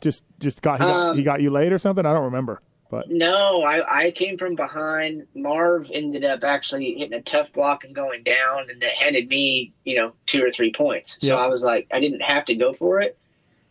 Just 0.00 0.24
just 0.38 0.62
got 0.62 0.78
he 0.78 0.84
got, 0.84 0.94
Um, 0.94 1.16
he 1.16 1.22
got 1.22 1.42
you 1.42 1.50
late 1.50 1.72
or 1.72 1.78
something? 1.78 2.06
I 2.06 2.12
don't 2.12 2.24
remember. 2.24 2.62
But 2.90 3.08
No, 3.08 3.62
I, 3.62 4.06
I 4.06 4.10
came 4.10 4.36
from 4.36 4.56
behind. 4.56 5.26
Marv 5.34 5.86
ended 5.92 6.24
up 6.24 6.42
actually 6.42 6.94
hitting 6.94 7.14
a 7.14 7.22
tough 7.22 7.52
block 7.52 7.84
and 7.84 7.94
going 7.94 8.24
down, 8.24 8.68
and 8.68 8.82
that 8.82 8.94
handed 8.98 9.28
me, 9.28 9.72
you 9.84 9.96
know, 9.96 10.12
two 10.26 10.44
or 10.44 10.50
three 10.50 10.72
points. 10.72 11.16
Yeah. 11.20 11.30
So 11.30 11.36
I 11.38 11.46
was 11.46 11.62
like, 11.62 11.86
I 11.92 12.00
didn't 12.00 12.22
have 12.22 12.44
to 12.46 12.56
go 12.56 12.74
for 12.74 13.00
it, 13.00 13.16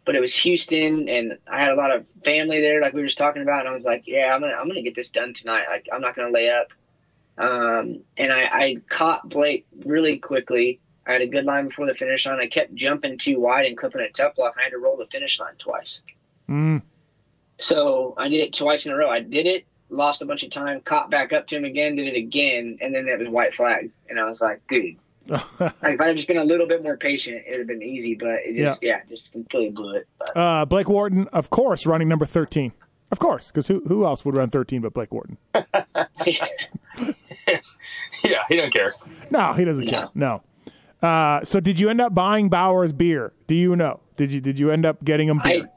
but 0.09 0.15
it 0.15 0.21
was 0.21 0.35
Houston, 0.37 1.07
and 1.07 1.37
I 1.47 1.59
had 1.59 1.69
a 1.69 1.75
lot 1.75 1.95
of 1.95 2.03
family 2.25 2.59
there, 2.59 2.81
like 2.81 2.93
we 2.93 3.01
were 3.01 3.05
just 3.05 3.19
talking 3.19 3.43
about, 3.43 3.59
and 3.59 3.69
I 3.69 3.73
was 3.73 3.83
like, 3.83 4.05
yeah, 4.07 4.33
I'm 4.33 4.41
gonna 4.41 4.53
I'm 4.53 4.67
gonna 4.67 4.81
get 4.81 4.95
this 4.95 5.11
done 5.11 5.35
tonight. 5.35 5.65
Like 5.69 5.85
I'm 5.93 6.01
not 6.01 6.15
gonna 6.15 6.31
lay 6.31 6.49
up. 6.49 6.69
Um, 7.37 7.99
and 8.17 8.33
I, 8.33 8.39
I 8.51 8.77
caught 8.89 9.29
Blake 9.29 9.67
really 9.85 10.17
quickly. 10.17 10.79
I 11.05 11.11
had 11.11 11.21
a 11.21 11.27
good 11.27 11.45
line 11.45 11.67
before 11.67 11.85
the 11.85 11.93
finish 11.93 12.25
line. 12.25 12.39
I 12.39 12.47
kept 12.47 12.73
jumping 12.73 13.19
too 13.19 13.39
wide 13.39 13.67
and 13.67 13.77
clipping 13.77 14.01
a 14.01 14.09
tough 14.09 14.35
block. 14.35 14.55
And 14.55 14.61
I 14.61 14.63
had 14.63 14.71
to 14.71 14.79
roll 14.79 14.97
the 14.97 15.05
finish 15.11 15.39
line 15.39 15.53
twice. 15.59 16.01
mm, 16.49 16.81
So 17.59 18.15
I 18.17 18.29
did 18.29 18.39
it 18.39 18.51
twice 18.51 18.87
in 18.87 18.91
a 18.91 18.95
row. 18.95 19.11
I 19.11 19.19
did 19.19 19.45
it, 19.45 19.67
lost 19.89 20.23
a 20.23 20.25
bunch 20.25 20.41
of 20.41 20.49
time, 20.49 20.81
caught 20.81 21.11
back 21.11 21.33
up 21.33 21.45
to 21.49 21.55
him 21.55 21.65
again, 21.65 21.95
did 21.95 22.07
it 22.07 22.17
again, 22.17 22.79
and 22.81 22.95
then 22.95 23.05
that 23.05 23.19
was 23.19 23.29
white 23.29 23.53
flag. 23.53 23.91
And 24.09 24.19
I 24.19 24.27
was 24.27 24.41
like, 24.41 24.65
dude, 24.67 24.97
like 25.29 25.41
if 25.93 26.01
I'd 26.01 26.15
just 26.15 26.27
been 26.27 26.37
a 26.37 26.43
little 26.43 26.67
bit 26.67 26.83
more 26.83 26.97
patient, 26.97 27.43
it 27.47 27.51
would 27.51 27.59
have 27.59 27.67
been 27.67 27.83
easy. 27.83 28.15
But 28.15 28.39
it 28.45 28.55
just, 28.57 28.81
yeah, 28.83 29.01
just 29.09 29.31
completely 29.31 29.71
blew 29.71 29.95
it. 29.95 30.07
But, 30.17 30.37
uh, 30.37 30.65
Blake 30.65 30.89
Wharton, 30.89 31.27
of 31.29 31.49
course, 31.49 31.85
running 31.85 32.07
number 32.07 32.25
thirteen. 32.25 32.73
Of 33.11 33.19
course, 33.19 33.47
because 33.47 33.67
who 33.67 33.81
who 33.87 34.05
else 34.05 34.23
would 34.25 34.35
run 34.35 34.49
thirteen 34.49 34.81
but 34.81 34.93
Blake 34.93 35.11
Wharton? 35.11 35.37
Yeah, 38.23 38.43
he 38.49 38.55
don't 38.55 38.71
care. 38.71 38.93
No, 39.31 39.53
he 39.53 39.65
doesn't 39.65 39.87
care. 39.87 40.09
No. 40.13 40.43
Uh, 41.01 41.43
so 41.43 41.59
did 41.59 41.79
you 41.79 41.89
end 41.89 42.01
up 42.01 42.13
buying 42.13 42.49
Bowers' 42.49 42.91
beer? 42.91 43.33
Do 43.47 43.55
you 43.55 43.75
know? 43.75 44.01
Did 44.17 44.31
you 44.31 44.41
did 44.41 44.59
you 44.59 44.71
end 44.71 44.85
up 44.85 45.03
getting 45.03 45.29
him 45.29 45.39
beer? 45.43 45.63
I 45.63 45.69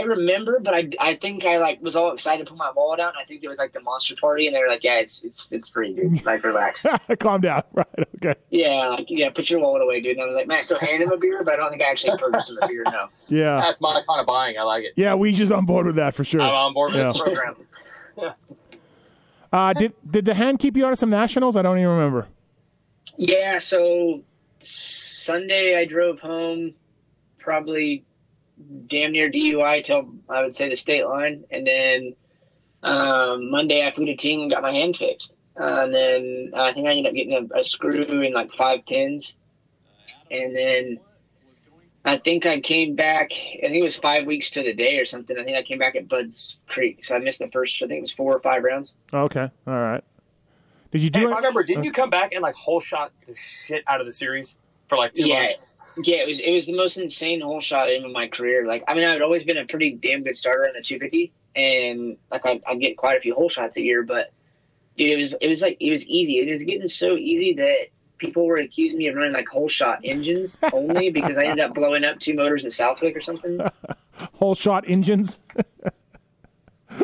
remember, 0.00 0.58
but 0.60 0.74
I, 0.74 0.88
I 0.98 1.14
think 1.16 1.44
I 1.44 1.58
like 1.58 1.80
was 1.82 1.94
all 1.94 2.12
excited 2.12 2.46
to 2.46 2.50
put 2.50 2.58
my 2.58 2.72
wallet 2.74 2.98
out. 2.98 3.14
And 3.14 3.22
I 3.22 3.24
think 3.26 3.44
it 3.44 3.48
was 3.48 3.58
like 3.58 3.72
the 3.72 3.80
monster 3.80 4.16
party, 4.20 4.46
and 4.46 4.56
they 4.56 4.60
were 4.60 4.68
like, 4.68 4.82
"Yeah, 4.82 4.94
it's 4.94 5.20
it's 5.22 5.46
it's 5.50 5.68
free, 5.68 5.94
dude. 5.94 6.24
Like, 6.24 6.42
relax." 6.42 6.84
Calm 7.20 7.42
down. 7.42 7.62
Right. 7.74 7.86
Okay. 8.16 8.34
yeah, 8.50 8.88
like 8.88 9.06
yeah, 9.08 9.30
put 9.30 9.50
your 9.50 9.60
wallet 9.60 9.82
away, 9.82 10.00
dude. 10.00 10.12
And 10.16 10.22
I 10.22 10.26
was 10.26 10.34
like, 10.34 10.46
"Man, 10.48 10.58
I 10.58 10.62
still 10.62 10.78
hand 10.78 11.02
him 11.02 11.12
a 11.12 11.18
beer, 11.18 11.44
but 11.44 11.54
I 11.54 11.56
don't 11.58 11.70
think 11.70 11.82
I 11.82 11.90
actually 11.90 12.16
purchased 12.16 12.50
him 12.50 12.58
a 12.62 12.66
beer." 12.66 12.84
No. 12.86 13.08
Yeah. 13.28 13.60
That's 13.60 13.80
my 13.80 14.00
kind 14.06 14.20
of 14.20 14.26
buying. 14.26 14.58
I 14.58 14.62
like 14.62 14.84
it. 14.84 14.92
Yeah. 14.96 15.14
We 15.14 15.32
just 15.32 15.52
on 15.52 15.66
board 15.66 15.86
with 15.86 15.96
that 15.96 16.14
for 16.14 16.24
sure. 16.24 16.40
I'm 16.40 16.50
on 16.54 16.72
board 16.74 16.92
with 16.92 17.00
Yeah. 17.00 17.12
this 17.12 17.20
program. 17.20 17.56
Uh, 19.52 19.72
did 19.74 19.92
did 20.10 20.24
the 20.24 20.34
hand 20.34 20.58
keep 20.58 20.76
you 20.76 20.86
out 20.86 20.92
of 20.92 20.98
some 20.98 21.10
nationals? 21.10 21.56
I 21.56 21.62
don't 21.62 21.76
even 21.78 21.90
remember. 21.90 22.26
Yeah, 23.18 23.58
so 23.58 24.22
Sunday 24.60 25.76
I 25.78 25.84
drove 25.84 26.18
home, 26.20 26.74
probably 27.38 28.04
damn 28.88 29.12
near 29.12 29.30
DUI 29.30 29.84
till 29.84 30.12
I 30.28 30.42
would 30.42 30.54
say 30.54 30.68
the 30.68 30.76
state 30.76 31.06
line, 31.06 31.44
and 31.50 31.66
then 31.66 32.14
um, 32.82 33.50
Monday 33.50 33.86
I 33.86 33.92
flew 33.92 34.06
to 34.06 34.16
Ting 34.16 34.42
and 34.42 34.50
got 34.50 34.62
my 34.62 34.72
hand 34.72 34.96
fixed, 34.98 35.32
uh, 35.60 35.82
and 35.82 35.94
then 35.94 36.52
I 36.54 36.72
think 36.72 36.86
I 36.86 36.90
ended 36.90 37.06
up 37.06 37.14
getting 37.14 37.50
a, 37.54 37.60
a 37.60 37.64
screw 37.64 38.02
and 38.22 38.34
like 38.34 38.50
five 38.52 38.80
pins, 38.86 39.34
and 40.30 40.54
then 40.56 41.00
I 42.04 42.18
think 42.18 42.46
I 42.46 42.60
came 42.60 42.96
back. 42.96 43.30
I 43.32 43.60
think 43.62 43.76
it 43.76 43.82
was 43.82 43.96
five 43.96 44.26
weeks 44.26 44.50
to 44.50 44.62
the 44.62 44.74
day 44.74 44.98
or 44.98 45.04
something. 45.04 45.38
I 45.38 45.44
think 45.44 45.56
I 45.56 45.62
came 45.62 45.78
back 45.78 45.94
at 45.94 46.08
Budds 46.08 46.58
Creek, 46.66 47.04
so 47.04 47.14
I 47.14 47.18
missed 47.18 47.38
the 47.38 47.48
first. 47.48 47.76
I 47.82 47.86
think 47.86 47.98
it 47.98 48.02
was 48.02 48.12
four 48.12 48.34
or 48.36 48.40
five 48.40 48.64
rounds. 48.64 48.92
Okay. 49.14 49.48
All 49.66 49.74
right. 49.74 50.02
Did 50.90 51.02
you 51.02 51.10
do 51.10 51.20
if 51.20 51.28
it? 51.30 51.32
I 51.32 51.36
remember, 51.36 51.62
didn't 51.62 51.84
you 51.84 51.92
come 51.92 52.10
back 52.10 52.32
and 52.32 52.42
like 52.42 52.54
whole 52.54 52.80
shot 52.80 53.12
the 53.26 53.34
shit 53.34 53.82
out 53.86 54.00
of 54.00 54.06
the 54.06 54.12
series 54.12 54.56
for 54.88 54.98
like 54.98 55.14
two 55.14 55.26
Yeah. 55.26 55.42
months? 55.42 55.71
Yeah, 55.98 56.16
it 56.16 56.28
was 56.28 56.38
it 56.38 56.50
was 56.52 56.66
the 56.66 56.76
most 56.76 56.96
insane 56.96 57.40
hole 57.40 57.60
shot 57.60 57.90
in 57.90 58.10
my 58.12 58.28
career. 58.28 58.66
Like, 58.66 58.84
I 58.88 58.94
mean, 58.94 59.04
I'd 59.04 59.22
always 59.22 59.44
been 59.44 59.58
a 59.58 59.66
pretty 59.66 59.92
damn 60.02 60.22
good 60.22 60.36
starter 60.36 60.64
in 60.64 60.72
the 60.72 60.82
250, 60.82 61.32
and 61.54 62.16
like 62.30 62.46
I 62.46 62.60
I 62.66 62.76
get 62.76 62.96
quite 62.96 63.16
a 63.16 63.20
few 63.20 63.34
hole 63.34 63.48
shots 63.48 63.76
a 63.76 63.82
year. 63.82 64.02
But 64.02 64.32
dude, 64.96 65.10
it 65.10 65.16
was 65.16 65.34
it 65.40 65.48
was 65.48 65.60
like 65.60 65.76
it 65.80 65.90
was 65.90 66.04
easy. 66.06 66.38
It 66.38 66.52
was 66.52 66.62
getting 66.62 66.88
so 66.88 67.16
easy 67.16 67.54
that 67.54 67.88
people 68.18 68.46
were 68.46 68.56
accusing 68.56 68.98
me 68.98 69.08
of 69.08 69.16
running 69.16 69.32
like 69.32 69.48
hole 69.48 69.68
shot 69.68 70.00
engines 70.04 70.56
only 70.72 71.10
because 71.10 71.36
I 71.36 71.44
ended 71.44 71.64
up 71.64 71.74
blowing 71.74 72.04
up 72.04 72.20
two 72.20 72.34
motors 72.34 72.64
at 72.64 72.72
Southwick 72.72 73.16
or 73.16 73.20
something. 73.20 73.60
Whole 74.34 74.54
shot 74.54 74.84
engines. 74.86 75.38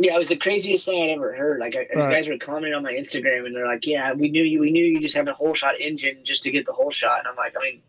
Yeah, 0.00 0.16
it 0.16 0.18
was 0.18 0.28
the 0.28 0.36
craziest 0.36 0.84
thing 0.86 1.02
I'd 1.02 1.14
ever 1.14 1.34
heard. 1.34 1.60
Like, 1.60 1.76
I, 1.76 1.80
these 1.80 1.96
Right. 1.96 2.12
guys 2.22 2.28
were 2.28 2.38
commenting 2.38 2.74
on 2.74 2.82
my 2.82 2.92
Instagram, 2.92 3.46
and 3.46 3.54
they're 3.54 3.66
like, 3.66 3.86
"Yeah, 3.86 4.12
we 4.14 4.30
knew 4.30 4.42
you. 4.42 4.60
We 4.60 4.70
knew 4.70 4.84
you 4.84 5.00
just 5.00 5.14
have 5.14 5.28
a 5.28 5.32
whole 5.34 5.54
shot 5.54 5.74
engine 5.80 6.18
just 6.24 6.42
to 6.44 6.50
get 6.50 6.64
the 6.66 6.72
whole 6.72 6.90
shot." 6.90 7.18
And 7.20 7.28
I'm 7.28 7.36
like, 7.36 7.54
I 7.60 7.62
mean, 7.62 7.82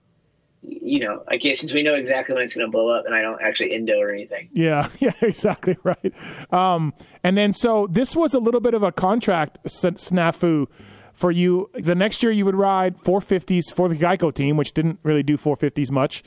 you 0.63 0.99
know, 0.99 1.23
I 1.27 1.37
guess 1.37 1.59
since 1.59 1.73
we 1.73 1.83
know 1.83 1.95
exactly 1.95 2.35
when 2.35 2.43
it's 2.43 2.53
going 2.53 2.67
to 2.67 2.71
blow 2.71 2.89
up, 2.89 3.05
and 3.05 3.15
I 3.15 3.21
don't 3.21 3.41
actually 3.41 3.73
endo 3.73 3.97
or 3.99 4.09
anything. 4.11 4.49
Yeah, 4.53 4.89
yeah, 4.99 5.13
exactly 5.21 5.77
right. 5.83 6.13
Um, 6.53 6.93
and 7.23 7.37
then 7.37 7.53
so 7.53 7.87
this 7.89 8.15
was 8.15 8.33
a 8.33 8.39
little 8.39 8.61
bit 8.61 8.73
of 8.73 8.83
a 8.83 8.91
contract 8.91 9.59
snafu 9.65 10.67
for 11.13 11.31
you. 11.31 11.69
The 11.73 11.95
next 11.95 12.21
year 12.23 12.31
you 12.31 12.45
would 12.45 12.55
ride 12.55 12.97
450s 12.97 13.73
for 13.73 13.87
the 13.89 13.95
Geico 13.95 14.33
team, 14.33 14.57
which 14.57 14.73
didn't 14.73 14.99
really 15.03 15.23
do 15.23 15.37
450s 15.37 15.91
much 15.91 16.23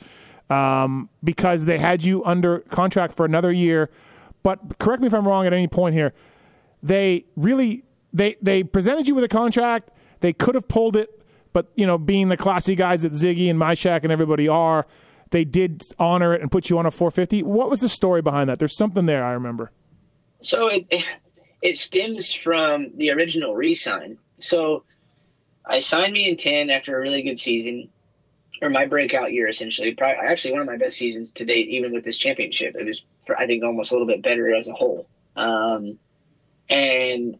um, 0.49 1.09
because 1.23 1.65
they 1.65 1.77
had 1.77 2.03
you 2.03 2.23
under 2.25 2.59
contract 2.59 3.13
for 3.13 3.25
another 3.25 3.51
year. 3.51 3.89
But 4.45 4.77
correct 4.77 5.01
me 5.01 5.07
if 5.07 5.13
I'm 5.15 5.27
wrong 5.27 5.47
at 5.47 5.53
any 5.53 5.67
point 5.67 5.95
here. 5.95 6.13
They 6.83 7.25
really 7.35 7.83
they 8.13 8.35
they 8.43 8.61
presented 8.61 9.07
you 9.07 9.15
with 9.15 9.23
a 9.23 9.27
contract. 9.27 9.89
They 10.19 10.33
could 10.33 10.53
have 10.53 10.67
pulled 10.67 10.95
it, 10.95 11.19
but 11.51 11.71
you 11.73 11.87
know, 11.87 11.97
being 11.97 12.29
the 12.29 12.37
classy 12.37 12.75
guys 12.75 13.01
that 13.01 13.13
Ziggy 13.13 13.49
and 13.49 13.59
Myshak 13.59 14.03
and 14.03 14.11
everybody 14.11 14.47
are, 14.47 14.85
they 15.31 15.45
did 15.45 15.81
honor 15.97 16.35
it 16.35 16.41
and 16.41 16.51
put 16.51 16.69
you 16.69 16.77
on 16.77 16.85
a 16.85 16.91
450. 16.91 17.41
What 17.41 17.71
was 17.71 17.81
the 17.81 17.89
story 17.89 18.21
behind 18.21 18.47
that? 18.51 18.59
There's 18.59 18.77
something 18.77 19.07
there 19.07 19.25
I 19.25 19.31
remember. 19.31 19.71
So 20.41 20.67
it 20.67 20.85
it 21.63 21.79
stems 21.79 22.31
from 22.31 22.91
the 22.97 23.09
original 23.09 23.55
re-sign. 23.55 24.19
So 24.41 24.83
I 25.65 25.79
signed 25.79 26.13
me 26.13 26.29
in 26.29 26.37
ten 26.37 26.69
after 26.69 26.95
a 26.95 27.01
really 27.01 27.23
good 27.23 27.39
season, 27.39 27.89
or 28.61 28.69
my 28.69 28.85
breakout 28.85 29.33
year 29.33 29.47
essentially. 29.47 29.95
Probably, 29.95 30.23
actually, 30.23 30.51
one 30.51 30.61
of 30.61 30.67
my 30.67 30.77
best 30.77 30.97
seasons 30.97 31.31
to 31.31 31.45
date, 31.45 31.67
even 31.69 31.91
with 31.91 32.05
this 32.05 32.19
championship. 32.19 32.75
It 32.75 32.85
was, 32.85 33.01
I 33.37 33.45
think, 33.45 33.63
almost 33.63 33.91
a 33.91 33.95
little 33.95 34.07
bit 34.07 34.21
better 34.21 34.53
as 34.55 34.67
a 34.67 34.73
whole. 34.73 35.07
Um, 35.35 35.97
and 36.69 37.37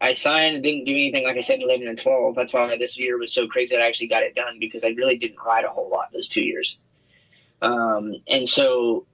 I 0.00 0.14
signed 0.14 0.54
and 0.56 0.64
didn't 0.64 0.84
do 0.84 0.92
anything 0.92 1.24
like 1.24 1.36
I 1.36 1.40
said 1.40 1.56
in 1.56 1.62
eleven 1.62 1.88
and 1.88 2.00
twelve. 2.00 2.34
That's 2.34 2.52
why 2.52 2.76
this 2.78 2.98
year 2.98 3.18
was 3.18 3.32
so 3.32 3.46
crazy 3.46 3.76
that 3.76 3.82
I 3.82 3.88
actually 3.88 4.08
got 4.08 4.22
it 4.22 4.34
done 4.34 4.58
because 4.58 4.82
I 4.82 4.88
really 4.88 5.16
didn't 5.16 5.38
ride 5.44 5.64
a 5.64 5.68
whole 5.68 5.90
lot 5.90 6.12
those 6.12 6.28
two 6.28 6.46
years. 6.46 6.78
Um, 7.62 8.14
and 8.26 8.48
so 8.48 9.06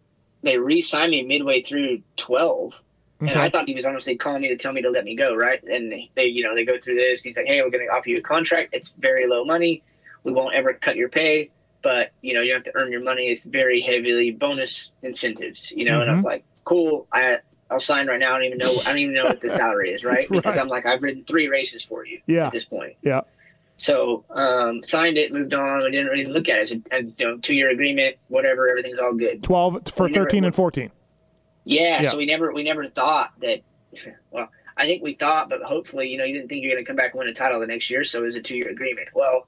they 0.43 0.59
re-signed 0.59 1.11
me 1.11 1.23
midway 1.25 1.63
through 1.63 2.03
twelve. 2.17 2.73
And 3.19 3.31
I 3.31 3.49
thought 3.49 3.67
he 3.67 3.75
was 3.75 3.87
honestly 3.87 4.17
calling 4.17 4.43
me 4.43 4.49
to 4.49 4.57
tell 4.59 4.75
me 4.75 4.83
to 4.83 4.91
let 4.91 5.05
me 5.05 5.17
go, 5.17 5.35
right? 5.35 5.63
And 5.65 5.91
they, 6.15 6.27
you 6.27 6.45
know, 6.45 6.55
they 6.55 6.67
go 6.67 6.79
through 6.79 6.97
this. 6.97 7.23
He's 7.23 7.35
like, 7.35 7.47
"Hey, 7.47 7.63
we're 7.63 7.71
going 7.71 7.87
to 7.87 7.91
offer 7.91 8.11
you 8.11 8.19
a 8.19 8.21
contract. 8.23 8.75
It's 8.75 8.93
very 8.99 9.27
low 9.27 9.43
money. 9.43 9.83
We 10.23 10.33
won't 10.33 10.55
ever 10.55 10.75
cut 10.75 10.97
your 10.97 11.09
pay, 11.09 11.51
but 11.89 12.11
you 12.21 12.35
know, 12.35 12.41
you 12.41 12.53
have 12.53 12.65
to 12.65 12.73
earn 12.75 12.91
your 12.91 13.03
money. 13.03 13.25
It's 13.29 13.45
very 13.45 13.81
heavily 13.81 14.33
bonus 14.33 14.91
incentives, 15.03 15.71
you 15.71 15.85
know." 15.85 16.01
And 16.01 16.11
I 16.11 16.15
was 16.17 16.25
like, 16.25 16.45
"Cool." 16.65 17.07
I 17.13 17.39
I'll 17.71 17.81
sign 17.81 18.07
right 18.09 18.19
now. 18.21 18.31
I 18.35 18.39
don't 18.39 18.45
even 18.47 18.59
know. 18.59 18.73
I 18.85 18.89
don't 18.91 18.99
even 18.99 19.15
know 19.15 19.25
what 19.25 19.41
the 19.41 19.51
salary 19.63 19.91
is, 19.93 20.03
right? 20.05 20.29
Because 20.29 20.57
Right. 20.57 20.63
I'm 20.63 20.69
like, 20.69 20.85
I've 20.87 21.03
ridden 21.03 21.25
three 21.25 21.49
races 21.49 21.83
for 21.83 22.05
you 22.07 22.21
Yeah. 22.27 22.47
at 22.49 22.53
this 22.53 22.65
point. 22.65 22.95
Yeah. 23.03 23.21
So 23.77 24.25
um, 24.31 24.83
signed 24.85 25.17
it, 25.19 25.33
moved 25.33 25.53
on. 25.53 25.83
We 25.85 25.91
didn't 25.91 26.07
really 26.07 26.25
look 26.27 26.49
at 26.49 26.59
it. 26.59 26.71
It's 26.71 26.87
a, 26.93 26.97
a 26.97 27.03
you 27.03 27.15
know, 27.27 27.39
two 27.39 27.55
year 27.55 27.71
agreement, 27.71 28.17
whatever. 28.29 28.69
Everything's 28.69 28.99
all 28.99 29.13
good. 29.15 29.43
12 29.43 29.89
for 29.95 30.05
We 30.07 30.13
never- 30.13 30.25
13 30.27 30.45
and 30.45 30.55
14. 30.55 30.91
Yeah, 31.65 32.03
Yeah. 32.03 32.11
So 32.11 32.17
we 32.17 32.27
never 32.27 32.53
we 32.53 32.63
never 32.63 32.89
thought 32.89 33.33
that. 33.41 33.61
Well, 34.31 34.49
I 34.79 34.85
think 34.87 35.03
we 35.03 35.15
thought, 35.15 35.49
but 35.49 35.63
hopefully, 35.63 36.09
you 36.09 36.19
know, 36.19 36.25
you 36.25 36.35
didn't 36.35 36.49
think 36.51 36.63
you're 36.63 36.75
going 36.75 36.85
to 36.85 36.87
come 36.87 36.97
back 36.97 37.13
and 37.15 37.19
win 37.19 37.29
a 37.29 37.33
title 37.35 37.59
the 37.61 37.67
next 37.67 37.89
year. 37.89 38.05
So 38.05 38.23
it 38.23 38.27
was 38.27 38.35
a 38.37 38.43
two 38.43 38.57
year 38.57 38.69
agreement. 38.69 39.09
Well, 39.15 39.47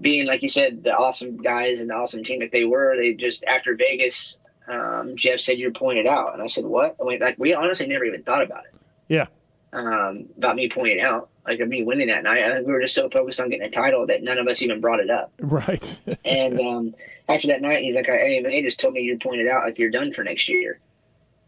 being 0.00 0.26
like 0.26 0.42
you 0.42 0.48
said, 0.48 0.84
the 0.84 0.92
awesome 0.92 1.36
guys 1.38 1.80
and 1.80 1.90
the 1.90 1.94
awesome 1.94 2.22
team 2.22 2.40
that 2.40 2.52
they 2.52 2.64
were, 2.64 2.96
they 2.96 3.14
just 3.14 3.44
after 3.44 3.74
Vegas, 3.74 4.38
um, 4.68 5.16
Jeff 5.16 5.40
said 5.40 5.58
you're 5.58 5.72
pointed 5.72 6.06
out, 6.06 6.34
and 6.34 6.42
I 6.42 6.46
said 6.46 6.64
what? 6.64 6.96
I 7.00 7.04
mean, 7.04 7.20
like 7.20 7.36
we 7.38 7.54
honestly 7.54 7.86
never 7.86 8.04
even 8.04 8.22
thought 8.22 8.42
about 8.42 8.64
it. 8.66 8.74
Yeah. 9.08 9.26
Um, 9.72 10.26
about 10.36 10.56
me 10.56 10.68
pointing 10.68 11.00
out, 11.00 11.28
like 11.46 11.60
of 11.60 11.68
me 11.68 11.82
winning 11.82 12.08
that 12.08 12.22
night. 12.22 12.42
I 12.44 12.54
think 12.54 12.66
we 12.66 12.72
were 12.72 12.80
just 12.80 12.94
so 12.94 13.08
focused 13.10 13.40
on 13.40 13.50
getting 13.50 13.66
a 13.66 13.70
title 13.70 14.06
that 14.06 14.22
none 14.22 14.38
of 14.38 14.46
us 14.48 14.62
even 14.62 14.80
brought 14.80 15.00
it 15.00 15.10
up. 15.10 15.32
Right. 15.40 16.00
And 16.24 16.60
um, 16.60 16.94
after 17.28 17.48
that 17.48 17.62
night, 17.62 17.84
he's 17.84 17.94
like, 17.94 18.06
"Hey, 18.06 18.42
they 18.42 18.62
just 18.62 18.80
told 18.80 18.94
me 18.94 19.00
you 19.00 19.18
pointed 19.18 19.48
out 19.48 19.64
like 19.64 19.78
you're 19.78 19.90
done 19.90 20.12
for 20.12 20.24
next 20.24 20.48
year." 20.48 20.80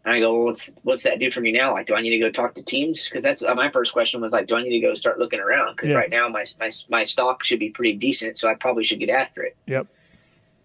And 0.09 0.15
I 0.15 0.21
go, 0.21 0.33
well, 0.33 0.45
"What's 0.45 0.71
what's 0.81 1.03
that 1.03 1.19
do 1.19 1.29
for 1.29 1.39
me 1.39 1.51
now? 1.51 1.71
Like, 1.71 1.85
do 1.85 1.93
I 1.93 2.01
need 2.01 2.09
to 2.09 2.17
go 2.17 2.31
talk 2.31 2.55
to 2.55 2.63
teams? 2.63 3.07
Because 3.07 3.21
that's 3.21 3.43
uh, 3.43 3.53
my 3.53 3.69
first 3.69 3.93
question 3.93 4.19
was 4.21 4.31
like, 4.31 4.47
do 4.47 4.55
I 4.55 4.63
need 4.63 4.71
to 4.71 4.79
go 4.79 4.95
start 4.95 5.19
looking 5.19 5.39
around? 5.39 5.75
Because 5.75 5.89
Yeah. 5.89 5.97
right 5.97 6.09
now 6.09 6.27
my, 6.27 6.45
my 6.59 6.71
my 6.89 7.03
stock 7.03 7.43
should 7.43 7.59
be 7.59 7.69
pretty 7.69 7.93
decent, 7.93 8.39
so 8.39 8.49
I 8.49 8.55
probably 8.55 8.83
should 8.85 8.97
get 8.99 9.11
after 9.11 9.43
it." 9.43 9.55
Yep. 9.67 9.85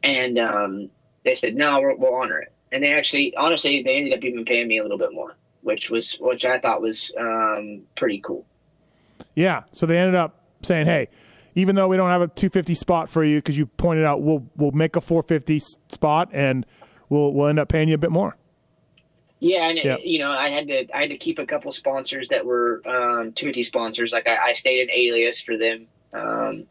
And 0.03 0.39
um, 0.39 0.89
they 1.25 1.35
said, 1.35 1.57
"No, 1.57 1.79
we'll, 1.79 1.99
we'll 1.99 2.15
honor 2.15 2.39
it." 2.41 2.55
And 2.73 2.83
they 2.83 2.95
actually, 2.95 3.37
honestly, 3.37 3.83
they 3.83 3.97
ended 3.97 4.15
up 4.15 4.25
even 4.25 4.47
paying 4.47 4.67
me 4.67 4.79
a 4.79 4.83
little 4.83 4.97
bit 4.97 5.13
more, 5.13 5.37
which 5.61 5.91
was 5.91 6.17
which 6.21 6.47
I 6.47 6.59
thought 6.59 6.81
was 6.81 7.13
um, 7.21 7.83
pretty 7.99 8.23
cool. 8.23 8.47
Yeah. 9.35 9.65
So 9.73 9.85
they 9.85 9.99
ended 9.99 10.15
up 10.15 10.41
saying, 10.63 10.87
"Hey, 10.87 11.09
even 11.55 11.77
though 11.77 11.89
we 11.89 11.99
don't 11.99 12.09
have 12.09 12.23
a 12.23 12.29
250 12.29 12.73
spot 12.73 13.11
for 13.11 13.23
you 13.23 13.41
because 13.41 13.59
you 13.59 13.67
pointed 13.67 14.07
out 14.07 14.23
we'll 14.23 14.47
we'll 14.57 14.71
make 14.73 14.97
a 14.97 15.03
450 15.03 15.59
spot 15.91 16.31
and 16.33 16.65
we'll 17.11 17.35
we'll 17.35 17.49
end 17.49 17.59
up 17.59 17.69
paying 17.69 17.91
you 17.91 17.95
a 17.95 17.99
bit 17.99 18.11
more." 18.11 18.39
Yeah, 19.45 19.69
and 19.69 19.79
Yeah. 19.79 19.99
you 20.03 20.19
know, 20.21 20.31
I 20.31 20.49
had 20.49 20.69
to 20.69 20.87
I 20.97 21.03
had 21.03 21.11
to 21.11 21.19
keep 21.19 21.39
a 21.39 21.45
couple 21.45 21.71
sponsors 21.71 22.29
that 22.29 22.47
were 22.47 22.81
um, 22.87 23.33
250 23.33 23.63
sponsors. 23.65 24.11
Like 24.11 24.27
I, 24.27 24.37
I 24.37 24.53
stayed 24.55 24.81
an 24.81 24.89
Alias 24.91 25.43
for 25.43 25.59
them, 25.59 25.87
um, 26.15 26.67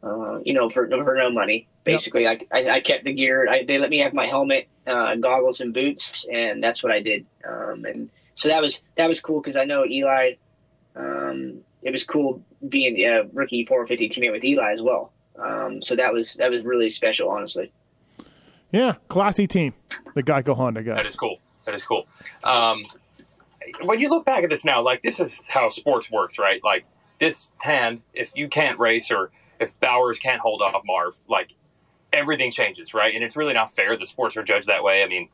uh, 0.00 0.38
you 0.44 0.54
know, 0.54 0.70
for 0.70 0.88
for 0.88 1.16
no 1.16 1.28
money. 1.28 1.66
Basically, 1.82 2.28
I, 2.28 2.38
I 2.52 2.68
I 2.68 2.80
kept 2.80 3.02
the 3.02 3.12
gear. 3.12 3.48
I, 3.50 3.64
they 3.64 3.78
let 3.78 3.90
me 3.90 3.98
have 3.98 4.14
my 4.14 4.26
helmet, 4.26 4.68
uh, 4.86 5.16
goggles, 5.16 5.60
and 5.60 5.74
boots, 5.74 6.24
and 6.32 6.62
that's 6.62 6.84
what 6.84 6.92
I 6.92 7.02
did. 7.02 7.26
Um, 7.44 7.84
and 7.84 8.10
so 8.36 8.46
that 8.46 8.62
was 8.62 8.78
that 8.96 9.08
was 9.08 9.20
cool 9.20 9.40
because 9.40 9.56
I 9.56 9.64
know 9.64 9.84
Eli. 9.84 10.34
Um, 10.94 11.62
it 11.82 11.90
was 11.90 12.04
cool 12.04 12.44
being 12.68 12.96
a 13.08 13.24
rookie 13.32 13.64
450 13.64 14.08
teammate 14.20 14.32
with 14.32 14.44
Eli 14.44 14.72
as 14.72 14.82
well. 14.82 15.12
Um, 15.36 15.82
so 15.82 15.96
that 15.96 16.12
was 16.12 16.34
that 16.34 16.48
was 16.48 16.62
really 16.62 16.90
special, 16.90 17.28
honestly. 17.28 17.72
Yeah, 18.70 18.94
classy 19.08 19.48
team, 19.48 19.74
the 20.14 20.22
Geico 20.22 20.54
Honda 20.54 20.84
guys. 20.84 20.98
That 20.98 21.06
is 21.06 21.16
cool. 21.16 21.40
That 21.68 21.74
is 21.74 21.84
cool. 21.84 22.06
Um, 22.42 22.82
when 23.82 24.00
you 24.00 24.08
look 24.08 24.24
back 24.24 24.42
at 24.42 24.48
this 24.48 24.64
now, 24.64 24.80
like 24.80 25.02
this 25.02 25.20
is 25.20 25.46
how 25.48 25.68
sports 25.68 26.10
works, 26.10 26.38
right? 26.38 26.64
Like 26.64 26.86
this 27.20 27.52
hand, 27.58 28.02
if 28.14 28.34
you 28.34 28.48
can't 28.48 28.78
race 28.78 29.10
or 29.10 29.30
if 29.60 29.78
Bowers 29.78 30.18
can't 30.18 30.40
hold 30.40 30.62
off 30.62 30.80
Marv, 30.86 31.18
like 31.28 31.52
everything 32.10 32.50
changes, 32.50 32.94
right? 32.94 33.14
And 33.14 33.22
it's 33.22 33.36
really 33.36 33.52
not 33.52 33.70
fair 33.70 33.98
that 33.98 34.08
sports 34.08 34.34
are 34.38 34.42
judged 34.42 34.66
that 34.68 34.82
way. 34.82 35.02
I 35.02 35.08
mean, 35.08 35.28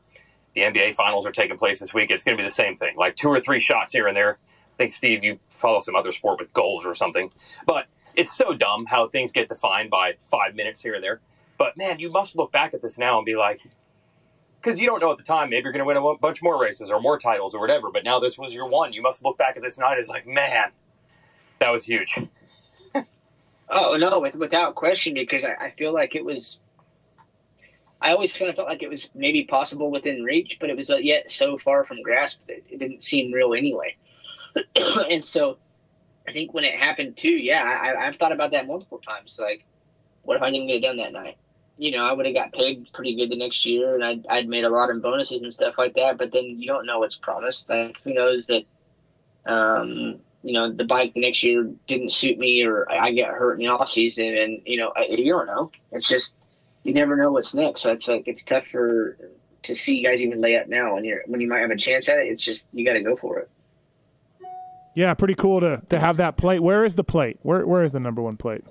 the 0.55 0.63
NBA 0.63 0.95
finals 0.95 1.25
are 1.25 1.31
taking 1.31 1.57
place 1.57 1.79
this 1.79 1.93
week. 1.93 2.11
It's 2.11 2.25
going 2.25 2.35
to 2.35 2.43
be 2.43 2.45
the 2.45 2.53
same 2.53 2.75
thing, 2.75 2.97
like 2.97 3.15
two 3.15 3.29
or 3.29 3.39
three 3.39 3.61
shots 3.61 3.93
here 3.93 4.05
and 4.05 4.17
there. 4.17 4.37
I 4.73 4.75
think 4.75 4.91
Steve, 4.91 5.23
you 5.23 5.39
follow 5.49 5.79
some 5.79 5.95
other 5.95 6.11
sport 6.11 6.39
with 6.39 6.51
goals 6.51 6.85
or 6.85 6.93
something, 6.93 7.31
but 7.65 7.85
it's 8.13 8.35
so 8.35 8.53
dumb 8.53 8.87
how 8.87 9.07
things 9.07 9.31
get 9.31 9.47
defined 9.47 9.89
by 9.89 10.15
five 10.19 10.53
minutes 10.53 10.81
here 10.81 10.95
and 10.95 11.03
there. 11.03 11.21
But 11.57 11.77
man, 11.77 11.99
you 11.99 12.11
must 12.11 12.35
look 12.35 12.51
back 12.51 12.73
at 12.73 12.81
this 12.81 12.97
now 12.97 13.19
and 13.19 13.25
be 13.25 13.37
like, 13.37 13.61
because 14.65 14.81
you 14.81 14.87
don't 14.87 14.99
know 14.99 15.11
at 15.11 15.17
the 15.17 15.23
time, 15.23 15.51
maybe 15.51 15.63
you're 15.63 15.71
going 15.71 15.85
to 15.85 15.85
win 15.85 15.97
a 15.97 16.17
bunch 16.17 16.41
more 16.41 16.59
races 16.59 16.89
or 16.89 16.99
more 16.99 17.19
titles 17.19 17.53
or 17.53 17.61
whatever. 17.61 17.91
But 17.91 18.03
now 18.03 18.19
this 18.19 18.35
was 18.35 18.51
your 18.51 18.67
one. 18.67 18.93
You 18.93 19.01
must 19.03 19.23
look 19.23 19.37
back 19.37 19.55
at 19.57 19.61
this 19.61 19.77
night 19.77 19.99
as 19.99 20.09
like, 20.09 20.25
man, 20.25 20.71
that 21.59 21.71
was 21.71 21.85
huge. 21.85 22.17
Oh 23.67 23.97
no, 23.97 24.19
with, 24.19 24.35
without 24.35 24.75
question, 24.75 25.15
because 25.15 25.43
I, 25.43 25.53
I 25.65 25.71
feel 25.71 25.93
like 25.93 26.15
it 26.15 26.23
was. 26.23 26.59
I 27.99 28.11
always 28.11 28.31
kind 28.31 28.49
of 28.49 28.55
felt 28.55 28.67
like 28.67 28.83
it 28.83 28.89
was 28.89 29.09
maybe 29.15 29.45
possible 29.45 29.89
within 29.89 30.21
reach, 30.21 30.57
but 30.59 30.69
it 30.69 30.77
was 30.77 30.91
uh, 30.91 30.97
yet 30.97 31.31
so 31.31 31.57
far 31.57 31.83
from 31.85 32.03
grasp 32.03 32.39
that 32.47 32.57
it 32.69 32.77
didn't 32.77 33.03
seem 33.03 33.31
real 33.31 33.55
anyway. 33.55 33.95
and 35.09 35.25
so, 35.25 35.57
I 36.27 36.31
think 36.31 36.53
when 36.53 36.63
it 36.63 36.75
happened 36.75 37.17
too, 37.17 37.31
yeah, 37.31 37.63
I, 37.63 38.07
I've 38.07 38.17
thought 38.17 38.31
about 38.31 38.51
that 38.51 38.67
multiple 38.67 38.99
times. 38.99 39.37
Like, 39.39 39.65
what 40.21 40.37
if 40.37 40.43
I 40.43 40.51
didn't 40.51 40.67
get 40.67 40.75
it 40.75 40.83
done 40.83 40.97
that 40.97 41.13
night? 41.13 41.37
You 41.77 41.91
know, 41.91 42.05
I 42.05 42.13
would 42.13 42.25
have 42.25 42.35
got 42.35 42.53
paid 42.53 42.87
pretty 42.93 43.15
good 43.15 43.29
the 43.29 43.37
next 43.37 43.65
year, 43.65 43.95
and 43.95 44.03
I'd, 44.03 44.25
I'd 44.27 44.47
made 44.47 44.63
a 44.63 44.69
lot 44.69 44.89
in 44.89 45.01
bonuses 45.01 45.41
and 45.41 45.53
stuff 45.53 45.77
like 45.77 45.93
that. 45.95 46.17
But 46.17 46.31
then 46.31 46.43
you 46.43 46.67
don't 46.67 46.85
know 46.85 46.99
what's 46.99 47.15
promised. 47.15 47.67
Like, 47.67 47.97
who 48.03 48.13
knows 48.13 48.47
that 48.47 48.63
um, 49.45 50.19
you 50.45 50.53
know, 50.53 50.71
the 50.71 50.83
bike 50.83 51.13
the 51.13 51.21
next 51.21 51.43
year 51.43 51.69
didn't 51.87 52.11
suit 52.11 52.37
me 52.37 52.63
or 52.63 52.89
I 52.91 53.11
get 53.11 53.29
hurt 53.29 53.53
in 53.53 53.59
the 53.59 53.67
off 53.67 53.89
season 53.89 54.37
and, 54.37 54.61
you 54.63 54.77
know, 54.77 54.93
I, 54.95 55.07
you 55.09 55.33
don't 55.33 55.47
know. 55.47 55.71
It's 55.91 56.07
just, 56.07 56.35
you 56.83 56.93
never 56.93 57.15
know 57.15 57.31
what's 57.31 57.55
next. 57.55 57.81
So 57.81 57.91
it's 57.91 58.07
like, 58.07 58.27
it's 58.27 58.43
tough 58.43 58.65
for, 58.71 59.17
to 59.63 59.75
see 59.75 59.95
you 59.95 60.07
guys 60.07 60.21
even 60.21 60.41
lay 60.41 60.55
up 60.55 60.67
now 60.67 60.93
when 60.93 61.03
you're, 61.03 61.23
when 61.25 61.41
you 61.41 61.47
might 61.47 61.61
have 61.61 61.71
a 61.71 61.75
chance 61.75 62.07
at 62.09 62.19
it. 62.19 62.27
It's 62.27 62.43
just, 62.43 62.67
you 62.73 62.85
got 62.85 62.93
to 62.93 63.01
go 63.01 63.15
for 63.15 63.39
it. 63.39 63.49
Yeah, 64.93 65.13
pretty 65.13 65.35
cool 65.35 65.59
to 65.59 65.81
to 65.89 65.99
have 65.99 66.17
that 66.17 66.37
plate. 66.37 66.59
Where 66.59 66.85
is 66.85 66.95
the 66.95 67.03
plate? 67.03 67.37
Where 67.41 67.67
where 67.67 67.83
is 67.83 67.91
the 67.91 67.99
number 67.99 68.21
one 68.21 68.37
plate? 68.37 68.63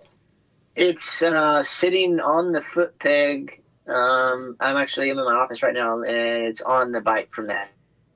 It's 0.77 1.23
uh, 1.23 1.63
sitting 1.65 2.21
on 2.21 2.53
the 2.53 2.61
foot 2.61 2.99
peg. 2.99 3.63
Um, 3.87 4.57
I'm 4.61 4.77
actually 4.77 5.11
I'm 5.11 5.19
in 5.19 5.25
my 5.25 5.35
office 5.35 5.63
right 5.63 5.75
now 5.75 6.01
and 6.03 6.17
it's 6.47 6.63
on 6.63 6.93
the 6.93 7.01
bike 7.01 7.31
from 7.35 7.49
that. 7.49 7.71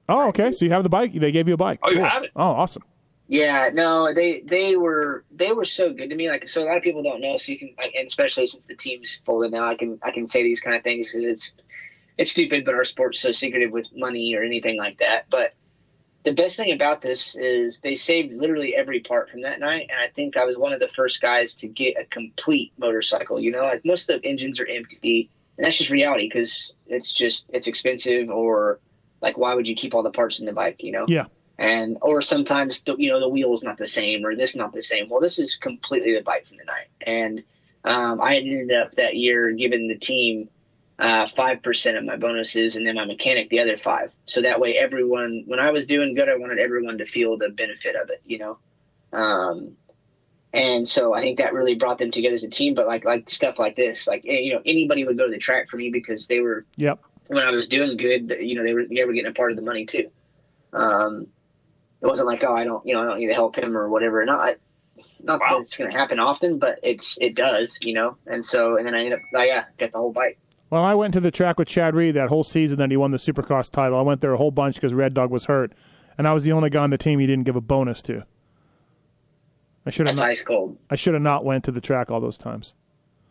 Oh, 0.08 0.28
okay. 0.28 0.52
So 0.52 0.64
you 0.64 0.70
have 0.70 0.82
the 0.82 0.88
bike. 0.88 1.12
They 1.12 1.30
gave 1.30 1.46
you 1.46 1.54
a 1.54 1.58
bike. 1.58 1.78
Oh, 1.82 1.90
you 1.90 1.96
Cool. 1.96 2.04
have 2.04 2.22
it? 2.24 2.30
Oh, 2.34 2.42
awesome. 2.42 2.82
Yeah, 3.30 3.68
no, 3.74 4.14
they 4.14 4.40
they 4.40 4.74
were 4.76 5.24
they 5.30 5.52
were 5.52 5.66
so 5.66 5.92
good 5.92 6.08
to 6.08 6.16
me. 6.16 6.30
Like, 6.30 6.48
so 6.48 6.62
a 6.62 6.64
lot 6.64 6.78
of 6.78 6.82
people 6.82 7.02
don't 7.02 7.20
know. 7.20 7.36
So 7.36 7.52
you 7.52 7.58
can, 7.58 7.74
like, 7.76 7.94
and 7.94 8.06
especially 8.06 8.46
since 8.46 8.64
the 8.66 8.74
team's 8.74 9.20
folded 9.26 9.52
now, 9.52 9.68
I 9.68 9.74
can 9.74 9.98
I 10.02 10.10
can 10.10 10.26
say 10.26 10.42
these 10.42 10.62
kind 10.62 10.74
of 10.74 10.82
things 10.82 11.08
because 11.08 11.24
it's 11.26 11.52
it's 12.16 12.30
stupid, 12.30 12.64
but 12.64 12.74
our 12.74 12.86
sport's 12.86 13.20
so 13.20 13.32
secretive 13.32 13.70
with 13.70 13.86
money 13.94 14.34
or 14.34 14.42
anything 14.42 14.78
like 14.78 14.98
that. 15.00 15.26
But 15.28 15.52
the 16.24 16.32
best 16.32 16.56
thing 16.56 16.72
about 16.72 17.00
this 17.00 17.36
is 17.36 17.78
they 17.80 17.96
saved 17.96 18.32
literally 18.34 18.74
every 18.74 19.00
part 19.00 19.30
from 19.30 19.42
that 19.42 19.60
night, 19.60 19.88
and 19.90 20.00
I 20.00 20.08
think 20.14 20.36
I 20.36 20.44
was 20.44 20.56
one 20.56 20.72
of 20.72 20.80
the 20.80 20.88
first 20.88 21.20
guys 21.20 21.54
to 21.54 21.68
get 21.68 21.96
a 21.98 22.04
complete 22.06 22.72
motorcycle. 22.78 23.40
You 23.40 23.52
know, 23.52 23.62
like 23.62 23.84
most 23.84 24.10
of 24.10 24.20
the 24.20 24.28
engines 24.28 24.58
are 24.60 24.66
empty, 24.66 25.30
and 25.56 25.64
that's 25.64 25.78
just 25.78 25.90
reality 25.90 26.28
because 26.28 26.72
it's 26.86 27.12
just 27.12 27.44
it's 27.50 27.66
expensive 27.66 28.28
or 28.30 28.80
like 29.20 29.38
why 29.38 29.54
would 29.54 29.66
you 29.66 29.74
keep 29.74 29.94
all 29.94 30.02
the 30.02 30.10
parts 30.10 30.38
in 30.38 30.46
the 30.46 30.52
bike? 30.52 30.76
You 30.80 30.92
know 30.92 31.06
Yeah. 31.08 31.26
and 31.58 31.96
or 32.02 32.20
sometimes 32.22 32.80
the, 32.82 32.94
you 32.96 33.10
know 33.10 33.20
the 33.20 33.28
wheel's 33.28 33.62
not 33.62 33.78
the 33.78 33.86
same 33.86 34.24
or 34.24 34.34
this 34.34 34.54
not 34.56 34.72
the 34.72 34.82
same. 34.82 35.08
Well, 35.08 35.20
this 35.20 35.38
is 35.38 35.56
completely 35.56 36.14
the 36.14 36.22
bike 36.22 36.46
from 36.46 36.58
the 36.58 36.64
night, 36.64 36.88
and 37.06 37.42
um, 37.84 38.20
I 38.20 38.36
ended 38.36 38.72
up 38.72 38.94
that 38.96 39.16
year 39.16 39.50
giving 39.52 39.88
the 39.88 39.98
team 39.98 40.50
uh, 40.98 41.28
five 41.36 41.62
percent 41.62 41.96
of 41.96 42.04
my 42.04 42.16
bonuses, 42.16 42.76
and 42.76 42.86
then 42.86 42.96
my 42.96 43.04
mechanic 43.04 43.48
the 43.50 43.60
other 43.60 43.78
five. 43.78 44.10
So 44.26 44.42
that 44.42 44.60
way, 44.60 44.76
everyone 44.76 45.44
when 45.46 45.60
I 45.60 45.70
was 45.70 45.86
doing 45.86 46.14
good, 46.14 46.28
I 46.28 46.36
wanted 46.36 46.58
everyone 46.58 46.98
to 46.98 47.06
feel 47.06 47.36
the 47.36 47.50
benefit 47.50 47.94
of 47.96 48.10
it, 48.10 48.20
you 48.24 48.38
know. 48.38 48.58
Um, 49.12 49.72
and 50.52 50.88
so 50.88 51.14
I 51.14 51.20
think 51.20 51.38
that 51.38 51.52
really 51.52 51.74
brought 51.74 51.98
them 51.98 52.10
together 52.10 52.36
as 52.36 52.42
a 52.42 52.48
team. 52.48 52.74
But 52.74 52.86
like 52.86 53.04
like 53.04 53.30
stuff 53.30 53.58
like 53.58 53.76
this, 53.76 54.06
like 54.06 54.24
eh, 54.26 54.38
you 54.40 54.54
know 54.54 54.62
anybody 54.66 55.04
would 55.04 55.16
go 55.18 55.26
to 55.26 55.30
the 55.30 55.38
track 55.38 55.68
for 55.68 55.76
me 55.76 55.90
because 55.90 56.26
they 56.26 56.40
were 56.40 56.64
Yep. 56.76 57.00
when 57.28 57.42
I 57.44 57.50
was 57.50 57.68
doing 57.68 57.96
good, 57.96 58.34
you 58.40 58.54
know, 58.56 58.64
they 58.64 58.72
were 58.74 58.84
they 58.90 59.04
were 59.04 59.12
getting 59.12 59.30
a 59.30 59.34
part 59.34 59.50
of 59.52 59.56
the 59.56 59.62
money 59.62 59.86
too. 59.86 60.10
Um, 60.72 61.26
it 62.00 62.06
wasn't 62.06 62.26
like, 62.28 62.42
oh, 62.44 62.54
I 62.54 62.64
don't, 62.64 62.84
you 62.86 62.94
know, 62.94 63.02
I 63.02 63.06
don't 63.06 63.18
need 63.18 63.26
to 63.28 63.34
help 63.34 63.56
him 63.56 63.76
or 63.76 63.88
whatever. 63.88 64.24
Not, 64.24 64.56
not 65.20 65.40
Wow. 65.40 65.58
that 65.58 65.62
it's 65.62 65.76
going 65.76 65.90
to 65.90 65.96
happen 65.98 66.18
often, 66.20 66.58
but 66.58 66.78
it's 66.82 67.18
it 67.20 67.34
does, 67.34 67.76
you 67.82 67.92
know. 67.94 68.16
And 68.26 68.44
so, 68.44 68.76
and 68.76 68.86
then 68.86 68.94
I 68.94 68.98
ended 68.98 69.14
up, 69.14 69.18
oh, 69.34 69.42
yeah, 69.42 69.64
got 69.78 69.92
the 69.92 69.98
whole 69.98 70.12
bike. 70.12 70.38
Well, 70.70 70.82
I 70.82 70.94
went 70.94 71.14
to 71.14 71.20
the 71.20 71.30
track 71.30 71.58
with 71.58 71.68
Chad 71.68 71.94
Reed 71.94 72.14
that 72.16 72.28
whole 72.28 72.44
season 72.44 72.78
that 72.78 72.90
he 72.90 72.96
won 72.96 73.10
the 73.10 73.16
Supercross 73.18 73.70
title. 73.70 73.98
I 73.98 74.02
went 74.02 74.20
there 74.20 74.32
a 74.32 74.36
whole 74.36 74.50
bunch 74.50 74.74
because 74.74 74.92
Red 74.92 75.14
Dog 75.14 75.30
was 75.30 75.46
hurt, 75.46 75.72
and 76.18 76.28
I 76.28 76.32
was 76.34 76.44
the 76.44 76.52
only 76.52 76.68
guy 76.70 76.82
on 76.82 76.90
the 76.90 76.98
team 76.98 77.18
he 77.18 77.26
didn't 77.26 77.44
give 77.44 77.56
a 77.56 77.60
bonus 77.60 78.02
to. 78.02 78.24
I 79.86 79.90
should 79.90 80.06
have 80.06 80.16
That's 80.16 80.24
not. 80.24 80.30
ice 80.30 80.42
cold. 80.42 80.76
I 80.90 80.96
should 80.96 81.14
have 81.14 81.22
not 81.22 81.44
went 81.44 81.64
to 81.64 81.72
the 81.72 81.80
track 81.80 82.10
all 82.10 82.20
those 82.20 82.36
times. 82.36 82.74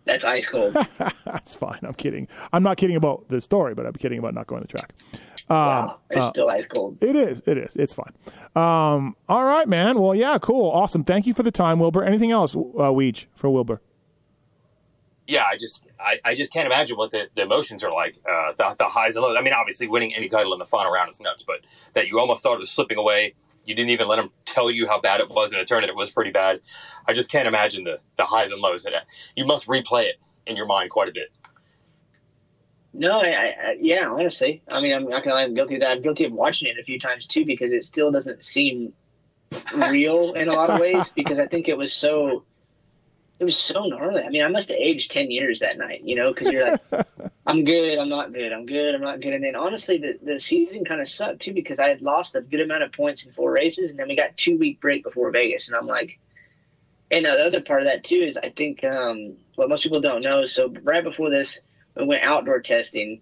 That's 0.06 0.24
ice 0.24 0.48
cold. 0.48 0.74
That's 1.26 1.54
fine. 1.54 1.80
I'm 1.84 1.94
kidding. 1.94 2.28
I'm 2.54 2.64
not 2.64 2.78
kidding 2.78 2.96
about 2.96 3.28
the 3.28 3.42
story, 3.42 3.76
but 3.76 3.86
I'm 3.86 3.94
kidding 3.94 4.18
about 4.18 4.34
not 4.34 4.48
going 4.48 4.62
to 4.64 4.68
the 4.68 4.72
track. 4.72 4.94
wow, 5.50 6.00
it's 6.10 6.26
uh, 6.26 6.30
still 6.30 6.50
ice 6.50 6.66
cold. 6.66 6.98
It 7.02 7.16
is. 7.16 7.44
It 7.46 7.58
is. 7.58 7.76
It's 7.76 7.94
fine. 7.94 8.14
Um, 8.56 9.16
all 9.30 9.44
right, 9.44 9.68
man. 9.68 10.00
Well, 10.00 10.16
yeah, 10.16 10.40
cool, 10.40 10.72
awesome. 10.72 11.04
Thank 11.04 11.28
you 11.28 11.34
for 11.34 11.44
the 11.44 11.52
time, 11.52 11.78
Wilbur. 11.80 12.04
Anything 12.04 12.32
else, 12.32 12.56
uh, 12.56 12.90
Weege, 12.90 13.26
for 13.36 13.50
Wilbur? 13.50 13.82
Yeah, 15.28 15.44
I 15.52 15.58
just 15.58 15.84
I, 16.00 16.20
I 16.24 16.36
just 16.36 16.52
can't 16.54 16.66
imagine 16.66 16.98
what 16.98 17.12
the, 17.12 17.30
the 17.36 17.44
emotions 17.44 17.84
are 17.84 17.92
like, 17.92 18.18
uh, 18.30 18.54
the, 18.54 18.76
the 18.78 18.86
highs 18.86 19.16
and 19.16 19.24
lows. 19.24 19.36
I 19.38 19.42
mean, 19.42 19.54
obviously, 19.54 19.88
winning 19.88 20.16
any 20.16 20.30
title 20.30 20.54
in 20.54 20.60
the 20.60 20.66
final 20.66 20.92
round 20.92 21.10
is 21.10 21.20
nuts, 21.20 21.44
but 21.44 21.58
that 21.94 22.08
you 22.08 22.20
almost 22.20 22.42
thought 22.42 22.56
it 22.56 22.60
was 22.60 22.72
slipping 22.72 22.98
away. 22.98 23.36
You 23.66 23.76
didn't 23.76 23.90
even 23.90 24.08
let 24.08 24.16
them 24.16 24.32
tell 24.46 24.72
you 24.72 24.88
how 24.88 25.02
bad 25.02 25.20
it 25.20 25.30
was, 25.30 25.52
and 25.52 25.62
it 25.62 25.68
turned 25.68 25.86
it 25.86 25.96
was 25.96 26.10
pretty 26.10 26.32
bad. 26.32 26.62
I 27.08 27.14
just 27.14 27.30
can't 27.30 27.48
imagine 27.48 27.84
the, 27.84 28.00
the 28.16 28.24
highs 28.24 28.52
and 28.52 28.62
lows. 28.62 28.84
That 28.84 28.94
you 29.36 29.46
must 29.46 29.68
replay 29.68 30.06
it 30.06 30.16
in 30.46 30.56
your 30.56 30.66
mind 30.66 30.90
quite 30.90 31.10
a 31.10 31.12
bit. 31.12 31.30
No, 32.94 33.20
I, 33.20 33.28
I, 33.28 33.78
yeah, 33.80 34.08
honestly, 34.10 34.64
I 34.72 34.80
mean, 34.80 34.96
I'm 34.96 35.04
not 35.04 35.24
gonna 35.24 35.36
lie, 35.36 35.44
I'm 35.44 35.54
guilty 35.54 35.76
of 35.76 35.82
that. 35.82 35.92
I'm 35.92 36.02
guilty 36.02 36.24
of 36.24 36.32
watching 36.32 36.68
it 36.70 36.80
a 36.80 36.84
few 36.84 37.00
times 37.00 37.28
too 37.28 37.46
because 37.46 37.72
it 37.72 37.86
still 37.86 38.12
doesn't 38.12 38.44
seem 38.44 38.94
real 39.90 40.34
in 40.34 40.48
a 40.48 40.54
lot 40.54 40.70
of 40.70 40.80
ways 40.80 41.10
because 41.16 41.38
I 41.38 41.48
think 41.48 41.68
it 41.68 41.78
was 41.78 41.94
so 41.94 42.44
it 43.40 43.44
was 43.44 43.58
so 43.58 43.86
gnarly. 43.86 44.24
I 44.24 44.30
mean, 44.30 44.44
I 44.44 44.48
must 44.48 44.72
have 44.72 44.80
aged 44.80 45.12
10 45.12 45.30
years 45.30 45.60
that 45.60 45.78
night, 45.78 46.02
you 46.04 46.16
know, 46.16 46.34
because 46.34 46.52
you're 46.52 46.72
like, 46.72 47.08
I'm 47.46 47.64
good, 47.64 48.00
I'm 48.00 48.10
not 48.10 48.34
good, 48.34 48.52
I'm 48.52 48.66
good, 48.66 48.96
I'm 48.96 49.02
not 49.02 49.22
good. 49.22 49.34
And 49.34 49.44
then 49.44 49.56
honestly, 49.56 49.98
the, 49.98 50.18
the 50.22 50.40
season 50.40 50.86
kind 50.86 51.02
of 51.02 51.08
sucked 51.08 51.42
too 51.42 51.54
because 51.54 51.80
I 51.80 51.88
had 51.88 52.02
lost 52.02 52.36
a 52.36 52.42
good 52.42 52.62
amount 52.62 52.84
of 52.84 52.92
points 52.92 53.26
in 53.26 53.34
four 53.34 53.52
races, 53.52 53.92
and 53.92 54.00
then 54.00 54.08
we 54.08 54.16
got 54.16 54.36
two 54.38 54.58
week 54.58 54.82
break 54.82 55.04
before 55.04 55.32
Vegas. 55.32 55.68
And 55.68 55.78
I'm 55.78 55.88
like, 55.88 56.20
and 57.12 57.26
the 57.26 57.30
other 57.30 57.62
part 57.62 57.82
of 57.82 57.88
that 57.88 58.04
too 58.04 58.16
is 58.16 58.38
I 58.38 58.50
think 58.50 58.84
um, 58.84 59.38
what 59.56 59.70
most 59.70 59.84
people 59.84 60.02
don't 60.02 60.24
know. 60.24 60.46
So 60.46 60.74
right 60.84 61.04
before 61.04 61.30
this, 61.30 61.60
we 61.96 62.06
went 62.06 62.24
outdoor 62.24 62.60
testing, 62.60 63.22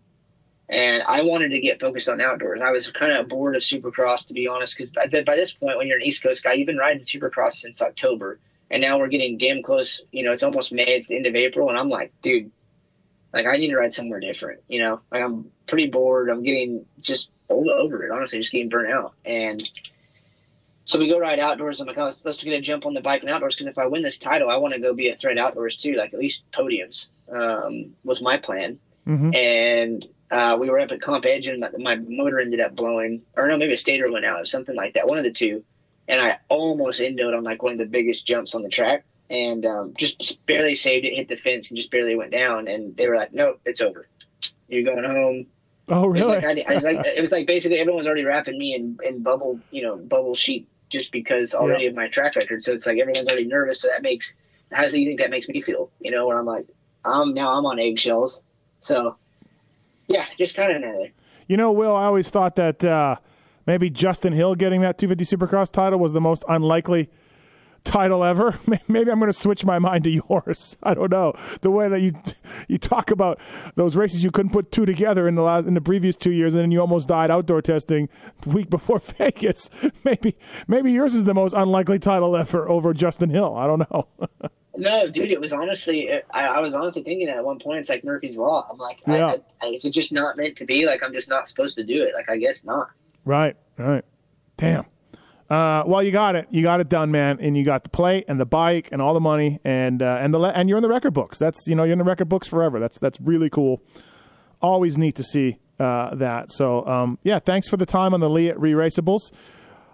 and 0.69 1.03
I 1.03 1.23
wanted 1.23 1.49
to 1.49 1.59
get 1.59 1.81
focused 1.81 2.07
on 2.07 2.21
outdoors. 2.21 2.61
I 2.63 2.71
was 2.71 2.89
kind 2.89 3.11
of 3.11 3.27
bored 3.27 3.55
of 3.55 3.61
Supercross, 3.61 4.25
to 4.27 4.33
be 4.33 4.47
honest, 4.47 4.77
because 4.77 4.91
by, 4.91 5.07
by 5.23 5.35
this 5.35 5.51
point, 5.51 5.77
when 5.77 5.87
you're 5.87 5.97
an 5.97 6.03
East 6.03 6.23
Coast 6.23 6.41
guy, 6.41 6.53
you've 6.53 6.67
been 6.67 6.77
riding 6.77 7.03
Supercross 7.03 7.55
since 7.55 7.81
October 7.81 8.39
and 8.71 8.81
now 8.81 8.97
we're 8.97 9.07
getting 9.07 9.37
damn 9.37 9.63
close. 9.63 10.01
You 10.11 10.23
know, 10.23 10.31
it's 10.31 10.43
almost 10.43 10.71
May. 10.71 10.83
It's 10.83 11.07
the 11.07 11.15
end 11.15 11.25
of 11.25 11.35
April, 11.35 11.69
and 11.69 11.77
I'm 11.77 11.89
like, 11.89 12.13
dude, 12.21 12.51
like 13.33 13.45
I 13.45 13.57
need 13.57 13.69
to 13.69 13.77
ride 13.77 13.93
somewhere 13.93 14.19
different. 14.19 14.61
You 14.67 14.81
know, 14.81 15.01
like 15.11 15.21
I'm 15.21 15.51
pretty 15.67 15.87
bored. 15.87 16.29
I'm 16.29 16.43
getting 16.43 16.85
just 17.01 17.29
over 17.49 18.03
it. 18.03 18.11
Honestly, 18.11 18.39
just 18.39 18.51
getting 18.51 18.69
burnt 18.69 18.91
out. 18.91 19.13
And 19.23 19.61
so 20.85 20.99
we 20.99 21.07
go 21.07 21.19
ride 21.19 21.39
outdoors. 21.39 21.79
I'm 21.79 21.87
like, 21.87 21.97
oh, 21.97 22.05
let's, 22.05 22.23
let's 22.23 22.43
get 22.43 22.53
a 22.53 22.61
jump 22.61 22.85
on 22.85 22.93
the 22.93 23.01
bike 23.01 23.21
and 23.21 23.29
outdoors 23.29 23.55
because 23.55 23.67
if 23.67 23.77
I 23.77 23.87
win 23.87 24.01
this 24.01 24.17
title, 24.17 24.49
I 24.49 24.57
want 24.57 24.73
to 24.73 24.79
go 24.79 24.93
be 24.93 25.09
a 25.09 25.17
threat 25.17 25.37
outdoors 25.37 25.75
too, 25.75 25.95
like 25.95 26.13
at 26.13 26.19
least 26.19 26.43
podiums. 26.51 27.07
Um, 27.31 27.95
was 28.03 28.21
my 28.21 28.37
plan. 28.37 28.79
Mm-hmm. 29.07 29.35
And 29.35 30.05
uh, 30.31 30.57
we 30.59 30.69
were 30.69 30.79
up 30.79 30.91
at 30.91 31.01
Comp 31.01 31.25
Edge, 31.25 31.45
and 31.45 31.59
my, 31.59 31.69
my, 31.77 31.95
motor 31.95 32.39
ended 32.39 32.59
up 32.59 32.75
blowing, 32.75 33.21
or 33.35 33.47
no, 33.47 33.57
maybe 33.57 33.73
a 33.73 33.77
stator 33.77 34.11
went 34.11 34.25
out, 34.25 34.41
or 34.41 34.45
something 34.45 34.75
like 34.75 34.95
that. 34.95 35.07
One 35.07 35.19
of 35.19 35.23
the 35.23 35.31
two 35.31 35.63
and 36.07 36.21
I 36.21 36.39
almost 36.49 36.99
endoed 36.99 37.35
on 37.35 37.43
like 37.43 37.63
one 37.63 37.73
of 37.73 37.77
the 37.79 37.85
biggest 37.85 38.25
jumps 38.25 38.55
on 38.55 38.61
the 38.61 38.69
track 38.69 39.05
and 39.29 39.65
um, 39.65 39.93
just 39.97 40.45
barely 40.45 40.75
saved 40.75 41.05
it, 41.05 41.15
hit 41.15 41.27
the 41.29 41.35
fence, 41.35 41.69
and 41.69 41.77
just 41.77 41.91
barely 41.91 42.15
went 42.15 42.31
down. 42.31 42.67
And 42.67 42.95
they 42.95 43.07
were 43.07 43.15
like, 43.15 43.33
"Nope, 43.33 43.59
it's 43.65 43.81
over. 43.81 44.07
You're 44.67 44.83
going 44.83 45.03
home." 45.03 45.47
Oh, 45.87 46.07
really? 46.07 46.33
It 46.33 46.35
was 46.35 46.43
like, 46.43 46.67
I, 46.67 46.71
I 46.71 46.75
was 46.75 46.83
like, 46.83 47.05
it 47.05 47.21
was 47.21 47.31
like 47.31 47.47
basically 47.47 47.77
everyone's 47.77 48.07
already 48.07 48.23
wrapping 48.23 48.57
me 48.57 48.73
in, 48.73 48.97
in 49.03 49.21
bubble, 49.21 49.59
you 49.69 49.83
know, 49.83 49.97
bubble 49.97 50.35
sheet 50.35 50.67
just 50.89 51.11
because 51.11 51.53
already 51.53 51.83
yeah. 51.83 51.89
of 51.89 51.95
my 51.95 52.07
track 52.07 52.35
record. 52.35 52.63
So 52.63 52.73
it's 52.73 52.87
like 52.87 52.97
everyone's 52.97 53.27
already 53.27 53.45
nervous. 53.45 53.81
So 53.81 53.89
that 53.89 54.01
makes 54.01 54.33
how 54.71 54.81
does 54.81 54.93
you 54.93 55.05
think 55.05 55.19
that 55.19 55.29
makes 55.29 55.47
me 55.47 55.61
feel? 55.61 55.91
You 55.99 56.11
know, 56.11 56.27
where 56.27 56.39
I'm 56.39 56.45
like, 56.45 56.65
I'm 57.03 57.33
now 57.33 57.53
I'm 57.53 57.65
on 57.65 57.79
eggshells. 57.79 58.41
So 58.81 59.15
yeah, 60.07 60.25
just 60.37 60.55
kind 60.55 60.83
of. 60.83 61.07
You 61.47 61.57
know, 61.57 61.71
Will, 61.71 61.95
I 61.95 62.05
always 62.05 62.29
thought 62.29 62.55
that. 62.55 62.83
Uh, 62.83 63.17
maybe 63.65 63.89
Justin 63.89 64.33
Hill 64.33 64.55
getting 64.55 64.81
that 64.81 64.97
250 64.97 65.37
Supercross 65.37 65.71
title 65.71 65.99
was 65.99 66.13
the 66.13 66.21
most 66.21 66.43
unlikely 66.47 67.09
title 67.85 68.23
ever. 68.23 68.59
Maybe 68.87 69.09
I'm 69.09 69.19
going 69.19 69.31
to 69.31 69.37
switch 69.37 69.63
my 69.63 69.79
mind 69.79 70.03
to 70.03 70.09
yours. 70.09 70.75
I 70.83 70.93
don't 70.93 71.11
know 71.11 71.33
the 71.61 71.71
way 71.71 71.87
that 71.87 72.01
you 72.01 72.13
you 72.67 72.77
talk 72.77 73.11
about 73.11 73.39
those 73.75 73.95
races 73.95 74.23
you 74.23 74.31
couldn't 74.31 74.51
put 74.51 74.71
two 74.71 74.85
together 74.85 75.27
in 75.27 75.35
the 75.35 75.43
last 75.43 75.65
in 75.65 75.75
the 75.75 75.81
previous 75.81 76.15
two 76.15 76.31
years, 76.31 76.53
and 76.53 76.63
then 76.63 76.71
you 76.71 76.81
almost 76.81 77.07
died 77.07 77.31
outdoor 77.31 77.61
testing 77.61 78.09
the 78.41 78.49
week 78.49 78.69
before 78.69 78.99
Vegas. 79.17 79.69
Maybe 80.03 80.35
maybe 80.67 80.91
yours 80.91 81.13
is 81.13 81.23
the 81.23 81.33
most 81.33 81.53
unlikely 81.53 81.99
title 81.99 82.35
ever 82.35 82.67
over 82.67 82.93
Justin 82.93 83.29
Hill. 83.29 83.55
I 83.55 83.67
don't 83.67 83.89
know. 83.91 84.07
no, 84.77 85.07
dude, 85.09 85.31
it 85.31 85.39
was 85.39 85.53
honestly 85.53 86.11
I, 86.33 86.45
I, 86.45 86.59
was 86.59 86.73
honestly 86.73 87.03
thinking 87.03 87.29
at 87.29 87.43
one 87.43 87.59
point 87.59 87.79
it's 87.79 87.89
like 87.89 88.03
Murphy's 88.03 88.37
law. 88.37 88.67
I'm 88.69 88.77
like, 88.77 88.99
yeah. 89.07 89.35
I, 89.61 89.65
I, 89.65 89.69
is 89.69 89.85
it 89.85 89.93
just 89.93 90.11
not 90.11 90.35
meant 90.37 90.57
to 90.57 90.65
be? 90.65 90.85
Like 90.85 91.01
I'm 91.03 91.13
just 91.13 91.29
not 91.29 91.47
supposed 91.47 91.75
to 91.75 91.83
do 91.83 92.03
it. 92.03 92.13
Like 92.15 92.29
I 92.29 92.37
guess 92.37 92.63
not. 92.63 92.89
Right, 93.25 93.57
right. 93.77 94.05
Damn. 94.57 94.85
Uh, 95.49 95.83
well, 95.85 96.01
you 96.01 96.11
got 96.11 96.35
it. 96.35 96.47
You 96.49 96.63
got 96.63 96.79
it 96.79 96.89
done, 96.89 97.11
man. 97.11 97.39
And 97.39 97.55
you 97.57 97.63
got 97.63 97.83
the 97.83 97.89
plate 97.89 98.25
and 98.27 98.39
the 98.39 98.45
bike 98.45 98.89
and 98.91 99.01
all 99.01 99.13
the 99.13 99.19
money 99.19 99.59
and 99.63 100.01
uh, 100.01 100.17
and 100.19 100.33
the 100.33 100.39
and 100.39 100.69
you're 100.69 100.77
in 100.77 100.81
the 100.81 100.89
record 100.89 101.13
books. 101.13 101.37
That's 101.37 101.67
you 101.67 101.75
know 101.75 101.83
you're 101.83 101.93
in 101.93 101.99
the 101.99 102.05
record 102.05 102.29
books 102.29 102.47
forever. 102.47 102.79
That's 102.79 102.97
that's 102.97 103.19
really 103.21 103.49
cool. 103.49 103.81
Always 104.61 104.97
neat 104.97 105.15
to 105.15 105.23
see 105.23 105.59
uh, 105.79 106.15
that. 106.15 106.51
So 106.51 106.85
um, 106.87 107.19
yeah, 107.23 107.39
thanks 107.39 107.67
for 107.67 107.77
the 107.77 107.85
time 107.85 108.13
on 108.13 108.21
the 108.21 108.29
Leatt 108.29 108.59
Re-Raceables. 108.59 109.31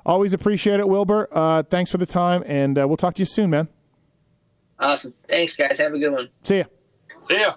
Always 0.06 0.34
appreciate 0.34 0.80
it, 0.80 0.88
Wilbur. 0.88 1.28
Uh, 1.32 1.64
thanks 1.64 1.92
for 1.92 1.98
the 1.98 2.06
time, 2.06 2.44
and 2.48 2.78
uh, 2.78 2.88
we'll 2.88 2.98
talk 2.98 3.16
to 3.16 3.20
you 3.20 3.26
soon, 3.26 3.50
man. 3.50 3.68
Awesome. 4.80 5.14
Thanks, 5.28 5.56
guys. 5.56 5.78
Have 5.78 5.94
a 5.94 6.00
good 6.00 6.12
one. 6.12 6.30
See 6.44 6.58
ya. 6.58 6.64
See 7.24 7.40
ya. 7.40 7.54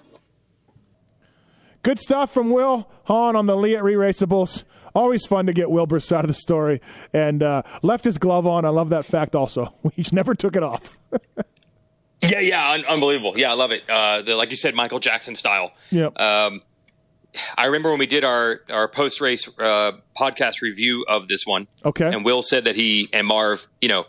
Good 1.81 1.99
stuff 1.99 2.31
from 2.31 2.51
Will 2.51 2.89
Hahn 3.05 3.35
on 3.35 3.45
the 3.45 3.55
Leatt 3.55 3.83
Re-Raceables. 3.83 4.63
Always 4.95 5.25
fun 5.25 5.45
to 5.45 5.53
get 5.53 5.69
Wilbur's 5.69 6.05
side 6.05 6.23
of 6.23 6.29
the 6.29 6.33
story. 6.33 6.81
And 7.13 7.43
uh, 7.43 7.63
left 7.83 8.05
his 8.05 8.17
glove 8.17 8.47
on. 8.47 8.65
I 8.65 8.69
love 8.69 8.89
that 8.89 9.05
fact 9.05 9.35
also. 9.35 9.73
He 9.93 10.03
never 10.11 10.33
took 10.33 10.55
it 10.55 10.63
off. 10.63 10.97
yeah, 12.21 12.39
yeah, 12.39 12.71
un- 12.71 12.85
unbelievable. 12.85 13.37
Yeah, 13.37 13.51
I 13.51 13.55
love 13.55 13.71
it. 13.71 13.87
Uh, 13.89 14.21
the, 14.21 14.35
like 14.35 14.49
you 14.49 14.55
said, 14.55 14.73
Michael 14.73 14.99
Jackson 14.99 15.35
style. 15.35 15.71
Yep. 15.91 16.19
Um, 16.19 16.61
I 17.57 17.65
remember 17.65 17.89
when 17.89 17.99
we 17.99 18.07
did 18.07 18.23
our, 18.23 18.61
our 18.69 18.87
post 18.87 19.21
race 19.21 19.47
uh, 19.59 19.93
podcast 20.17 20.61
review 20.61 21.05
of 21.07 21.27
this 21.27 21.45
one. 21.45 21.67
Okay. 21.83 22.07
And 22.07 22.23
Will 22.25 22.41
said 22.41 22.65
that 22.65 22.75
he 22.75 23.09
and 23.13 23.27
Marv, 23.27 23.67
you 23.81 23.89
know, 23.89 24.05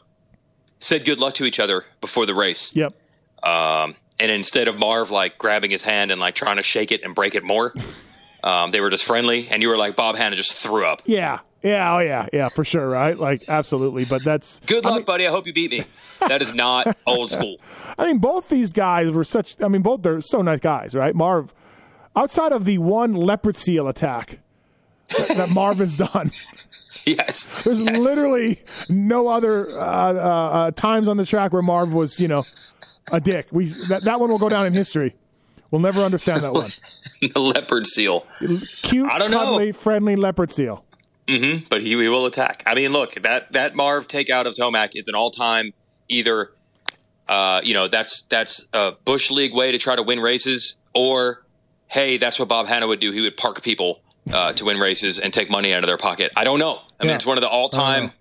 said 0.81 1.05
good 1.05 1.19
luck 1.19 1.35
to 1.35 1.45
each 1.45 1.59
other 1.61 1.85
before 2.01 2.27
the 2.27 2.35
race. 2.35 2.75
Yep. 2.75 2.95
Um, 3.43 3.97
and 4.19 4.31
instead 4.31 4.69
of 4.69 4.79
Marv 4.79 5.11
like 5.11 5.39
grabbing 5.39 5.71
his 5.71 5.83
hand 5.83 6.11
and 6.11 6.21
like 6.21 6.35
trying 6.35 6.57
to 6.57 6.63
shake 6.63 6.93
it 6.93 7.03
and 7.03 7.15
break 7.15 7.35
it 7.35 7.45
more, 7.45 7.75
Um, 8.47 8.71
they 8.71 8.81
were 8.81 8.91
just 8.91 9.05
friendly, 9.05 9.49
and 9.49 9.61
you 9.61 9.69
were 9.69 9.77
like, 9.77 9.97
Bob 9.97 10.15
Hannah 10.15 10.37
just 10.37 10.55
threw 10.55 10.87
up. 10.87 11.03
Yeah. 11.05 11.41
Yeah, 11.63 11.97
oh 11.97 11.99
yeah, 11.99 12.27
yeah, 12.33 12.49
for 12.49 12.65
sure, 12.65 12.89
right? 12.89 13.19
Like 13.19 13.49
absolutely, 13.49 14.05
but 14.05 14.23
that's 14.23 14.61
good 14.67 14.85
luck, 14.85 14.93
I 14.93 14.97
mean, 14.99 15.05
buddy. 15.05 15.27
I 15.27 15.31
hope 15.31 15.49
you 15.49 15.53
beat 15.53 15.73
me. 15.73 15.85
That 16.29 16.41
is 16.41 16.55
not 16.55 16.97
old 17.07 17.31
school. 17.31 17.57
I 17.99 18.07
mean, 18.07 18.19
both 18.19 18.49
these 18.49 18.73
guys 18.73 19.11
were 19.11 19.25
such. 19.25 19.61
I 19.61 19.69
mean, 19.69 19.83
both 19.83 20.03
they're 20.03 20.21
so 20.21 20.43
nice 20.43 20.61
guys, 20.61 20.95
right? 20.95 21.15
Marv, 21.15 21.53
outside 22.15 22.53
of 22.53 22.65
the 22.67 22.79
one 22.79 23.15
leopard 23.15 23.57
seal 23.57 23.89
attack 23.89 24.39
that, 25.09 25.37
that 25.37 25.51
Marv 25.51 25.79
has 25.79 25.97
done. 25.97 26.31
Yes, 27.05 27.63
there's 27.63 27.81
yes. 27.81 27.99
literally 27.99 28.59
no 28.89 29.29
other 29.29 29.69
uh, 29.71 29.75
uh, 29.75 29.81
uh, 29.83 30.71
times 30.73 31.07
on 31.07 31.17
the 31.17 31.27
track 31.27 31.53
where 31.53 31.63
Marv 31.63 31.93
was, 31.93 32.19
you 32.19 32.27
know, 32.27 32.45
a 33.13 33.21
dick. 33.21 33.47
We 33.53 33.67
that, 33.89 34.03
that 34.05 34.19
one 34.19 34.29
will 34.29 34.39
go 34.39 34.49
down 34.49 34.67
in 34.67 34.73
history. 34.73 35.15
We'll 35.71 35.81
never 35.81 36.01
understand 36.01 36.43
that 36.43 36.53
one. 36.53 36.71
the 37.21 37.41
leopard 37.41 37.87
seal. 37.87 38.27
Cute, 38.83 39.11
I 39.11 39.19
don't 39.19 39.33
cuddly, 39.33 39.67
know. 39.67 39.73
friendly 39.73 40.17
leopard 40.17 40.51
seal. 40.51 40.85
Mm-hmm, 41.27 41.67
but 41.69 41.83
he, 41.83 41.89
he, 41.89 42.09
will 42.09 42.27
attack. 42.27 42.63
I 42.67 42.75
mean, 42.75 42.93
look 42.93 43.21
that 43.23 43.53
that 43.53 43.75
Marv 43.75 44.07
takeout 44.07 44.47
of 44.47 44.55
Tomac 44.55 44.91
is 44.95 45.09
an 45.09 45.15
all 45.15 45.31
time 45.31 45.73
either. 46.09 46.53
Uh, 47.29 47.61
you 47.65 47.75
know 47.75 47.89
that's 47.89 48.23
that's 48.23 48.65
a 48.73 48.93
bush 49.05 49.33
league 49.33 49.53
way 49.53 49.73
to 49.73 49.79
try 49.79 49.97
to 49.97 50.03
win 50.03 50.21
races, 50.21 50.77
or 50.95 51.45
hey, 51.89 52.17
that's 52.17 52.39
what 52.39 52.47
Bob 52.47 52.69
Hannah 52.69 52.87
would 52.87 53.01
do. 53.01 53.11
He 53.11 53.21
would 53.21 53.37
park 53.37 53.63
people 53.63 54.03
uh, 54.33 54.53
to 54.53 54.65
win 54.65 54.79
races 54.79 55.19
and 55.19 55.33
take 55.33 55.51
money 55.51 55.73
out 55.75 55.83
of 55.83 55.89
their 55.89 55.97
pocket. 55.97 56.31
I 56.37 56.45
don't 56.45 56.61
know. 56.61 56.81
I 57.01 57.05
mean, 57.05 57.15
it's 57.15 57.27
one 57.27 57.37
of 57.37 57.43
the 57.43 57.49
all 57.49 57.69
time. 57.69 58.13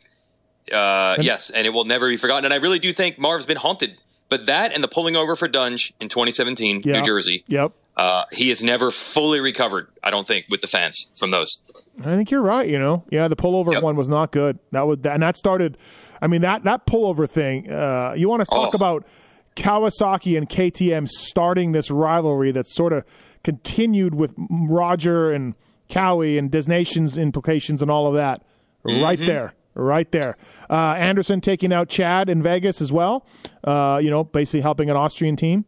Uh, 0.71 1.17
yes, 1.21 1.51
and 1.51 1.67
it 1.67 1.69
will 1.69 1.85
never 1.85 2.09
be 2.09 2.17
forgotten. 2.17 2.45
And 2.45 2.53
I 2.53 2.57
really 2.57 2.79
do 2.79 2.91
think 2.91 3.19
Marv's 3.19 3.45
been 3.45 3.57
haunted 3.57 3.97
but 4.35 4.47
that 4.47 4.73
and 4.73 4.83
the 4.83 4.87
pulling 4.89 5.15
over 5.15 5.37
for 5.37 5.47
Dunge 5.47 5.93
in 6.01 6.09
2017, 6.09 6.81
New 6.83 7.01
Jersey. 7.03 7.45
Yep. 7.47 7.71
Uh, 7.95 8.25
he 8.33 8.49
has 8.49 8.61
never 8.61 8.91
fully 8.91 9.39
recovered, 9.39 9.87
I 10.03 10.09
don't 10.09 10.27
think, 10.27 10.47
with 10.49 10.59
the 10.59 10.67
fans 10.67 11.09
from 11.15 11.31
those. 11.31 11.61
I 12.01 12.15
think 12.17 12.29
you're 12.29 12.41
right. 12.41 12.67
You 12.67 12.77
know, 12.77 13.05
yeah, 13.09 13.29
the 13.29 13.37
pullover 13.37 13.71
yep. 13.71 13.81
one 13.81 13.95
was 13.95 14.09
not 14.09 14.33
good. 14.33 14.59
That 14.71 14.81
was, 14.81 14.99
and 15.05 15.23
that 15.23 15.37
started. 15.37 15.77
I 16.21 16.27
mean 16.27 16.41
that 16.41 16.65
that 16.65 16.85
pullover 16.85 17.29
thing. 17.29 17.71
Uh, 17.71 18.13
you 18.17 18.27
want 18.27 18.41
to 18.41 18.45
talk 18.45 18.73
oh. 18.73 18.75
about 18.75 19.07
Kawasaki 19.55 20.37
and 20.37 20.49
KTM 20.49 21.07
starting 21.07 21.71
this 21.71 21.89
rivalry 21.89 22.51
that 22.51 22.67
sort 22.67 22.91
of 22.91 23.05
continued 23.45 24.15
with 24.15 24.33
Roger 24.49 25.31
and 25.31 25.55
Cowie 25.87 26.37
and 26.37 26.51
Desnations 26.51 27.17
implications 27.17 27.81
and 27.81 27.89
all 27.89 28.07
of 28.07 28.15
that. 28.15 28.43
Mm-hmm. 28.85 29.01
Right 29.01 29.25
there, 29.25 29.53
right 29.75 30.11
there. 30.11 30.35
Uh, 30.69 30.95
Anderson 30.97 31.39
taking 31.39 31.71
out 31.71 31.87
Chad 31.87 32.29
in 32.29 32.43
Vegas 32.43 32.81
as 32.81 32.91
well. 32.91 33.25
Uh, 33.65 33.99
you 34.01 34.09
know, 34.09 34.23
basically 34.23 34.61
helping 34.61 34.89
an 34.89 34.95
Austrian 34.95 35.35
team. 35.35 35.65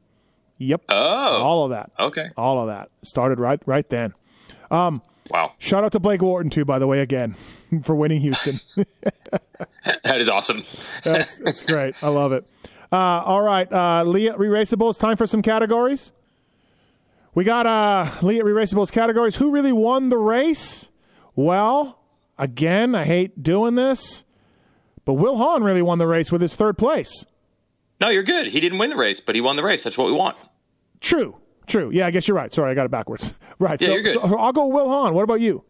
Yep. 0.59 0.83
Oh, 0.89 0.95
all 0.95 1.65
of 1.65 1.71
that. 1.71 1.91
Okay, 1.99 2.29
all 2.37 2.61
of 2.61 2.67
that 2.67 2.89
started 3.01 3.39
right 3.39 3.59
right 3.65 3.87
then. 3.89 4.13
Um, 4.71 5.01
wow. 5.29 5.53
Shout 5.57 5.83
out 5.83 5.91
to 5.93 5.99
Blake 5.99 6.21
Wharton 6.21 6.49
too, 6.49 6.63
by 6.65 6.79
the 6.79 6.87
way, 6.87 7.01
again 7.01 7.35
for 7.83 7.95
winning 7.95 8.21
Houston. 8.21 8.59
that 10.03 10.21
is 10.21 10.29
awesome. 10.29 10.63
that's 11.03 11.37
that's 11.37 11.63
great. 11.63 11.95
I 12.01 12.09
love 12.09 12.31
it. 12.31 12.45
Uh, 12.91 12.95
all 12.95 13.41
right, 13.41 13.71
uh, 13.71 14.03
Leatt 14.05 14.39
Re-Raceable. 14.39 14.89
It's 14.89 14.99
time 14.99 15.17
for 15.17 15.27
some 15.27 15.41
categories. 15.41 16.13
We 17.33 17.43
got 17.43 17.65
uh 17.67 18.09
Leatt 18.21 18.43
Re-Raceables 18.43 18.91
categories. 18.91 19.35
Who 19.35 19.51
really 19.51 19.73
won 19.73 20.09
the 20.09 20.17
race? 20.17 20.89
Well, 21.35 21.99
again, 22.37 22.95
I 22.95 23.03
hate 23.03 23.43
doing 23.43 23.75
this, 23.75 24.23
but 25.05 25.13
Will 25.13 25.37
Hahn 25.37 25.63
really 25.63 25.83
won 25.83 25.99
the 25.99 26.07
race 26.07 26.31
with 26.31 26.41
his 26.41 26.55
third 26.55 26.77
place. 26.79 27.25
No, 27.99 28.09
you're 28.09 28.23
good. 28.23 28.47
He 28.47 28.59
didn't 28.59 28.77
win 28.77 28.89
the 28.89 28.95
race, 28.95 29.19
but 29.19 29.33
he 29.35 29.41
won 29.41 29.55
the 29.55 29.63
race. 29.63 29.83
That's 29.83 29.97
what 29.97 30.07
we 30.07 30.13
want. 30.13 30.37
True, 31.01 31.35
true. 31.65 31.89
Yeah, 31.91 32.05
I 32.07 32.11
guess 32.11 32.27
you're 32.27 32.37
right. 32.37 32.51
Sorry, 32.53 32.71
I 32.71 32.73
got 32.75 32.85
it 32.85 32.91
backwards. 32.91 33.37
right. 33.59 33.79
Yeah, 33.81 33.87
so, 33.87 33.93
you're 33.93 34.03
good. 34.03 34.13
so 34.13 34.37
I'll 34.37 34.53
go 34.53 34.67
Will 34.67 34.87
Hahn. 34.89 35.13
What 35.13 35.23
about 35.23 35.41
you? 35.41 35.63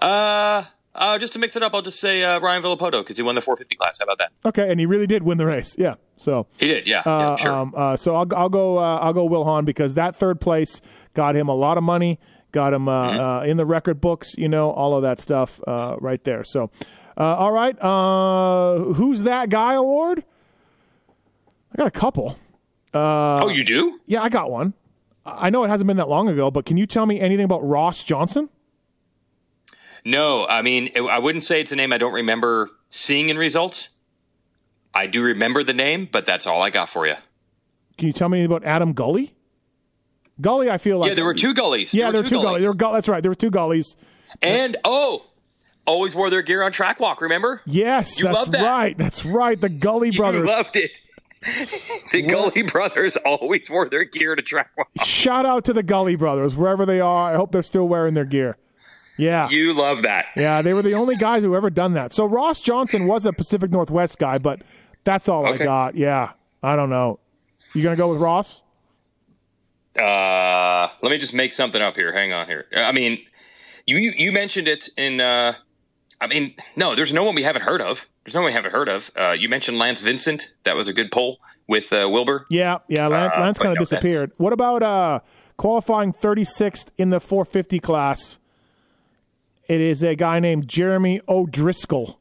Uh, 0.00 0.64
uh, 0.94 1.18
just 1.18 1.32
to 1.34 1.38
mix 1.38 1.56
it 1.56 1.62
up, 1.62 1.74
I'll 1.74 1.82
just 1.82 2.00
say 2.00 2.22
uh, 2.22 2.38
Ryan 2.40 2.62
Villopoto 2.62 3.00
because 3.02 3.16
he 3.16 3.22
won 3.22 3.34
the 3.34 3.40
450 3.40 3.76
class. 3.76 3.98
How 3.98 4.04
about 4.04 4.18
that? 4.18 4.32
Okay, 4.44 4.70
and 4.70 4.78
he 4.78 4.86
really 4.86 5.06
did 5.06 5.22
win 5.22 5.38
the 5.38 5.46
race. 5.46 5.74
Yeah. 5.78 5.94
So 6.16 6.46
He 6.58 6.66
did. 6.66 6.86
Yeah. 6.86 7.00
Uh, 7.00 7.02
yeah 7.04 7.36
sure. 7.36 7.52
um, 7.52 7.74
uh, 7.76 7.96
so 7.96 8.14
I'll, 8.14 8.26
I'll 8.34 8.48
go. 8.48 8.78
Uh, 8.78 8.98
I'll 8.98 9.12
go 9.12 9.24
Will 9.24 9.44
Hahn 9.44 9.64
because 9.64 9.94
that 9.94 10.16
third 10.16 10.40
place 10.40 10.80
got 11.14 11.34
him 11.36 11.48
a 11.48 11.54
lot 11.54 11.76
of 11.78 11.84
money, 11.84 12.18
got 12.52 12.72
him 12.72 12.88
uh, 12.88 13.10
Mm-hmm. 13.10 13.20
uh, 13.20 13.42
in 13.42 13.56
the 13.56 13.66
record 13.66 14.00
books. 14.00 14.34
You 14.38 14.48
know, 14.48 14.70
all 14.70 14.94
of 14.96 15.02
that 15.02 15.20
stuff 15.20 15.60
uh, 15.66 15.96
right 16.00 16.22
there. 16.24 16.44
So, 16.44 16.70
uh, 17.18 17.36
all 17.36 17.52
right. 17.52 17.76
Uh, 17.82 18.92
who's 18.94 19.22
that 19.24 19.50
guy 19.50 19.74
award? 19.74 20.24
I 21.76 21.82
got 21.82 21.86
a 21.88 21.90
couple. 21.90 22.38
Uh, 22.94 23.40
oh, 23.44 23.48
you 23.48 23.62
do? 23.64 24.00
Yeah, 24.06 24.22
I 24.22 24.30
got 24.30 24.50
one. 24.50 24.72
I 25.26 25.50
know 25.50 25.64
it 25.64 25.68
hasn't 25.68 25.86
been 25.86 25.98
that 25.98 26.08
long 26.08 26.28
ago, 26.28 26.50
but 26.50 26.64
can 26.64 26.76
you 26.78 26.86
tell 26.86 27.04
me 27.04 27.20
anything 27.20 27.44
about 27.44 27.66
Ross 27.66 28.02
Johnson? 28.02 28.48
No, 30.04 30.46
I 30.46 30.62
mean, 30.62 30.90
I 30.96 31.18
wouldn't 31.18 31.44
say 31.44 31.60
it's 31.60 31.72
a 31.72 31.76
name 31.76 31.92
I 31.92 31.98
don't 31.98 32.12
remember 32.14 32.70
seeing 32.90 33.28
in 33.28 33.36
results. 33.36 33.90
I 34.94 35.06
do 35.06 35.22
remember 35.22 35.62
the 35.64 35.74
name, 35.74 36.08
but 36.10 36.24
that's 36.24 36.46
all 36.46 36.62
I 36.62 36.70
got 36.70 36.88
for 36.88 37.06
you. 37.06 37.16
Can 37.98 38.06
you 38.06 38.12
tell 38.14 38.28
me 38.28 38.44
about 38.44 38.64
Adam 38.64 38.92
Gully? 38.94 39.34
Gully, 40.40 40.70
I 40.70 40.78
feel 40.78 40.98
like 40.98 41.08
Yeah, 41.08 41.14
there 41.14 41.24
were 41.24 41.34
two 41.34 41.52
gullies. 41.52 41.92
Yeah, 41.92 42.10
there 42.10 42.22
were 42.22 42.28
two 42.28 42.40
gullies. 42.40 42.62
There 42.62 42.70
were 42.72 42.92
that's 42.92 43.08
right. 43.08 43.22
There 43.22 43.30
were 43.30 43.34
two 43.34 43.50
gullies. 43.50 43.96
and 44.40 44.76
oh, 44.84 45.26
always 45.86 46.14
wore 46.14 46.30
their 46.30 46.42
gear 46.42 46.62
on 46.62 46.72
track 46.72 47.00
walk. 47.00 47.20
Remember? 47.20 47.60
Yes, 47.66 48.18
You 48.18 48.26
that's 48.26 48.48
that. 48.50 48.64
right. 48.64 48.96
That's 48.96 49.24
right. 49.24 49.60
The 49.60 49.68
Gully 49.68 50.10
brothers. 50.16 50.48
You 50.48 50.54
loved 50.54 50.76
it. 50.76 50.92
the 52.12 52.22
Gully 52.22 52.62
brothers 52.62 53.16
always 53.18 53.68
wore 53.70 53.88
their 53.88 54.04
gear 54.04 54.36
to 54.36 54.42
track 54.42 54.70
walk. 54.76 54.88
Shout 55.04 55.46
out 55.46 55.64
to 55.66 55.72
the 55.72 55.82
Gully 55.82 56.16
brothers, 56.16 56.54
wherever 56.56 56.86
they 56.86 57.00
are. 57.00 57.32
I 57.32 57.36
hope 57.36 57.52
they're 57.52 57.62
still 57.62 57.88
wearing 57.88 58.14
their 58.14 58.24
gear. 58.24 58.56
Yeah. 59.16 59.48
You 59.48 59.72
love 59.72 60.02
that. 60.02 60.26
Yeah, 60.36 60.62
they 60.62 60.74
were 60.74 60.82
the 60.82 60.94
only 60.94 61.16
guys 61.16 61.42
who 61.42 61.54
ever 61.56 61.70
done 61.70 61.94
that. 61.94 62.12
So 62.12 62.26
Ross 62.26 62.60
Johnson 62.60 63.06
was 63.06 63.24
a 63.24 63.32
Pacific 63.32 63.70
Northwest 63.70 64.18
guy, 64.18 64.38
but 64.38 64.62
that's 65.04 65.28
all 65.28 65.46
I 65.46 65.56
got. 65.56 65.96
Yeah. 65.96 66.32
I 66.62 66.76
don't 66.76 66.90
know. 66.90 67.20
You 67.74 67.82
going 67.82 67.96
to 67.96 67.98
go 67.98 68.08
with 68.08 68.20
Ross? 68.20 68.62
Uh, 69.98 70.88
let 71.02 71.10
me 71.10 71.18
just 71.18 71.32
make 71.32 71.52
something 71.52 71.80
up 71.80 71.96
here. 71.96 72.12
Hang 72.12 72.32
on 72.32 72.46
here. 72.46 72.66
I 72.76 72.92
mean, 72.92 73.24
you 73.86 73.96
you, 73.96 74.12
you 74.16 74.32
mentioned 74.32 74.68
it 74.68 74.88
in. 74.96 75.20
Uh, 75.20 75.54
I 76.20 76.26
mean, 76.26 76.54
no, 76.76 76.94
there's 76.94 77.12
no 77.12 77.24
one 77.24 77.34
we 77.34 77.42
haven't 77.42 77.62
heard 77.62 77.80
of. 77.80 78.06
There's 78.26 78.34
no 78.34 78.40
one 78.40 78.48
we 78.48 78.52
haven't 78.54 78.72
heard 78.72 78.88
of. 78.88 79.08
Uh, 79.16 79.36
you 79.38 79.48
mentioned 79.48 79.78
Lance 79.78 80.00
Vincent. 80.00 80.52
That 80.64 80.74
was 80.74 80.88
a 80.88 80.92
good 80.92 81.12
poll 81.12 81.38
with 81.68 81.92
uh, 81.92 82.08
Wilbur. 82.10 82.44
Yeah, 82.50 82.78
yeah. 82.88 83.06
Lance, 83.06 83.32
Uh, 83.36 83.40
Lance 83.40 83.58
kind 83.60 83.70
of 83.70 83.76
no, 83.76 83.82
disappeared. 83.84 84.32
What 84.36 84.52
about 84.52 84.82
uh, 84.82 85.20
qualifying 85.56 86.12
36th 86.12 86.88
in 86.98 87.10
the 87.10 87.20
450 87.20 87.78
class? 87.78 88.40
It 89.68 89.80
is 89.80 90.02
a 90.02 90.16
guy 90.16 90.40
named 90.40 90.66
Jeremy 90.66 91.20
O'Driscoll. 91.28 92.18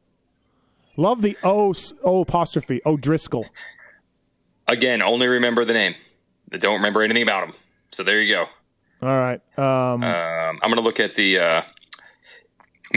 Love 0.95 1.24
the 1.24 1.36
O, 1.43 1.74
o 2.03 2.22
apostrophe, 2.22 2.82
O'Driscoll. 2.86 3.47
Again, 4.68 5.01
only 5.01 5.26
remember 5.28 5.66
the 5.66 5.74
name. 5.74 5.95
I 6.53 6.58
don't 6.58 6.76
remember 6.76 7.01
anything 7.01 7.24
about 7.24 7.47
him. 7.47 7.56
So 7.89 8.03
there 8.03 8.22
you 8.22 8.32
go. 8.34 8.45
All 9.01 9.18
right. 9.18 9.41
Um, 9.58 10.03
Um, 10.03 10.60
I'm 10.62 10.70
going 10.70 10.76
to 10.76 10.82
look 10.82 10.99
at 10.99 11.16
the 11.16 11.39
uh, 11.39 11.62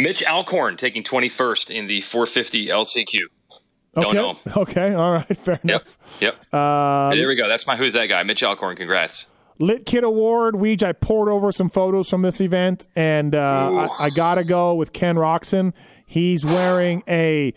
Mitch 0.03 0.25
Alcorn 0.25 0.77
taking 0.77 1.03
21st 1.03 1.71
in 1.71 1.87
the 1.87 2.01
450 2.01 2.69
LCQ. 2.69 3.19
Don't 3.95 4.05
okay. 4.07 4.15
know 4.17 4.35
him. 4.35 4.37
Okay. 4.57 4.95
All 4.95 5.13
right. 5.13 5.37
Fair 5.37 5.61
Yep. 5.63 5.65
enough. 5.65 5.99
Yep. 6.21 6.55
Um, 6.55 7.17
there 7.17 7.29
we 7.29 7.35
go. 7.35 7.49
That's 7.49 7.67
my 7.67 7.77
who's 7.77 7.95
that 7.95 8.07
guy? 8.07 8.23
Mitch 8.23 8.43
Alcorn. 8.43 8.77
Congrats. 8.77 9.27
Lit 9.61 9.87
Kid 9.87 10.05
Award, 10.05 10.55
Weege. 10.55 10.85
I 10.85 10.93
poured 10.93 11.29
over 11.29 11.51
some 11.51 11.69
photos 11.69 12.09
from 12.09 12.23
this 12.23 12.41
event, 12.41 12.87
and 12.95 13.35
uh, 13.35 13.89
I, 13.99 14.05
I 14.05 14.11
gotta 14.11 14.45
go 14.45 14.75
with 14.75 14.93
Ken 14.93 15.17
Roczen. 15.17 15.73
He's 16.07 16.47
wearing 16.47 17.03
a 17.09 17.53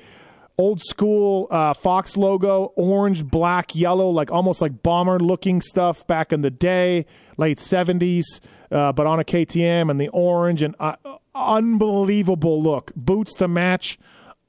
old 0.57 0.81
school 0.81 1.47
uh, 1.51 1.75
Fox 1.75 2.17
logo, 2.17 2.73
orange, 2.75 3.23
black, 3.23 3.75
yellow, 3.75 4.09
like 4.09 4.31
almost 4.31 4.61
like 4.61 4.81
bomber 4.81 5.19
looking 5.19 5.61
stuff 5.61 6.07
back 6.07 6.33
in 6.33 6.41
the 6.41 6.49
day, 6.49 7.05
late 7.37 7.59
seventies, 7.59 8.41
uh, 8.71 8.91
but 8.93 9.05
on 9.05 9.19
a 9.19 9.23
KTM 9.23 9.91
and 9.91 10.01
the 10.01 10.07
orange 10.09 10.63
and 10.63 10.75
uh, 10.79 10.95
unbelievable 11.35 12.61
look, 12.61 12.91
boots 12.95 13.35
to 13.35 13.47
match, 13.47 13.97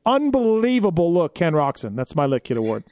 unbelievable 0.05 1.13
look. 1.13 1.35
Ken 1.35 1.53
Roczen. 1.53 1.97
That's 1.97 2.15
my 2.15 2.27
Lit 2.27 2.45
Kid 2.45 2.57
Award. 2.57 2.85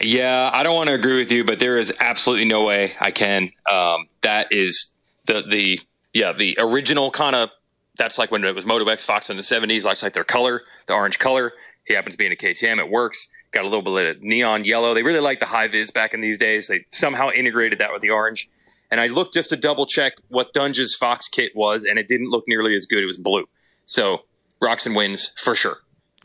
Yeah, 0.00 0.50
I 0.52 0.62
don't 0.62 0.74
want 0.74 0.88
to 0.88 0.94
agree 0.94 1.18
with 1.18 1.30
you, 1.30 1.44
but 1.44 1.58
there 1.58 1.76
is 1.76 1.92
absolutely 2.00 2.46
no 2.46 2.64
way 2.64 2.94
I 3.00 3.10
can. 3.10 3.52
Um, 3.70 4.08
that 4.22 4.48
is 4.50 4.92
the 5.26 5.42
the 5.42 5.80
yeah 6.12 6.32
the 6.32 6.56
original 6.60 7.10
kind 7.10 7.36
of. 7.36 7.50
That's 7.98 8.16
like 8.18 8.30
when 8.30 8.42
it 8.42 8.54
was 8.54 8.64
Moto 8.64 8.88
X 8.88 9.04
Fox 9.04 9.30
in 9.30 9.36
the 9.36 9.42
seventies. 9.42 9.84
Looks 9.84 10.02
like 10.02 10.14
their 10.14 10.24
color, 10.24 10.62
the 10.86 10.94
orange 10.94 11.18
color. 11.18 11.52
He 11.84 11.94
happens 11.94 12.14
to 12.14 12.18
be 12.18 12.26
in 12.26 12.32
a 12.32 12.36
KTM. 12.36 12.78
It 12.78 12.90
works. 12.90 13.28
Got 13.50 13.62
a 13.62 13.68
little 13.68 13.82
bit 13.82 14.16
of 14.16 14.22
neon 14.22 14.64
yellow. 14.64 14.94
They 14.94 15.02
really 15.02 15.20
like 15.20 15.40
the 15.40 15.46
high 15.46 15.68
vis 15.68 15.90
back 15.90 16.14
in 16.14 16.20
these 16.20 16.38
days. 16.38 16.68
They 16.68 16.84
somehow 16.90 17.30
integrated 17.30 17.80
that 17.80 17.92
with 17.92 18.02
the 18.02 18.10
orange. 18.10 18.48
And 18.92 19.00
I 19.00 19.06
looked 19.08 19.32
just 19.34 19.48
to 19.50 19.56
double 19.56 19.86
check 19.86 20.12
what 20.28 20.52
Dunge's 20.52 20.94
Fox 20.94 21.26
kit 21.26 21.52
was, 21.56 21.84
and 21.84 21.98
it 21.98 22.06
didn't 22.06 22.28
look 22.30 22.44
nearly 22.46 22.76
as 22.76 22.84
good. 22.86 23.02
It 23.02 23.06
was 23.06 23.16
blue. 23.18 23.48
So 23.86 24.20
Roczen 24.62 24.94
wins 24.94 25.32
for 25.38 25.54
sure. 25.54 25.78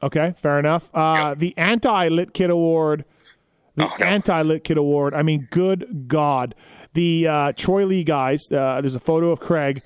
Okay, 0.04 0.36
fair 0.42 0.60
enough. 0.60 0.90
Uh, 0.94 1.30
Yep. 1.30 1.40
The 1.40 1.58
anti 1.58 2.08
Lit 2.10 2.34
kit 2.34 2.50
Award, 2.50 3.06
the 3.76 3.86
Oh, 3.86 3.94
no. 4.00 4.06
anti 4.06 4.42
Lit 4.42 4.64
kit 4.66 4.78
Award. 4.78 5.14
I 5.14 5.22
mean, 5.24 5.48
good 5.50 6.08
God, 6.10 6.54
the 6.94 7.28
uh, 7.28 7.54
Troy 7.54 7.86
Lee 7.86 8.04
guys. 8.04 8.52
Uh, 8.52 8.82
there's 8.82 8.96
a 8.96 9.00
photo 9.00 9.32
of 9.32 9.40
Craig. 9.40 9.82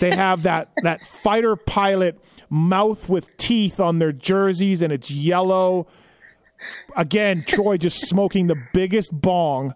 They 0.00 0.10
have 0.10 0.42
that 0.42 0.66
that 0.82 1.00
fighter 1.06 1.54
pilot 1.56 2.18
mouth 2.50 3.08
with 3.08 3.34
teeth 3.36 3.78
on 3.78 4.00
their 4.00 4.12
jerseys, 4.12 4.82
and 4.82 4.92
it's 4.92 5.10
yellow. 5.10 5.86
Again, 6.96 7.44
Troy 7.46 7.76
just 7.76 8.08
smoking 8.08 8.48
the 8.48 8.56
biggest 8.74 9.10
bong. 9.12 9.74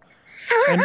And, 0.68 0.82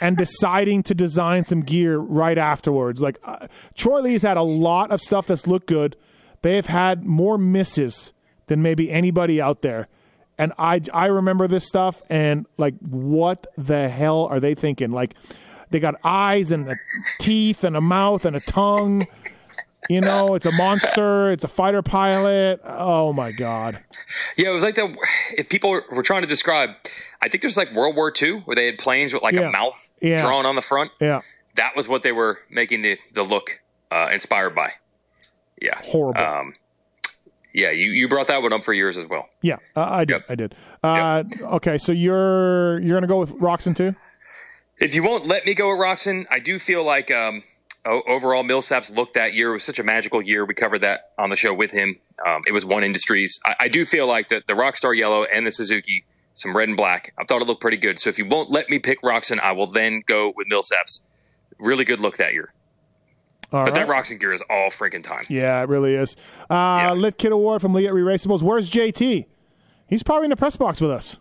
and 0.00 0.16
deciding 0.16 0.82
to 0.84 0.94
design 0.94 1.44
some 1.44 1.62
gear 1.62 1.98
right 1.98 2.38
afterwards. 2.38 3.00
Like 3.00 3.18
uh, 3.24 3.48
Troy 3.74 4.00
Lee's 4.00 4.22
had 4.22 4.36
a 4.36 4.42
lot 4.42 4.90
of 4.90 5.00
stuff 5.00 5.26
that's 5.26 5.46
looked 5.46 5.66
good. 5.66 5.96
They 6.42 6.56
have 6.56 6.66
had 6.66 7.04
more 7.04 7.38
misses 7.38 8.12
than 8.46 8.62
maybe 8.62 8.90
anybody 8.90 9.40
out 9.40 9.62
there. 9.62 9.88
And 10.38 10.52
I 10.58 10.80
I 10.92 11.06
remember 11.06 11.48
this 11.48 11.66
stuff 11.66 12.00
and 12.08 12.46
like 12.56 12.74
what 12.78 13.46
the 13.56 13.88
hell 13.88 14.26
are 14.26 14.38
they 14.38 14.54
thinking? 14.54 14.92
Like 14.92 15.14
they 15.70 15.80
got 15.80 15.96
eyes 16.04 16.52
and 16.52 16.72
teeth 17.18 17.64
and 17.64 17.76
a 17.76 17.80
mouth 17.80 18.24
and 18.24 18.36
a 18.36 18.40
tongue. 18.40 19.06
You 19.88 20.00
know, 20.00 20.34
it's 20.34 20.44
a 20.44 20.52
monster, 20.52 21.32
it's 21.32 21.44
a 21.44 21.48
fighter 21.48 21.82
pilot. 21.82 22.60
Oh 22.64 23.12
my 23.12 23.32
god. 23.32 23.78
Yeah, 24.36 24.50
it 24.50 24.52
was 24.52 24.62
like 24.62 24.74
that. 24.74 24.94
if 25.36 25.48
people 25.48 25.70
were 25.70 26.02
trying 26.02 26.22
to 26.22 26.28
describe. 26.28 26.70
I 27.22 27.28
think 27.28 27.42
there's 27.42 27.56
like 27.56 27.72
World 27.74 27.96
War 27.96 28.12
II 28.20 28.40
where 28.44 28.54
they 28.54 28.66
had 28.66 28.78
planes 28.78 29.12
with 29.12 29.22
like 29.22 29.34
Yeah. 29.34 29.48
a 29.48 29.50
mouth 29.50 29.90
Yeah. 30.00 30.22
drawn 30.22 30.46
on 30.46 30.54
the 30.54 30.62
front. 30.62 30.90
Yeah. 31.00 31.20
That 31.56 31.74
was 31.74 31.88
what 31.88 32.02
they 32.02 32.12
were 32.12 32.38
making 32.50 32.82
the 32.82 32.98
the 33.12 33.22
look 33.24 33.60
uh, 33.90 34.08
inspired 34.12 34.54
by. 34.54 34.72
Yeah, 35.60 35.76
Horrible. 35.84 36.20
Um, 36.22 36.54
yeah, 37.52 37.70
you 37.70 37.90
you 37.90 38.08
brought 38.08 38.28
that 38.28 38.42
one 38.42 38.52
up 38.52 38.62
for 38.62 38.72
years 38.72 38.96
as 38.96 39.06
well. 39.08 39.28
Yeah, 39.42 39.56
uh, 39.74 39.80
I 39.90 40.04
did. 40.04 40.12
Yep. 40.14 40.24
I 40.28 40.34
did. 40.36 40.54
Uh, 40.84 41.24
Okay, 41.54 41.78
so 41.78 41.90
you're 41.92 42.78
you're 42.80 42.94
gonna 42.96 43.06
go 43.08 43.18
with 43.18 43.34
Roczen 43.40 43.74
too? 43.76 43.94
If 44.80 44.94
you 44.94 45.02
won't 45.02 45.26
let 45.26 45.44
me 45.44 45.54
go 45.54 45.70
with 45.70 45.80
Roczen, 45.84 46.26
I 46.30 46.38
do 46.38 46.58
feel 46.60 46.84
like 46.84 47.10
um, 47.10 47.42
overall 47.84 48.44
Millsaps' 48.44 48.94
look 48.94 49.14
that 49.14 49.34
year 49.34 49.50
was 49.52 49.64
such 49.64 49.80
a 49.80 49.82
magical 49.82 50.22
year. 50.22 50.44
We 50.44 50.54
covered 50.54 50.82
that 50.82 51.10
on 51.18 51.30
the 51.30 51.36
show 51.36 51.52
with 51.52 51.72
him. 51.72 51.98
Um, 52.24 52.42
it 52.46 52.52
was 52.52 52.64
one 52.64 52.84
industries. 52.84 53.40
I, 53.44 53.56
I 53.60 53.68
do 53.68 53.84
feel 53.84 54.06
like 54.06 54.28
that 54.28 54.46
the 54.46 54.52
Rockstar 54.52 54.96
Yellow 54.96 55.24
and 55.24 55.44
the 55.44 55.50
Suzuki, 55.50 56.04
some 56.38 56.56
red 56.56 56.68
and 56.68 56.76
black. 56.76 57.12
I 57.18 57.24
thought 57.24 57.42
it 57.42 57.46
looked 57.46 57.60
pretty 57.60 57.76
good. 57.76 57.98
So 57.98 58.08
if 58.10 58.18
you 58.18 58.26
won't 58.26 58.50
let 58.50 58.68
me 58.70 58.78
pick 58.78 59.02
Roczen, 59.02 59.38
I 59.40 59.52
will 59.52 59.66
then 59.66 60.02
go 60.06 60.32
with 60.36 60.48
Millsaps'. 60.48 61.02
Really 61.58 61.84
good 61.84 62.00
look 62.00 62.16
that 62.18 62.32
year. 62.32 62.52
All 63.52 63.64
But 63.64 63.74
right. 63.76 63.86
that 63.86 63.88
Roczen 63.88 64.20
gear 64.20 64.32
is 64.32 64.42
all 64.50 64.68
freaking 64.70 65.02
time. 65.02 65.24
Yeah, 65.28 65.62
it 65.62 65.68
really 65.68 65.94
is. 65.94 66.16
Uh, 66.50 66.94
Lit 66.94 67.18
Kid 67.18 67.32
Award 67.32 67.60
from 67.62 67.72
Leatt 67.74 67.92
Re-Raceables. 67.92 68.42
Where's 68.42 68.70
JT? 68.70 69.26
He's 69.88 70.02
probably 70.02 70.24
in 70.26 70.30
the 70.30 70.36
press 70.36 70.56
box 70.56 70.80
with 70.80 70.90
us. 70.90 71.16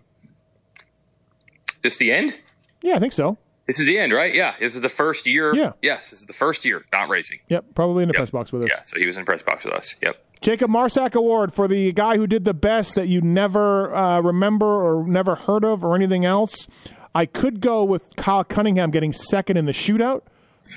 This 1.82 1.98
the 1.98 2.12
end? 2.12 2.38
Yeah, 2.82 2.96
I 2.96 3.00
think 3.00 3.14
so. 3.14 3.38
This 3.66 3.80
is 3.80 3.86
the 3.86 3.98
end, 4.00 4.14
right? 4.14 4.34
Yeah. 4.34 4.56
This 4.60 4.76
is 4.76 4.82
the 4.82 4.90
first 4.90 5.26
year. 5.28 5.54
Yeah. 5.56 5.74
Yes, 5.82 6.10
this 6.10 6.20
is 6.20 6.26
the 6.26 6.34
first 6.34 6.64
year 6.66 6.86
not 6.92 7.10
racing. 7.10 7.40
Yep, 7.50 7.66
probably 7.76 8.04
in 8.04 8.10
the 8.10 8.14
Yep. 8.14 8.18
press 8.20 8.30
box 8.30 8.52
with 8.52 8.64
us. 8.64 8.70
Yeah, 8.74 8.82
so 8.82 8.98
he 8.98 9.06
was 9.06 9.18
in 9.18 9.26
press 9.26 9.42
box 9.42 9.64
with 9.64 9.74
us. 9.74 9.96
Yep. 10.02 10.24
Jacob 10.42 10.70
Marsack 10.70 11.16
Award 11.16 11.54
for 11.54 11.68
the 11.68 11.92
guy 11.94 12.18
who 12.18 12.28
did 12.28 12.46
the 12.46 12.54
best 12.54 12.96
that 12.96 13.08
you 13.08 13.22
never 13.22 13.94
uh, 13.94 14.22
remember 14.22 14.66
or 14.66 15.08
never 15.08 15.36
heard 15.36 15.64
of 15.66 15.84
or 15.84 15.96
anything 15.96 16.26
else. 16.26 16.68
I 17.16 17.26
could 17.26 17.62
go 17.62 17.84
with 17.84 18.16
Kyle 18.16 18.44
Cunningham 18.44 18.92
getting 18.92 19.12
second 19.12 19.58
in 19.58 19.66
the 19.66 19.72
shootout, 19.72 20.22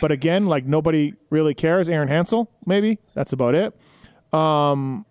but 0.00 0.10
again, 0.10 0.46
like 0.46 0.64
nobody 0.64 1.14
really 1.28 1.54
cares. 1.54 1.88
Aaron 1.88 2.08
Hansel, 2.08 2.50
maybe 2.64 2.98
that's 3.14 3.32
about 3.32 3.54
it. 3.54 3.74
Um, 4.32 5.04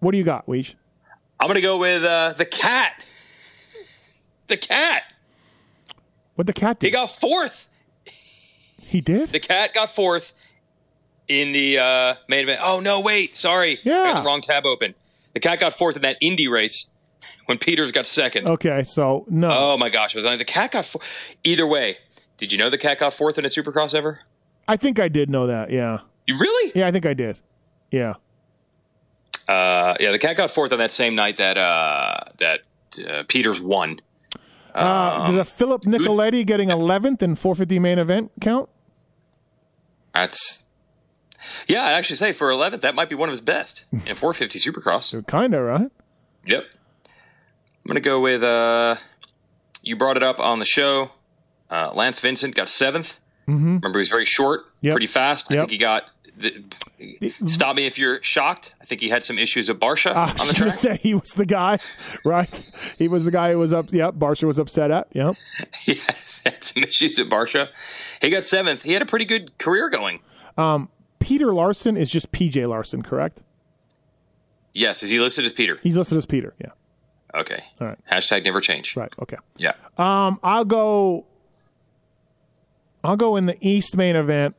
what 0.00 0.12
do 0.12 0.18
you 0.18 0.24
got, 0.24 0.46
Weege? 0.46 0.74
I'm 1.38 1.46
going 1.46 1.56
to 1.56 1.60
go 1.60 1.78
with 1.78 2.02
uh, 2.02 2.34
the 2.36 2.46
cat. 2.46 3.00
The 4.48 4.56
cat. 4.56 5.02
What 6.34 6.46
the 6.46 6.52
cat 6.52 6.80
did? 6.80 6.88
He 6.88 6.90
got 6.90 7.18
fourth. 7.18 7.68
He 8.78 9.00
did. 9.00 9.28
The 9.30 9.40
cat 9.40 9.74
got 9.74 9.94
fourth 9.94 10.32
in 11.28 11.52
the 11.52 11.78
uh, 11.78 12.14
main 12.28 12.44
event. 12.44 12.60
Oh 12.62 12.80
no, 12.80 13.00
wait, 13.00 13.36
sorry, 13.36 13.80
Yeah. 13.84 14.00
I 14.02 14.06
had 14.08 14.16
the 14.22 14.26
wrong 14.26 14.40
tab 14.42 14.64
open. 14.64 14.94
The 15.34 15.40
cat 15.40 15.60
got 15.60 15.74
fourth 15.74 15.96
in 15.96 16.02
that 16.02 16.16
Indy 16.20 16.48
race 16.48 16.88
when 17.46 17.58
Peters 17.58 17.92
got 17.92 18.06
second. 18.06 18.46
Okay, 18.48 18.84
so 18.84 19.24
no. 19.28 19.52
Oh 19.54 19.76
my 19.78 19.88
gosh, 19.88 20.14
was 20.14 20.26
I 20.26 20.36
the 20.36 20.44
cat 20.44 20.72
got 20.72 20.84
four? 20.86 21.00
Either 21.44 21.66
way, 21.66 21.98
did 22.36 22.52
you 22.52 22.58
know 22.58 22.70
the 22.70 22.78
cat 22.78 22.98
got 22.98 23.12
fourth 23.14 23.38
in 23.38 23.44
a 23.44 23.48
Supercross 23.48 23.94
ever? 23.94 24.20
I 24.68 24.76
think 24.76 24.98
I 24.98 25.08
did 25.08 25.30
know 25.30 25.46
that. 25.46 25.70
Yeah. 25.70 26.00
You 26.26 26.36
really? 26.38 26.72
Yeah, 26.74 26.88
I 26.88 26.92
think 26.92 27.06
I 27.06 27.14
did. 27.14 27.38
Yeah. 27.90 28.14
Uh, 29.46 29.94
yeah, 30.00 30.10
the 30.10 30.18
cat 30.18 30.36
got 30.36 30.50
fourth 30.50 30.72
on 30.72 30.78
that 30.78 30.90
same 30.90 31.14
night 31.14 31.36
that 31.36 31.56
uh, 31.56 32.16
that 32.38 32.60
uh, 33.08 33.22
Peters 33.28 33.60
won. 33.60 34.00
Uh, 34.74 35.28
does 35.28 35.36
a 35.36 35.44
Philip 35.44 35.84
Nicoletti 35.84 36.44
getting 36.44 36.68
11th 36.68 37.22
in 37.22 37.34
450 37.34 37.78
main 37.78 37.98
event 37.98 38.30
count? 38.42 38.68
That's 40.12 40.65
yeah, 41.68 41.84
I'd 41.84 41.92
actually 41.92 42.16
say 42.16 42.32
for 42.32 42.50
11th, 42.50 42.80
that 42.82 42.94
might 42.94 43.08
be 43.08 43.14
one 43.14 43.28
of 43.28 43.32
his 43.32 43.40
best 43.40 43.84
in 43.92 44.14
450 44.14 44.58
Supercross. 44.58 45.26
Kind 45.26 45.54
of, 45.54 45.62
right? 45.64 45.90
Yep. 46.46 46.64
I'm 47.04 47.88
gonna 47.88 48.00
go 48.00 48.20
with 48.20 48.42
uh, 48.42 48.96
you 49.82 49.96
brought 49.96 50.16
it 50.16 50.22
up 50.22 50.40
on 50.40 50.58
the 50.58 50.64
show. 50.64 51.10
Uh, 51.70 51.90
Lance 51.94 52.20
Vincent 52.20 52.54
got 52.54 52.68
7th 52.68 53.16
Remember, 53.48 53.90
he 53.92 53.98
was 53.98 54.08
very 54.08 54.24
short, 54.24 54.62
Yep. 54.80 54.92
pretty 54.92 55.06
fast. 55.06 55.50
I 55.52 55.56
think 55.58 55.70
he 55.70 55.78
got. 55.78 56.10
The, 56.38 56.64
stop 57.46 57.76
me 57.76 57.86
if 57.86 57.96
you're 57.96 58.20
shocked. 58.22 58.74
I 58.82 58.84
think 58.84 59.00
he 59.00 59.08
had 59.08 59.22
some 59.24 59.38
issues 59.38 59.68
with 59.68 59.78
Barcia 59.80 60.12
I 60.14 60.30
on 60.30 60.32
was 60.34 60.48
the 60.48 60.58
going 60.58 60.70
track. 60.72 60.74
to 60.74 60.78
say 60.80 60.96
he 60.96 61.14
was 61.14 61.30
the 61.30 61.46
guy, 61.46 61.78
right? 62.26 62.70
He 62.98 63.06
was 63.08 63.24
the 63.24 63.30
guy 63.30 63.52
who 63.52 63.58
was 63.60 63.72
up. 63.72 63.92
Yep, 63.92 64.14
Barcia 64.16 64.44
was 64.44 64.58
upset 64.58 64.90
at. 64.90 65.06
Yep. 65.12 65.36
Yes, 65.86 66.42
had 66.44 66.62
some 66.64 66.82
issues 66.82 67.18
with 67.18 67.30
Barcia. 67.30 67.68
He 68.20 68.28
got 68.30 68.42
seventh. 68.44 68.82
He 68.82 68.92
had 68.92 69.00
a 69.02 69.06
pretty 69.06 69.24
good 69.24 69.56
career 69.58 69.88
going. 69.88 70.18
Peter 71.18 71.52
Larson 71.52 71.96
is 71.96 72.10
just 72.10 72.32
PJ 72.32 72.68
Larson, 72.68 73.02
correct? 73.02 73.42
Yes, 74.72 75.02
is 75.02 75.10
he 75.10 75.18
listed 75.18 75.44
as 75.44 75.52
Peter? 75.52 75.78
He's 75.82 75.96
listed 75.96 76.18
as 76.18 76.26
Peter. 76.26 76.54
Yeah. 76.60 76.70
Okay. 77.34 77.62
All 77.80 77.86
right. 77.88 77.98
Hashtag 78.10 78.44
never 78.44 78.60
change. 78.60 78.96
Right. 78.96 79.12
Okay. 79.20 79.36
Yeah. 79.56 79.72
Um, 79.98 80.38
I'll 80.42 80.64
go. 80.64 81.26
I'll 83.02 83.16
go 83.16 83.36
in 83.36 83.46
the 83.46 83.56
East 83.66 83.96
main 83.96 84.16
event. 84.16 84.54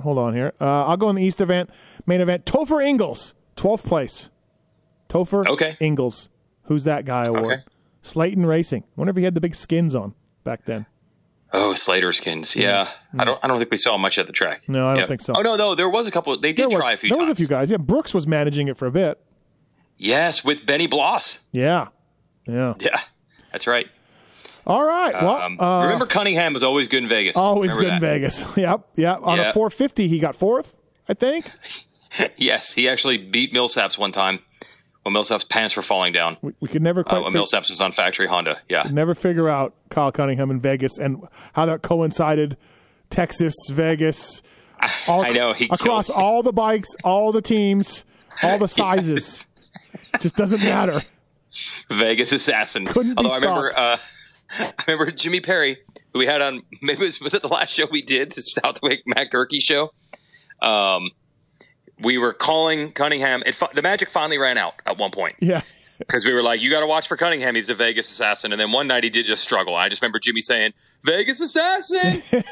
Hold 0.00 0.18
on 0.18 0.34
here. 0.34 0.52
Uh, 0.60 0.86
I'll 0.86 0.96
go 0.96 1.08
in 1.10 1.16
the 1.16 1.22
East 1.22 1.40
event 1.40 1.70
main 2.06 2.20
event. 2.20 2.44
Topher 2.44 2.84
Ingalls, 2.84 3.34
twelfth 3.56 3.84
place. 3.86 4.30
Topher 5.08 5.46
Okay. 5.48 5.76
Ingalls. 5.80 6.28
Who's 6.64 6.84
that 6.84 7.04
guy 7.04 7.24
award? 7.24 7.44
Okay. 7.44 7.62
Slayton 8.02 8.44
Racing. 8.46 8.84
Wonder 8.96 9.10
if 9.10 9.16
he 9.16 9.22
had 9.24 9.34
the 9.34 9.40
big 9.40 9.54
skins 9.54 9.94
on 9.94 10.14
back 10.44 10.64
then. 10.66 10.86
Oh, 11.56 11.72
Slater 11.74 12.12
skins. 12.12 12.56
Yeah. 12.56 12.88
I 13.16 13.24
don't. 13.24 13.38
I 13.42 13.46
don't 13.46 13.58
think 13.58 13.70
we 13.70 13.76
saw 13.76 13.96
much 13.96 14.18
at 14.18 14.26
the 14.26 14.32
track. 14.32 14.62
No, 14.68 14.88
I 14.88 14.98
don't 14.98 15.06
think 15.08 15.20
so. 15.20 15.34
Oh 15.36 15.42
no, 15.42 15.54
no. 15.56 15.74
There 15.76 15.88
was 15.88 16.06
a 16.06 16.10
couple. 16.10 16.36
They 16.38 16.52
did 16.52 16.66
was, 16.66 16.74
try 16.74 16.92
a 16.92 16.96
few 16.96 17.10
there 17.10 17.18
times. 17.18 17.28
was 17.28 17.36
a 17.36 17.38
few 17.38 17.46
guys. 17.46 17.70
Yeah, 17.70 17.76
Brooks 17.76 18.12
was 18.12 18.26
managing 18.26 18.66
it 18.68 18.76
for 18.76 18.86
a 18.86 18.90
bit. 18.90 19.20
Yes, 19.96 20.44
with 20.44 20.66
Benny 20.66 20.88
Bloss. 20.88 21.38
Yeah. 21.52 21.88
Yeah. 22.46 22.74
Yeah, 22.80 23.00
that's 23.52 23.66
right. 23.68 23.86
All 24.66 24.84
right. 24.84 25.12
Well, 25.14 25.30
Um, 25.42 25.60
uh, 25.60 25.82
remember, 25.84 26.06
Cunningham 26.06 26.54
was 26.54 26.64
always 26.64 26.88
good 26.88 27.02
in 27.04 27.08
Vegas. 27.08 27.36
always 27.36 27.70
Remember 27.76 27.84
good 27.90 27.94
in? 27.94 28.00
Vegas. 28.00 28.44
yep. 28.56 28.88
Yep. 28.96 29.20
On 29.22 29.38
a 29.38 29.52
450, 29.52 30.08
he 30.08 30.18
got 30.18 30.34
fourth, 30.34 30.74
I 31.08 31.14
think. 31.14 31.50
Yes, 32.36 32.74
he 32.74 32.88
actually 32.88 33.18
beat 33.18 33.52
Millsaps 33.52 33.98
one 33.98 34.12
time 34.12 34.38
when 35.04 35.14
Millsaps' 35.14 35.48
pants 35.48 35.76
were 35.76 35.82
falling 35.82 36.12
down. 36.12 36.36
We, 36.42 36.52
we 36.60 36.68
could 36.68 36.82
never 36.82 37.00
Uh, 37.00 37.04
quite 37.04 37.22
when 37.24 37.32
fig- 37.32 37.42
Millsaps 37.42 37.68
was 37.70 37.80
on 37.80 37.92
factory 37.92 38.26
Honda. 38.26 38.58
Yeah. 38.68 38.82
never 38.90 39.14
figure 39.14 39.48
out 39.48 39.74
Kyle 39.90 40.10
Cunningham 40.12 40.50
in 40.50 40.60
Vegas 40.60 40.98
and 40.98 41.22
how 41.54 41.66
that 41.66 41.82
coincided. 41.82 42.56
Texas, 43.10 43.54
Vegas, 43.70 44.42
all, 45.06 45.22
I 45.24 45.30
know, 45.30 45.52
he 45.52 45.66
across 45.70 46.08
killed- 46.08 46.18
all 46.18 46.42
the 46.42 46.52
bikes, 46.52 46.88
all 47.04 47.30
the 47.32 47.42
teams, 47.42 48.04
all 48.42 48.58
the 48.58 48.66
sizes. 48.80 49.46
Just 50.20 50.34
doesn't 50.36 50.60
matter. 50.62 51.02
Vegas 51.90 52.32
assassin. 52.32 52.84
Couldn't 52.84 53.14
be 53.14 53.22
Although 53.24 53.30
I 53.30 53.36
remember, 53.38 53.72
uh, 53.78 53.96
I 54.58 54.72
remember 54.88 55.10
Jimmy 55.12 55.40
Perry, 55.40 55.78
who 56.12 56.18
we 56.18 56.26
had 56.26 56.42
on. 56.42 56.62
Maybe 56.82 57.02
it 57.02 57.06
was, 57.06 57.20
was 57.20 57.34
it 57.34 57.42
the 57.42 57.48
last 57.48 57.72
show 57.72 57.86
we 57.90 58.02
did, 58.02 58.32
the 58.32 58.40
Southwick 58.40 59.02
Matt 59.06 59.30
Gerke 59.30 59.60
show. 59.60 59.92
Um, 60.62 61.10
we 62.00 62.18
were 62.18 62.32
calling 62.32 62.92
Cunningham. 62.92 63.42
It, 63.46 63.60
the 63.74 63.82
magic 63.82 64.10
finally 64.10 64.38
ran 64.38 64.58
out 64.58 64.74
at 64.86 64.98
one 64.98 65.10
point 65.10 65.36
Yeah. 65.40 65.62
because 65.98 66.24
we 66.24 66.32
were 66.32 66.42
like, 66.42 66.60
"You 66.60 66.70
got 66.70 66.80
to 66.80 66.86
watch 66.86 67.06
for 67.08 67.16
Cunningham. 67.16 67.54
He's 67.54 67.68
the 67.68 67.74
Vegas 67.74 68.10
assassin." 68.10 68.52
And 68.52 68.60
then 68.60 68.72
one 68.72 68.86
night 68.88 69.04
he 69.04 69.10
did 69.10 69.26
just 69.26 69.42
struggle. 69.42 69.74
I 69.76 69.88
just 69.88 70.02
remember 70.02 70.18
Jimmy 70.18 70.40
saying, 70.40 70.72
"Vegas 71.04 71.40
assassin, 71.40 72.22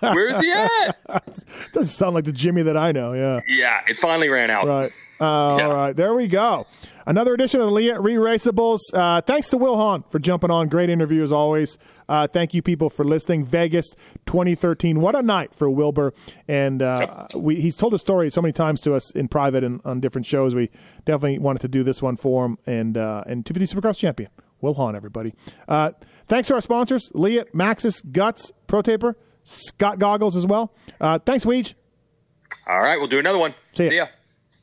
where's 0.00 0.38
he 0.40 0.52
at?" 0.52 0.96
Doesn't 1.72 1.84
sound 1.86 2.14
like 2.14 2.24
the 2.24 2.32
Jimmy 2.32 2.62
that 2.62 2.76
I 2.76 2.92
know. 2.92 3.12
Yeah. 3.12 3.40
Yeah, 3.48 3.80
it 3.88 3.96
finally 3.96 4.28
ran 4.28 4.50
out. 4.50 4.66
Right. 4.66 4.90
Uh, 5.20 5.56
Yeah. 5.58 5.66
All 5.68 5.74
right. 5.74 5.96
There 5.96 6.14
we 6.14 6.28
go. 6.28 6.66
Another 7.08 7.34
edition 7.34 7.60
of 7.60 7.68
the 7.68 7.72
Re-Raceables. 8.00 8.80
Uh, 8.92 9.20
thanks 9.20 9.48
to 9.50 9.56
Will 9.56 9.76
Hahn 9.76 10.02
for 10.10 10.18
jumping 10.18 10.50
on. 10.50 10.66
Great 10.68 10.90
interview 10.90 11.22
as 11.22 11.30
always. 11.30 11.78
Uh, 12.08 12.26
thank 12.26 12.52
you, 12.52 12.62
people, 12.62 12.90
for 12.90 13.04
listening. 13.04 13.44
Vegas 13.44 13.86
2013. 14.26 15.00
What 15.00 15.14
a 15.14 15.22
night 15.22 15.54
for 15.54 15.70
Wilbur. 15.70 16.12
And 16.48 16.82
uh, 16.82 17.28
we, 17.36 17.60
he's 17.60 17.76
told 17.76 17.94
a 17.94 17.98
story 17.98 18.28
so 18.30 18.42
many 18.42 18.52
times 18.52 18.80
to 18.80 18.94
us 18.94 19.12
in 19.12 19.28
private 19.28 19.62
and 19.62 19.80
on 19.84 20.00
different 20.00 20.26
shows. 20.26 20.56
We 20.56 20.68
definitely 21.04 21.38
wanted 21.38 21.60
to 21.60 21.68
do 21.68 21.84
this 21.84 22.02
one 22.02 22.16
for 22.16 22.44
him. 22.44 22.58
And, 22.66 22.96
uh, 22.96 23.22
and 23.24 23.46
250 23.46 23.80
Supercross 23.80 23.98
champion, 23.98 24.30
Will 24.60 24.74
Hahn, 24.74 24.96
everybody. 24.96 25.32
Uh, 25.68 25.92
thanks 26.26 26.48
to 26.48 26.54
our 26.54 26.60
sponsors, 26.60 27.12
Leatt, 27.14 27.52
Maxxis, 27.54 28.02
Guts, 28.10 28.50
Pro 28.66 28.82
Taper, 28.82 29.16
Scott 29.44 30.00
Goggles 30.00 30.34
as 30.34 30.44
well. 30.44 30.74
Uh, 31.00 31.20
thanks, 31.20 31.44
Weege. 31.44 31.74
All 32.66 32.80
right, 32.80 32.98
we'll 32.98 33.06
do 33.06 33.20
another 33.20 33.38
one. 33.38 33.54
See 33.74 33.84
ya. 33.84 33.90
See 33.90 33.96
ya. 33.96 34.06